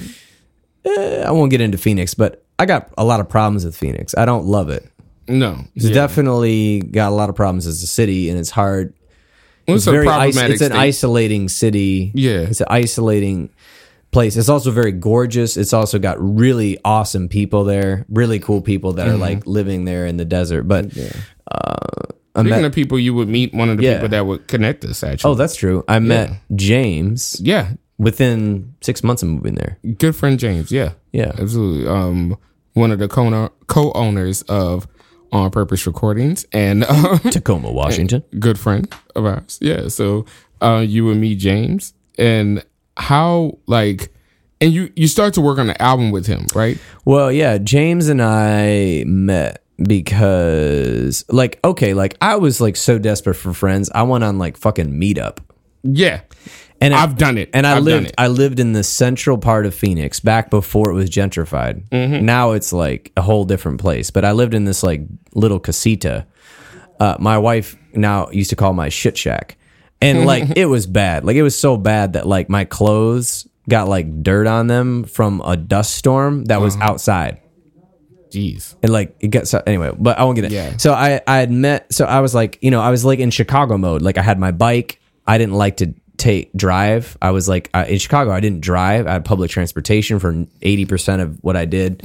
eh, 0.85 1.23
I 1.25 1.31
won't 1.31 1.49
get 1.51 1.61
into 1.61 1.77
Phoenix, 1.77 2.13
but 2.13 2.43
I 2.59 2.65
got 2.65 2.91
a 2.97 3.03
lot 3.05 3.19
of 3.19 3.27
problems 3.29 3.65
with 3.65 3.75
Phoenix. 3.75 4.13
I 4.17 4.25
don't 4.25 4.45
love 4.45 4.69
it. 4.69 4.85
No, 5.27 5.65
It's 5.75 5.89
definitely 5.89 6.79
got 6.81 7.11
a 7.11 7.15
lot 7.15 7.29
of 7.29 7.35
problems 7.35 7.65
as 7.67 7.81
a 7.83 7.87
city, 7.87 8.29
and 8.29 8.39
it's 8.39 8.49
hard 8.51 8.93
it's, 9.67 9.87
a 9.87 9.91
very 9.91 10.05
is- 10.05 10.11
problematic. 10.11 10.53
it's 10.53 10.61
an 10.61 10.71
state. 10.71 10.77
isolating 10.79 11.49
city. 11.49 12.11
Yeah. 12.13 12.39
It's 12.41 12.61
an 12.61 12.67
isolating 12.69 13.49
place. 14.11 14.37
It's 14.37 14.49
also 14.49 14.71
very 14.71 14.91
gorgeous. 14.91 15.57
It's 15.57 15.73
also 15.73 15.97
got 15.99 16.17
really 16.19 16.77
awesome 16.85 17.27
people 17.27 17.63
there, 17.63 18.05
really 18.09 18.39
cool 18.39 18.61
people 18.61 18.93
that 18.93 19.07
Mm-hmm. 19.07 19.15
are 19.15 19.17
like 19.17 19.47
living 19.47 19.85
there 19.85 20.05
in 20.05 20.17
the 20.17 20.25
desert. 20.25 20.63
But 20.63 20.85
uh, 21.51 21.75
I 22.35 22.41
Speaking 22.41 22.49
met, 22.49 22.63
of 22.65 22.73
people, 22.73 22.99
you 22.99 23.13
would 23.15 23.27
meet 23.27 23.53
one 23.53 23.69
of 23.69 23.77
the 23.77 23.83
Yeah. 23.83 23.93
people 23.95 24.09
that 24.09 24.25
would 24.25 24.47
connect 24.47 24.85
us. 24.85 25.03
Actually, 25.03 25.31
oh, 25.31 25.35
that's 25.35 25.55
true. 25.55 25.83
I 25.87 25.99
met 25.99 26.31
James 26.55 27.39
yeah, 27.41 27.71
within 27.97 28.73
six 28.81 29.03
months 29.03 29.23
of 29.23 29.29
moving 29.29 29.55
there. 29.55 29.77
good 29.97 30.15
friend 30.15 30.37
James. 30.39 30.71
Yeah, 30.71 30.91
Yeah. 31.11 31.31
absolutely. 31.39 31.87
Um, 31.87 32.37
one 32.73 32.91
of 32.91 32.99
the 32.99 33.07
co 33.07 33.49
co-owners 33.67 34.41
of 34.43 34.87
On 35.35 35.51
Purpose 35.51 35.85
Recordings 35.85 36.45
and 36.53 36.83
uh, 36.87 37.17
Tacoma, 37.29 37.71
Washington. 37.71 38.23
good 38.39 38.57
friend 38.57 38.91
of 39.15 39.25
ours. 39.25 39.57
Yeah. 39.61 39.89
So 39.89 40.25
uh, 40.61 40.83
you 40.87 41.09
and 41.11 41.19
me, 41.19 41.35
James, 41.35 41.93
and 42.17 42.63
how 42.97 43.57
like, 43.67 44.13
and 44.61 44.71
you 44.71 44.91
you 44.95 45.07
start 45.07 45.33
to 45.33 45.41
work 45.41 45.59
on 45.59 45.67
the 45.67 45.81
album 45.81 46.11
with 46.11 46.25
him, 46.25 46.45
right? 46.55 46.77
Well, 47.03 47.31
yeah, 47.31 47.57
James 47.57 48.07
and 48.07 48.21
I 48.21 49.03
met 49.05 49.61
because 49.77 51.25
like 51.29 51.59
okay, 51.63 51.93
like 51.93 52.15
I 52.21 52.35
was 52.37 52.61
like 52.61 52.75
so 52.77 52.97
desperate 52.97 53.35
for 53.35 53.53
friends. 53.53 53.91
I 53.93 54.03
went 54.03 54.23
on 54.23 54.37
like 54.37 54.55
fucking 54.57 54.91
meetup. 54.91 55.39
Yeah. 55.83 56.21
And 56.81 56.93
I- 56.93 57.03
I've 57.03 57.17
done 57.17 57.37
it. 57.37 57.49
And 57.53 57.65
I 57.65 57.71
I've 57.71 57.75
done 57.77 57.83
lived 57.85 58.07
it. 58.07 58.15
I 58.17 58.27
lived 58.27 58.59
in 58.59 58.73
the 58.73 58.83
central 58.83 59.37
part 59.37 59.65
of 59.65 59.73
Phoenix 59.73 60.19
back 60.19 60.49
before 60.49 60.89
it 60.91 60.93
was 60.93 61.09
gentrified. 61.09 61.87
Mm-hmm. 61.89 62.25
Now 62.25 62.51
it's 62.51 62.73
like 62.73 63.11
a 63.15 63.21
whole 63.21 63.45
different 63.45 63.79
place. 63.79 64.11
But 64.11 64.25
I 64.25 64.33
lived 64.33 64.53
in 64.53 64.65
this 64.65 64.83
like 64.83 65.01
little 65.33 65.59
casita. 65.59 66.27
Uh, 66.99 67.15
my 67.19 67.37
wife 67.37 67.75
now 67.93 68.29
used 68.31 68.49
to 68.51 68.55
call 68.55 68.73
my 68.73 68.89
shit 68.89 69.17
shack. 69.17 69.57
And 70.01 70.25
like 70.31 70.57
it 70.57 70.65
was 70.65 70.85
bad. 70.85 71.23
Like 71.25 71.37
it 71.37 71.43
was 71.43 71.57
so 71.57 71.77
bad 71.77 72.13
that 72.13 72.27
like 72.27 72.49
my 72.49 72.65
clothes 72.65 73.47
got 73.69 73.87
like 73.87 74.21
dirt 74.21 74.45
on 74.45 74.67
them 74.67 75.05
from 75.05 75.41
a 75.45 75.55
dust 75.57 75.95
storm 75.95 76.45
that 76.45 76.61
was 76.61 76.75
Uh-huh. 76.75 76.85
outside. 76.91 77.41
Jeez. 78.29 78.75
And 78.83 78.91
like 78.91 79.15
it 79.21 79.29
got 79.29 79.47
so 79.47 79.63
anyway, 79.65 79.91
but 79.97 80.19
I 80.19 80.23
won't 80.25 80.35
get 80.35 80.45
it. 80.45 80.51
Yeah. 80.51 80.75
So 80.77 80.93
I 80.93 81.21
I 81.25 81.37
had 81.37 81.51
met 81.51 81.91
so 81.93 82.05
I 82.05 82.19
was 82.19 82.35
like, 82.35 82.59
you 82.61 82.69
know, 82.69 82.81
I 82.81 82.89
was 82.89 83.05
like 83.05 83.19
in 83.19 83.31
Chicago 83.31 83.77
mode. 83.77 84.01
Like 84.01 84.17
I 84.17 84.21
had 84.21 84.39
my 84.39 84.51
bike. 84.51 84.99
I 85.25 85.37
didn't 85.37 85.55
like 85.55 85.77
to 85.77 85.93
take 86.17 86.53
drive. 86.53 87.17
I 87.21 87.31
was 87.31 87.47
like 87.49 87.69
I, 87.73 87.85
in 87.85 87.99
Chicago. 87.99 88.31
I 88.31 88.39
didn't 88.39 88.61
drive. 88.61 89.07
I 89.07 89.13
had 89.13 89.25
public 89.25 89.51
transportation 89.51 90.19
for 90.19 90.45
eighty 90.61 90.85
percent 90.85 91.21
of 91.21 91.37
what 91.43 91.55
I 91.55 91.65
did. 91.65 92.01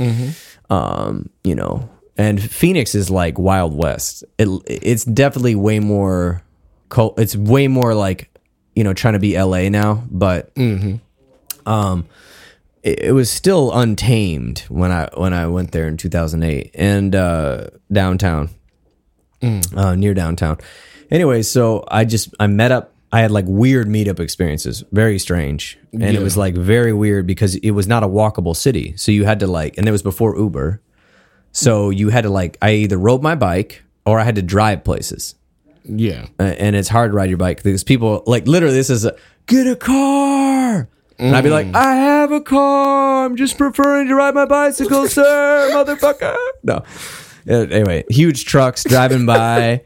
Um, 0.69 1.31
you 1.45 1.55
know, 1.55 1.89
and 2.17 2.41
Phoenix 2.41 2.95
is 2.95 3.11
like 3.11 3.39
Wild 3.39 3.77
West. 3.77 4.25
It 4.39 4.49
it's 4.67 5.05
definitely 5.05 5.55
way 5.55 5.81
more. 5.81 6.43
It's 7.19 7.37
way 7.37 7.69
more 7.69 7.95
like 7.95 8.31
you 8.75 8.85
know 8.85 8.93
trying 8.93 9.15
to 9.15 9.21
be 9.21 9.41
LA 9.41 9.69
now, 9.69 10.05
but 10.11 10.53
um 11.67 12.07
it, 12.83 13.01
it 13.01 13.13
was 13.13 13.31
still 13.31 13.73
untamed 13.73 14.61
when 14.69 14.91
I 14.91 15.09
when 15.15 15.33
I 15.33 15.47
went 15.47 15.73
there 15.73 15.87
in 15.87 15.97
2008 15.97 16.71
and 16.75 17.15
uh, 17.15 17.67
downtown, 17.93 18.51
uh, 19.77 19.95
near 19.95 20.15
downtown. 20.15 20.59
Anyway, 21.11 21.43
so 21.43 21.85
I 21.89 22.05
just 22.05 22.35
I 22.41 22.47
met 22.47 22.73
up. 22.73 22.95
I 23.13 23.21
had 23.21 23.31
like 23.31 23.45
weird 23.49 23.89
meetup 23.89 24.21
experiences, 24.21 24.85
very 24.93 25.19
strange, 25.19 25.79
and 25.93 26.03
it 26.03 26.23
was 26.23 26.37
like 26.37 26.55
very 26.55 26.93
weird 26.93 27.27
because 27.27 27.57
it 27.57 27.73
was 27.73 27.89
not 27.89 28.05
a 28.05 28.09
walkable 28.09 28.55
city. 28.55 28.95
So 28.97 29.11
you 29.11 29.25
had 29.25 29.41
to 29.41 29.47
like, 29.49 29.77
and 29.79 29.89
it 29.89 29.93
was 29.93 30.03
before 30.03 30.37
Uber, 30.37 30.81
so 31.51 31.91
you 31.91 32.11
had 32.11 32.23
to 32.23 32.31
like 32.31 32.57
I 32.63 32.73
either 32.73 32.97
rode 32.97 33.23
my 33.23 33.35
bike 33.35 33.83
or 34.07 34.21
I 34.21 34.25
had 34.25 34.37
to 34.37 34.43
drive 34.43 34.85
places. 34.85 35.35
Yeah. 35.85 36.27
uh, 36.39 36.43
and 36.43 36.77
it's 36.77 36.89
hard 36.89 37.11
to 37.11 37.17
ride 37.17 37.31
your 37.31 37.39
bike 37.39 37.63
because 37.63 37.83
people 37.83 38.23
like 38.27 38.47
literally 38.47 38.75
this 38.75 38.91
is 38.91 39.05
a 39.05 39.17
get 39.47 39.67
a 39.67 39.75
car! 39.75 40.89
And 41.19 41.35
I'd 41.35 41.43
be 41.43 41.51
like 41.51 41.75
I 41.75 41.95
have 41.97 42.31
a 42.31 42.41
car. 42.41 43.25
I'm 43.27 43.35
just 43.35 43.59
preferring 43.59 44.07
to 44.09 44.15
ride 44.15 44.35
my 44.35 44.45
bicycle 44.45 45.09
sir 45.09 45.71
motherfucker. 45.73 46.37
No. 46.63 46.85
Anyway 47.49 48.05
huge 48.09 48.45
trucks 48.45 48.85
driving 48.85 49.27
by 49.27 49.83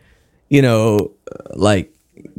you 0.50 0.60
know 0.60 1.12
like 1.54 1.93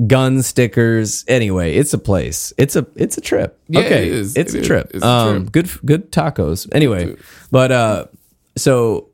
gun 0.07 0.41
stickers 0.41 1.23
anyway 1.27 1.75
it's 1.75 1.93
a 1.93 1.97
place 1.97 2.51
it's 2.57 2.75
a 2.75 2.85
it's 2.95 3.17
a 3.17 3.21
trip 3.21 3.57
Yeah, 3.69 3.79
okay 3.81 4.07
it 4.07 4.13
is. 4.13 4.35
it's 4.35 4.53
It 4.53 4.57
a 4.57 4.61
is. 4.61 4.67
trip 4.67 4.91
It's 4.93 5.03
a 5.03 5.07
um 5.07 5.41
trip. 5.47 5.51
good 5.53 5.85
good 5.85 6.11
tacos 6.11 6.67
anyway 6.73 7.15
but 7.51 7.71
uh 7.71 8.05
so 8.57 9.09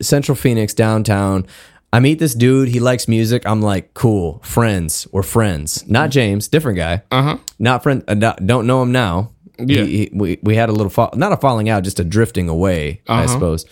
Central 0.00 0.36
Phoenix 0.36 0.74
downtown. 0.74 1.44
I 1.92 1.98
meet 2.00 2.18
this 2.20 2.34
dude. 2.34 2.68
He 2.68 2.78
likes 2.80 3.08
music. 3.08 3.42
I'm 3.46 3.60
like, 3.62 3.92
cool, 3.94 4.40
friends. 4.44 5.08
We're 5.10 5.22
friends. 5.24 5.84
Not 5.88 6.10
James, 6.10 6.46
different 6.46 6.76
guy. 6.76 7.02
Uh 7.10 7.22
huh. 7.22 7.36
Not 7.58 7.82
friend. 7.82 8.04
Uh, 8.06 8.14
not- 8.14 8.46
don't 8.46 8.66
know 8.66 8.82
him 8.82 8.92
now. 8.92 9.32
Yeah. 9.58 9.82
He- 9.82 9.96
he- 9.98 10.10
we 10.12 10.38
we 10.42 10.54
had 10.54 10.68
a 10.68 10.72
little 10.72 10.90
fall, 10.90 11.10
not 11.16 11.32
a 11.32 11.36
falling 11.36 11.68
out, 11.68 11.82
just 11.82 11.98
a 11.98 12.04
drifting 12.04 12.48
away, 12.48 13.00
I 13.08 13.24
Uh-huh. 13.24 13.32
suppose. 13.32 13.64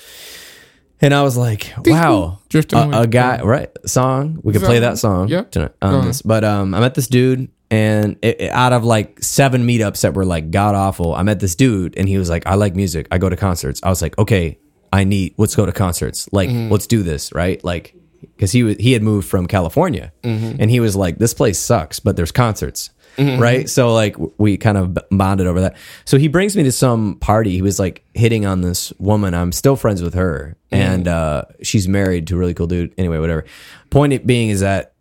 And 1.00 1.12
I 1.12 1.22
was 1.22 1.36
like, 1.36 1.72
wow, 1.84 2.38
Drifting 2.48 2.94
a, 2.94 3.02
a 3.02 3.06
guy, 3.06 3.42
right? 3.42 3.70
Song. 3.86 4.40
We 4.42 4.52
could 4.54 4.62
play 4.62 4.78
that 4.78 4.96
song. 4.98 5.28
Yeah. 5.28 5.42
Tonight, 5.42 5.72
um, 5.82 6.06
this, 6.06 6.22
but 6.22 6.42
um, 6.42 6.74
I 6.74 6.80
met 6.80 6.94
this 6.94 7.06
dude, 7.06 7.50
and 7.70 8.16
it, 8.22 8.40
it- 8.40 8.50
out 8.50 8.72
of 8.72 8.82
like 8.84 9.22
seven 9.22 9.66
meetups 9.66 10.00
that 10.02 10.14
were 10.14 10.24
like 10.24 10.50
god 10.50 10.74
awful, 10.74 11.14
I 11.14 11.22
met 11.22 11.40
this 11.40 11.54
dude, 11.54 11.96
and 11.98 12.08
he 12.08 12.16
was 12.16 12.30
like, 12.30 12.46
I 12.46 12.54
like 12.54 12.74
music. 12.74 13.08
I 13.10 13.18
go 13.18 13.28
to 13.28 13.36
concerts. 13.36 13.80
I 13.82 13.90
was 13.90 14.00
like, 14.00 14.16
okay, 14.18 14.58
I 14.92 15.04
need. 15.04 15.34
Let's 15.36 15.54
go 15.54 15.66
to 15.66 15.72
concerts. 15.72 16.28
Like, 16.32 16.48
Mm-hmm. 16.48 16.72
let's 16.72 16.86
do 16.86 17.02
this, 17.02 17.30
right? 17.34 17.62
Like, 17.62 17.94
because 18.22 18.52
he 18.52 18.62
was 18.62 18.76
he 18.78 18.92
had 18.92 19.02
moved 19.02 19.28
from 19.28 19.46
California, 19.46 20.12
Mm-hmm. 20.22 20.56
and 20.62 20.70
he 20.70 20.80
was 20.80 20.96
like, 20.96 21.18
this 21.18 21.34
place 21.34 21.58
sucks, 21.58 22.00
but 22.00 22.16
there's 22.16 22.32
concerts. 22.32 22.88
Right. 23.18 23.68
So, 23.68 23.92
like, 23.94 24.16
we 24.38 24.56
kind 24.56 24.76
of 24.78 24.98
bonded 25.10 25.46
over 25.46 25.60
that. 25.62 25.76
So, 26.04 26.18
he 26.18 26.28
brings 26.28 26.56
me 26.56 26.62
to 26.64 26.72
some 26.72 27.16
party. 27.16 27.52
He 27.52 27.62
was 27.62 27.78
like 27.78 28.04
hitting 28.14 28.46
on 28.46 28.60
this 28.60 28.92
woman. 28.98 29.34
I'm 29.34 29.52
still 29.52 29.76
friends 29.76 30.02
with 30.02 30.14
her. 30.14 30.56
And 30.70 31.08
uh, 31.08 31.44
she's 31.62 31.88
married 31.88 32.26
to 32.26 32.34
a 32.34 32.38
really 32.38 32.52
cool 32.54 32.66
dude. 32.66 32.92
Anyway, 32.98 33.18
whatever. 33.18 33.44
Point 33.90 34.12
it 34.12 34.26
being 34.26 34.50
is 34.50 34.60
that 34.60 34.92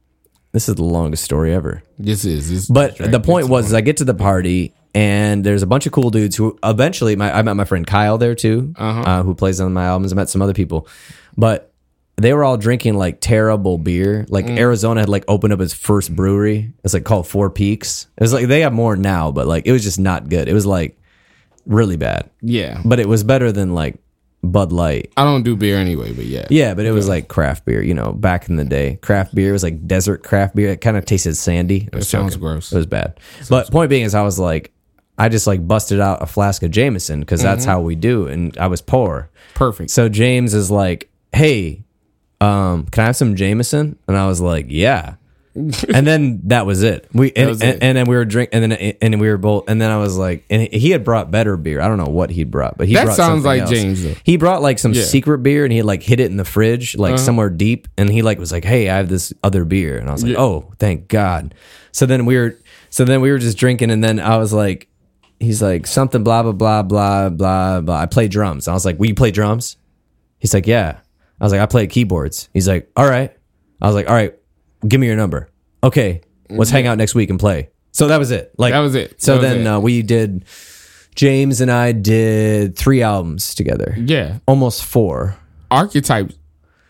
this 0.54 0.70
is 0.70 0.76
the 0.76 0.84
longest 0.84 1.24
story 1.24 1.54
ever. 1.54 1.84
This 2.00 2.24
is. 2.24 2.50
This 2.50 2.68
But 2.68 2.98
the 2.98 3.20
point 3.20 3.50
was, 3.50 3.68
is 3.68 3.74
I 3.74 3.82
get 3.82 3.98
to 3.98 4.06
the 4.06 4.14
party 4.14 4.74
and 4.94 5.44
there's 5.44 5.64
a 5.64 5.68
bunch 5.68 5.86
of 5.86 5.92
cool 5.92 6.10
dudes 6.12 6.38
who 6.38 6.58
eventually, 6.64 7.18
my 7.18 7.38
I 7.38 7.42
met 7.42 7.58
my 7.58 7.66
friend 7.66 7.86
Kyle 7.86 8.18
there 8.18 8.36
too, 8.36 8.74
Uh-huh. 8.78 9.02
uh, 9.02 9.24
who 9.24 9.36
plays 9.36 9.60
on 9.60 9.74
my 9.74 9.84
albums. 9.84 10.14
I 10.14 10.16
met 10.16 10.30
some 10.30 10.42
other 10.42 10.54
people, 10.54 10.88
but 11.36 11.74
they 12.18 12.34
were 12.34 12.44
all 12.44 12.58
drinking 12.58 12.96
like 12.96 13.20
terrible 13.20 13.78
beer. 13.78 14.26
Like 14.30 14.46
Mm. 14.46 14.58
Arizona 14.58 15.02
had 15.02 15.10
like 15.10 15.26
opened 15.28 15.54
up 15.54 15.60
its 15.62 15.74
first 15.74 16.16
brewery. 16.16 16.72
It's 16.84 16.94
like 16.94 17.04
called 17.04 17.28
Four 17.28 17.50
Peaks. 17.50 18.08
It 18.18 18.22
was 18.24 18.32
like 18.34 18.48
they 18.48 18.62
have 18.62 18.74
more 18.74 18.96
now, 18.96 19.32
but 19.32 19.48
like 19.48 19.66
it 19.68 19.72
was 19.72 19.84
just 19.84 20.00
not 20.00 20.30
good. 20.30 20.48
It 20.48 20.54
was 20.54 20.66
like 20.66 20.98
really 21.66 21.98
bad, 21.98 22.30
yeah. 22.42 22.80
but 22.86 23.00
it 23.00 23.08
was 23.10 23.24
better 23.24 23.52
than 23.52 23.74
like 23.74 23.98
Bud 24.44 24.72
Light. 24.72 25.12
I 25.18 25.24
don't 25.24 25.44
do 25.44 25.56
beer 25.56 25.78
anyway, 25.78 26.14
but 26.14 26.26
yeah. 26.26 26.46
Yeah, 26.50 26.74
but 26.76 26.86
it 26.86 26.92
was 26.92 27.08
like 27.10 27.28
craft 27.28 27.66
beer, 27.66 27.82
you 27.82 27.94
know, 27.96 28.14
back 28.14 28.48
in 28.48 28.56
the 28.58 28.64
day. 28.66 28.98
Craft 29.02 29.34
beer 29.34 29.52
was 29.52 29.64
like 29.64 29.88
desert 29.88 30.24
craft 30.24 30.56
beer. 30.56 30.70
It 30.70 30.82
kind 30.82 30.96
of 30.98 31.06
tasted 31.06 31.36
sandy. 31.36 31.88
It 31.92 31.96
was 31.96 32.08
sounds 32.08 32.36
gross. 32.38 32.72
It 32.72 32.78
was 32.78 32.86
bad. 32.86 33.20
but 33.50 33.72
point 33.72 33.90
being 33.90 34.06
is 34.06 34.14
I 34.16 34.22
was 34.22 34.38
like 34.40 34.72
I 35.18 35.30
just 35.30 35.48
like 35.48 35.66
busted 35.68 36.00
out 36.00 36.22
a 36.22 36.26
flask 36.28 36.62
of 36.62 36.72
Jameson 36.72 37.22
because 37.22 37.42
that's 37.42 37.64
Mm-hmm. 37.64 37.72
how 37.72 37.82
we 37.82 37.96
do 37.96 38.28
and 38.28 38.56
I 38.58 38.68
was 38.68 38.82
poor. 38.82 39.30
Perfect. 39.56 39.90
So 39.90 40.10
James 40.10 40.54
is 40.54 40.70
like, 40.70 41.10
"Hey, 41.34 41.85
um, 42.42 42.86
can 42.88 43.04
I 43.04 43.06
have 43.08 43.16
some 43.16 43.36
Jameson?" 43.36 43.98
And 44.08 44.18
I 44.18 44.28
was 44.28 44.42
like, 44.42 44.68
"Yeah." 44.70 45.16
and 45.56 46.06
then 46.06 46.42
that 46.48 46.66
was 46.66 46.84
it. 46.84 47.08
We 47.14 47.32
and, 47.36 47.48
was 47.48 47.62
and, 47.62 47.76
it. 47.76 47.80
and 47.82 47.98
then 47.98 48.08
we 48.08 48.16
were 48.18 48.26
drink 48.26 48.50
and 48.52 48.72
then 48.72 48.94
and 49.02 49.22
we 49.22 49.30
were 49.30 49.38
both 49.38 49.70
and 49.70 49.82
then 49.82 49.90
I 49.90 49.96
was 49.96 50.18
like 50.18 50.44
and 50.50 50.62
he 50.74 50.90
had 50.90 51.06
brought 51.06 51.32
better 51.32 51.56
beer. 51.56 51.80
I 51.80 51.88
don't 51.88 51.98
know 51.98 52.12
what 52.12 52.30
he 52.30 52.44
brought, 52.44 52.78
but 52.78 52.90
he 52.90 52.94
That 52.96 53.06
brought 53.06 53.16
sounds 53.16 53.46
like 53.46 53.62
else. 53.62 53.70
James, 53.70 54.04
though. 54.04 54.16
He 54.26 54.36
brought 54.36 54.62
like 54.62 54.80
some 54.80 54.92
Yeah. 54.92 55.00
Uh-huh. 55.04 55.08
secret 55.12 55.38
beer 55.44 55.64
and 55.64 55.72
he 55.72 55.82
like 55.82 56.04
hid 56.04 56.20
it 56.20 56.30
in 56.30 56.36
the 56.36 56.44
fridge 56.44 56.98
like 56.98 57.18
somewhere 57.18 57.50
deep 57.50 57.88
and 57.98 58.10
he 58.12 58.22
like 58.22 58.38
was 58.38 58.52
like, 58.52 58.66
"Hey, 58.66 58.90
I 58.90 58.98
have 58.98 59.08
this 59.08 59.32
other 59.44 59.64
beer." 59.64 59.98
And 59.98 60.10
I 60.10 60.12
was 60.12 60.24
like, 60.24 60.34
Yeah. 60.34 60.40
"Oh, 60.42 60.74
thank 60.78 61.08
God." 61.08 61.56
So 61.94 62.06
then 62.06 62.26
we 62.26 62.36
were 62.36 62.58
so 62.90 63.06
then 63.06 63.22
we 63.22 63.32
were 63.32 63.40
just 63.40 63.58
drinking 63.58 63.92
and 63.92 64.04
then 64.04 64.20
I 64.20 64.36
was 64.36 64.52
like 64.52 64.90
he's 65.40 65.62
like 65.62 65.88
something 65.88 66.22
blah 66.22 66.44
blah 66.44 66.52
blah 66.52 66.84
blah 66.84 67.30
blah 67.30 67.80
blah. 67.80 67.96
I 67.96 68.08
play 68.08 68.28
drums. 68.28 68.68
I 68.68 68.74
was 68.74 68.84
like, 68.84 69.00
"Will 69.00 69.08
you 69.08 69.16
play 69.16 69.32
drums?" 69.32 69.78
He's 70.38 70.54
like, 70.54 70.68
"Yeah." 70.68 70.98
I 71.40 71.44
was 71.44 71.52
like, 71.52 71.62
"I 71.62 71.66
play 71.66 71.88
keyboards." 71.88 72.50
He's 72.54 72.68
like, 72.68 72.90
"All 72.96 73.10
right." 73.10 73.36
I 73.82 73.88
was 73.88 73.96
like, 73.96 74.08
"All 74.08 74.16
right, 74.16 74.34
give 74.88 75.00
me 75.00 75.08
your 75.08 75.16
number." 75.18 75.50
Okay, 75.84 76.22
let's 76.50 76.70
hang 76.72 76.88
out 76.88 76.98
next 76.98 77.14
week 77.16 77.30
and 77.30 77.40
play. 77.40 77.70
So 77.92 78.08
that 78.08 78.18
was 78.20 78.32
it. 78.32 78.54
Like 78.58 78.74
That 78.74 78.80
was 78.80 78.94
it. 78.96 79.22
So 79.22 79.34
That 79.36 79.42
was 79.42 79.50
then 79.50 79.62
it. 79.62 79.68
Uh, 79.68 79.80
we 79.80 80.02
did. 80.02 80.46
James 81.16 81.62
and 81.62 81.72
I 81.72 81.94
did 81.94 82.76
three 82.78 83.02
albums 83.02 83.56
together. 83.56 83.96
Yeah. 83.98 84.40
Almost 84.48 84.84
four. 84.84 85.38
Archetype. 85.72 86.32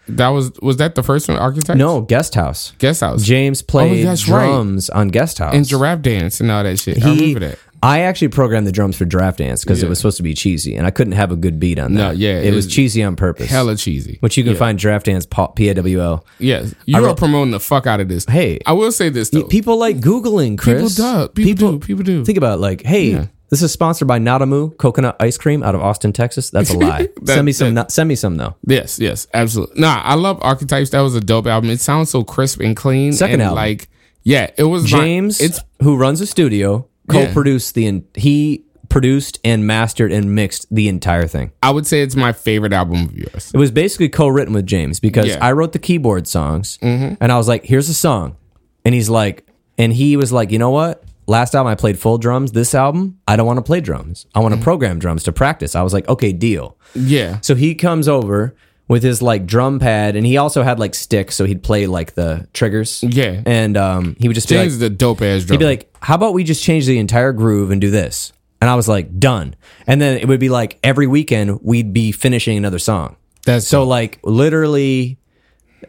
That 0.08 0.30
was 0.30 0.52
was 0.62 0.78
that 0.78 0.96
the 0.96 1.04
first 1.04 1.28
one? 1.28 1.38
Archetype. 1.38 1.78
No, 1.78 2.02
Guest 2.02 2.36
House. 2.36 2.72
Guest 2.80 3.02
house. 3.02 3.24
James 3.24 3.62
played 3.64 4.06
that's 4.06 4.28
right. 4.28 4.46
drums 4.46 4.90
on 4.90 5.08
Guest 5.10 5.40
House. 5.40 5.54
and 5.56 5.68
giraffe 5.68 6.02
dance 6.02 6.40
and 6.40 6.50
all 6.52 6.64
that 6.64 6.80
shit. 6.80 7.04
I 7.04 7.10
He- 7.10 7.20
remember 7.34 7.48
that. 7.50 7.60
I 7.86 8.00
actually 8.02 8.30
programmed 8.30 8.66
the 8.66 8.72
drums 8.72 8.98
for 8.98 9.06
Draft 9.06 9.38
Dance 9.38 9.64
because 9.64 9.84
it 9.84 9.90
was 9.90 10.00
supposed 10.00 10.18
to 10.18 10.24
be 10.24 10.34
cheesy, 10.34 10.76
and 10.76 10.88
I 10.88 10.92
couldn't 10.92 11.14
have 11.14 11.32
a 11.32 11.36
good 11.36 11.60
beat 11.60 11.78
on 11.78 11.94
that. 11.94 12.00
No, 12.00 12.12
yeah, 12.12 12.40
it, 12.40 12.46
it 12.48 12.54
was 12.56 12.66
cheesy 12.68 13.04
on 13.04 13.16
purpose. 13.16 13.50
Hella 13.50 13.76
cheesy. 13.76 14.18
which 14.22 14.38
you 14.38 14.44
can 14.44 14.56
find 14.56 14.78
Draft 14.80 15.06
Dance 15.06 15.28
P 15.56 15.70
A 15.70 15.74
W 15.76 16.02
L. 16.02 16.26
Yes, 16.40 16.74
you 16.86 17.06
are 17.06 17.16
promoting 17.16 17.52
the 17.52 17.60
fuck 17.60 17.86
out 17.86 18.00
of 18.00 18.08
this. 18.10 18.26
Hey. 18.26 18.60
I 18.66 18.74
will 18.74 18.92
say 18.92 19.10
this 19.10 19.30
though. 19.30 19.44
People 19.44 19.78
like 19.78 19.98
googling, 19.98 20.58
Chris. 20.58 20.96
do. 20.96 21.28
People 21.36 21.74
do. 21.74 21.80
People 21.80 22.04
do. 22.04 22.26
Think 22.26 22.38
about 22.40 22.56
it, 22.58 22.62
like, 22.62 22.82
hey, 22.84 23.12
Yeah. 23.12 23.28
this 23.50 23.62
is 23.62 23.72
sponsored 23.72 24.08
by 24.08 24.18
NadaMoo 24.20 24.78
coconut 24.78 25.16
ice 25.20 25.38
cream 25.38 25.62
out 25.62 25.76
of 25.76 25.82
Austin, 25.82 26.12
Texas. 26.12 26.50
That's 26.50 26.72
a 26.72 26.78
lie. 26.80 27.08
That- 27.22 27.28
send 27.36 27.46
me 27.46 27.52
some. 27.52 27.74
no- 27.76 27.86
send 27.90 28.08
me 28.10 28.16
some 28.16 28.36
though. 28.38 28.56
Yes, 28.66 29.00
yes, 29.00 29.28
absolutely. 29.34 29.80
Nah, 29.82 30.02
I 30.04 30.16
love 30.16 30.40
Archetypes. 30.42 30.90
That 30.90 31.02
was 31.02 31.14
a 31.14 31.22
dope 31.22 31.46
album. 31.46 31.70
It 31.70 31.82
sounds 31.82 32.10
so 32.10 32.24
crisp 32.24 32.62
and 32.62 32.76
clean. 32.76 33.14
Second 33.14 33.36
and 33.36 33.42
album. 33.44 33.56
like 33.58 33.90
yeah, 34.24 34.50
it 34.58 34.64
was 34.64 34.92
my- 34.92 35.00
James, 35.00 35.40
it's 35.40 35.60
who 35.84 35.98
runs 35.98 36.20
a 36.22 36.26
studio. 36.26 36.88
Co-produced 37.10 37.76
the. 37.76 37.88
en- 37.88 38.06
He 38.16 38.64
produced 38.90 39.40
and 39.44 39.66
mastered 39.66 40.12
and 40.12 40.36
mixed 40.36 40.68
the 40.74 40.88
entire 40.88 41.28
thing. 41.28 41.52
I 41.64 41.72
would 41.72 41.86
say 41.88 42.02
it's 42.02 42.16
my 42.16 42.32
favorite 42.32 42.72
album 42.72 43.06
of 43.06 43.18
yours. 43.18 43.52
It 43.54 43.58
was 43.58 43.72
basically 43.72 44.10
co-written 44.10 44.54
with 44.54 44.66
James 44.66 45.00
because 45.00 45.26
Yeah. 45.28 45.36
Mm-hmm. 45.36 45.44
I 45.44 45.52
wrote 45.54 45.74
the 45.74 45.80
keyboard 45.80 46.28
songs, 46.28 46.78
and 46.82 47.18
I 47.32 47.38
was 47.38 47.48
like, 47.48 47.66
"Here's 47.66 47.90
a 47.90 47.94
song," 47.94 48.36
and 48.86 48.94
he's 48.96 49.10
like, 49.10 49.48
and 49.78 49.92
he 49.92 50.16
was 50.18 50.32
like, 50.32 50.52
"You 50.52 50.60
know 50.60 50.70
what? 50.72 51.04
Last 51.28 51.56
album 51.56 51.72
I 51.72 51.76
played 51.76 51.98
full 51.98 52.20
drums. 52.20 52.52
This 52.52 52.76
album 52.76 53.18
I 53.28 53.36
don't 53.36 53.48
want 53.48 53.58
to 53.58 53.64
play 53.64 53.82
drums. 53.82 54.28
I 54.36 54.40
want 54.40 54.54
Mm-hmm. 54.54 54.62
to 54.62 54.64
program 54.64 55.00
drums 55.00 55.24
to 55.24 55.32
practice." 55.32 55.76
I 55.76 55.82
was 55.82 55.92
like, 55.94 56.08
"Okay, 56.08 56.32
deal." 56.32 56.78
Yeah, 56.94 57.40
So 57.42 57.56
he 57.56 57.74
comes 57.76 58.08
over 58.08 58.56
with 58.88 59.04
his 59.04 59.22
like 59.22 59.46
drum 59.46 59.80
pad, 59.80 60.16
and 60.16 60.26
he 60.26 60.38
also 60.38 60.64
had 60.64 60.80
like 60.80 60.94
sticks, 60.96 61.36
so 61.36 61.46
he'd 61.46 61.64
play 61.64 61.88
like 61.88 62.14
the 62.14 62.48
triggers. 62.54 63.04
Yeah. 63.04 63.42
and 63.46 63.78
um, 63.78 64.16
he 64.20 64.28
would 64.28 64.36
just 64.36 64.50
be 64.50 64.58
like, 64.58 64.68
is 64.68 64.82
a 64.82 64.90
dope 64.90 65.22
ass 65.22 65.44
drummer. 65.44 65.54
He'd 65.56 65.60
be 65.60 65.66
like, 65.66 65.96
"How 66.02 66.16
about 66.16 66.34
we 66.34 66.44
just 66.44 66.64
change 66.64 66.86
the 66.86 67.00
entire 67.00 67.34
groove 67.34 67.72
and 67.72 67.82
do 67.82 67.90
this?" 67.90 68.32
And 68.62 68.70
I 68.70 68.76
was 68.76 68.88
like, 68.88 69.20
"Done." 69.20 69.56
And 69.88 70.02
then 70.02 70.18
it 70.18 70.28
would 70.28 70.40
be 70.40 70.50
like 70.50 70.80
every 70.84 71.08
weekend 71.08 71.62
we'd 71.62 71.94
be 71.94 72.12
finishing 72.12 72.58
another 72.58 72.80
song. 72.80 73.16
That's 73.46 73.68
So 73.68 73.84
like 73.84 74.20
literally, 74.24 75.18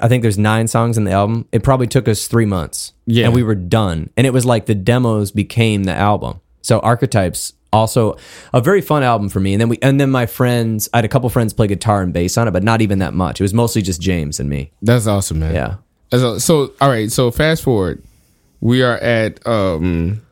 I 0.01 0.09
think 0.09 0.23
there's 0.23 0.39
nine 0.39 0.69
songs 0.69 0.99
in 0.99 1.05
the 1.05 1.13
album. 1.13 1.47
It 1.53 1.63
probably 1.63 1.87
took 1.87 2.07
us 2.09 2.27
three 2.29 2.45
months. 2.45 2.93
Yeah. 3.07 3.27
and 3.27 3.35
we 3.35 3.43
were 3.43 3.55
done. 3.55 4.11
And 4.17 4.27
it 4.27 4.33
was 4.33 4.45
like 4.45 4.67
the 4.67 4.75
demos 4.75 5.31
became 5.31 5.85
the 5.85 5.95
album. 5.95 6.41
So 6.61 6.81
Archetypes 6.81 7.53
also 7.73 8.17
a 8.53 8.61
very 8.61 8.81
fun 8.81 9.03
album 9.03 9.29
for 9.29 9.41
me. 9.41 9.55
And 9.55 9.61
then 9.61 9.69
we 9.69 9.79
and 9.83 10.01
then 10.01 10.11
my 10.11 10.27
friends, 10.27 10.89
I 10.93 10.99
had 10.99 11.05
a 11.05 11.09
couple 11.09 11.29
friends 11.31 11.53
play 11.53 11.67
guitar 11.67 12.03
and 12.03 12.13
bass 12.13 12.37
on 12.37 12.49
it, 12.49 12.51
but 12.53 12.63
not 12.63 12.81
even 12.81 12.99
that 13.01 13.15
much. 13.15 13.41
It 13.41 13.45
was 13.45 13.55
mostly 13.55 13.83
just 13.83 14.01
James 14.01 14.41
and 14.41 14.49
me. 14.49 14.73
that's 14.83 15.07
awesome, 15.07 15.41
man. 15.41 15.55
Yeah. 15.55 15.77
So, 16.13 16.39
so 16.39 16.73
all 16.81 16.89
right. 16.89 17.11
So 17.11 17.31
fast 17.31 17.63
forward, 17.63 18.03
we 18.61 18.83
are 18.83 18.99
at 18.99 19.45
um, 19.47 20.23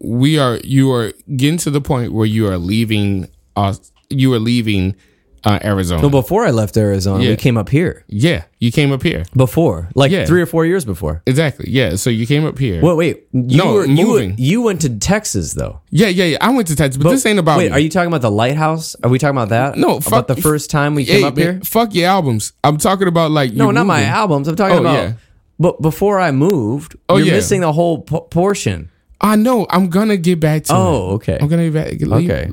we 0.00 0.38
are 0.38 0.58
you 0.64 0.92
are 0.92 1.12
getting 1.36 1.58
to 1.58 1.70
the 1.70 1.80
point 1.80 2.12
where 2.12 2.26
you 2.26 2.46
are 2.46 2.58
leaving 2.58 3.28
us. 3.56 3.92
You 4.10 4.32
are 4.32 4.38
leaving 4.38 4.96
uh, 5.44 5.58
Arizona. 5.64 6.02
But 6.02 6.10
before 6.10 6.44
I 6.46 6.50
left 6.50 6.76
Arizona, 6.76 7.22
Yeah. 7.24 7.30
we 7.30 7.36
came 7.36 7.56
up 7.56 7.68
here. 7.68 8.04
yeah, 8.08 8.44
you 8.58 8.70
came 8.72 8.92
up 8.92 9.02
here. 9.02 9.24
Before, 9.36 9.88
like 9.94 10.10
Yeah. 10.10 10.26
three 10.26 10.40
or 10.42 10.46
four 10.46 10.66
years 10.66 10.84
before. 10.84 11.22
Exactly. 11.26 11.66
Yeah. 11.70 11.96
So 11.96 12.10
you 12.10 12.26
came 12.26 12.44
up 12.44 12.58
here. 12.58 12.80
Well, 12.82 12.96
wait. 12.96 13.24
You 13.32 13.56
No, 13.58 13.72
were, 13.74 13.86
moving. 13.86 14.34
you 14.38 14.62
went 14.62 14.80
to 14.82 14.90
Texas 14.98 15.52
though. 15.54 15.80
Yeah, 15.90 16.08
yeah, 16.08 16.24
yeah. 16.24 16.38
I 16.40 16.50
went 16.50 16.68
to 16.68 16.76
Texas, 16.76 17.02
but, 17.02 17.10
this 17.10 17.24
ain't 17.26 17.38
about 17.38 17.58
Wait, 17.58 17.70
me. 17.70 17.76
are 17.76 17.78
you 17.80 17.88
talking 17.88 18.08
about 18.08 18.22
the 18.22 18.30
lighthouse? 18.30 18.96
Are 19.02 19.10
we 19.10 19.18
talking 19.18 19.36
about 19.36 19.50
that? 19.50 19.76
No, 19.78 19.98
about 19.98 20.28
the 20.28 20.36
first 20.36 20.70
time 20.70 20.94
we 20.94 21.04
Hey, 21.04 21.16
came 21.18 21.24
up 21.24 21.36
man, 21.36 21.44
here. 21.44 21.60
Fuck 21.64 21.94
your 21.94 22.08
albums. 22.08 22.52
I'm 22.64 22.76
talking 22.78 23.08
about 23.08 23.30
like 23.30 23.52
No, 23.52 23.66
you 23.68 23.72
not 23.72 23.86
my 23.86 24.02
albums. 24.04 24.48
I'm 24.48 24.56
talking 24.56 24.76
Oh, 24.76 24.80
about. 24.80 24.94
yeah. 24.94 25.12
But 25.60 25.82
before 25.82 26.20
I 26.20 26.30
moved, 26.30 26.96
Oh, 27.08 27.16
you're 27.16 27.26
yeah. 27.28 27.32
missing 27.34 27.62
the 27.62 27.72
whole 27.72 28.02
po- 28.02 28.20
portion. 28.22 28.90
I 29.20 29.34
know. 29.34 29.66
I'm 29.70 29.88
gonna 29.88 30.16
get 30.16 30.38
back 30.38 30.62
to. 30.64 30.74
Oh, 30.74 31.10
it. 31.10 31.14
okay. 31.14 31.38
I'm 31.40 31.48
gonna 31.48 31.68
get 31.68 31.74
back. 31.74 31.92
leave- 32.00 32.12
Okay. 32.30 32.50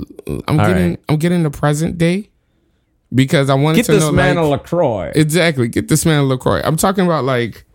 I'm 0.48 0.60
All 0.60 0.66
getting. 0.68 0.90
right. 0.90 1.00
I'm 1.10 1.18
getting 1.18 1.44
the 1.44 1.52
present 1.52 2.00
day 2.00 2.30
because 3.14 3.50
I 3.50 3.54
wanted 3.54 3.76
to 3.76 3.80
Get 3.82 3.86
to 3.88 3.92
this 3.94 4.02
know. 4.04 4.12
man 4.12 4.36
like, 4.36 4.46
a 4.46 4.48
Lacroix. 4.48 5.12
exactly. 5.16 5.68
Get 5.68 5.88
this 5.88 6.06
man 6.06 6.20
a 6.20 6.24
Lacroix. 6.24 6.62
I'm 6.64 6.76
talking 6.78 7.06
about 7.06 7.24
like 7.24 7.66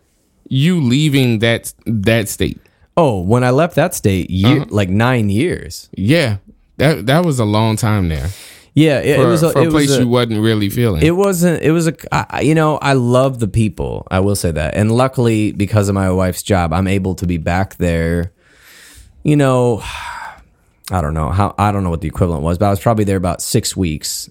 you 0.49 0.81
leaving 0.81 1.39
that 1.41 1.72
that 1.87 2.28
state. 2.28 2.61
oh, 2.97 3.20
when 3.20 3.45
I 3.45 3.51
left 3.51 3.76
that 3.76 3.95
state, 3.95 4.31
year, 4.31 4.62
Uh-huh. 4.62 4.66
like 4.70 4.89
nine 4.91 5.31
years. 5.31 5.89
Yeah, 5.97 6.39
that 6.78 7.07
that 7.07 7.24
was 7.24 7.39
a 7.39 7.45
long 7.45 7.76
time 7.76 8.09
there 8.09 8.28
Yeah, 8.74 8.99
it, 9.01 9.16
for, 9.16 9.22
it 9.22 9.26
was. 9.26 9.43
A, 9.43 9.53
for 9.53 9.59
a 9.61 9.62
it 9.64 9.70
place 9.70 9.89
was 9.89 9.99
a, 9.99 10.03
you 10.03 10.09
wasn't 10.09 10.41
really 10.41 10.68
feeling. 10.70 11.03
It 11.03 11.12
wasn't. 11.16 11.62
It 11.62 11.70
was 11.72 11.87
a. 11.89 11.95
I- 12.12 12.41
You 12.43 12.55
know, 12.55 12.78
I 12.78 12.93
love 12.95 13.39
the 13.39 13.49
people. 13.49 14.07
I 14.11 14.20
will 14.20 14.37
say 14.37 14.51
that, 14.53 14.74
and 14.76 14.91
luckily, 14.93 15.53
because 15.53 15.89
of 15.89 15.95
my 15.95 16.11
wife's 16.11 16.43
job, 16.43 16.72
I'm 16.72 16.87
able 16.89 17.14
to 17.16 17.26
be 17.26 17.37
back 17.39 17.76
there. 17.76 18.33
You 19.22 19.37
know, 19.37 19.83
I 20.91 21.01
don't 21.01 21.14
know 21.14 21.30
how. 21.30 21.55
I 21.59 21.70
don't 21.72 21.84
know 21.84 21.91
what 21.91 22.01
the 22.01 22.09
equivalent 22.09 22.43
was, 22.43 22.59
but 22.59 22.66
I 22.66 22.70
was 22.70 22.80
probably 22.80 23.05
there 23.05 23.16
about 23.16 23.41
six 23.43 23.76
weeks 23.76 24.28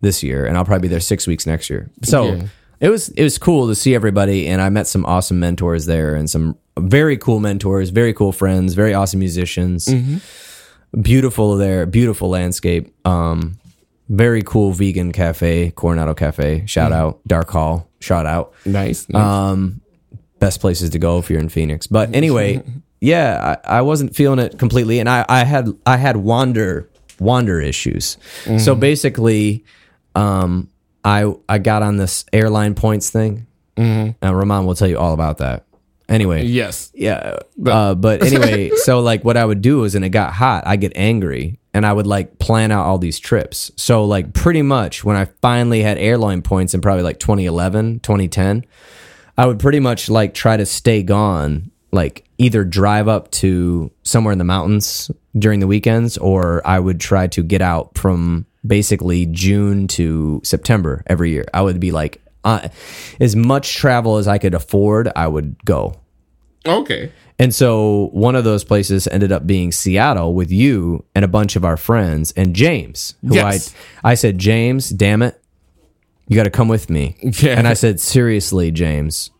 this 0.00 0.22
year, 0.22 0.46
and 0.46 0.56
I'll 0.56 0.64
probably 0.64 0.88
be 0.88 0.92
there 0.92 1.00
six 1.00 1.26
weeks 1.26 1.46
next 1.46 1.68
year. 1.70 1.90
So 2.02 2.24
Yeah. 2.34 2.42
it 2.80 2.88
was 2.90 3.08
it 3.10 3.22
was 3.22 3.38
cool 3.38 3.66
to 3.68 3.74
see 3.74 3.94
everybody, 3.94 4.46
and 4.46 4.60
I 4.62 4.68
met 4.68 4.86
some 4.86 5.04
awesome 5.06 5.40
mentors 5.40 5.86
there, 5.86 6.14
and 6.14 6.28
some 6.30 6.56
very 6.78 7.16
cool 7.16 7.40
mentors, 7.40 7.90
very 7.90 8.12
cool 8.14 8.32
friends, 8.32 8.74
very 8.74 8.94
awesome 8.94 9.18
musicians. 9.20 9.88
Beautiful 11.00 11.56
there, 11.56 11.84
beautiful 11.86 12.28
landscape. 12.30 12.94
Um, 13.06 13.58
very 14.08 14.42
cool 14.42 14.72
vegan 14.72 15.10
cafe, 15.12 15.72
Coronado 15.72 16.14
Cafe. 16.14 16.64
Shout 16.66 16.92
out, 16.92 17.20
Dark 17.26 17.50
Hall. 17.50 17.88
Shout 18.00 18.24
out. 18.24 18.54
Nice. 18.64 19.08
nice. 19.08 19.20
Um, 19.22 19.80
best 20.38 20.60
places 20.60 20.90
to 20.90 20.98
go 20.98 21.18
if 21.18 21.28
you're 21.28 21.40
in 21.40 21.48
Phoenix. 21.48 21.86
But 21.88 22.14
anyway, 22.14 22.62
yeah, 23.06 23.56
I, 23.64 23.78
I 23.78 23.82
wasn't 23.82 24.14
feeling 24.14 24.38
it 24.38 24.58
completely, 24.58 24.98
and 24.98 25.08
I, 25.08 25.24
I 25.28 25.44
had 25.44 25.68
I 25.86 25.96
had 25.96 26.16
wander 26.16 26.88
wander 27.18 27.60
issues. 27.60 28.18
So 28.58 28.74
basically, 28.74 29.64
um, 30.14 30.68
I 31.04 31.32
I 31.48 31.58
got 31.58 31.82
on 31.82 31.96
this 31.96 32.24
airline 32.32 32.74
points 32.74 33.10
thing. 33.10 33.46
Mm-hmm. 33.76 34.12
And 34.22 34.36
Ramon 34.36 34.64
will 34.64 34.74
tell 34.74 34.88
you 34.88 34.98
all 34.98 35.12
about 35.12 35.38
that. 35.38 35.64
Anyway, 36.08 36.44
yes. 36.44 36.90
yeah. 36.94 37.40
Uh, 37.64 37.94
but 37.94 38.22
anyway, 38.26 38.70
so 38.70 39.00
like 39.00 39.24
what 39.24 39.36
I 39.36 39.44
would 39.44 39.60
do 39.60 39.84
is, 39.84 39.94
and 39.94 40.04
it 40.04 40.10
got 40.10 40.32
hot, 40.32 40.64
I 40.66 40.76
get 40.76 40.92
angry 40.94 41.58
and 41.74 41.84
I 41.84 41.92
would 41.92 42.06
like 42.06 42.38
plan 42.38 42.72
out 42.72 42.86
all 42.86 42.98
these 42.98 43.18
trips. 43.18 43.70
So 43.76 44.04
like 44.04 44.32
pretty 44.32 44.62
much 44.62 45.04
when 45.04 45.16
I 45.16 45.26
finally 45.42 45.82
had 45.82 45.98
airline 45.98 46.42
points 46.42 46.72
in 46.74 46.80
probably 46.80 47.02
like 47.02 47.18
2011, 47.18 48.00
2010, 48.00 48.64
I 49.36 49.46
would 49.46 49.58
pretty 49.58 49.80
much 49.80 50.08
like 50.08 50.32
try 50.32 50.56
to 50.56 50.64
stay 50.64 51.02
gone, 51.02 51.70
like 51.92 52.25
either 52.38 52.64
drive 52.64 53.08
up 53.08 53.30
to 53.32 53.90
somewhere 54.02 54.32
in 54.32 54.38
the 54.38 54.44
mountains 54.44 55.10
during 55.38 55.60
the 55.60 55.66
weekends 55.66 56.18
or 56.18 56.62
I 56.66 56.78
would 56.78 57.00
try 57.00 57.26
to 57.28 57.42
get 57.42 57.62
out 57.62 57.96
from 57.96 58.46
basically 58.66 59.26
June 59.26 59.86
to 59.88 60.40
September 60.44 61.02
every 61.06 61.30
year. 61.30 61.46
I 61.54 61.62
would 61.62 61.80
be 61.80 61.92
like, 61.92 62.20
uh, 62.44 62.68
as 63.20 63.34
much 63.34 63.74
travel 63.76 64.16
as 64.18 64.28
I 64.28 64.38
could 64.38 64.54
afford, 64.54 65.10
I 65.16 65.26
would 65.26 65.64
go. 65.64 65.94
Okay. 66.66 67.12
And 67.38 67.54
so 67.54 68.08
one 68.12 68.34
of 68.34 68.44
those 68.44 68.64
places 68.64 69.06
ended 69.08 69.30
up 69.30 69.46
being 69.46 69.70
Seattle 69.72 70.32
with 70.34 70.50
you 70.50 71.04
and 71.14 71.24
a 71.24 71.28
bunch 71.28 71.54
of 71.56 71.64
our 71.64 71.76
friends 71.76 72.32
and 72.32 72.54
James, 72.54 73.14
who 73.26 73.34
Yes. 73.34 73.74
I 74.02 74.12
I 74.12 74.14
said, 74.14 74.38
James, 74.38 74.88
damn 74.90 75.22
it, 75.22 75.40
you 76.28 76.36
got 76.36 76.44
to 76.44 76.50
come 76.50 76.68
with 76.68 76.88
me. 76.90 77.16
Yeah. 77.40 77.58
And 77.58 77.68
I 77.68 77.74
said, 77.74 78.00
seriously, 78.00 78.70
James, 78.70 79.30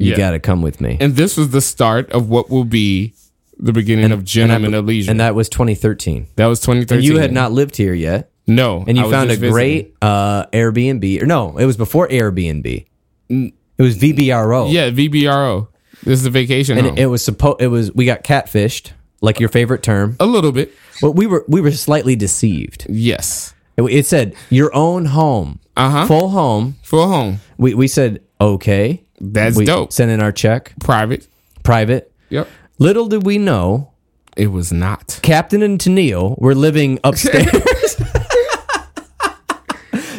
you 0.00 0.10
Yeah. 0.12 0.16
got 0.16 0.30
to 0.32 0.38
come 0.40 0.62
with 0.62 0.80
me. 0.80 0.96
And 1.00 1.14
this 1.16 1.36
was 1.36 1.50
the 1.50 1.60
start 1.60 2.10
of 2.12 2.28
what 2.28 2.50
will 2.50 2.64
be 2.64 3.14
the 3.58 3.72
beginning 3.72 4.06
and, 4.06 4.12
of 4.14 4.24
Gentlemen 4.24 4.74
of 4.74 4.86
Leisure. 4.86 5.10
And 5.10 5.20
that 5.20 5.34
was 5.34 5.48
2013. 5.50 6.26
that 6.36 6.46
was 6.46 6.60
2013. 6.60 6.96
And 6.98 7.04
you 7.04 7.18
had 7.20 7.32
not 7.32 7.52
lived 7.52 7.76
here 7.76 7.92
yet, 7.94 8.30
No. 8.46 8.84
and 8.88 8.98
I 8.98 9.02
you 9.02 9.08
was 9.08 9.12
found 9.14 9.30
a 9.30 9.34
visiting. 9.34 9.52
great 9.52 9.94
uh, 10.02 10.46
Airbnb. 10.46 11.22
Or 11.22 11.26
no, 11.26 11.58
it 11.58 11.66
was 11.66 11.76
before 11.76 12.08
Airbnb. 12.08 12.86
It 13.28 13.52
was 13.78 13.96
VBRO. 13.98 14.72
Yeah, 14.72 14.90
VBRO. 14.90 15.68
This 16.02 16.18
is 16.20 16.26
a 16.26 16.30
vacation 16.30 16.76
home. 16.78 16.86
and 16.86 16.98
it, 16.98 17.02
it 17.02 17.06
was 17.06 17.22
supposed. 17.24 17.60
It 17.60 17.68
was 17.68 17.92
we 17.94 18.06
got 18.06 18.24
catfished, 18.24 18.92
like 19.20 19.38
your 19.38 19.48
favorite 19.50 19.82
term. 19.82 20.16
a 20.18 20.26
little 20.26 20.52
bit. 20.52 20.72
But 21.02 21.12
we 21.12 21.26
were 21.26 21.44
we 21.46 21.60
were 21.60 21.70
slightly 21.72 22.16
deceived. 22.16 22.86
Yes. 22.88 23.52
It, 23.76 23.82
it 23.82 24.06
said 24.06 24.34
your 24.50 24.74
own 24.74 25.04
home, 25.06 25.60
Uh-huh. 25.76 26.06
full 26.06 26.30
home. 26.30 26.76
Full 26.82 27.06
home. 27.08 27.40
We 27.58 27.74
we 27.74 27.86
said 27.88 28.20
okay. 28.40 29.04
That's 29.20 29.56
we 29.56 29.64
dope. 29.64 29.92
Send 29.92 30.10
in 30.10 30.20
our 30.20 30.32
check, 30.32 30.72
Private. 30.80 31.26
private. 31.62 32.12
Yep. 32.30 32.48
Little 32.78 33.06
did 33.06 33.24
we 33.26 33.36
know, 33.38 33.92
It 34.36 34.46
was 34.48 34.72
not. 34.72 35.18
Captain 35.22 35.62
and 35.62 35.78
Tennille 35.78 36.38
were 36.40 36.54
living 36.54 36.98
upstairs. 37.04 37.50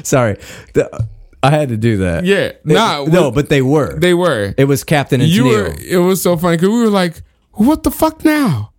Sorry, 0.04 0.38
The- 0.74 1.08
I 1.44 1.50
had 1.50 1.70
to 1.70 1.78
do 1.78 1.98
that. 1.98 2.24
Yeah. 2.26 2.52
Nah. 2.64 3.06
no, 3.06 3.30
we- 3.30 3.36
but 3.36 3.50
they 3.50 3.62
were. 3.64 3.98
they 4.00 4.14
were. 4.14 4.54
it 4.58 4.66
was 4.66 4.84
Captain 4.84 5.22
and 5.22 5.30
you 5.30 5.46
Tennille. 5.46 5.70
were. 5.70 5.76
It 5.82 5.98
was 5.98 6.22
so 6.22 6.38
funny 6.38 6.58
because 6.58 6.70
we 6.70 6.80
were 6.82 6.90
like, 6.90 7.24
"What 7.54 7.82
the 7.84 7.90
fuck 7.92 8.24
now?" 8.24 8.74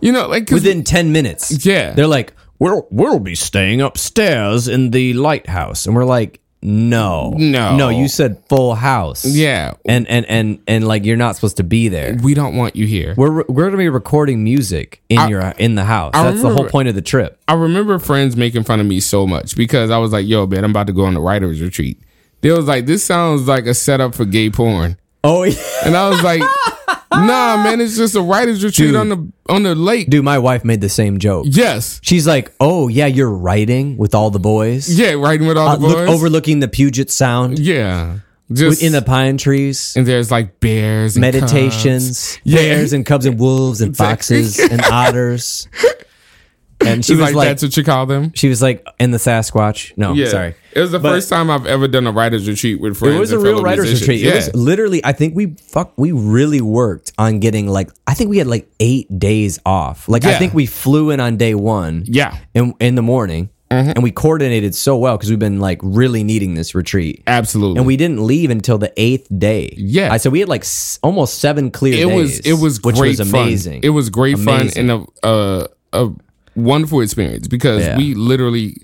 You 0.00 0.10
know, 0.12 0.26
like 0.26 0.50
Within 0.50 0.82
ten 0.82 1.12
minutes, 1.12 1.64
Yeah. 1.64 1.92
they're 1.92 2.08
like, 2.08 2.32
"We'll 2.58 2.86
we'll 2.90 3.20
be 3.20 3.34
staying 3.36 3.80
upstairs 3.80 4.66
in 4.66 4.90
the 4.90 5.12
lighthouse," 5.14 5.86
and 5.86 5.94
we're 5.94 6.04
like, 6.04 6.40
"No, 6.64 7.34
No. 7.36 7.76
no." 7.76 7.88
You 7.90 8.08
said 8.08 8.38
full 8.48 8.74
house, 8.74 9.24
Yeah. 9.24 9.74
and 9.84 10.08
and 10.08 10.24
and 10.26 10.58
and 10.66 10.88
like 10.88 11.04
you're 11.04 11.16
not 11.18 11.34
supposed 11.36 11.58
to 11.58 11.62
be 11.62 11.88
there. 11.88 12.16
we 12.22 12.32
don't 12.34 12.56
want 12.56 12.74
you 12.74 12.86
here. 12.86 13.14
We're 13.16 13.44
we're 13.48 13.66
gonna 13.66 13.76
be 13.76 13.88
recording 13.90 14.42
music 14.42 15.02
in 15.08 15.28
your 15.28 15.42
in 15.58 15.74
the 15.74 15.84
house. 15.84 16.12
That's 16.14 16.40
the 16.42 16.54
whole 16.54 16.66
point 16.68 16.88
of 16.88 16.94
the 16.94 17.02
trip. 17.02 17.38
I 17.46 17.54
remember 17.54 17.98
friends 17.98 18.36
making 18.36 18.64
fun 18.64 18.80
of 18.80 18.86
me 18.86 18.98
so 19.00 19.26
much 19.26 19.56
because 19.56 19.90
I 19.90 19.98
was 19.98 20.12
like, 20.12 20.26
"Yo, 20.26 20.46
man, 20.46 20.64
I'm 20.64 20.70
about 20.70 20.86
to 20.88 20.92
go 20.94 21.04
on 21.04 21.14
a 21.16 21.20
writers 21.20 21.60
retreat." 21.60 22.00
They 22.40 22.50
was 22.50 22.66
like, 22.66 22.86
"This 22.86 23.04
sounds 23.04 23.46
like 23.46 23.66
a 23.66 23.74
setup 23.74 24.14
for 24.14 24.24
gay 24.24 24.48
porn," 24.50 24.96
Oh 25.22 25.42
yeah, 25.44 25.54
and 25.84 25.96
I 25.96 26.08
was 26.08 26.22
like, 26.22 26.42
"Nah, 27.22 27.62
man, 27.62 27.80
it's 27.80 27.96
just 27.96 28.14
a 28.14 28.20
writers 28.20 28.62
retreat 28.64 28.88
Dude. 28.88 28.96
on 28.96 29.08
the 29.08 29.32
on 29.48 29.62
the 29.62 29.74
lake." 29.74 30.08
dude. 30.10 30.24
My 30.24 30.38
wife 30.38 30.64
made 30.64 30.80
the 30.80 30.88
same 30.88 31.18
joke. 31.18 31.46
Yes, 31.48 32.00
She's 32.02 32.26
like, 32.26 32.52
"Oh 32.60 32.88
yeah, 32.88 33.06
you're 33.06 33.30
writing 33.30 33.96
with 33.96 34.14
all 34.14 34.30
the 34.30 34.38
boys, 34.38 34.88
yeah, 34.98 35.12
writing 35.12 35.46
with 35.46 35.56
all 35.58 35.68
Uh, 35.68 35.76
the 35.76 35.86
look, 35.86 35.96
boys. 35.96 36.08
overlooking 36.08 36.60
the 36.60 36.68
Puget 36.68 37.10
Sound 37.10 37.58
yeah, 37.58 38.18
just 38.52 38.82
in 38.82 38.92
the 38.92 39.02
pine 39.02 39.36
trees." 39.38 39.94
and 39.96 40.06
there's 40.06 40.30
like 40.30 40.60
bears, 40.60 41.16
and 41.16 41.20
meditations. 41.20 42.38
Yeah. 42.44 42.56
bears 42.58 42.92
and 42.92 43.04
cubs 43.06 43.26
and 43.26 43.38
wolves 43.38 43.80
and 43.80 43.96
foxes 43.96 44.58
and 44.58 44.82
otters. 44.90 45.68
And 46.86 47.04
she 47.04 47.12
was 47.12 47.20
like, 47.20 47.34
like, 47.34 47.48
that's 47.48 47.62
what 47.62 47.76
you 47.76 47.84
call 47.84 48.06
them. 48.06 48.32
she 48.34 48.48
was 48.48 48.60
like, 48.62 48.86
and 48.98 49.12
the 49.12 49.18
Sasquatch. 49.18 49.92
No, 49.96 50.12
Yeah, 50.12 50.28
sorry. 50.28 50.54
It 50.72 50.80
was 50.80 50.90
the 50.90 50.98
But- 50.98 51.10
first 51.12 51.28
time 51.28 51.50
I've 51.50 51.66
ever 51.66 51.86
done 51.88 52.06
a 52.06 52.12
writers 52.12 52.48
retreat 52.48 52.80
with 52.80 52.96
friends. 52.96 53.14
It 53.16 53.18
was 53.20 53.32
a 53.32 53.38
real 53.38 53.62
writers 53.62 53.86
musicians. 53.86 54.00
retreat. 54.08 54.20
Yeah. 54.24 54.32
It 54.32 54.34
was 54.36 54.54
literally, 54.54 55.04
I 55.04 55.12
think 55.12 55.34
we 55.36 55.54
fuck, 55.70 55.92
we 55.96 56.10
really 56.12 56.60
worked 56.60 57.12
on 57.18 57.38
getting 57.40 57.68
like, 57.68 57.90
I 58.06 58.14
think 58.14 58.30
we 58.30 58.38
had 58.38 58.46
like 58.48 58.68
eight 58.80 59.06
days 59.18 59.58
off. 59.64 60.08
Like, 60.08 60.24
I 60.24 60.38
think 60.38 60.52
we 60.54 60.66
flew 60.66 61.10
in 61.10 61.20
on 61.20 61.36
day 61.36 61.54
one. 61.54 62.04
Yeah. 62.06 62.36
In, 62.54 62.74
in 62.80 62.94
the 62.96 63.02
morning. 63.02 63.50
Mm-hmm. 63.70 63.90
And 63.96 64.02
we 64.04 64.12
coordinated 64.12 64.72
so 64.74 64.96
well 64.96 65.16
because 65.16 65.30
we've 65.30 65.38
been 65.38 65.58
like 65.58 65.80
really 65.82 66.22
needing 66.22 66.54
this 66.54 66.74
retreat. 66.76 67.22
Absolutely. 67.26 67.78
And 67.78 67.86
we 67.86 67.96
didn't 67.96 68.24
leave 68.24 68.50
until 68.50 68.78
the 68.78 68.92
eighth 68.96 69.26
day. 69.36 69.74
Yeah. 69.76 70.12
I 70.12 70.18
so 70.18 70.30
we 70.30 70.38
had 70.40 70.48
like 70.48 70.60
s- 70.62 71.00
almost 71.02 71.38
seven 71.40 71.72
clear 71.72 71.94
it 71.94 71.96
days. 71.96 72.12
It 72.12 72.14
was 72.14 72.38
it 72.40 72.52
was 72.62 72.82
which 72.82 72.96
great 72.96 73.18
was 73.18 73.30
fun. 73.30 73.42
amazing. 73.42 73.80
It 73.82 73.88
was 73.88 74.10
great 74.10 74.34
Amazing. 74.36 74.86
fun 74.88 74.90
and 74.90 75.08
a, 75.24 75.28
a 75.28 75.68
a 76.04 76.12
wonderful 76.56 77.00
experience 77.00 77.48
because 77.48 77.82
Yeah. 77.82 77.96
we 77.96 78.14
literally 78.14 78.76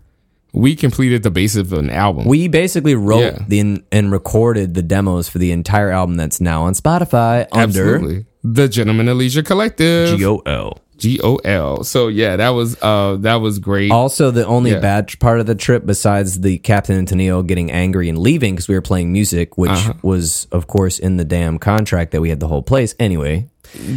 we 0.53 0.75
completed 0.75 1.23
the 1.23 1.31
basis 1.31 1.61
of 1.61 1.73
an 1.75 1.91
album. 1.91 2.25
We 2.27 2.49
basically 2.49 2.97
wrote 2.97 3.21
Yeah. 3.21 3.45
the 3.47 3.83
and 3.93 4.11
recorded 4.11 4.75
the 4.75 4.83
demos 4.83 5.29
for 5.29 5.39
the 5.39 5.53
entire 5.53 5.91
album 5.91 6.17
that's 6.17 6.41
now 6.41 6.63
on 6.65 6.75
Spotify 6.75 7.47
under 7.53 7.95
Absolutely. 7.95 8.27
The 8.43 8.69
Gentleman 8.69 9.07
of 9.09 9.17
Leisure 9.19 9.43
Collective. 9.43 10.19
G 10.19 10.25
O 10.27 10.39
L. 10.47 10.79
G 10.97 11.21
O 11.23 11.37
L. 11.37 11.85
So 11.85 12.09
yeah, 12.09 12.35
that 12.37 12.49
was 12.51 12.77
uh 12.83 13.17
that 13.21 13.37
was 13.37 13.59
great. 13.61 13.93
Also, 13.93 14.31
the 14.33 14.45
only 14.45 14.73
Yeah. 14.73 14.81
bad 14.81 15.17
part 15.21 15.39
of 15.39 15.47
the 15.47 15.55
trip, 15.55 15.87
besides 15.87 16.41
the 16.41 16.59
Captain 16.59 16.97
and 16.99 17.07
Tennille 17.07 17.47
getting 17.47 17.71
angry 17.71 18.09
and 18.09 18.19
leaving 18.19 18.55
because 18.55 18.67
we 18.67 18.75
were 18.75 18.83
playing 18.83 19.13
music, 19.13 19.57
which 19.57 19.71
Uh-huh. 19.71 19.93
was, 20.03 20.49
of 20.51 20.67
course, 20.67 20.99
in 20.99 21.17
the 21.17 21.25
damn 21.25 21.59
contract 21.59 22.11
that 22.11 22.21
we 22.21 22.29
had 22.31 22.41
the 22.41 22.49
whole 22.49 22.63
place. 22.63 22.95
Anyway, 22.99 23.47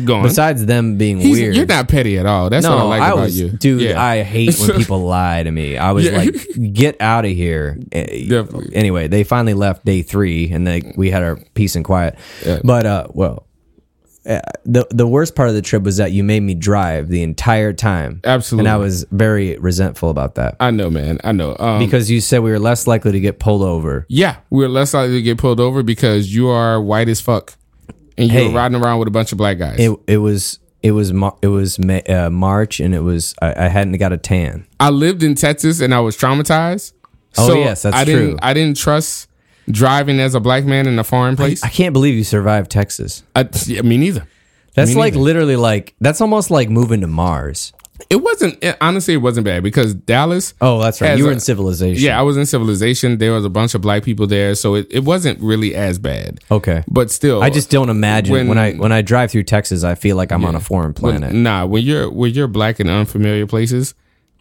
Going. 0.06 0.24
besides 0.24 0.66
them 0.66 0.98
being 0.98 1.20
He's- 1.20 1.32
weird, 1.38 1.56
You're 1.56 1.66
not 1.66 1.88
petty 1.88 2.18
at 2.18 2.26
all. 2.26 2.50
That's 2.50 2.64
no, 2.66 2.76
what 2.76 2.80
I 2.80 2.84
like 2.88 3.02
I 3.02 3.08
about 3.12 3.20
was, 3.24 3.40
you. 3.40 3.50
dude. 3.50 3.82
Yeah. 3.82 4.02
I 4.02 4.22
hate 4.24 4.58
when 4.60 4.72
people 4.78 5.00
lie 5.04 5.44
to 5.44 5.52
me. 5.52 5.78
I 5.78 5.92
was 5.92 6.06
Yeah. 6.06 6.18
like, 6.18 6.36
get 6.74 7.00
out 7.02 7.26
of 7.26 7.32
here. 7.32 7.78
Eh, 7.92 8.28
Definitely. 8.28 8.76
Anyway, 8.76 9.08
they 9.08 9.24
finally 9.24 9.54
left 9.54 9.86
day 9.86 10.02
three, 10.02 10.52
and 10.52 10.66
they 10.68 10.94
we 10.96 11.10
had 11.12 11.24
our 11.24 11.38
peace 11.54 11.76
and 11.76 11.84
quiet. 11.86 12.18
Yeah. 12.46 12.60
But 12.64 12.86
uh, 12.86 13.08
well, 13.12 13.46
uh, 14.26 14.40
the 14.66 14.88
the 14.90 15.06
worst 15.06 15.36
part 15.36 15.50
of 15.50 15.56
the 15.56 15.62
trip 15.62 15.84
was 15.84 15.98
that 15.98 16.12
you 16.14 16.24
made 16.24 16.40
me 16.42 16.54
drive 16.56 17.10
the 17.10 17.22
entire 17.24 17.74
time. 17.74 18.22
Absolutely. 18.24 18.70
and 18.70 18.74
I 18.74 18.78
was 18.78 19.06
very 19.12 19.58
resentful 19.58 20.10
about 20.10 20.36
that 20.36 20.56
I 20.62 20.72
know, 20.72 20.90
man. 20.90 21.20
I 21.24 21.34
know. 21.34 21.56
Um, 21.60 21.80
because 21.80 22.10
you 22.10 22.22
said 22.22 22.40
we 22.40 22.52
were 22.52 22.60
less 22.60 22.88
likely 22.88 23.12
to 23.12 23.20
get 23.20 23.40
pulled 23.40 23.64
over. 23.64 24.06
yeah, 24.08 24.38
we're 24.50 24.70
less 24.70 24.94
likely 24.94 25.16
to 25.16 25.22
get 25.22 25.38
pulled 25.38 25.60
over 25.60 25.84
because 25.84 26.34
you 26.34 26.48
are 26.48 26.82
white 26.82 27.10
as 27.10 27.20
fuck, 27.20 27.56
and 28.18 28.32
you're 28.32 28.42
Hey. 28.50 28.54
riding 28.54 28.82
around 28.82 29.00
with 29.00 29.08
a 29.08 29.12
bunch 29.12 29.32
of 29.32 29.38
black 29.38 29.58
guys. 29.58 29.78
It 29.80 29.92
it 30.08 30.18
was. 30.18 30.60
It 30.82 30.92
was 30.92 31.12
it 31.42 31.48
was 31.48 31.80
May, 31.80 32.02
uh, 32.02 32.30
March 32.30 32.82
and 32.82 32.94
it 32.94 33.00
was 33.00 33.34
I, 33.42 33.66
I 33.66 33.68
hadn't 33.70 33.98
got 34.00 34.12
a 34.12 34.18
tan. 34.18 34.68
I 34.82 34.90
lived 34.90 35.24
in 35.24 35.34
Texas 35.34 35.80
and 35.80 35.94
I 35.96 36.02
was 36.02 36.18
traumatized. 36.18 36.92
Oh, 37.38 37.48
So 37.48 37.54
yes, 37.54 37.84
that's 37.84 37.96
I 37.96 38.04
didn't, 38.04 38.30
true. 38.32 38.40
I 38.42 38.54
didn't 38.54 38.76
trust 38.76 39.30
driving 39.72 40.20
as 40.20 40.36
a 40.36 40.42
black 40.42 40.66
man 40.66 40.86
in 40.86 41.00
a 41.00 41.04
foreign 41.06 41.38
place. 41.38 41.64
I 41.64 41.70
can't 41.70 41.94
believe 41.94 42.16
you 42.16 42.26
survived 42.26 42.70
Texas. 42.70 43.24
I, 43.34 43.48
yeah, 43.66 43.82
me 43.82 43.96
neither. 43.96 44.28
That's 44.76 44.90
Me 44.92 44.98
like 44.98 45.14
neither. 45.14 45.24
literally 45.24 45.56
like 45.56 45.96
that's 46.02 46.20
almost 46.20 46.52
like 46.52 46.70
moving 46.70 47.00
to 47.00 47.08
Mars. 47.08 47.72
It 48.10 48.18
wasn't 48.18 48.64
it, 48.64 48.78
honestly. 48.82 49.14
It 49.16 49.18
wasn't 49.18 49.46
bad 49.46 49.64
because 49.64 49.94
Dallas. 49.94 50.54
Oh, 50.62 50.80
that's 50.82 51.02
right. 51.02 51.18
You 51.18 51.26
were 51.26 51.30
a- 51.32 51.34
in 51.34 51.40
civilization. 51.40 52.04
Yeah, 52.04 52.20
I 52.20 52.22
was 52.22 52.38
in 52.38 52.46
civilization. 52.46 53.18
There 53.18 53.32
was 53.34 53.46
a 53.46 53.50
bunch 53.50 53.74
of 53.76 53.82
black 53.82 54.04
people 54.04 54.28
there, 54.28 54.56
so 54.56 54.76
it, 54.76 54.88
it 54.92 55.04
wasn't 55.04 55.40
really 55.42 55.74
as 55.76 55.98
bad. 56.00 56.40
Okay. 56.52 56.84
But 56.88 57.10
still, 57.12 57.42
I 57.42 57.50
just 57.50 57.70
don't 57.70 57.90
imagine 57.90 58.32
when, 58.34 58.48
when- 58.50 58.58
I 58.58 58.74
when 58.74 58.92
I 58.92 59.02
drive 59.02 59.32
through 59.32 59.44
Texas, 59.44 59.84
I 59.84 59.96
feel 59.96 60.16
like 60.16 60.32
I'm 60.32 60.46
on 60.46 60.56
a 60.56 60.60
foreign 60.60 60.94
when- 61.00 61.20
planet. 61.20 61.34
nah. 61.34 61.66
When 61.66 61.84
you're 61.84 62.10
when 62.10 62.34
you're 62.34 62.48
black 62.48 62.80
in 62.80 62.90
unfamiliar 62.90 63.48
places, 63.48 63.94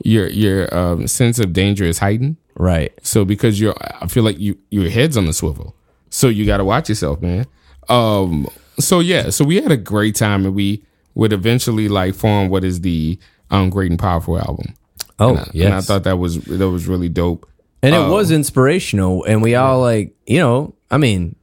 your 0.04 0.28
your 0.28 0.74
um, 0.76 1.06
sense 1.06 1.38
of 1.38 1.52
danger 1.52 1.84
is 1.84 1.98
heightened. 1.98 2.36
Right. 2.56 2.92
So 3.02 3.24
because 3.24 3.58
you're, 3.60 3.74
I 4.02 4.06
feel 4.08 4.24
like 4.24 4.38
you 4.38 4.58
your 4.70 4.90
head's 4.90 5.16
on 5.16 5.24
the 5.26 5.32
swivel. 5.32 5.74
So 6.10 6.28
you 6.28 6.44
got 6.44 6.58
to 6.58 6.64
watch 6.64 6.88
yourself, 6.90 7.22
man. 7.22 7.46
Um. 7.88 8.46
So 8.78 9.00
yeah. 9.00 9.30
So 9.30 9.44
we 9.44 9.56
had 9.60 9.72
a 9.72 9.76
great 9.76 10.14
time, 10.14 10.44
and 10.44 10.54
we 10.54 10.82
would 11.14 11.32
eventually 11.32 11.88
like 11.88 12.14
form 12.14 12.48
what 12.48 12.64
is 12.64 12.80
the 12.80 13.18
um 13.52 13.70
Great 13.70 13.90
and 13.90 14.00
Powerful 14.00 14.38
album. 14.38 14.74
Oh, 15.20 15.30
and 15.30 15.38
I, 15.38 15.50
yes. 15.52 15.66
and 15.66 15.74
I 15.74 15.80
thought 15.82 16.02
that 16.04 16.16
was 16.18 16.38
that 16.46 16.68
was 16.68 16.88
really 16.88 17.08
dope. 17.08 17.48
And 17.84 17.94
it 17.94 18.08
was 18.08 18.30
inspirational. 18.30 19.24
And 19.24 19.42
we 19.42 19.54
all 19.56 19.80
like, 19.80 20.14
you 20.26 20.38
know, 20.38 20.74
I 20.90 20.98
mean, 20.98 21.34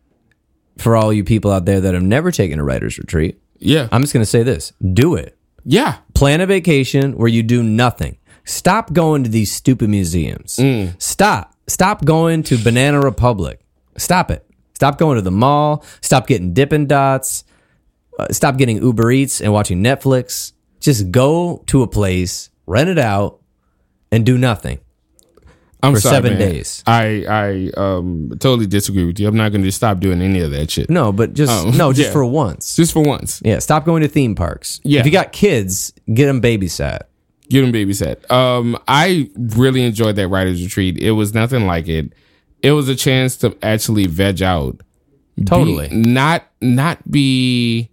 for 0.77 0.95
all 0.95 1.11
you 1.11 1.23
people 1.25 1.51
out 1.51 1.65
there 1.65 1.81
that 1.81 1.93
have 1.93 2.03
never 2.03 2.31
taken 2.31 2.59
a 2.59 2.63
writer's 2.63 2.97
retreat, 2.97 3.41
Yeah. 3.57 3.89
I'm 3.91 4.01
just 4.01 4.13
going 4.13 4.21
to 4.21 4.29
say 4.29 4.43
this 4.43 4.71
do 4.93 5.15
it. 5.15 5.37
yeah. 5.65 5.97
Plan 6.13 6.39
a 6.41 6.45
vacation 6.45 7.17
where 7.17 7.27
you 7.27 7.43
do 7.43 7.61
nothing. 7.61 8.17
Stop 8.45 8.93
going 8.93 9.23
to 9.25 9.29
these 9.29 9.51
stupid 9.51 9.89
museums. 9.89 10.59
Stop. 10.97 11.55
Stop 11.67 12.05
going 12.05 12.43
to 12.43 12.57
Banana 12.57 12.99
Republic. 13.01 13.59
Stop 13.97 14.31
it. 14.31 14.45
Stop 14.73 14.97
going 14.97 15.17
to 15.17 15.21
the 15.21 15.31
mall. 15.31 15.83
Stop 16.01 16.25
getting 16.27 16.53
Dippin' 16.53 16.87
Dots. 16.87 17.43
Uh, 18.17 18.27
stop 18.31 18.55
getting 18.57 18.81
Uber 18.81 19.11
Eats 19.11 19.41
and 19.41 19.51
watching 19.53 19.83
Netflix. 19.83 20.53
Just 20.79 21.11
go 21.11 21.63
to 21.67 21.81
a 21.83 21.87
place, 21.87 22.49
rent 22.65 22.89
it 22.89 22.97
out, 22.99 23.41
and 24.11 24.25
do 24.25 24.37
nothing. 24.37 24.79
I'm 25.81 25.93
for 25.93 26.01
sorry, 26.01 26.15
seven 26.15 26.33
man. 26.37 26.39
days. 26.49 26.83
I 26.85 27.23
I 27.29 27.71
um 27.79 28.29
totally 28.39 28.67
disagree 28.67 29.05
with 29.05 29.17
you. 29.19 29.27
I'm 29.29 29.37
not 29.37 29.49
going 29.53 29.63
to 29.63 29.71
stop 29.71 29.99
doing 30.01 30.21
any 30.21 30.41
of 30.41 30.51
that 30.51 30.69
shit. 30.71 30.89
No, 30.89 31.13
but 31.13 31.33
just 31.33 31.51
Oh, 31.51 31.71
no, 31.71 31.93
just 31.93 32.07
yeah. 32.07 32.13
for 32.13 32.25
once. 32.25 32.75
Just 32.75 32.91
for 32.91 33.01
once. 33.01 33.41
Yeah, 33.45 33.59
stop 33.59 33.85
going 33.85 34.01
to 34.01 34.09
theme 34.09 34.35
parks. 34.35 34.81
Yeah. 34.83 34.99
If 34.99 35.05
you 35.05 35.11
got 35.13 35.31
kids, 35.31 35.93
get 36.13 36.25
them 36.25 36.41
babysat. 36.41 37.03
Get 37.49 37.61
them 37.61 37.71
babysat. 37.71 38.29
Um, 38.29 38.77
I 38.89 39.29
really 39.37 39.83
enjoyed 39.83 40.17
that 40.17 40.27
writers 40.27 40.61
retreat. 40.61 40.97
It 40.97 41.11
was 41.11 41.33
nothing 41.33 41.65
like 41.65 41.87
it. 41.87 42.11
It 42.61 42.73
was 42.73 42.89
a 42.89 42.95
chance 42.95 43.37
to 43.37 43.57
actually 43.63 44.05
veg 44.07 44.41
out. 44.43 44.81
Totally. 45.45 45.87
Be- 45.87 45.95
not 45.95 46.43
not 46.59 47.09
be. 47.09 47.89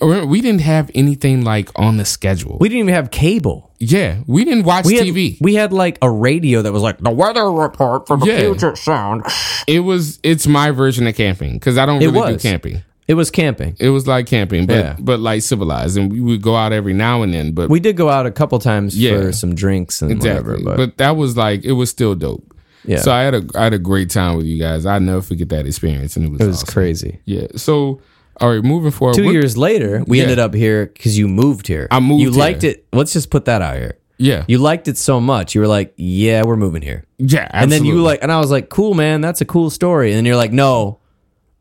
We 0.00 0.40
didn't 0.40 0.60
have 0.62 0.90
anything 0.94 1.44
like 1.44 1.70
on 1.76 1.96
the 1.96 2.04
schedule. 2.04 2.58
We 2.60 2.68
didn't 2.68 2.80
even 2.80 2.94
have 2.94 3.10
cable. 3.10 3.70
yeah, 3.78 4.18
we 4.26 4.44
didn't 4.44 4.64
watch 4.64 4.84
We 4.86 4.96
had, 4.96 5.06
TV. 5.06 5.38
we 5.40 5.54
had 5.54 5.72
like 5.72 5.98
a 6.02 6.10
radio 6.10 6.62
that 6.62 6.72
was 6.72 6.82
like 6.82 6.98
the 6.98 7.10
weather 7.10 7.50
report 7.50 8.06
for 8.06 8.16
the 8.16 8.26
Yeah. 8.26 8.40
Puget 8.40 8.76
Sound. 8.78 9.24
it 9.66 9.80
was. 9.80 10.18
It's 10.22 10.46
my 10.46 10.70
version 10.70 11.06
of 11.06 11.14
camping 11.14 11.54
because 11.54 11.78
I 11.78 11.86
don't 11.86 12.02
It 12.02 12.08
really 12.10 12.32
do 12.34 12.38
camping. 12.38 12.82
It 13.06 13.14
was 13.14 13.30
camping. 13.30 13.76
It 13.78 13.90
was 13.90 14.06
like 14.06 14.26
camping, 14.26 14.66
but 14.66 14.76
Yeah. 14.76 14.96
but 14.98 15.20
like 15.20 15.42
civilized, 15.42 15.96
and 15.98 16.10
we 16.10 16.20
would 16.20 16.40
go 16.42 16.56
out 16.56 16.72
every 16.72 16.94
now 16.94 17.22
and 17.22 17.34
then. 17.34 17.52
But 17.52 17.68
We 17.68 17.78
did 17.80 17.96
go 17.96 18.08
out 18.08 18.24
a 18.26 18.30
couple 18.30 18.58
times 18.58 18.96
Yeah. 18.98 19.18
for 19.20 19.32
some 19.32 19.54
drinks 19.54 20.00
and 20.00 20.10
Exactly. 20.10 20.52
whatever, 20.54 20.64
But, 20.64 20.76
but, 20.76 20.96
that 20.96 21.16
was 21.16 21.36
like 21.36 21.64
it 21.64 21.72
was 21.72 21.90
still 21.90 22.14
dope. 22.14 22.54
Yeah. 22.86 23.00
So 23.00 23.12
I 23.12 23.22
had 23.22 23.34
a 23.34 23.44
I 23.54 23.64
had 23.64 23.74
a 23.74 23.78
great 23.78 24.08
time 24.10 24.36
with 24.38 24.46
you 24.46 24.58
guys. 24.58 24.86
I 24.86 24.98
never 24.98 25.20
forget 25.22 25.50
that 25.50 25.66
experience, 25.66 26.16
and 26.16 26.24
it 26.26 26.30
was 26.32 26.40
it 26.40 26.46
was 26.46 26.62
awesome. 26.62 26.72
crazy. 26.72 27.18
Yeah. 27.26 27.46
So 27.56 28.00
all 28.40 28.50
right, 28.54 28.62
moving 28.62 28.90
forward. 28.90 29.14
Two 29.16 29.32
years 29.32 29.56
later, 29.56 30.02
we 30.06 30.18
Yeah. 30.18 30.24
ended 30.24 30.38
up 30.38 30.54
here 30.54 30.86
because 30.86 31.16
you 31.18 31.28
moved 31.28 31.66
here. 31.66 31.88
I 31.90 32.00
moved 32.00 32.22
You 32.22 32.30
here. 32.30 32.38
liked 32.40 32.64
it. 32.64 32.86
Let's 32.92 33.12
just 33.12 33.30
put 33.30 33.44
that 33.46 33.62
out 33.62 33.76
here. 33.76 33.98
Yeah. 34.18 34.44
You 34.46 34.58
liked 34.58 34.86
it 34.88 34.96
so 34.96 35.20
much. 35.20 35.54
You 35.54 35.60
were 35.60 35.66
like, 35.66 35.92
"Yeah, 35.96 36.42
we're 36.44 36.56
moving 36.56 36.82
here." 36.82 37.04
yeah. 37.18 37.48
And 37.52 37.70
then 37.72 37.84
you 37.84 38.00
like, 38.00 38.20
and 38.22 38.30
I 38.30 38.38
was 38.38 38.50
like, 38.50 38.68
"Cool, 38.68 38.94
man, 38.94 39.20
that's 39.20 39.40
a 39.40 39.44
cool 39.44 39.70
story." 39.70 40.10
And 40.10 40.16
then 40.18 40.24
you're 40.24 40.36
like, 40.36 40.52
"No, 40.52 40.98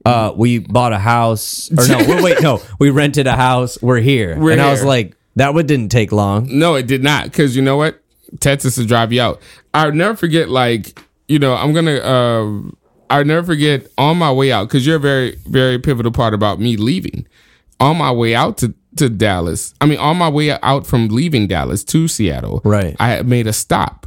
uh, 0.05 0.34
we 0.36 0.59
bought 0.59 0.93
a 0.93 0.99
house, 0.99 1.71
or 1.78 1.88
no, 1.88 1.97
wait, 1.97 2.21
wait, 2.24 2.41
no, 2.41 2.61
we 2.80 2.89
rented 2.91 3.26
a 3.28 3.36
house. 3.36 3.78
We're 3.82 3.99
here." 4.01 4.38
We're 4.38 4.51
and 4.51 4.61
I 4.61 4.69
was 4.69 4.82
here. 4.82 4.88
like, 4.88 5.15
"That 5.36 5.53
one 5.55 5.65
didn't 5.65 5.89
take 5.89 6.11
long." 6.11 6.47
No, 6.49 6.76
it 6.76 6.86
did 6.86 7.03
not. 7.03 7.26
Because 7.26 7.55
you 7.55 7.61
know 7.63 7.78
what? 7.78 7.99
Texas 8.39 8.78
will 8.78 8.86
drive 8.86 9.11
you 9.11 9.21
out. 9.21 9.41
I'll 9.74 9.91
never 9.91 10.15
forget. 10.15 10.49
Like 10.49 10.99
you 11.28 11.39
know, 11.39 11.55
I'm 11.55 11.74
gonna. 11.74 11.95
Uh, 11.97 12.71
I'll 13.14 13.24
never 13.26 13.45
forget 13.45 13.88
on 13.97 14.18
my 14.18 14.32
way 14.32 14.51
out 14.51 14.68
because 14.68 14.86
you're 14.86 14.95
a 14.97 14.99
very 14.99 15.38
very 15.45 15.78
pivotal 15.80 16.11
part 16.11 16.34
about 16.34 16.59
me 16.59 16.76
leaving. 16.78 17.28
On 17.80 17.97
my 17.97 18.11
way 18.11 18.34
out 18.36 18.57
to 18.59 18.74
to 18.97 19.09
Dallas, 19.09 19.74
I 19.82 19.86
mean, 19.86 19.99
on 19.99 20.18
my 20.18 20.30
way 20.30 20.51
out 20.51 20.86
from 20.86 21.07
leaving 21.09 21.47
Dallas 21.47 21.84
to 21.86 22.07
Seattle, 22.07 22.61
Right. 22.64 22.95
I 22.99 23.09
had 23.09 23.28
made 23.28 23.47
a 23.47 23.53
stop, 23.53 24.05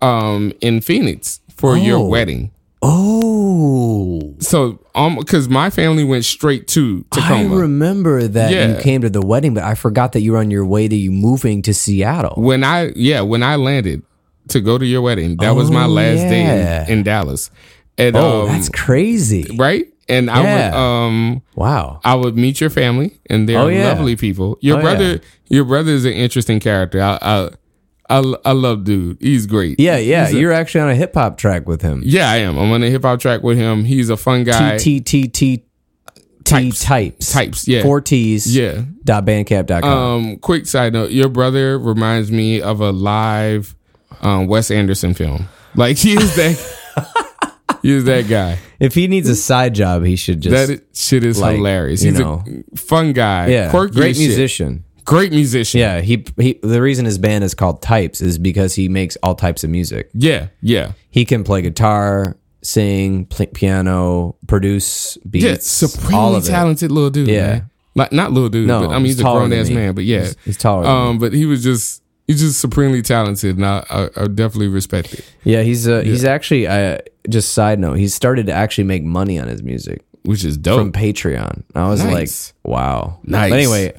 um, 0.00 0.52
in 0.60 0.80
Phoenix 0.80 1.40
for 1.54 1.76
your 1.76 1.98
Oh. 1.98 2.08
wedding. 2.08 2.50
Oh, 2.82 4.34
So, 4.38 4.78
um, 4.94 5.16
because 5.16 5.48
my 5.48 5.70
family 5.70 6.02
went 6.04 6.24
straight 6.24 6.66
to 6.68 7.04
Tacoma. 7.10 7.54
I 7.54 7.58
remember 7.60 8.26
that 8.26 8.50
you 8.76 8.82
came 8.82 9.02
to 9.02 9.10
the 9.10 9.20
wedding, 9.22 9.54
but 9.54 9.62
I 9.64 9.74
forgot 9.74 10.12
that 10.12 10.20
you 10.22 10.32
were 10.32 10.38
on 10.38 10.50
your 10.50 10.64
way 10.66 10.88
to 10.88 10.96
you 10.96 11.10
moving 11.12 11.62
to 11.62 11.72
Seattle. 11.74 12.34
when 12.36 12.64
I 12.64 12.92
yeah 12.96 13.20
when 13.20 13.42
I 13.42 13.56
landed 13.56 14.02
to 14.48 14.60
go 14.60 14.78
to 14.78 14.84
your 14.86 15.02
wedding, 15.02 15.36
that 15.38 15.54
was 15.54 15.70
my 15.70 15.84
Oh, 15.84 15.88
last 15.88 16.20
yeah. 16.20 16.30
day 16.30 16.84
in, 16.92 16.98
in 16.98 17.02
Dallas. 17.04 17.50
And 17.98 18.16
Oh, 18.16 18.42
um, 18.42 18.48
that's 18.48 18.68
crazy! 18.68 19.54
right. 19.58 19.86
And 20.08 20.30
I 20.30 20.38
would 20.40 20.46
Yeah. 20.46 20.72
um 21.06 21.42
Wow. 21.54 22.00
I 22.04 22.14
would 22.14 22.36
meet 22.36 22.60
your 22.60 22.70
family, 22.70 23.18
and 23.30 23.48
they're 23.48 23.58
Oh, 23.58 23.68
yeah. 23.68 23.88
lovely 23.92 24.16
people. 24.16 24.58
Your 24.60 24.78
Oh, 24.78 24.82
brother, 24.82 25.04
yeah. 25.12 25.18
your 25.48 25.64
brother 25.64 25.92
is 25.92 26.04
an 26.04 26.12
interesting 26.12 26.58
character. 26.60 27.00
I 27.00 27.18
I 27.22 27.48
I, 28.10 28.34
I 28.44 28.52
love 28.52 28.84
dude. 28.84 29.16
He's 29.20 29.46
great. 29.46 29.78
Yeah, 29.80 29.96
yeah. 29.96 30.28
A- 30.28 30.32
You're 30.32 30.52
actually 30.52 30.82
on 30.82 30.90
a 30.90 30.94
hip 30.94 31.14
hop 31.14 31.38
track 31.38 31.66
with 31.68 31.80
him. 31.82 32.02
yeah. 32.04 32.30
I 32.30 32.38
am. 32.38 32.58
I'm 32.58 32.70
on 32.72 32.82
a 32.82 32.90
hip 32.90 33.02
hop 33.04 33.20
track 33.20 33.42
with 33.42 33.56
him. 33.56 33.84
He's 33.84 34.10
a 34.10 34.16
fun 34.16 34.44
guy. 34.44 34.76
T 34.78 35.00
T 35.00 35.28
T 35.28 35.28
T 35.28 35.64
Types. 36.44 36.82
types 36.82 37.32
Types, 37.32 37.68
yeah. 37.68 37.82
four 37.82 38.00
T's 38.00 38.54
Yeah. 38.54 38.82
dot 39.04 39.24
bandcamp 39.24 39.66
dot 39.66 39.82
com. 39.82 40.24
Um, 40.26 40.36
quick 40.38 40.66
side 40.66 40.92
note: 40.92 41.12
Your 41.12 41.28
brother 41.28 41.78
reminds 41.78 42.32
me 42.32 42.60
of 42.60 42.80
a 42.80 42.90
live 42.90 43.74
um, 44.22 44.46
Wes 44.48 44.70
Anderson 44.70 45.14
film. 45.14 45.48
Like 45.76 45.96
he 45.98 46.14
is 46.14 46.34
that. 46.36 46.78
is 47.82 48.04
that 48.04 48.28
guy. 48.28 48.58
if 48.80 48.94
he 48.94 49.08
needs 49.08 49.28
a 49.28 49.36
side 49.36 49.74
job, 49.74 50.04
he 50.04 50.16
should 50.16 50.40
just 50.40 50.68
That 50.68 50.82
shit 50.94 51.24
is 51.24 51.40
like, 51.40 51.56
hilarious. 51.56 52.02
you 52.02 52.10
He's 52.12 52.20
know. 52.20 52.44
a 52.72 52.76
fun 52.76 53.12
guy. 53.12 53.48
yeah, 53.48 53.70
quirky 53.70 53.94
great 53.94 54.16
shit. 54.16 54.26
musician. 54.28 54.84
Great 55.04 55.32
musician. 55.32 55.80
Yeah, 55.80 56.00
he 56.00 56.24
he. 56.36 56.60
The 56.62 56.80
reason 56.80 57.04
his 57.06 57.18
band 57.18 57.42
is 57.42 57.54
called 57.54 57.82
Types 57.82 58.20
is 58.20 58.38
because 58.38 58.74
he 58.76 58.88
makes 58.88 59.16
all 59.22 59.34
types 59.34 59.64
of 59.64 59.70
music. 59.70 60.08
yeah, 60.14 60.48
yeah. 60.60 60.92
He 61.10 61.24
can 61.24 61.42
play 61.42 61.60
guitar, 61.60 62.36
sing, 62.62 63.26
play 63.26 63.46
piano, 63.46 64.36
produce 64.46 65.16
beats, 65.28 65.44
Yeah, 65.44 65.56
supremely 65.60 66.14
all 66.14 66.36
of 66.36 66.44
it. 66.44 66.48
talented 66.48 66.92
little 66.92 67.10
dude. 67.10 67.26
Yeah. 67.28 67.46
man. 67.48 67.70
like 67.96 68.12
not 68.12 68.30
little 68.32 68.48
dude. 68.48 68.68
No, 68.68 68.82
but 68.86 68.90
I 68.90 68.96
mean 68.98 69.06
he's 69.06 69.14
he's 69.16 69.20
a 69.20 69.24
grown 69.24 69.52
ass 69.52 69.70
man. 69.70 69.94
But 69.94 70.04
yeah, 70.04 70.20
He's- 70.20 70.36
he's 70.44 70.56
taller 70.56 70.86
Um, 70.86 71.18
but 71.18 71.32
he 71.32 71.46
was 71.46 71.62
just 71.64 72.01
he's 72.26 72.40
just 72.40 72.60
supremely 72.60 73.02
talented, 73.02 73.56
and 73.56 73.66
I, 73.66 73.84
I, 73.90 74.02
I 74.16 74.26
definitely 74.28 74.68
respect 74.68 75.14
it. 75.14 75.24
Yeah, 75.44 75.62
he's 75.62 75.86
uh, 75.88 76.00
he's 76.02 76.24
actually. 76.24 76.66
Uh, 76.66 76.98
just 77.30 77.52
side 77.52 77.78
note, 77.78 77.98
He 77.98 78.08
started 78.08 78.46
to 78.46 78.52
actually 78.52 78.82
make 78.82 79.04
money 79.04 79.38
on 79.38 79.46
his 79.46 79.62
music 79.62 80.02
Which 80.22 80.44
is 80.44 80.56
dope. 80.56 80.80
from 80.80 80.90
Patreon. 80.90 81.62
I 81.72 81.86
was 81.88 82.02
Nice. 82.02 82.52
like, 82.64 82.72
wow, 82.72 83.20
Nice. 83.22 83.50
But 83.50 83.56
anyway, 83.60 83.92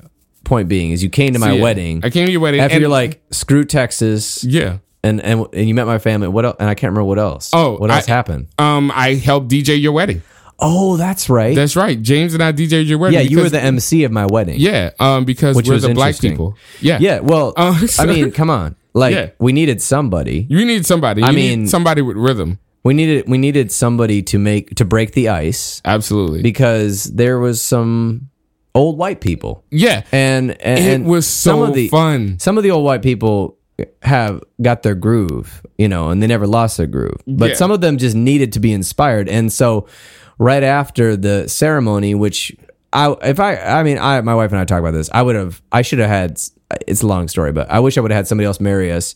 point 0.43 0.67
being 0.67 0.91
is 0.91 1.01
you 1.01 1.09
came 1.09 1.31
to 1.31 1.39
my 1.39 1.53
Yeah. 1.53 1.61
wedding. 1.61 2.01
I 2.03 2.09
came 2.09 2.25
to 2.25 2.31
your 2.33 2.41
wedding 2.41 2.59
after 2.59 2.73
and- 2.73 2.81
you're 2.81 2.89
like 2.89 3.23
screw 3.31 3.63
Texas 3.63 4.43
yeah. 4.43 4.79
and 5.05 5.21
and 5.21 5.45
and 5.53 5.67
you 5.69 5.73
met 5.73 5.87
my 5.87 5.99
family. 5.99 6.27
What 6.27 6.43
else? 6.43 6.57
And 6.59 6.69
I 6.69 6.75
can't 6.75 6.91
remember 6.91 7.05
what 7.05 7.17
else. 7.17 7.49
Oh, 7.53 7.77
what 7.77 7.89
else 7.91 8.09
I- 8.09 8.11
happened? 8.11 8.47
Um, 8.59 8.91
I 8.93 9.13
helped 9.15 9.47
DJ 9.47 9.79
your 9.79 9.93
wedding. 9.93 10.21
Oh, 10.59 10.97
that's 10.97 11.29
right. 11.29 11.55
That's 11.55 11.75
right. 11.75 12.01
James 12.01 12.33
and 12.33 12.41
I 12.43 12.51
DJed 12.53 12.87
your 12.87 12.97
wedding. 12.97 13.19
yeah, 13.19 13.25
you 13.25 13.39
were 13.41 13.49
the 13.49 13.61
MC 13.61 14.03
of 14.03 14.11
my 14.11 14.25
wedding. 14.25 14.55
Yeah, 14.59 14.91
um, 14.99 15.25
because 15.25 15.55
Which 15.55 15.67
we're 15.67 15.73
was 15.75 15.83
the 15.83 15.93
black 15.93 16.09
interesting. 16.09 16.31
people. 16.31 16.57
Yeah, 16.81 16.99
Yeah, 17.01 17.19
well, 17.19 17.53
Uh, 17.57 17.79
I 17.99 18.05
mean, 18.05 18.31
come 18.31 18.49
on. 18.49 18.75
Like 18.93 19.15
Yeah. 19.15 19.29
we 19.39 19.51
needed 19.53 19.81
somebody. 19.81 20.45
You 20.49 20.63
need 20.65 20.85
somebody. 20.85 21.21
You 21.21 21.27
I 21.27 21.31
need 21.31 21.57
mean- 21.59 21.67
somebody 21.67 22.01
with 22.01 22.15
rhythm. 22.17 22.59
We 22.83 22.93
needed 22.93 23.27
we 23.27 23.37
needed 23.37 23.71
somebody 23.71 24.21
to 24.23 24.37
make 24.37 24.75
to 24.75 24.85
break 24.85 25.13
the 25.13 25.29
ice 25.29 25.81
Absolutely. 25.85 26.41
because 26.41 27.05
there 27.05 27.39
was 27.39 27.61
some 27.61 28.29
old 28.75 28.97
white 28.97 29.21
people. 29.21 29.63
yeah, 29.71 30.03
And 30.11 30.51
and, 30.61 31.03
it 31.05 31.07
was 31.07 31.25
so 31.25 31.51
some 31.51 31.61
of 31.69 31.73
the 31.75 31.87
fun. 31.87 32.37
some 32.39 32.57
of 32.57 32.63
the 32.63 32.71
old 32.71 32.83
white 32.83 33.01
people 33.01 33.57
have 34.01 34.41
got 34.61 34.83
their 34.83 34.95
groove, 34.95 35.61
you 35.77 35.87
know, 35.87 36.09
and 36.09 36.21
they 36.21 36.27
never 36.27 36.45
lost 36.45 36.77
their 36.77 36.85
groove. 36.87 37.17
But 37.25 37.49
Yeah. 37.51 37.55
some 37.55 37.71
of 37.71 37.79
them 37.81 37.97
just 37.97 38.15
needed 38.15 38.51
to 38.53 38.59
be 38.59 38.71
inspired. 38.73 39.27
And 39.29 39.51
so 39.51 39.87
right 40.37 40.63
after 40.63 41.15
the 41.15 41.47
ceremony, 41.47 42.15
which 42.15 42.55
I 42.91 43.15
if 43.23 43.39
I 43.39 43.55
I 43.57 43.83
mean 43.83 43.97
I 43.97 44.21
my 44.21 44.35
wife 44.35 44.51
and 44.51 44.59
I 44.59 44.65
talk 44.65 44.79
about 44.79 44.91
this, 44.91 45.09
I 45.13 45.21
would 45.21 45.35
have 45.35 45.61
I 45.71 45.81
should 45.81 45.99
have 45.99 46.09
had 46.09 46.39
it's 46.87 47.01
a 47.03 47.07
long 47.07 47.27
story, 47.27 47.51
but 47.51 47.69
I 47.69 47.79
wish 47.79 47.97
I 47.97 48.01
would 48.01 48.11
have 48.11 48.17
had 48.17 48.27
somebody 48.27 48.45
else 48.45 48.59
marry 48.59 48.91
us. 48.91 49.15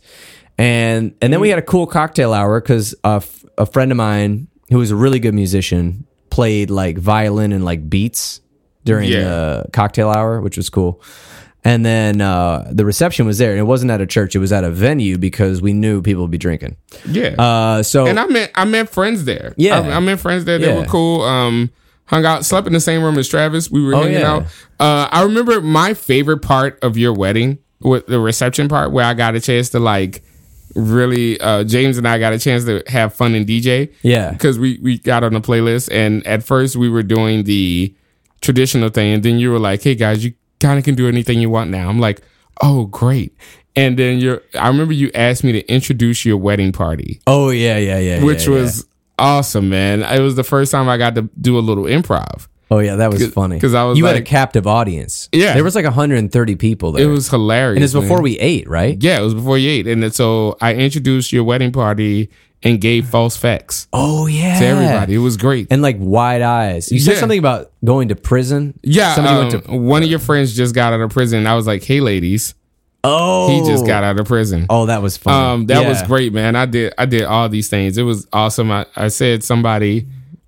And 0.58 1.16
and 1.22 1.32
then 1.32 1.40
we 1.40 1.50
had 1.50 1.60
a 1.60 1.64
cool 1.64 1.86
cocktail 1.88 2.34
hour 2.34 2.60
because 2.62 2.96
a, 3.04 3.18
f- 3.18 3.46
a 3.58 3.66
friend 3.66 3.92
of 3.92 3.98
mine 3.98 4.48
who 4.70 4.78
was 4.80 4.92
a 4.92 4.96
really 4.96 5.20
good 5.20 5.34
musician 5.36 6.06
played 6.30 6.70
like 6.70 6.98
violin 6.98 7.52
and 7.52 7.64
like 7.64 7.90
beats 7.90 8.42
during 8.84 9.10
Yeah. 9.10 9.24
the 9.24 9.66
cocktail 9.74 10.10
hour, 10.10 10.42
which 10.42 10.58
was 10.58 10.70
cool. 10.70 11.02
And 11.68 11.86
then 11.86 12.22
uh, 12.22 12.70
the 12.72 12.86
reception 12.86 13.26
was 13.26 13.38
there, 13.40 13.52
and 13.52 13.60
it 13.60 13.64
wasn't 13.64 13.92
at 13.92 14.00
a 14.02 14.06
church; 14.08 14.36
it 14.36 14.40
was 14.40 14.52
at 14.54 14.64
a 14.64 14.72
venue 14.72 15.18
because 15.18 15.62
we 15.62 15.74
knew 15.74 16.02
people 16.02 16.22
would 16.24 16.32
be 16.32 16.38
drinking. 16.38 16.78
Yeah, 17.08 17.36
Uh, 17.38 17.84
so 17.84 18.08
and 18.08 18.18
I 18.20 18.26
met 18.28 18.52
I 18.56 18.64
met 18.66 18.90
friends 18.90 19.26
there. 19.26 19.54
Yeah. 19.58 19.80
I, 19.82 19.98
I 19.98 20.00
met 20.00 20.20
friends 20.20 20.46
there. 20.46 20.58
They 20.60 20.68
Yeah. 20.68 20.80
were 20.80 20.86
cool. 20.86 21.22
Um, 21.24 21.70
hung 22.06 22.26
out, 22.26 22.46
slept 22.46 22.68
in 22.68 22.74
the 22.74 22.80
same 22.80 23.04
room 23.04 23.18
as 23.18 23.28
Travis. 23.28 23.70
We 23.70 23.84
were 23.84 23.96
Oh, 23.96 24.04
hanging 24.04 24.20
yeah. 24.22 24.32
out. 24.32 24.44
Uh, 24.80 25.10
I 25.12 25.24
remember 25.24 25.60
my 25.60 25.94
favorite 25.94 26.40
part 26.42 26.80
of 26.82 26.98
your 26.98 27.12
wedding, 27.14 27.58
with 27.82 28.08
the 28.08 28.20
reception 28.22 28.70
part, 28.70 28.92
where 28.94 29.04
I 29.06 29.14
got 29.14 29.36
a 29.36 29.42
chance 29.42 29.70
to 29.72 29.80
like 29.80 30.24
really 30.76 31.40
uh, 31.42 31.64
James 31.66 31.98
and 31.98 32.08
I 32.08 32.18
got 32.20 32.34
a 32.34 32.40
chance 32.40 32.64
to 32.66 32.82
have 32.88 33.14
fun 33.14 33.36
and 33.36 33.46
DJ. 33.46 33.92
Yeah. 34.04 34.32
because 34.32 34.58
we 34.58 34.80
we 34.82 35.00
got 35.00 35.24
on 35.24 35.34
the 35.34 35.42
playlist, 35.42 35.90
and 35.92 36.26
at 36.26 36.44
first 36.44 36.76
we 36.78 36.88
were 36.88 37.04
doing 37.04 37.44
the 37.44 37.94
traditional 38.42 38.90
thing, 38.90 39.14
and 39.16 39.24
then 39.24 39.38
you 39.40 39.52
were 39.52 39.60
like, 39.60 39.82
"Hey 39.84 39.96
guys, 39.96 40.24
you 40.24 40.34
kind 40.60 40.78
of 40.80 40.86
can 40.86 40.96
do 40.96 41.08
anything 41.08 41.40
you 41.40 41.50
want 41.50 41.70
now." 41.70 41.90
I'm 41.90 42.00
like, 42.00 42.22
"Oh, 42.62 42.86
great!" 42.86 43.36
And 43.76 43.98
then 43.98 44.18
you're, 44.18 44.42
I 44.60 44.68
remember 44.70 44.94
you 44.94 45.12
asked 45.14 45.44
me 45.44 45.52
to 45.52 45.66
introduce 45.72 46.26
your 46.26 46.38
wedding 46.38 46.72
party, 46.72 47.22
Oh 47.28 47.52
yeah, 47.52 47.78
yeah, 47.78 48.00
yeah. 48.00 48.24
which 48.24 48.48
yeah, 48.48 48.54
yeah. 48.56 48.62
was 48.62 48.88
awesome, 49.20 49.70
man. 49.70 50.02
It 50.02 50.20
was 50.20 50.36
the 50.36 50.44
first 50.44 50.72
time 50.72 50.90
I 50.90 50.98
got 50.98 51.14
to 51.16 51.30
do 51.40 51.58
a 51.58 51.62
little 51.62 51.84
improv. 51.84 52.48
Oh 52.70 52.80
yeah, 52.80 52.98
that 52.98 53.12
was 53.12 53.26
funny 53.32 53.56
because 53.56 53.74
I 53.74 53.86
was 53.86 53.98
you 53.98 54.06
had 54.06 54.18
a 54.18 54.22
captive 54.22 54.68
audience. 54.68 55.30
Yeah. 55.32 55.54
there 55.54 55.64
was 55.64 55.74
like 55.76 55.86
130 55.86 56.56
people 56.56 56.92
there. 56.92 57.06
It 57.06 57.08
was 57.10 57.30
hilarious. 57.30 57.78
and 57.78 57.84
it's 57.84 57.94
before 57.94 58.18
man. 58.18 58.24
we 58.24 58.40
ate, 58.40 58.68
right? 58.68 59.02
Yeah, 59.02 59.20
it 59.20 59.24
was 59.24 59.34
before 59.34 59.58
you 59.58 59.70
ate, 59.70 59.88
and 59.88 60.04
then, 60.04 60.12
so 60.12 60.58
I 60.60 60.74
introduced 60.74 61.32
your 61.32 61.46
wedding 61.46 61.72
party 61.72 62.30
and 62.64 62.82
gave 62.82 63.08
false 63.08 63.38
facts 63.38 63.88
Oh 63.94 64.26
yeah, 64.28 64.60
to 64.60 64.66
everybody. 64.66 65.14
It 65.16 65.20
was 65.20 65.38
great. 65.38 65.68
and 65.70 65.82
like 65.82 65.98
wide 66.00 66.42
eyes. 66.42 66.92
You 66.92 67.00
said 67.00 67.14
Yeah. 67.14 67.20
something 67.20 67.40
about 67.40 67.72
going 67.86 68.08
to 68.10 68.16
prison. 68.16 68.74
Yeah, 68.84 69.14
somebody 69.16 69.36
um, 69.38 69.48
went 69.52 69.66
to. 69.66 69.72
one 69.78 70.04
of 70.04 70.10
your 70.10 70.20
friends 70.20 70.56
just 70.56 70.74
got 70.74 70.92
out 70.94 71.00
of 71.02 71.10
prison. 71.12 71.46
I 71.48 71.56
was 71.56 71.68
like, 71.68 71.84
"Hey, 71.84 72.00
ladies, 72.00 72.56
Oh, 73.04 73.48
he 73.50 73.70
just 73.70 73.86
got 73.86 74.04
out 74.04 74.20
of 74.20 74.26
prison." 74.28 74.66
Oh, 74.70 74.88
that 74.88 75.02
was 75.02 75.18
funny. 75.18 75.38
Um, 75.54 75.66
that 75.68 75.84
Yeah. 75.84 75.90
was 75.90 76.02
great, 76.04 76.34
man. 76.34 76.56
I 76.56 76.66
did, 76.66 76.94
I 76.98 77.06
did 77.06 77.24
all 77.24 77.48
these 77.48 77.70
things. 77.70 77.98
It 77.98 78.04
was 78.04 78.28
awesome. 78.34 78.72
I, 78.72 78.86
I 78.96 79.08
said 79.10 79.44
somebody, 79.44 80.08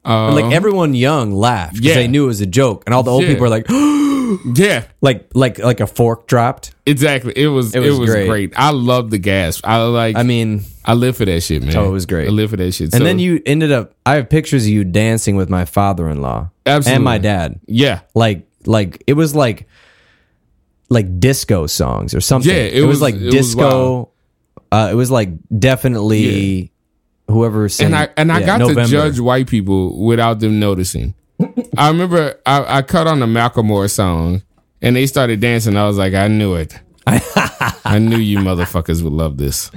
uh, 0.10 0.34
like 0.34 0.52
everyone 0.53 0.94
young 0.94 1.31
laughed 1.31 1.73
because 1.76 1.88
Yeah. 1.90 1.94
they 1.95 2.07
knew 2.07 2.23
it 2.26 2.27
was 2.27 2.41
a 2.41 2.45
joke, 2.48 2.84
and 2.86 2.94
all 2.95 3.03
the 3.03 3.11
old 3.11 3.23
Yeah. 3.23 3.30
people 3.30 3.41
were 3.44 3.49
like, 3.49 3.68
yeah, 4.57 4.86
like 5.02 5.30
like 5.34 5.60
like 5.60 5.80
a 5.80 5.88
fork 5.88 6.27
dropped. 6.27 6.73
exactly. 6.86 7.34
It 7.36 7.48
was, 7.48 7.73
it 7.76 7.80
was 7.80 7.99
was, 7.99 8.10
great. 8.10 8.27
great. 8.27 8.53
I 8.57 8.72
love 8.72 9.10
the 9.11 9.18
gasp. 9.19 9.65
I 9.68 9.77
like, 9.84 10.15
I 10.15 10.23
mean, 10.23 10.64
I 10.86 10.94
live 10.94 11.18
for 11.18 11.26
that 11.26 11.41
shit, 11.41 11.64
man. 11.64 11.76
Oh, 11.76 11.86
it 11.88 11.91
was 11.91 12.06
great. 12.06 12.27
I 12.27 12.31
live 12.31 12.49
for 12.49 12.57
that 12.57 12.72
shit. 12.73 12.94
and 12.94 13.06
then 13.06 13.19
you 13.19 13.41
ended 13.45 13.72
up. 13.72 13.94
I 14.06 14.15
have 14.15 14.30
pictures 14.30 14.64
of 14.65 14.69
you 14.69 14.84
dancing 14.84 15.36
with 15.36 15.49
my 15.49 15.65
father-in-law 15.65 16.49
Absolutely. 16.65 16.95
and 16.95 17.03
my 17.03 17.18
dad. 17.19 17.60
yeah, 17.68 18.02
Like 18.15 18.48
like 18.65 19.03
it 19.07 19.14
was 19.14 19.36
like 19.36 19.68
like 20.90 21.19
disco 21.19 21.68
songs 21.68 22.14
or 22.15 22.22
something. 22.22 22.52
Yeah, 22.52 22.64
it, 22.64 22.81
was- 22.86 23.02
like 23.02 23.15
it 23.15 23.26
was 23.26 23.34
disco. 23.34 24.10
uh, 24.72 24.90
it 24.91 24.95
was 24.95 25.11
like 25.11 25.30
definitely 25.57 26.72
whoever 27.30 27.69
sang. 27.69 27.88
and 27.88 27.95
I 27.95 28.10
and 28.18 28.31
I 28.31 28.39
yeah, 28.39 28.45
got 28.45 28.60
November. 28.60 28.84
to 28.84 28.89
judge 28.89 29.19
white 29.19 29.47
people 29.47 30.03
without 30.06 30.39
them 30.39 30.60
noticing. 30.60 31.14
I 31.77 31.88
remember 31.88 32.39
I, 32.45 32.77
I 32.77 32.81
cut 32.81 33.07
on 33.07 33.19
the 33.19 33.26
Macklemore 33.26 33.89
song 33.89 34.41
and 34.81 34.95
they 34.95 35.07
started 35.07 35.39
dancing. 35.39 35.77
I 35.77 35.88
was 35.88 35.97
like, 35.97 36.14
I 36.14 36.27
knew 36.27 36.56
it. 36.56 36.77
I 37.07 37.97
knew 37.99 38.18
you 38.18 38.39
motherfuckers 38.39 39.01
would 39.01 39.14
love 39.14 39.38
this. 39.38 39.72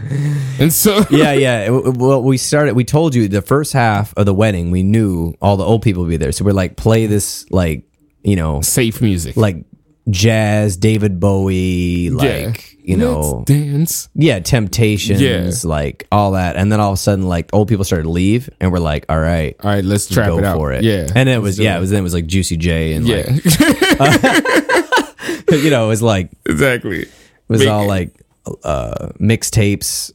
And 0.59 0.73
so 0.73 1.05
yeah, 1.11 1.33
yeah. 1.33 1.71
Well, 1.71 2.23
we 2.23 2.37
started. 2.37 2.75
We 2.75 2.85
told 2.85 3.15
you 3.15 3.29
the 3.29 3.41
first 3.43 3.73
half 3.73 4.13
of 4.17 4.27
the 4.27 4.35
wedding. 4.35 4.71
We 4.71 4.83
knew 4.83 5.35
all 5.41 5.57
the 5.57 5.65
old 5.65 5.83
people 5.83 6.03
would 6.03 6.11
be 6.11 6.19
there, 6.19 6.33
so 6.33 6.45
we're 6.45 6.53
like, 6.53 6.77
play 6.77 7.07
this 7.07 7.51
like 7.51 7.85
you 8.23 8.37
know 8.37 8.61
safe 8.61 9.01
music. 9.01 9.37
like 9.37 9.65
jazz, 10.11 10.77
David 10.77 11.21
Bowie, 11.21 12.11
like 12.11 12.29
Yeah. 12.29 12.53
you 12.85 12.97
know, 12.97 13.21
Let's 13.39 13.45
dance. 13.53 14.09
yeah, 14.15 14.41
Temptations, 14.41 15.21
Yeah. 15.21 15.51
like 15.69 16.07
all 16.11 16.33
that. 16.33 16.57
And 16.57 16.73
then 16.73 16.81
all 16.81 16.91
of 16.91 16.95
a 16.95 17.01
sudden, 17.01 17.27
like 17.29 17.49
old 17.53 17.69
people 17.69 17.85
started 17.85 18.05
to 18.05 18.11
leave, 18.11 18.51
and 18.61 18.73
we're 18.73 18.79
like, 18.81 19.07
all 19.09 19.21
right, 19.21 19.55
All 19.63 19.71
right, 19.71 19.85
let's 19.85 20.07
trap 20.09 20.29
go 20.29 20.39
it 20.39 20.45
out. 20.45 20.57
for 20.57 20.73
it. 20.73 20.83
Yeah. 20.85 21.07
and 21.15 21.29
it 21.29 21.39
was 21.41 21.59
yeah, 21.59 21.77
it 21.77 21.81
was 21.81 21.91
then 21.91 22.01
it 22.01 22.03
was 22.03 22.15
like 22.15 22.27
Juicy 22.27 22.57
J 22.57 22.95
and 22.95 23.07
Yeah. 23.07 23.25
like 23.99 24.23
you 25.51 25.71
know, 25.71 25.85
it 25.85 25.89
was 25.89 26.03
like 26.03 26.31
exactly, 26.47 27.03
it 27.03 27.09
was 27.49 27.61
Make- 27.61 27.69
all 27.71 27.87
like 27.87 28.11
uh 28.65 29.11
mixtapes. 29.21 30.11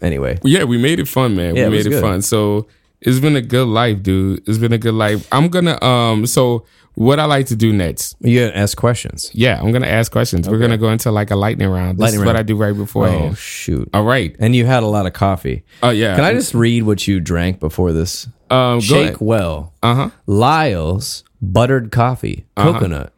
Anyway, 0.00 0.38
Yeah, 0.42 0.64
we 0.64 0.78
made 0.78 0.98
it 0.98 1.06
fun, 1.08 1.36
man. 1.36 1.54
Yeah, 1.54 1.66
it 1.66 1.70
we 1.70 1.76
was 1.76 1.86
made 1.86 1.92
it 1.92 1.94
good. 1.96 2.02
fun. 2.02 2.22
So 2.22 2.66
it's 3.00 3.20
been 3.20 3.36
a 3.36 3.40
good 3.40 3.68
life, 3.68 4.02
dude. 4.02 4.42
It's 4.48 4.58
been 4.58 4.72
a 4.72 4.78
good 4.78 4.94
life. 4.94 5.26
I'm 5.32 5.48
gonna 5.48 5.82
um 5.82 6.26
so 6.26 6.64
what 6.94 7.18
I 7.18 7.24
like 7.24 7.46
to 7.46 7.56
do 7.56 7.72
next. 7.72 8.16
you 8.20 8.42
ask 8.42 8.76
questions. 8.76 9.30
Yeah, 9.32 9.58
I'm 9.60 9.72
gonna 9.72 9.86
ask 9.86 10.12
questions. 10.12 10.48
We're 10.48 10.58
gonna 10.58 10.76
go 10.78 10.90
into 10.90 11.10
like 11.10 11.30
a 11.30 11.36
lightning 11.36 11.68
round. 11.68 11.96
This 11.98 12.02
Lightning 12.02 12.20
is 12.20 12.26
what. 12.26 12.36
I 12.36 12.42
do 12.42 12.56
right 12.56 12.76
before. 12.76 13.08
Oh 13.08 13.34
shoot! 13.34 13.88
All 13.94 14.04
right. 14.04 14.36
And 14.38 14.54
you 14.54 14.66
had 14.66 14.82
a 14.82 14.86
lot 14.86 15.06
of 15.06 15.12
coffee. 15.12 15.64
Oh 15.82 15.90
yeah. 15.90 16.14
Can 16.16 16.24
I 16.24 16.32
just 16.34 16.54
read 16.54 16.82
what 16.82 17.06
you 17.08 17.20
drank 17.20 17.60
before 17.60 17.92
this? 17.92 18.28
um 18.50 18.80
Shake 18.80 19.20
well. 19.20 19.72
Uh 19.82 19.94
huh. 19.94 20.10
Lyle's 20.26 21.24
buttered 21.40 21.90
coffee, 21.90 22.44
Uh-huh. 22.56 22.72
coconut, 22.74 23.12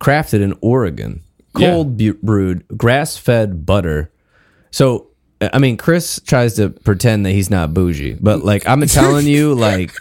crafted 0.00 0.40
in 0.42 0.54
Oregon, 0.62 1.20
Yeah. 1.56 1.70
cold 1.70 1.96
bu- 1.98 2.14
brewed, 2.22 2.64
grass 2.76 3.16
fed 3.16 3.66
butter. 3.66 4.10
So, 4.70 5.08
I 5.40 5.58
mean, 5.58 5.76
Chris 5.76 6.18
tries 6.24 6.54
to 6.54 6.70
pretend 6.70 7.26
that 7.26 7.32
he's 7.32 7.50
not 7.50 7.74
bougie, 7.74 8.16
but 8.20 8.42
like 8.44 8.66
I'm 8.66 8.80
telling 8.86 9.26
you, 9.26 9.54
like, 9.54 9.92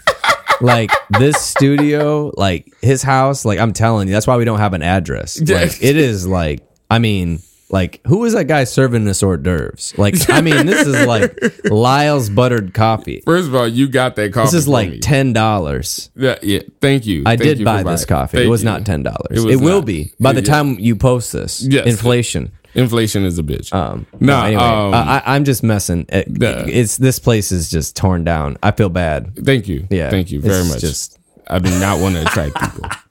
like 0.62 0.92
this 1.10 1.38
studio, 1.42 2.32
like 2.38 2.74
his 2.82 3.04
house, 3.04 3.46
like 3.46 3.60
I'm 3.60 3.74
telling 3.74 4.08
you, 4.08 4.14
that's 4.14 4.28
why 4.28 4.38
we 4.38 4.46
don't 4.46 4.60
have 4.60 4.74
an 4.74 4.82
address. 4.82 5.40
Like 5.40 5.84
it 5.84 5.98
is 5.98 6.28
like, 6.28 6.62
I 6.90 7.00
mean. 7.00 7.42
Like 7.72 8.02
who 8.06 8.26
is 8.26 8.34
that 8.34 8.46
guy 8.46 8.66
serving 8.66 9.08
us 9.08 9.24
hors 9.24 9.38
d'oeuvres? 9.38 9.94
Like 9.98 10.16
I 10.30 10.42
mean, 10.42 10.66
this 10.66 10.86
is 10.86 11.06
like 11.08 11.34
Lyle's 11.66 12.30
buttered 12.30 12.74
coffee. 12.74 13.22
First 13.26 13.48
of 13.48 13.56
all, 13.56 13.68
you 13.68 13.88
got 13.88 14.16
that 14.18 14.34
coffee. 14.34 14.48
This 14.48 14.54
is 14.54 14.68
like 14.68 15.00
ten 15.02 15.34
dollars. 15.34 16.10
yeah, 16.16 16.38
yeah. 16.42 16.60
Thank 16.82 17.06
you. 17.06 17.24
I 17.26 17.38
Thank 17.38 17.42
did 17.44 17.60
you 17.60 17.66
buy 17.66 17.84
this 17.84 18.04
coffee. 18.06 18.44
it 18.44 18.48
was 18.48 18.62
you. 18.64 18.70
not 18.70 18.86
ten 18.86 19.04
dollars. 19.04 19.28
It 19.32 19.40
It, 19.40 19.46
was 19.46 19.62
will 19.62 19.78
not. 19.78 19.86
be 19.86 20.12
by 20.20 20.34
the 20.34 20.42
Yeah. 20.42 20.48
time 20.54 20.80
you 20.80 20.96
post 20.96 21.32
this. 21.32 21.62
Yes. 21.62 21.88
Inflation. 21.88 22.52
Inflation 22.74 23.26
is 23.26 23.38
a 23.38 23.44
bitch. 23.44 23.74
Um, 23.74 24.06
No, 24.22 24.40
no, 24.40 24.46
anyway, 24.46 24.62
um, 24.64 24.94
I, 24.94 25.22
I'm 25.26 25.44
just 25.44 25.62
messing. 25.62 26.06
It- 26.10 26.30
Nah. 26.40 26.64
it's 26.68 26.96
this 26.98 27.20
place 27.20 27.52
is 27.52 27.70
just 27.70 27.96
torn 27.98 28.24
down. 28.24 28.58
I 28.64 28.72
feel 28.72 28.88
bad. 28.90 29.36
Thank 29.46 29.68
you. 29.68 29.88
Yeah, 29.90 30.10
Thank 30.10 30.32
you 30.32 30.40
very 30.40 30.64
much. 30.66 30.80
just- 30.80 31.18
I 31.48 31.60
do 31.60 31.70
not 31.80 32.00
want 32.00 32.16
to 32.16 32.22
attract 32.22 32.56
people. 32.56 32.90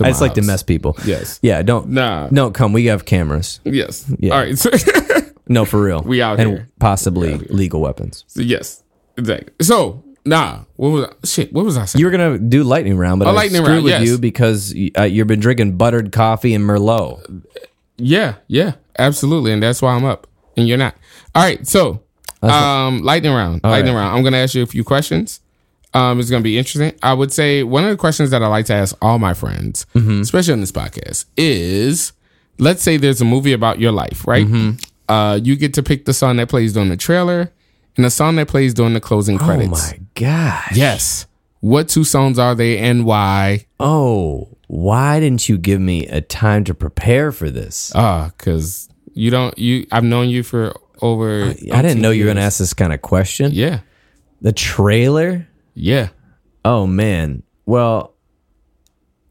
I 0.00 0.08
just 0.08 0.20
like 0.20 0.34
to 0.34 0.40
house. 0.40 0.46
mess 0.46 0.62
people. 0.62 0.96
Yes. 1.04 1.38
Yeah. 1.42 1.62
Don't. 1.62 1.88
Nah. 1.90 2.28
No, 2.30 2.50
come. 2.50 2.72
We 2.72 2.86
have 2.86 3.04
cameras. 3.04 3.60
Yes. 3.64 4.10
Yeah. 4.18 4.34
All 4.34 4.40
right. 4.40 4.58
So, 4.58 4.70
No, 5.48 5.64
for 5.64 5.82
real. 5.82 6.00
We 6.02 6.22
out 6.22 6.38
and 6.38 6.48
here. 6.50 6.68
possibly 6.78 7.36
legal 7.38 7.80
weapons. 7.80 8.24
so 8.28 8.40
yes. 8.40 8.84
Exactly. 9.16 9.52
So 9.60 10.04
nah. 10.24 10.60
What 10.76 10.88
was 10.90 11.04
I, 11.06 11.26
shit? 11.26 11.52
What 11.52 11.64
was 11.64 11.76
I 11.76 11.86
saying? 11.86 12.00
You 12.00 12.06
were 12.06 12.12
gonna 12.12 12.38
do 12.38 12.62
lightning 12.62 12.96
round, 12.96 13.18
but 13.18 13.26
A 13.26 13.32
I 13.32 13.34
lightning 13.34 13.62
screwed 13.62 13.68
round, 13.68 13.84
with 13.84 13.90
yes. 13.90 14.06
you 14.06 14.18
because 14.18 14.72
uh, 14.96 15.02
you've 15.02 15.26
been 15.26 15.40
drinking 15.40 15.76
buttered 15.76 16.12
coffee 16.12 16.54
and 16.54 16.64
Merlot. 16.64 17.44
Yeah, 17.96 18.36
yeah, 18.46 18.74
absolutely, 18.98 19.52
and 19.52 19.62
that's 19.62 19.82
why 19.82 19.92
I'm 19.94 20.04
up, 20.04 20.28
and 20.56 20.68
you're 20.68 20.78
not. 20.78 20.94
All 21.34 21.42
right, 21.42 21.66
so 21.66 22.02
um, 22.42 23.02
lightning 23.02 23.32
round, 23.32 23.62
lightning 23.64 23.94
right. 23.94 24.00
round. 24.02 24.16
I'm 24.16 24.22
gonna 24.22 24.38
ask 24.38 24.54
you 24.54 24.62
a 24.62 24.66
few 24.66 24.84
questions. 24.84 25.40
Um, 25.92 26.20
it's 26.20 26.30
gonna 26.30 26.42
be 26.42 26.56
interesting. 26.58 26.92
I 27.02 27.12
would 27.14 27.32
say 27.32 27.62
one 27.64 27.84
of 27.84 27.90
the 27.90 27.96
questions 27.96 28.30
that 28.30 28.42
I 28.42 28.46
like 28.46 28.66
to 28.66 28.74
ask 28.74 28.96
all 29.02 29.18
my 29.18 29.34
friends, 29.34 29.86
Mm-hmm. 29.94 30.20
especially 30.20 30.52
on 30.52 30.60
this 30.60 30.72
podcast, 30.72 31.24
is 31.36 32.12
let's 32.58 32.82
say 32.82 32.96
there's 32.96 33.20
a 33.20 33.24
movie 33.24 33.52
about 33.52 33.80
your 33.80 33.90
life, 33.92 34.26
right? 34.26 34.46
Mm-hmm. 34.46 34.76
Uh, 35.08 35.36
you 35.42 35.56
get 35.56 35.74
to 35.74 35.82
pick 35.82 36.04
the 36.04 36.12
song 36.14 36.36
that 36.36 36.48
plays 36.48 36.72
during 36.74 36.88
the 36.90 36.96
trailer 36.96 37.52
and 37.96 38.04
the 38.04 38.10
song 38.10 38.36
that 38.36 38.46
plays 38.46 38.72
during 38.74 38.94
the 38.94 39.00
closing 39.00 39.36
credits. 39.38 39.92
Oh 39.92 39.96
my 39.96 40.00
gosh. 40.14 40.76
Yes. 40.76 41.26
What 41.58 41.88
two 41.88 42.04
songs 42.04 42.38
are 42.38 42.54
they 42.54 42.78
and 42.78 43.04
why? 43.04 43.66
Oh, 43.80 44.56
why 44.68 45.18
didn't 45.18 45.48
you 45.48 45.58
give 45.58 45.80
me 45.80 46.06
a 46.06 46.20
time 46.20 46.62
to 46.64 46.74
prepare 46.74 47.32
for 47.32 47.50
this? 47.50 47.90
Ah, 47.96 48.30
because 48.38 48.88
you 49.12 49.30
don't 49.32 49.58
you. 49.58 49.86
I've 49.90 50.04
known 50.04 50.28
you 50.28 50.44
for 50.44 50.72
over. 51.02 51.46
I 51.72 51.82
didn't 51.82 52.00
know 52.00 52.10
you 52.12 52.22
were 52.22 52.26
going 52.28 52.36
to 52.36 52.42
ask 52.42 52.58
this 52.60 52.72
kind 52.72 52.92
of 52.92 53.02
question. 53.02 53.50
Yeah. 53.52 53.80
The 54.42 54.52
trailer? 54.52 55.48
Yeah. 55.80 56.08
Oh 56.64 56.86
man. 56.86 57.42
Well, 57.66 58.14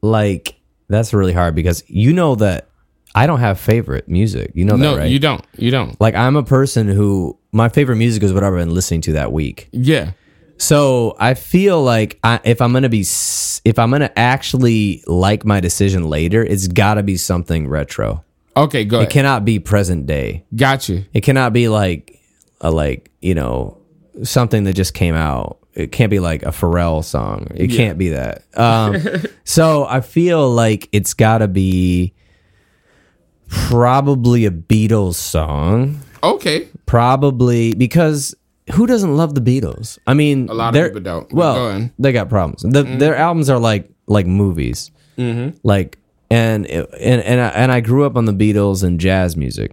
like 0.02 0.56
that's 0.88 1.14
really 1.14 1.34
hard 1.34 1.56
because 1.56 1.84
you 1.88 2.14
know 2.14 2.36
that 2.36 2.70
I 3.16 3.28
don't 3.28 3.40
have 3.40 3.60
favorite 3.60 4.08
music. 4.08 4.52
You 4.54 4.66
know 4.66 4.76
No, 4.76 4.94
that, 4.94 5.00
right? 5.02 5.12
you 5.12 5.20
don't. 5.20 5.44
You 5.58 5.72
don't. 5.72 6.00
like 6.00 6.16
I'm 6.16 6.36
a 6.36 6.44
person 6.44 6.88
who 6.88 7.38
my 7.52 7.70
favorite 7.70 7.98
music 7.98 8.24
is 8.24 8.34
whatever 8.34 8.58
I've 8.58 8.66
been 8.68 8.74
listening 8.74 9.02
to 9.02 9.14
that 9.14 9.32
week. 9.32 9.70
Yeah. 9.72 10.12
So 10.58 11.16
I 11.20 11.36
feel 11.36 11.82
like 11.82 12.20
I, 12.24 12.40
if 12.44 12.62
I'm 12.62 12.74
gonna 12.74 12.90
be 12.90 13.02
if 13.02 13.78
I'm 13.80 13.92
gonna 13.92 14.12
actually 14.16 15.04
like 15.08 15.46
my 15.46 15.60
decision 15.60 16.10
later, 16.10 16.44
it's 16.44 16.68
got 16.68 16.96
to 16.96 17.04
be 17.04 17.16
something 17.18 17.68
retro. 17.68 18.24
Okay, 18.58 18.84
go 18.84 18.98
It 18.98 19.02
ahead. 19.04 19.12
cannot 19.12 19.46
be 19.46 19.60
present 19.60 20.06
day. 20.06 20.44
Gotcha. 20.56 21.04
It 21.14 21.22
cannot 21.22 21.54
be 21.54 21.70
like 21.70 22.20
a 22.62 22.72
like 22.72 23.10
you 23.22 23.36
know 23.36 23.78
something 24.24 24.66
that 24.66 24.74
just 24.74 24.94
came 24.94 25.16
out. 25.16 25.59
It 25.80 25.92
can't 25.92 26.10
be 26.10 26.20
like 26.20 26.44
a 26.44 26.50
Pharrell 26.50 27.04
song. 27.04 27.48
It 27.56 27.68
can't 27.70 27.98
be 27.98 28.10
that. 28.10 28.44
Um, 28.56 28.98
so 29.44 29.86
I 29.86 30.02
feel 30.02 30.50
like 30.50 30.90
it's 30.92 31.14
got 31.14 31.40
to 31.40 31.48
be 31.48 32.14
probably 33.48 34.46
a 34.46 34.52
Beatles 34.52 35.16
song. 35.16 36.00
Okay. 36.22 36.68
Probably 36.86 37.74
because 37.74 38.36
who 38.74 38.86
doesn't 38.86 39.16
love 39.16 39.36
the 39.36 39.42
Beatles? 39.42 39.98
I 40.06 40.14
mean, 40.14 40.50
A 40.50 40.54
lot 40.54 40.76
of 40.76 40.86
people 40.86 41.02
don't. 41.02 41.32
Well, 41.34 41.56
Go 41.80 41.90
they 41.98 42.12
got 42.12 42.30
problems. 42.30 42.62
The, 42.62 42.84
Their 42.84 43.16
albums 43.16 43.50
are 43.50 43.60
like 43.60 43.90
like 44.08 44.26
movies. 44.26 44.92
Mm-hmm. 45.18 45.58
Like 45.64 45.98
and 46.30 46.66
and 46.68 46.88
and 47.22 47.42
I, 47.42 47.48
and 47.50 47.72
I 47.72 47.80
grew 47.80 48.06
up 48.06 48.16
on 48.16 48.26
the 48.26 48.34
Beatles 48.34 48.84
and 48.84 49.00
jazz 49.00 49.36
music. 49.36 49.72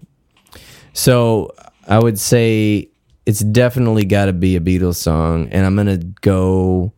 So 0.92 1.52
I 1.86 1.98
would 1.98 2.18
say 2.18 2.88
it's 3.27 3.40
definitely 3.40 4.05
got 4.05 4.27
to 4.27 4.32
be 4.32 4.57
a 4.57 4.61
Beatles 4.61 4.97
song, 4.97 5.48
and 5.51 5.66
I'm 5.66 5.77
gonna 5.77 5.98
go 5.98 6.93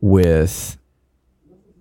with. 0.00 0.76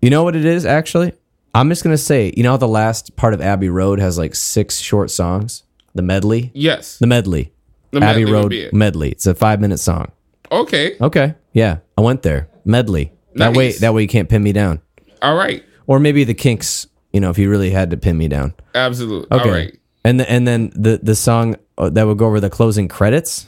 You 0.02 0.10
know 0.10 0.24
what 0.24 0.36
it 0.36 0.46
is 0.46 0.66
actually? 0.66 1.14
I'm 1.54 1.70
just 1.70 1.84
gonna 1.84 1.98
say. 1.98 2.34
You 2.38 2.44
know 2.44 2.52
how 2.52 2.58
the 2.58 2.68
last 2.68 3.16
part 3.16 3.34
of 3.34 3.42
Abbey 3.42 3.70
Road 3.70 4.00
has 4.00 4.18
like 4.18 4.36
six 4.36 4.80
short 4.80 5.12
songs. 5.12 5.64
The 5.96 6.02
medley. 6.02 6.52
Yes. 6.54 6.98
The 7.00 7.08
medley. 7.08 7.52
The 7.92 8.00
Abbey 8.00 8.26
medley 8.26 8.34
Road 8.34 8.54
it. 8.54 8.74
medley. 8.74 9.10
It's 9.12 9.26
a 9.26 9.36
five 9.36 9.60
minute 9.60 9.80
song. 9.80 10.12
Okay. 10.52 10.96
Okay. 11.02 11.36
Yeah, 11.54 11.80
I 11.98 12.02
went 12.02 12.22
there. 12.22 12.50
Medley. 12.64 13.12
That 13.36 13.56
way. 13.56 13.72
That 13.74 13.94
way 13.94 14.04
you 14.04 14.08
can't 14.08 14.30
pin 14.30 14.44
me 14.44 14.54
down. 14.54 14.82
All 15.22 15.36
right. 15.36 15.64
Or 15.88 16.00
maybe 16.00 16.24
the 16.24 16.34
Kinks. 16.34 16.88
You 17.12 17.20
know, 17.22 17.30
if 17.30 17.38
you 17.38 17.50
really 17.50 17.72
had 17.72 17.90
to 17.92 17.98
pin 17.98 18.18
me 18.18 18.28
down. 18.28 18.54
Absolutely. 18.76 19.28
Okay. 19.32 19.50
All 19.50 19.56
right. 19.56 19.80
And 20.04 20.20
the, 20.20 20.30
and 20.32 20.48
then 20.48 20.72
the 20.76 21.00
the 21.02 21.16
song 21.16 21.56
uh, 21.78 21.90
that 21.90 22.06
would 22.06 22.18
go 22.18 22.28
over 22.28 22.40
the 22.40 22.50
closing 22.50 22.88
credits. 22.88 23.48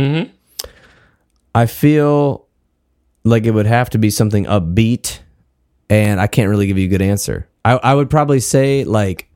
Mm-hmm. 0.00 0.30
I 1.54 1.66
feel 1.66 2.46
like 3.24 3.44
it 3.44 3.50
would 3.50 3.66
have 3.66 3.90
to 3.90 3.98
be 3.98 4.10
something 4.10 4.44
upbeat, 4.46 5.18
and 5.88 6.20
I 6.20 6.26
can't 6.26 6.48
really 6.48 6.66
give 6.66 6.78
you 6.78 6.86
a 6.86 6.88
good 6.88 7.02
answer. 7.02 7.48
I, 7.64 7.72
I 7.72 7.94
would 7.94 8.08
probably 8.08 8.40
say 8.40 8.84
like 8.84 9.28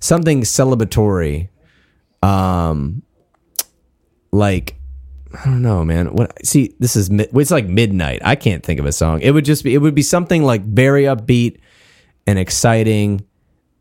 something 0.00 0.42
celebratory, 0.42 1.48
um, 2.22 3.02
like 4.32 4.76
I 5.32 5.44
don't 5.46 5.62
know, 5.62 5.84
man. 5.84 6.12
What? 6.12 6.44
See, 6.44 6.74
this 6.78 6.94
is 6.96 7.10
mid, 7.10 7.30
it's 7.32 7.50
like 7.50 7.66
midnight. 7.66 8.20
I 8.24 8.36
can't 8.36 8.62
think 8.62 8.78
of 8.78 8.86
a 8.86 8.92
song. 8.92 9.20
It 9.20 9.30
would 9.30 9.44
just 9.44 9.64
be 9.64 9.74
it 9.74 9.78
would 9.78 9.94
be 9.94 10.02
something 10.02 10.42
like 10.42 10.62
very 10.62 11.04
upbeat 11.04 11.58
and 12.26 12.38
exciting, 12.38 13.24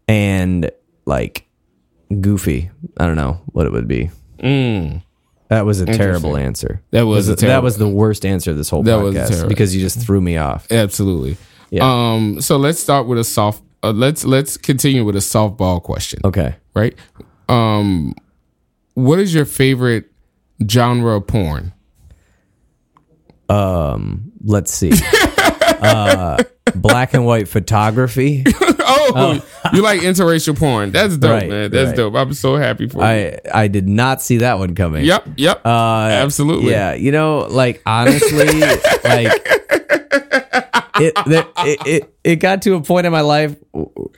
and 0.07 0.71
like 1.05 1.47
goofy. 2.21 2.71
I 2.97 3.05
don't 3.05 3.17
know 3.17 3.41
what 3.47 3.65
it 3.65 3.71
would 3.71 3.87
be. 3.87 4.11
Mm. 4.39 5.03
That 5.51 5.65
was 5.65 5.81
a 5.81 5.85
terrible 5.85 6.37
answer. 6.37 6.81
That 6.91 7.01
was 7.01 7.27
a 7.27 7.35
that 7.35 7.61
was 7.61 7.75
the 7.75 7.85
worst 7.87 8.25
answer 8.25 8.51
of 8.51 8.57
this 8.57 8.69
whole 8.69 8.83
That 8.83 9.01
was 9.01 9.13
podcast 9.13 9.27
terrible. 9.27 9.49
because 9.49 9.75
you 9.75 9.81
just 9.81 9.99
threw 9.99 10.21
me 10.21 10.37
off. 10.37 10.65
Absolutely. 10.71 11.35
Yeah. 11.69 11.83
Um. 11.83 12.39
So 12.39 12.55
let's 12.55 12.79
start 12.79 13.05
with 13.05 13.19
a 13.19 13.25
soft. 13.25 13.61
Uh, 13.83 13.91
let's 13.91 14.23
let's 14.23 14.55
continue 14.55 15.03
with 15.03 15.17
a 15.17 15.19
softball 15.19 15.83
question. 15.83 16.21
Okay. 16.23 16.55
Right. 16.73 16.95
Um. 17.49 18.15
What 18.93 19.19
is 19.19 19.33
your 19.33 19.43
favorite 19.43 20.09
genre 20.65 21.17
of 21.17 21.27
porn? 21.27 21.73
Let's 24.43 24.73
see. 24.73 24.91
uh, 25.81 26.41
black 26.75 27.13
and 27.13 27.25
white 27.25 27.49
photography. 27.49 28.45
Oh, 28.93 29.41
you 29.73 29.81
like 29.81 30.01
interracial 30.01 30.57
porn? 30.57 30.91
That's 30.91 31.17
dope, 31.17 31.31
Right, 31.31 31.49
man. 31.49 31.71
That's 31.71 31.89
right. 31.89 31.95
dope. 31.95 32.15
I'm 32.15 32.33
so 32.33 32.55
happy 32.55 32.87
for 32.87 32.99
you. 32.99 33.03
I 33.03 33.39
I 33.53 33.67
did 33.67 33.87
not 33.87 34.21
see 34.21 34.37
that 34.37 34.59
one 34.59 34.75
coming. 34.75 35.05
Yep. 35.05 35.27
Yep. 35.37 35.65
Uh, 35.65 35.69
Absolutely. 35.69 36.71
Yeah. 36.71 36.93
You 36.93 37.11
know, 37.11 37.47
like 37.49 37.81
honestly, 37.85 38.45
like 38.45 39.31
it, 40.99 41.13
it 41.27 41.47
it 41.85 42.13
it 42.23 42.35
got 42.37 42.61
to 42.63 42.75
a 42.75 42.81
point 42.81 43.05
in 43.05 43.11
my 43.11 43.21
life 43.21 43.55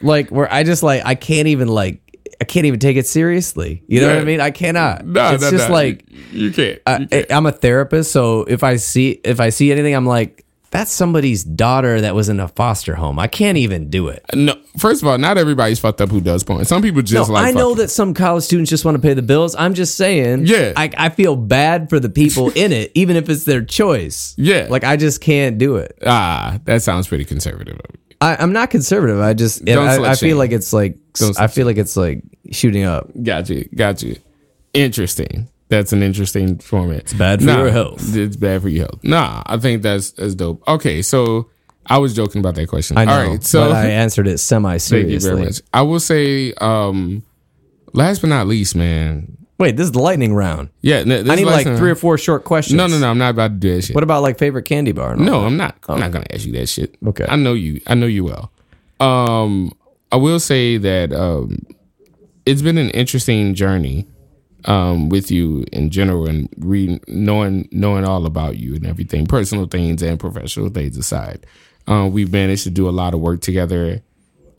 like 0.01 0.29
where 0.29 0.51
I 0.51 0.63
just 0.63 0.83
like 0.83 1.03
I 1.05 1.15
can't 1.15 1.47
even 1.47 1.67
like 1.67 1.99
I 2.41 2.45
can't 2.45 2.65
even 2.65 2.79
take 2.79 2.97
it 2.97 3.07
seriously. 3.07 3.83
You 3.87 4.01
know 4.01 4.07
what 4.07 4.17
I 4.17 4.23
mean? 4.25 4.41
I 4.41 4.51
cannot. 4.51 5.05
No, 5.05 5.33
it's 5.33 5.43
no, 5.43 5.51
just 5.51 5.69
no. 5.69 5.73
like 5.73 6.05
you 6.31 6.51
can't. 6.51 6.81
I, 6.85 7.25
I'm 7.29 7.45
a 7.45 7.51
therapist, 7.51 8.11
so 8.11 8.41
if 8.41 8.63
I 8.63 8.75
see 8.77 9.21
if 9.23 9.39
I 9.39 9.49
see 9.49 9.71
anything, 9.71 9.93
I'm 9.93 10.05
like, 10.05 10.43
that's 10.73 10.91
somebody's 10.91 11.43
daughter 11.43 12.01
that 12.01 12.15
was 12.15 12.29
in 12.29 12.39
a 12.39 12.47
foster 12.47 12.95
home. 12.95 13.19
I 13.19 13.27
can't 13.27 13.59
even 13.59 13.91
do 13.91 14.07
it. 14.07 14.25
no. 14.33 14.55
First 14.79 15.03
of 15.03 15.07
all, 15.07 15.19
not 15.19 15.37
everybody's 15.37 15.79
fucked 15.79 16.01
up 16.01 16.09
who 16.09 16.19
does 16.19 16.43
porn. 16.43 16.65
Some 16.65 16.81
people 16.81 17.03
just 17.03 17.29
No, 17.29 17.33
like. 17.35 17.45
I 17.45 17.51
know 17.51 17.75
that 17.75 17.89
some 17.91 18.15
college 18.15 18.43
students 18.43 18.71
just 18.71 18.83
want 18.83 18.95
to 18.95 19.01
pay 19.01 19.13
the 19.13 19.21
bills. 19.21 19.55
I'm 19.55 19.75
just 19.75 19.95
saying. 19.95 20.47
Yeah. 20.47 20.73
I, 20.75 20.89
I 20.97 21.09
feel 21.09 21.35
bad 21.35 21.91
for 21.91 21.99
the 21.99 22.09
people 22.09 22.49
in 22.55 22.71
it, 22.71 22.91
even 22.95 23.15
if 23.17 23.29
it's 23.29 23.45
their 23.45 23.63
choice. 23.63 24.33
Yeah. 24.35 24.65
Like 24.67 24.83
I 24.83 24.97
just 24.97 25.21
can't 25.21 25.59
do 25.59 25.75
it. 25.75 25.95
Ah, 26.03 26.59
that 26.65 26.81
sounds 26.81 27.07
pretty 27.07 27.23
conservative. 27.25 27.79
I, 28.19 28.35
I'm 28.37 28.51
not 28.51 28.71
conservative. 28.71 29.19
I 29.19 29.35
just 29.35 29.63
Don't 29.63 29.87
I, 29.87 30.11
I 30.11 30.15
feel 30.15 30.37
like 30.37 30.51
it's 30.51 30.73
like 30.73 30.97
Don't 31.13 31.39
I 31.39 31.45
feel 31.47 31.67
like 31.67 31.77
it's 31.77 31.95
like 31.95 32.23
shooting 32.51 32.83
up. 32.83 33.09
Got 33.21 33.49
you. 33.49 33.69
Got 33.75 34.01
you. 34.01 34.15
Interesting. 34.73 35.49
That's 35.73 35.91
an 35.91 36.03
interesting 36.03 36.59
format. 36.59 36.99
It's 36.99 37.13
bad 37.13 37.41
for 37.41 37.49
your 37.49 37.71
health. 37.71 38.15
It's 38.15 38.35
bad 38.35 38.61
for 38.61 38.69
your 38.69 38.85
health. 38.85 39.03
Nah, 39.03 39.41
I 39.47 39.57
think 39.57 39.81
that's 39.81 40.11
that's 40.11 40.35
dope. 40.35 40.61
Okay, 40.67 41.01
so 41.01 41.49
I 41.87 41.97
was 41.97 42.15
joking 42.15 42.41
about 42.41 42.53
that 42.55 42.67
question. 42.67 42.95
I 42.95 43.05
know. 43.05 43.11
All 43.11 43.27
right, 43.27 43.43
so 43.43 43.71
I 43.71 43.87
answered 43.87 44.27
it 44.27 44.37
semi 44.37 44.77
thank 44.77 45.09
you 45.09 45.19
very 45.19 45.19
seriously. 45.19 45.45
much. 45.45 45.61
I 45.73 45.81
will 45.81 45.99
say, 45.99 46.53
um, 46.61 47.23
last 47.91 48.21
but 48.21 48.27
not 48.27 48.45
least, 48.45 48.75
man. 48.75 49.35
Wait, 49.57 49.75
this 49.75 49.85
is 49.85 49.91
the 49.93 49.99
lightning 49.99 50.35
round. 50.35 50.69
Yeah, 50.81 51.01
this 51.01 51.27
I 51.27 51.35
need 51.35 51.45
like 51.45 51.65
one- 51.65 51.77
three 51.77 51.89
or 51.89 51.95
four 51.95 52.19
short 52.19 52.43
questions. 52.43 52.77
No, 52.77 52.85
no, 52.85 52.99
no. 52.99 53.09
I'm 53.09 53.17
not 53.17 53.31
about 53.31 53.47
to 53.47 53.55
do 53.55 53.75
that 53.75 53.81
shit. 53.81 53.95
What 53.95 54.03
about 54.03 54.21
like 54.21 54.37
favorite 54.37 54.65
candy 54.65 54.91
bar? 54.91 55.15
No, 55.15 55.41
that? 55.41 55.47
I'm 55.47 55.57
not. 55.57 55.75
I'm 55.89 55.99
not 55.99 56.11
gonna 56.11 56.27
ask 56.31 56.45
you 56.45 56.53
that 56.53 56.69
shit. 56.69 56.95
Okay. 57.03 57.25
I 57.27 57.35
know 57.35 57.53
you. 57.53 57.81
I 57.87 57.95
know 57.95 58.05
you 58.05 58.25
well. 58.25 58.51
Um, 58.99 59.71
I 60.11 60.17
will 60.17 60.39
say 60.39 60.77
that 60.77 61.11
um, 61.11 61.57
it's 62.45 62.61
been 62.61 62.77
an 62.77 62.91
interesting 62.91 63.55
journey 63.55 64.07
um, 64.65 65.10
with 65.10 65.31
you 65.31 65.65
in 65.72 65.90
general, 65.90 66.27
and 66.27 66.49
re- 66.57 66.99
knowing 67.07 67.68
knowing 67.72 68.06
all 68.06 68.26
about 68.26 68.57
you 68.57 68.76
and 68.76 68.85
everything, 68.85 69.26
personal 69.26 69.65
things 69.65 70.02
and 70.02 70.19
professional 70.19 70.69
things 70.69 70.98
aside. 70.98 71.45
Um, 71.88 72.11
we've 72.14 72.31
managed 72.31 72.64
to 72.64 72.69
do 72.69 72.88
a 72.88 72.91
lot 72.91 73.14
of 73.14 73.19
work 73.19 73.41
together 73.41 74.02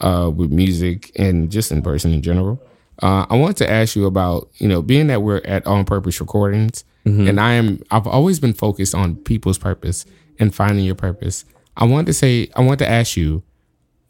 uh, 0.00 0.30
with 0.34 0.50
music 0.50 1.10
and 1.16 1.50
just 1.50 1.72
in 1.72 1.82
person 1.82 2.12
in 2.12 2.22
general. 2.22 2.62
Uh, 3.02 3.26
I 3.28 3.36
want 3.36 3.56
to 3.58 3.70
ask 3.70 3.96
you 3.96 4.06
about 4.06 4.50
you 4.56 4.68
know 4.68 4.82
being 4.82 5.08
that 5.08 5.22
we're 5.22 5.40
at 5.44 5.66
On 5.66 5.84
Purpose 5.84 6.20
Recordings, 6.20 6.84
and 7.28 7.40
I 7.40 7.54
am 7.54 7.82
I've 7.90 8.06
always 8.06 8.38
been 8.40 8.52
focused 8.52 8.94
on 8.94 9.16
people's 9.16 9.58
purpose 9.58 10.06
and 10.38 10.54
finding 10.54 10.84
your 10.84 10.94
purpose. 10.94 11.44
I 11.76 11.84
want 11.84 12.06
to 12.06 12.12
say 12.12 12.50
I 12.54 12.60
want 12.60 12.78
to 12.80 12.88
ask 12.88 13.16
you, 13.16 13.42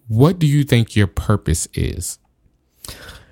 what 0.09 0.39
do 0.39 0.47
you 0.47 0.65
think 0.65 0.97
your 0.97 1.07
purpose 1.07 1.67
is 1.75 2.19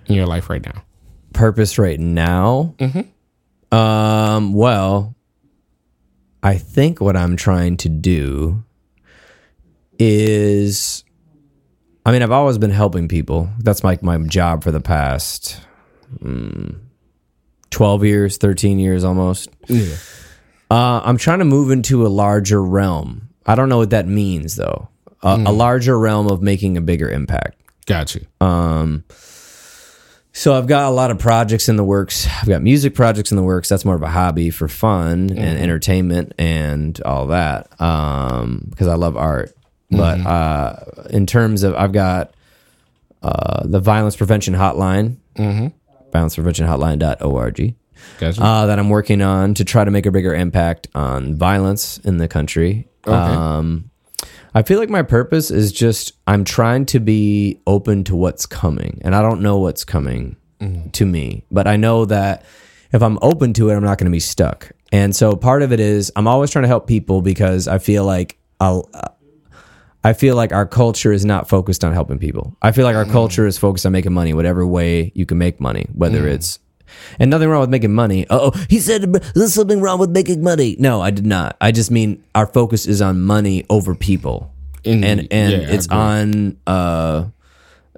in 0.06 0.14
your 0.14 0.26
life 0.26 0.48
right 0.48 0.64
now? 0.64 0.84
Purpose 1.32 1.78
right 1.78 1.98
now? 1.98 2.74
Mm-hmm. 2.78 3.74
Um, 3.76 4.52
well, 4.54 5.14
I 6.42 6.58
think 6.58 7.00
what 7.00 7.16
I'm 7.16 7.36
trying 7.36 7.76
to 7.78 7.88
do 7.88 8.62
is 9.98 11.04
I 12.04 12.10
mean, 12.10 12.22
I've 12.22 12.32
always 12.32 12.58
been 12.58 12.70
helping 12.72 13.06
people. 13.06 13.48
That's 13.60 13.84
like 13.84 14.02
my 14.02 14.18
job 14.18 14.64
for 14.64 14.72
the 14.72 14.80
past 14.80 15.60
mm, 16.18 16.76
12 17.70 18.04
years, 18.04 18.36
13 18.38 18.78
years 18.80 19.04
almost. 19.04 19.48
Yeah. 19.68 19.94
Uh, 20.68 21.00
I'm 21.04 21.16
trying 21.16 21.38
to 21.38 21.44
move 21.44 21.70
into 21.70 22.04
a 22.04 22.08
larger 22.08 22.62
realm. 22.62 23.28
I 23.46 23.54
don't 23.54 23.68
know 23.68 23.78
what 23.78 23.90
that 23.90 24.06
means 24.08 24.56
though. 24.56 24.88
A, 25.22 25.36
Mm. 25.36 25.46
a 25.46 25.52
larger 25.52 25.96
realm 25.96 26.26
of 26.26 26.42
making 26.42 26.76
a 26.76 26.80
bigger 26.80 27.08
impact. 27.08 27.56
Got 27.86 28.16
you. 28.16 28.26
Um, 28.40 29.04
so 30.32 30.54
I've 30.56 30.66
got 30.66 30.88
a 30.88 30.94
lot 30.94 31.10
of 31.10 31.18
projects 31.18 31.68
in 31.68 31.76
the 31.76 31.84
works. 31.84 32.26
I've 32.40 32.48
got 32.48 32.62
music 32.62 32.94
projects 32.94 33.30
in 33.30 33.36
the 33.36 33.42
works. 33.42 33.68
That's 33.68 33.84
more 33.84 33.94
of 33.94 34.02
a 34.02 34.08
hobby 34.08 34.50
for 34.50 34.66
fun 34.68 35.30
and 35.30 35.58
entertainment 35.58 36.32
and 36.38 37.00
all 37.02 37.26
that. 37.28 37.68
Um, 37.80 38.66
because 38.70 38.88
I 38.88 38.94
love 38.94 39.16
art. 39.16 39.54
But 39.90 40.20
uh, 40.20 40.76
in 41.10 41.26
terms 41.26 41.62
of, 41.64 41.74
I've 41.74 41.92
got 41.92 42.32
uh, 43.22 43.66
the 43.66 43.78
violence 43.80 44.16
prevention 44.16 44.54
hotline, 44.54 45.16
Mm-hmm. 45.36 45.68
violencepreventionhotline.org, 46.16 47.74
Got 48.18 48.36
you. 48.36 48.42
uh, 48.42 48.66
that 48.66 48.78
I'm 48.78 48.88
working 48.90 49.22
on 49.22 49.54
to 49.54 49.64
try 49.64 49.84
to 49.84 49.90
make 49.90 50.06
a 50.06 50.10
bigger 50.10 50.34
impact 50.34 50.88
on 50.94 51.34
violence 51.36 51.98
in 51.98 52.16
the 52.18 52.28
country. 52.28 52.88
Okay. 53.06 53.14
Um, 53.16 53.90
I 54.54 54.62
feel 54.62 54.78
like 54.78 54.90
my 54.90 55.02
purpose 55.02 55.50
is 55.50 55.72
just 55.72 56.12
I'm 56.26 56.44
trying 56.44 56.86
to 56.86 57.00
be 57.00 57.60
open 57.66 58.04
to 58.04 58.16
what's 58.16 58.46
coming, 58.46 59.00
and 59.02 59.14
I 59.14 59.22
don't 59.22 59.40
know 59.40 59.58
what's 59.58 59.84
coming 59.84 60.36
mm-hmm. 60.60 60.90
to 60.90 61.06
me, 61.06 61.44
but 61.50 61.66
I 61.66 61.76
know 61.76 62.04
that 62.06 62.44
if 62.92 63.02
I'm 63.02 63.18
open 63.22 63.54
to 63.54 63.70
it, 63.70 63.74
I'm 63.74 63.84
not 63.84 63.98
going 63.98 64.10
to 64.10 64.14
be 64.14 64.20
stuck. 64.20 64.70
And 64.92 65.16
so 65.16 65.34
part 65.36 65.62
of 65.62 65.72
it 65.72 65.80
is 65.80 66.12
I'm 66.16 66.28
always 66.28 66.50
trying 66.50 66.64
to 66.64 66.68
help 66.68 66.86
people 66.86 67.22
because 67.22 67.66
I 67.66 67.78
feel 67.78 68.04
like 68.04 68.38
I'll. 68.60 68.90
I 70.04 70.14
feel 70.14 70.34
like 70.34 70.52
our 70.52 70.66
culture 70.66 71.12
is 71.12 71.24
not 71.24 71.48
focused 71.48 71.84
on 71.84 71.92
helping 71.92 72.18
people. 72.18 72.56
I 72.60 72.72
feel 72.72 72.84
like 72.84 72.96
our 72.96 73.04
mm-hmm. 73.04 73.12
culture 73.12 73.46
is 73.46 73.56
focused 73.56 73.86
on 73.86 73.92
making 73.92 74.12
money, 74.12 74.34
whatever 74.34 74.66
way 74.66 75.12
you 75.14 75.24
can 75.24 75.38
make 75.38 75.60
money, 75.60 75.86
whether 75.92 76.18
mm-hmm. 76.18 76.34
it's 76.34 76.58
and 77.18 77.30
nothing 77.30 77.48
wrong 77.48 77.60
with 77.60 77.70
making 77.70 77.92
money. 77.92 78.26
Oh, 78.30 78.50
he 78.68 78.78
said 78.80 79.12
there's 79.34 79.54
something 79.54 79.80
wrong 79.80 79.98
with 79.98 80.10
making 80.10 80.42
money. 80.42 80.76
No, 80.78 81.00
I 81.00 81.10
did 81.10 81.26
not. 81.26 81.56
I 81.60 81.72
just 81.72 81.90
mean 81.90 82.22
our 82.34 82.46
focus 82.46 82.86
is 82.86 83.02
on 83.02 83.20
money 83.22 83.64
over 83.70 83.94
people, 83.94 84.52
In- 84.84 85.04
and 85.04 85.28
and 85.30 85.52
yeah, 85.52 85.68
it's 85.70 85.88
on 85.88 86.56
uh, 86.66 87.26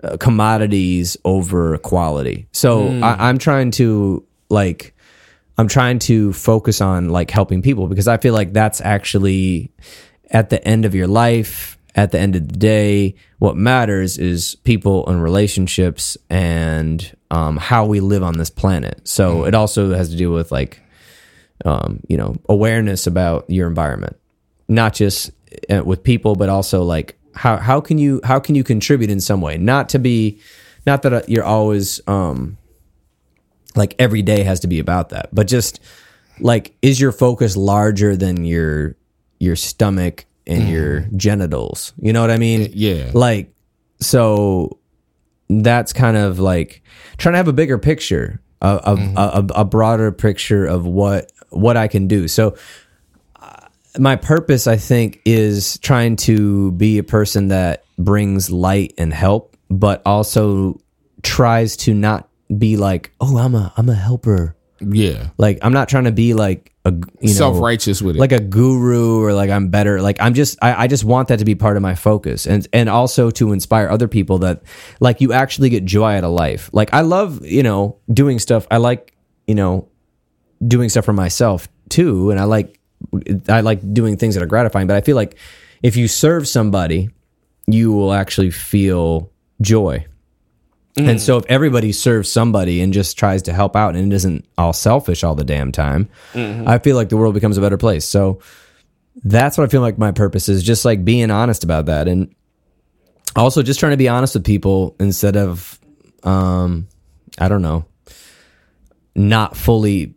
uh, 0.02 0.16
commodities 0.18 1.16
over 1.24 1.78
quality. 1.78 2.46
So 2.52 2.88
I, 3.02 3.28
I'm 3.28 3.38
trying 3.38 3.70
to 3.72 4.24
like 4.48 4.94
I'm 5.56 5.68
trying 5.68 5.98
to 6.00 6.32
focus 6.32 6.80
on 6.80 7.10
like 7.10 7.30
helping 7.30 7.62
people 7.62 7.86
because 7.86 8.08
I 8.08 8.16
feel 8.16 8.34
like 8.34 8.52
that's 8.52 8.80
actually 8.80 9.70
at 10.30 10.50
the 10.50 10.66
end 10.66 10.84
of 10.84 10.94
your 10.94 11.06
life, 11.06 11.78
at 11.94 12.10
the 12.10 12.18
end 12.18 12.34
of 12.34 12.48
the 12.48 12.56
day, 12.56 13.14
what 13.38 13.56
matters 13.56 14.18
is 14.18 14.56
people 14.64 15.06
and 15.06 15.22
relationships 15.22 16.16
and 16.28 17.16
um, 17.30 17.56
how 17.56 17.86
we 17.86 18.00
live 18.00 18.22
on 18.22 18.36
this 18.38 18.50
planet. 18.50 19.06
So 19.06 19.44
it 19.44 19.54
also 19.54 19.94
has 19.94 20.10
to 20.10 20.16
do 20.16 20.32
with 20.32 20.50
like 20.50 20.80
um, 21.64 22.00
you 22.08 22.16
know 22.16 22.36
awareness 22.48 23.06
about 23.06 23.48
your 23.48 23.68
environment, 23.68 24.16
not 24.68 24.94
just 24.94 25.30
uh, 25.70 25.82
with 25.84 26.02
people, 26.02 26.34
but 26.34 26.48
also 26.48 26.82
like 26.82 27.16
how 27.34 27.56
how 27.58 27.80
can 27.80 27.98
you 27.98 28.20
how 28.24 28.40
can 28.40 28.54
you 28.54 28.64
contribute 28.64 29.10
in 29.10 29.20
some 29.20 29.40
way? 29.40 29.56
Not 29.56 29.88
to 29.90 29.98
be, 29.98 30.40
not 30.86 31.02
that 31.02 31.12
uh, 31.12 31.22
you're 31.28 31.44
always 31.44 32.00
um, 32.08 32.58
like 33.76 33.94
every 33.98 34.22
day 34.22 34.42
has 34.42 34.60
to 34.60 34.66
be 34.66 34.80
about 34.80 35.10
that, 35.10 35.32
but 35.32 35.46
just 35.46 35.78
like 36.40 36.74
is 36.82 37.00
your 37.00 37.12
focus 37.12 37.56
larger 37.56 38.16
than 38.16 38.44
your 38.44 38.96
your 39.38 39.54
stomach 39.54 40.26
and 40.46 40.64
mm. 40.64 40.70
your 40.70 41.00
genitals? 41.16 41.92
You 42.00 42.12
know 42.12 42.20
what 42.20 42.30
I 42.30 42.38
mean? 42.38 42.62
Eh, 42.62 42.68
yeah. 42.72 43.10
Like 43.14 43.54
so 44.00 44.78
that's 45.48 45.92
kind 45.92 46.16
of 46.16 46.38
like 46.38 46.82
trying 47.16 47.34
to 47.34 47.36
have 47.36 47.48
a 47.48 47.52
bigger 47.52 47.78
picture, 47.78 48.40
a, 48.60 48.78
mm-hmm. 48.78 49.16
a, 49.16 49.20
a, 49.20 49.60
a 49.60 49.64
broader 49.64 50.12
picture 50.12 50.64
of 50.66 50.86
what 50.86 51.30
what 51.50 51.76
I 51.76 51.88
can 51.88 52.08
do. 52.08 52.28
So 52.28 52.56
uh, 53.36 53.68
my 53.98 54.16
purpose, 54.16 54.66
I 54.66 54.76
think, 54.76 55.20
is 55.24 55.78
trying 55.78 56.16
to 56.16 56.72
be 56.72 56.98
a 56.98 57.04
person 57.04 57.48
that 57.48 57.84
brings 57.98 58.50
light 58.50 58.92
and 58.98 59.12
help, 59.12 59.56
but 59.70 60.02
also 60.04 60.80
tries 61.22 61.76
to 61.78 61.94
not 61.94 62.28
be 62.58 62.76
like, 62.76 63.12
oh, 63.20 63.38
I'm 63.38 63.54
a 63.54 63.72
I'm 63.76 63.88
a 63.88 63.94
helper. 63.94 64.56
Yeah. 64.80 65.28
Like 65.38 65.58
I'm 65.62 65.72
not 65.72 65.88
trying 65.88 66.04
to 66.04 66.12
be 66.12 66.34
like 66.34 66.73
a 66.84 66.92
you 66.92 67.28
know 67.28 67.32
Self 67.32 67.60
righteous 67.60 68.02
with 68.02 68.16
it. 68.16 68.20
like 68.20 68.32
a 68.32 68.40
guru 68.40 69.22
or 69.22 69.32
like 69.32 69.48
I'm 69.50 69.68
better. 69.68 70.02
Like 70.02 70.18
I'm 70.20 70.34
just 70.34 70.58
I, 70.62 70.84
I 70.84 70.86
just 70.86 71.02
want 71.04 71.28
that 71.28 71.38
to 71.38 71.44
be 71.44 71.54
part 71.54 71.76
of 71.76 71.82
my 71.82 71.94
focus 71.94 72.46
and 72.46 72.66
and 72.72 72.88
also 72.88 73.30
to 73.32 73.52
inspire 73.52 73.88
other 73.88 74.06
people 74.08 74.38
that 74.38 74.62
like 75.00 75.20
you 75.20 75.32
actually 75.32 75.70
get 75.70 75.84
joy 75.84 76.16
out 76.16 76.24
of 76.24 76.32
life. 76.32 76.68
Like 76.72 76.92
I 76.92 77.00
love, 77.00 77.44
you 77.44 77.62
know, 77.62 77.98
doing 78.12 78.38
stuff. 78.38 78.66
I 78.70 78.76
like, 78.76 79.14
you 79.46 79.54
know, 79.54 79.88
doing 80.66 80.90
stuff 80.90 81.06
for 81.06 81.14
myself 81.14 81.68
too. 81.88 82.30
And 82.30 82.38
I 82.38 82.44
like 82.44 82.78
I 83.48 83.62
like 83.62 83.94
doing 83.94 84.18
things 84.18 84.34
that 84.34 84.42
are 84.42 84.46
gratifying. 84.46 84.86
But 84.86 84.96
I 84.96 85.00
feel 85.00 85.16
like 85.16 85.38
if 85.82 85.96
you 85.96 86.06
serve 86.06 86.46
somebody, 86.46 87.08
you 87.66 87.92
will 87.92 88.12
actually 88.12 88.50
feel 88.50 89.32
joy. 89.62 90.06
And 90.96 91.20
so 91.20 91.38
if 91.38 91.44
everybody 91.46 91.90
serves 91.90 92.30
somebody 92.30 92.80
and 92.80 92.92
just 92.92 93.18
tries 93.18 93.42
to 93.42 93.52
help 93.52 93.74
out 93.74 93.96
and 93.96 94.12
it 94.12 94.14
isn't 94.14 94.44
all 94.56 94.72
selfish 94.72 95.24
all 95.24 95.34
the 95.34 95.44
damn 95.44 95.72
time, 95.72 96.08
I 96.34 96.78
feel 96.78 96.94
like 96.96 97.08
the 97.08 97.16
world 97.16 97.34
becomes 97.34 97.58
a 97.58 97.60
better 97.60 97.76
place. 97.78 98.04
So 98.04 98.40
that's 99.24 99.58
what 99.58 99.64
I 99.64 99.68
feel 99.68 99.80
like 99.80 99.98
my 99.98 100.12
purpose 100.12 100.48
is 100.48 100.62
just 100.62 100.84
like 100.84 101.04
being 101.04 101.30
honest 101.30 101.64
about 101.64 101.86
that 101.86 102.06
and 102.08 102.34
also 103.36 103.62
just 103.62 103.80
trying 103.80 103.92
to 103.92 103.96
be 103.96 104.08
honest 104.08 104.34
with 104.34 104.44
people 104.44 104.94
instead 105.00 105.36
of 105.36 105.78
um 106.22 106.86
I 107.38 107.48
don't 107.48 107.62
know 107.62 107.84
not 109.14 109.56
fully 109.56 110.14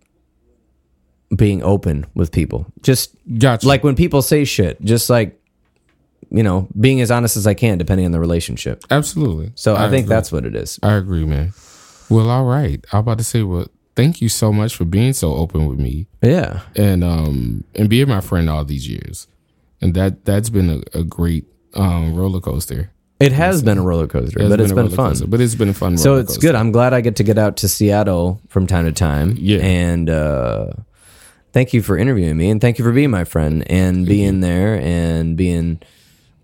being 1.36 1.62
open 1.62 2.06
with 2.16 2.32
people. 2.32 2.66
Just 2.82 3.16
Gotcha. 3.38 3.68
like 3.68 3.84
when 3.84 3.96
people 3.96 4.22
say 4.22 4.46
shit, 4.46 4.82
just 4.82 5.10
like 5.10 5.37
you 6.30 6.44
know, 6.44 6.68
being 6.80 7.02
as 7.02 7.12
honest 7.12 7.38
as 7.38 7.48
I 7.48 7.54
can 7.54 7.78
depending 7.78 8.06
on 8.06 8.12
the 8.12 8.20
relationship. 8.20 8.84
Absolutely. 8.92 9.52
So 9.56 9.76
I, 9.76 9.90
think 9.90 10.06
agree. 10.06 10.16
that's 10.16 10.32
what 10.32 10.46
it 10.46 10.56
is. 10.56 10.80
I 10.84 10.94
agree, 10.96 11.26
man. 11.26 11.54
Well, 12.10 12.30
all 12.30 12.46
right. 12.46 12.84
I'm 12.92 13.00
about 13.00 13.18
to 13.20 13.24
say, 13.24 13.44
well, 13.44 13.68
thank 13.96 14.22
you 14.22 14.30
so 14.30 14.52
much 14.54 14.76
for 14.76 14.86
being 14.86 15.14
so 15.14 15.34
open 15.36 15.66
with 15.66 15.80
me 15.80 16.08
Yeah. 16.22 16.62
and 16.76 17.04
um 17.04 17.64
and 17.76 17.90
being 17.90 18.08
my 18.08 18.22
friend 18.22 18.50
all 18.50 18.64
these 18.66 18.88
years. 18.88 19.28
And 19.82 19.94
that 19.94 20.26
that's 20.26 20.50
been 20.50 20.70
a, 20.94 21.00
a 21.00 21.04
great 21.04 21.46
um 21.74 22.16
roller 22.16 22.40
coaster. 22.40 22.92
It 23.20 23.32
has 23.32 23.64
been 23.64 23.80
a 23.80 23.82
roller 23.82 24.06
coaster, 24.06 24.48
but 24.48 24.60
it's 24.62 24.72
a 24.72 24.76
been 24.76 24.90
fun. 24.90 25.10
coaster, 25.10 25.26
but 25.28 25.42
it's 25.42 25.56
been 25.56 25.70
a 25.70 25.74
fun. 25.74 25.98
So 25.98 26.18
it's 26.18 26.38
good. 26.38 26.54
I'm 26.54 26.72
glad 26.72 26.94
I 26.94 27.02
get 27.02 27.16
to 27.16 27.24
get 27.24 27.40
out 27.40 27.58
to 27.58 27.68
Seattle 27.68 28.40
from 28.48 28.68
time 28.68 28.86
to 28.86 28.92
time. 28.92 29.36
Yeah. 29.40 29.58
And 29.60 30.08
uh, 30.08 30.68
thank 31.52 31.74
you 31.74 31.82
for 31.82 31.98
interviewing 31.98 32.38
me 32.38 32.52
and 32.52 32.62
thank 32.62 32.78
you 32.78 32.86
for 32.86 32.92
being 32.92 33.10
my 33.10 33.24
friend 33.24 33.64
and 33.72 34.06
being 34.06 34.42
there 34.42 34.80
and 34.80 35.36
being 35.36 35.82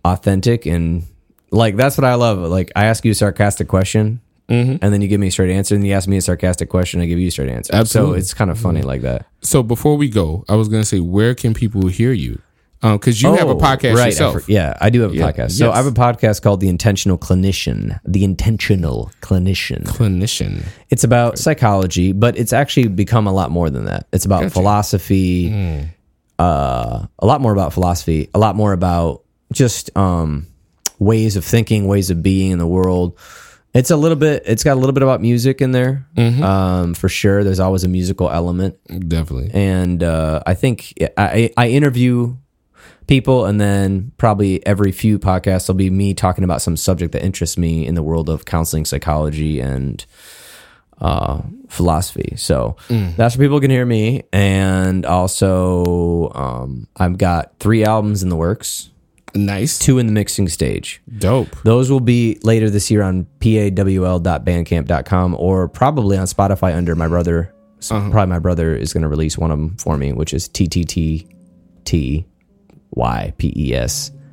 authentic 0.03 0.65
and 0.65 1.03
like 1.51 1.75
that's 1.75 1.97
what 1.97 2.05
I 2.05 2.15
love. 2.15 2.37
Like 2.39 2.71
I 2.75 2.85
ask 2.85 3.05
you 3.05 3.11
a 3.11 3.15
sarcastic 3.15 3.67
question 3.67 4.21
Mm-hmm. 4.49 4.83
and 4.83 4.93
then 4.93 5.01
you 5.01 5.07
give 5.07 5.21
me 5.21 5.27
a 5.27 5.31
straight 5.31 5.51
answer 5.55 5.73
and 5.73 5.87
you 5.87 5.93
ask 5.93 6.07
me 6.07 6.17
a 6.17 6.21
sarcastic 6.21 6.67
question, 6.67 6.99
I 6.99 7.05
give 7.05 7.17
you 7.17 7.29
a 7.29 7.31
straight 7.31 7.47
answer. 7.49 7.73
Absolutely. 7.73 8.15
So 8.15 8.19
it's 8.19 8.33
kind 8.33 8.51
of 8.51 8.59
funny 8.59 8.81
like 8.81 9.01
that. 9.01 9.25
So 9.41 9.63
before 9.63 9.95
we 9.95 10.09
go, 10.09 10.43
I 10.49 10.55
was 10.55 10.67
gonna 10.67 10.83
say, 10.83 10.99
where 10.99 11.33
can 11.33 11.53
people 11.53 11.87
hear 11.87 12.11
you? 12.11 12.41
Because 12.81 13.21
you 13.21 13.33
have 13.33 13.47
a 13.47 13.51
Oh, 13.51 13.57
podcast 13.57 13.95
right, 13.95 14.01
I 14.03 14.05
yourself. 14.07 14.43
for- 14.43 14.51
yeah, 14.51 14.77
I 14.81 14.89
do 14.89 14.99
have 15.01 15.13
a 15.13 15.15
Yeah, 15.15 15.31
podcast. 15.31 15.51
So 15.51 15.67
yes. 15.67 15.73
I 15.73 15.77
have 15.77 15.85
a 15.87 15.91
podcast 15.91 16.41
called 16.41 16.59
The 16.59 16.67
Intentional 16.67 17.17
Clinician. 17.17 17.97
The 18.03 18.25
Intentional 18.25 19.09
Clinician. 19.21 19.85
Clinician. 19.85 20.65
It's 20.89 21.05
about 21.05 21.39
psychology, 21.39 22.11
but 22.11 22.37
it's 22.37 22.51
actually 22.51 22.89
become 22.89 23.25
a 23.25 23.31
lot 23.31 23.49
more 23.49 23.69
than 23.69 23.85
that. 23.85 24.07
It's 24.11 24.25
about 24.25 24.51
philosophy, 24.51 25.49
Hmm. 25.49 25.81
uh, 26.37 27.05
a 27.19 27.25
lot 27.25 27.39
more 27.39 27.53
about 27.53 27.71
philosophy, 27.71 28.29
a 28.33 28.39
lot 28.39 28.57
more 28.57 28.73
about 28.73 29.22
just 29.53 29.95
um, 29.97 30.47
ways 30.99 31.35
of 31.37 31.45
thinking, 31.45 31.87
ways 31.87 32.09
of 32.09 32.21
being 32.21 32.51
in 32.51 32.57
the 32.57 32.67
world. 32.67 33.17
It's 33.73 33.89
a 33.89 33.95
little 33.97 34.17
bit. 34.17 34.43
It's 34.45 34.63
got 34.63 34.73
a 34.73 34.79
little 34.79 34.93
bit 34.93 35.01
about 35.01 35.19
music 35.21 35.59
in 35.61 35.71
there, 35.71 36.05
Mm-hmm. 36.15 36.43
um, 36.43 36.93
for 36.93 37.09
sure. 37.09 37.43
There's 37.43 37.59
always 37.59 37.83
a 37.83 37.87
musical 37.87 38.29
element, 38.29 38.77
Definitely. 39.09 39.49
and 39.53 40.03
uh, 40.03 40.43
I 40.45 40.53
think 40.53 40.93
I, 41.17 41.51
I 41.57 41.69
interview 41.69 42.35
people, 43.07 43.45
and 43.45 43.59
then 43.59 44.11
probably 44.19 44.63
every 44.65 44.91
few 44.91 45.17
podcasts 45.17 45.67
will 45.67 45.73
be 45.75 45.89
me 45.89 46.13
talking 46.13 46.43
about 46.43 46.61
some 46.61 46.77
subject 46.77 47.13
that 47.13 47.25
interests 47.25 47.57
me 47.57 47.87
in 47.87 47.95
the 47.95 48.03
world 48.03 48.29
of 48.29 48.45
counseling, 48.45 48.85
psychology, 48.85 49.59
and 49.59 50.05
uh, 51.01 51.41
philosophy. 51.67 52.35
So 52.37 52.77
that's 52.89 53.35
where 53.35 53.47
people 53.47 53.59
can 53.59 53.71
hear 53.71 53.85
me, 53.87 54.21
and 54.31 55.03
also 55.03 56.29
um, 56.35 56.87
I've 56.95 57.17
got 57.17 57.57
three 57.59 57.83
albums 57.83 58.21
in 58.21 58.29
the 58.29 58.35
works, 58.37 58.91
Nice. 59.35 59.79
two 59.79 59.97
in 59.99 60.05
the 60.07 60.11
mixing 60.13 60.47
stage. 60.49 61.01
Dope. 61.17 61.49
Those 61.63 61.89
will 61.91 61.99
be 61.99 62.37
later 62.43 62.69
this 62.69 62.91
year 62.91 63.01
on 63.01 63.25
pawl.bandcamp.com 63.39 65.35
or 65.39 65.67
probably 65.67 66.17
on 66.17 66.25
Spotify 66.27 66.75
under 66.75 66.95
my 66.95 67.07
brother. 67.07 67.53
So 67.79 67.99
Probably 68.11 68.27
my 68.29 68.39
brother 68.39 68.75
is 68.75 68.93
going 68.93 69.01
to 69.03 69.09
release 69.09 69.37
one 69.37 69.51
of 69.51 69.57
them 69.59 69.75
for 69.77 69.97
me, 69.97 70.13
which 70.13 70.33
is 70.33 70.47
TTTTYPES 70.49 71.25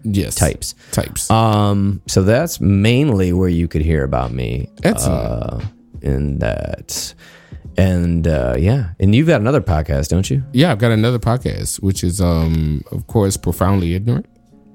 Yes. 0.03 0.35
types. 0.35 0.75
Types. 0.93 1.31
Um, 1.31 2.01
so 2.07 2.23
that's 2.23 2.61
mainly 2.61 3.33
where 3.33 3.49
you 3.51 3.69
could 3.69 3.83
hear 3.83 4.03
about 4.05 4.33
me. 4.33 4.69
Excellent. 4.83 5.21
Uh, 5.21 5.61
in 6.03 6.39
that, 6.39 7.13
and 7.77 8.27
uh, 8.27 8.55
yeah, 8.59 8.93
and 8.99 9.15
you've 9.15 9.27
got 9.27 9.43
another 9.43 9.61
podcast, 9.61 10.09
don't 10.09 10.31
you? 10.31 10.43
yeah, 10.55 10.73
I've 10.73 10.79
got 10.79 10.93
another 10.93 11.19
podcast, 11.19 11.83
which 11.83 12.03
is, 12.03 12.21
um, 12.23 12.83
of 12.91 13.07
course, 13.07 13.37
profoundly 13.37 13.95
ignorant, 13.95 14.25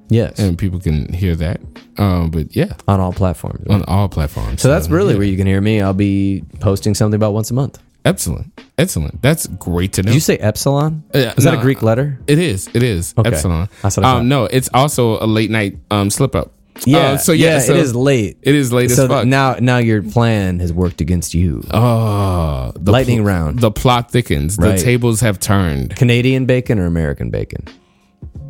Yes, 0.09 0.37
and 0.39 0.57
people 0.57 0.79
can 0.79 1.11
hear 1.13 1.35
that. 1.35 1.61
Um, 1.97 2.29
but 2.31 2.55
yeah, 2.55 2.73
on 2.87 2.99
all 2.99 3.13
platforms. 3.13 3.65
on 3.69 3.83
all 3.85 4.07
platforms. 4.09 4.61
so 4.61 4.67
that's 4.67 4.89
really 4.89 5.15
where 5.15 5.25
you 5.25 5.37
can 5.37 5.47
hear 5.47 5.61
me. 5.61 5.81
I'll 5.81 5.93
be 5.93 6.43
posting 6.59 6.93
something 6.93 7.15
about 7.15 7.33
once 7.33 7.49
a 7.51 7.53
month. 7.53 7.79
excellent. 8.05 8.51
Excellent. 8.77 9.21
That's 9.21 9.47
great 9.47 9.93
to 9.93 10.03
know. 10.03 10.07
Did 10.09 10.15
you 10.15 10.19
say 10.19 10.35
epsilon? 10.37 11.03
Uh, 11.13 11.33
is 11.37 11.45
that 11.45 11.53
a 11.53 11.61
Greek 11.61 11.81
letter? 11.81 12.19
It 12.27 12.39
is. 12.39 12.67
It 12.73 12.83
is. 12.83 13.13
Okay. 13.17 13.29
Epsilon. 13.29 13.69
That's 13.81 13.95
what 13.97 14.05
I 14.05 14.17
um, 14.17 14.27
no, 14.27 14.45
it's 14.45 14.69
also 14.73 15.17
a 15.23 15.25
late 15.25 15.49
night 15.49 15.77
um 15.89 16.09
slip 16.09 16.35
up. 16.35 16.51
Yeah. 16.85 16.97
Uh, 16.97 17.17
so 17.17 17.31
yeah, 17.31 17.59
so 17.59 17.71
it 17.73 17.79
is 17.79 17.95
late. 17.95 18.37
It 18.41 18.53
is 18.53 18.73
late 18.73 18.91
so 18.91 19.03
as 19.03 19.07
fuck. 19.09 19.25
now, 19.25 19.55
now 19.61 19.77
your 19.77 20.03
plan 20.03 20.59
has 20.59 20.73
worked 20.73 20.99
against 20.99 21.33
you. 21.33 21.63
oh, 21.71 22.73
the 22.75 22.91
Lightning 22.91 23.23
round. 23.23 23.59
The 23.59 23.71
plot 23.71 24.11
thickens. 24.11 24.57
Right. 24.57 24.77
The 24.77 24.83
tables 24.83 25.21
have 25.21 25.39
turned. 25.39 25.95
Canadian 25.95 26.45
bacon 26.45 26.77
or 26.77 26.85
American 26.85 27.29
bacon? 27.29 27.63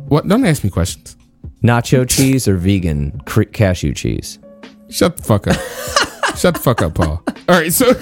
What? 0.08 0.26
Don't 0.26 0.44
ask 0.44 0.64
me 0.64 0.70
questions. 0.70 1.16
Nacho 1.62 2.08
cheese 2.08 2.46
or 2.46 2.56
vegan 2.56 3.20
cr- 3.26 3.44
cashew 3.44 3.92
cheese? 3.94 4.38
Shut 4.88 5.16
the 5.16 5.22
fuck 5.22 5.46
up. 5.46 5.56
Shut 6.36 6.54
the 6.54 6.60
fuck 6.60 6.82
up, 6.82 6.94
Paul. 6.94 7.22
All 7.48 7.60
right, 7.60 7.72
so 7.72 7.86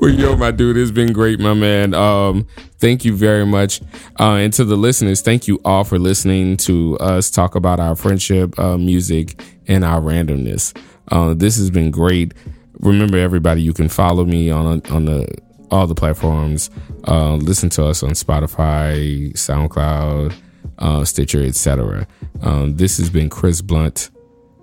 well, 0.00 0.10
yo, 0.10 0.36
my 0.36 0.50
dude, 0.50 0.76
it's 0.76 0.90
been 0.90 1.12
great, 1.12 1.40
my 1.40 1.54
man. 1.54 1.94
Um, 1.94 2.46
thank 2.78 3.04
you 3.04 3.16
very 3.16 3.46
much, 3.46 3.80
uh, 4.20 4.34
and 4.34 4.52
to 4.54 4.64
the 4.64 4.76
listeners, 4.76 5.20
thank 5.20 5.48
you 5.48 5.60
all 5.64 5.84
for 5.84 5.98
listening 5.98 6.56
to 6.58 6.98
us 6.98 7.30
talk 7.30 7.54
about 7.54 7.80
our 7.80 7.96
friendship, 7.96 8.58
uh, 8.58 8.76
music, 8.76 9.42
and 9.68 9.84
our 9.84 10.00
randomness. 10.00 10.76
Uh, 11.10 11.34
this 11.34 11.56
has 11.56 11.70
been 11.70 11.90
great. 11.90 12.34
Remember, 12.80 13.16
everybody, 13.18 13.62
you 13.62 13.72
can 13.72 13.88
follow 13.88 14.24
me 14.24 14.50
on 14.50 14.82
on 14.90 15.04
the 15.06 15.26
all 15.70 15.86
the 15.86 15.94
platforms. 15.94 16.70
Uh, 17.08 17.36
listen 17.36 17.70
to 17.70 17.84
us 17.86 18.02
on 18.02 18.10
Spotify, 18.10 19.32
SoundCloud, 19.32 20.34
uh, 20.82 21.04
Stitcher, 21.04 21.42
etc. 21.42 22.06
Um, 22.42 22.76
this 22.76 22.98
has 22.98 23.08
been 23.08 23.30
Chris 23.30 23.62
Blunt. 23.62 24.10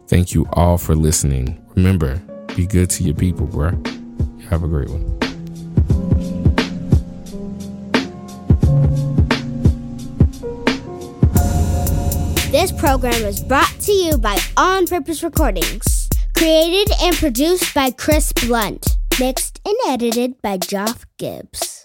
Thank 0.08 0.34
you 0.34 0.48
all 0.54 0.78
for 0.78 0.96
listening. 0.96 1.66
Remember, 1.76 2.22
be 2.56 2.68
good 2.68 2.90
to 2.92 3.04
your 3.04 3.16
people, 3.16 3.48
bro. 3.48 3.72
Have 4.50 4.64
a 4.64 4.68
great 4.68 4.90
one. 4.90 5.18
This 12.52 12.72
program 12.72 13.14
is 13.14 13.42
brought 13.42 13.72
to 13.82 13.92
you 13.92 14.18
by 14.18 14.38
On 14.58 14.88
Purpose 14.88 15.24
Recordings. 15.24 16.10
Created 16.36 16.90
and 17.02 17.16
produced 17.16 17.74
by 17.74 17.92
Chris 17.92 18.34
Blunt. 18.34 18.86
Mixed 19.20 19.62
and 19.66 19.76
edited 19.88 20.42
by 20.42 20.58
Joff 20.58 21.06
Gibbs. 21.18 21.79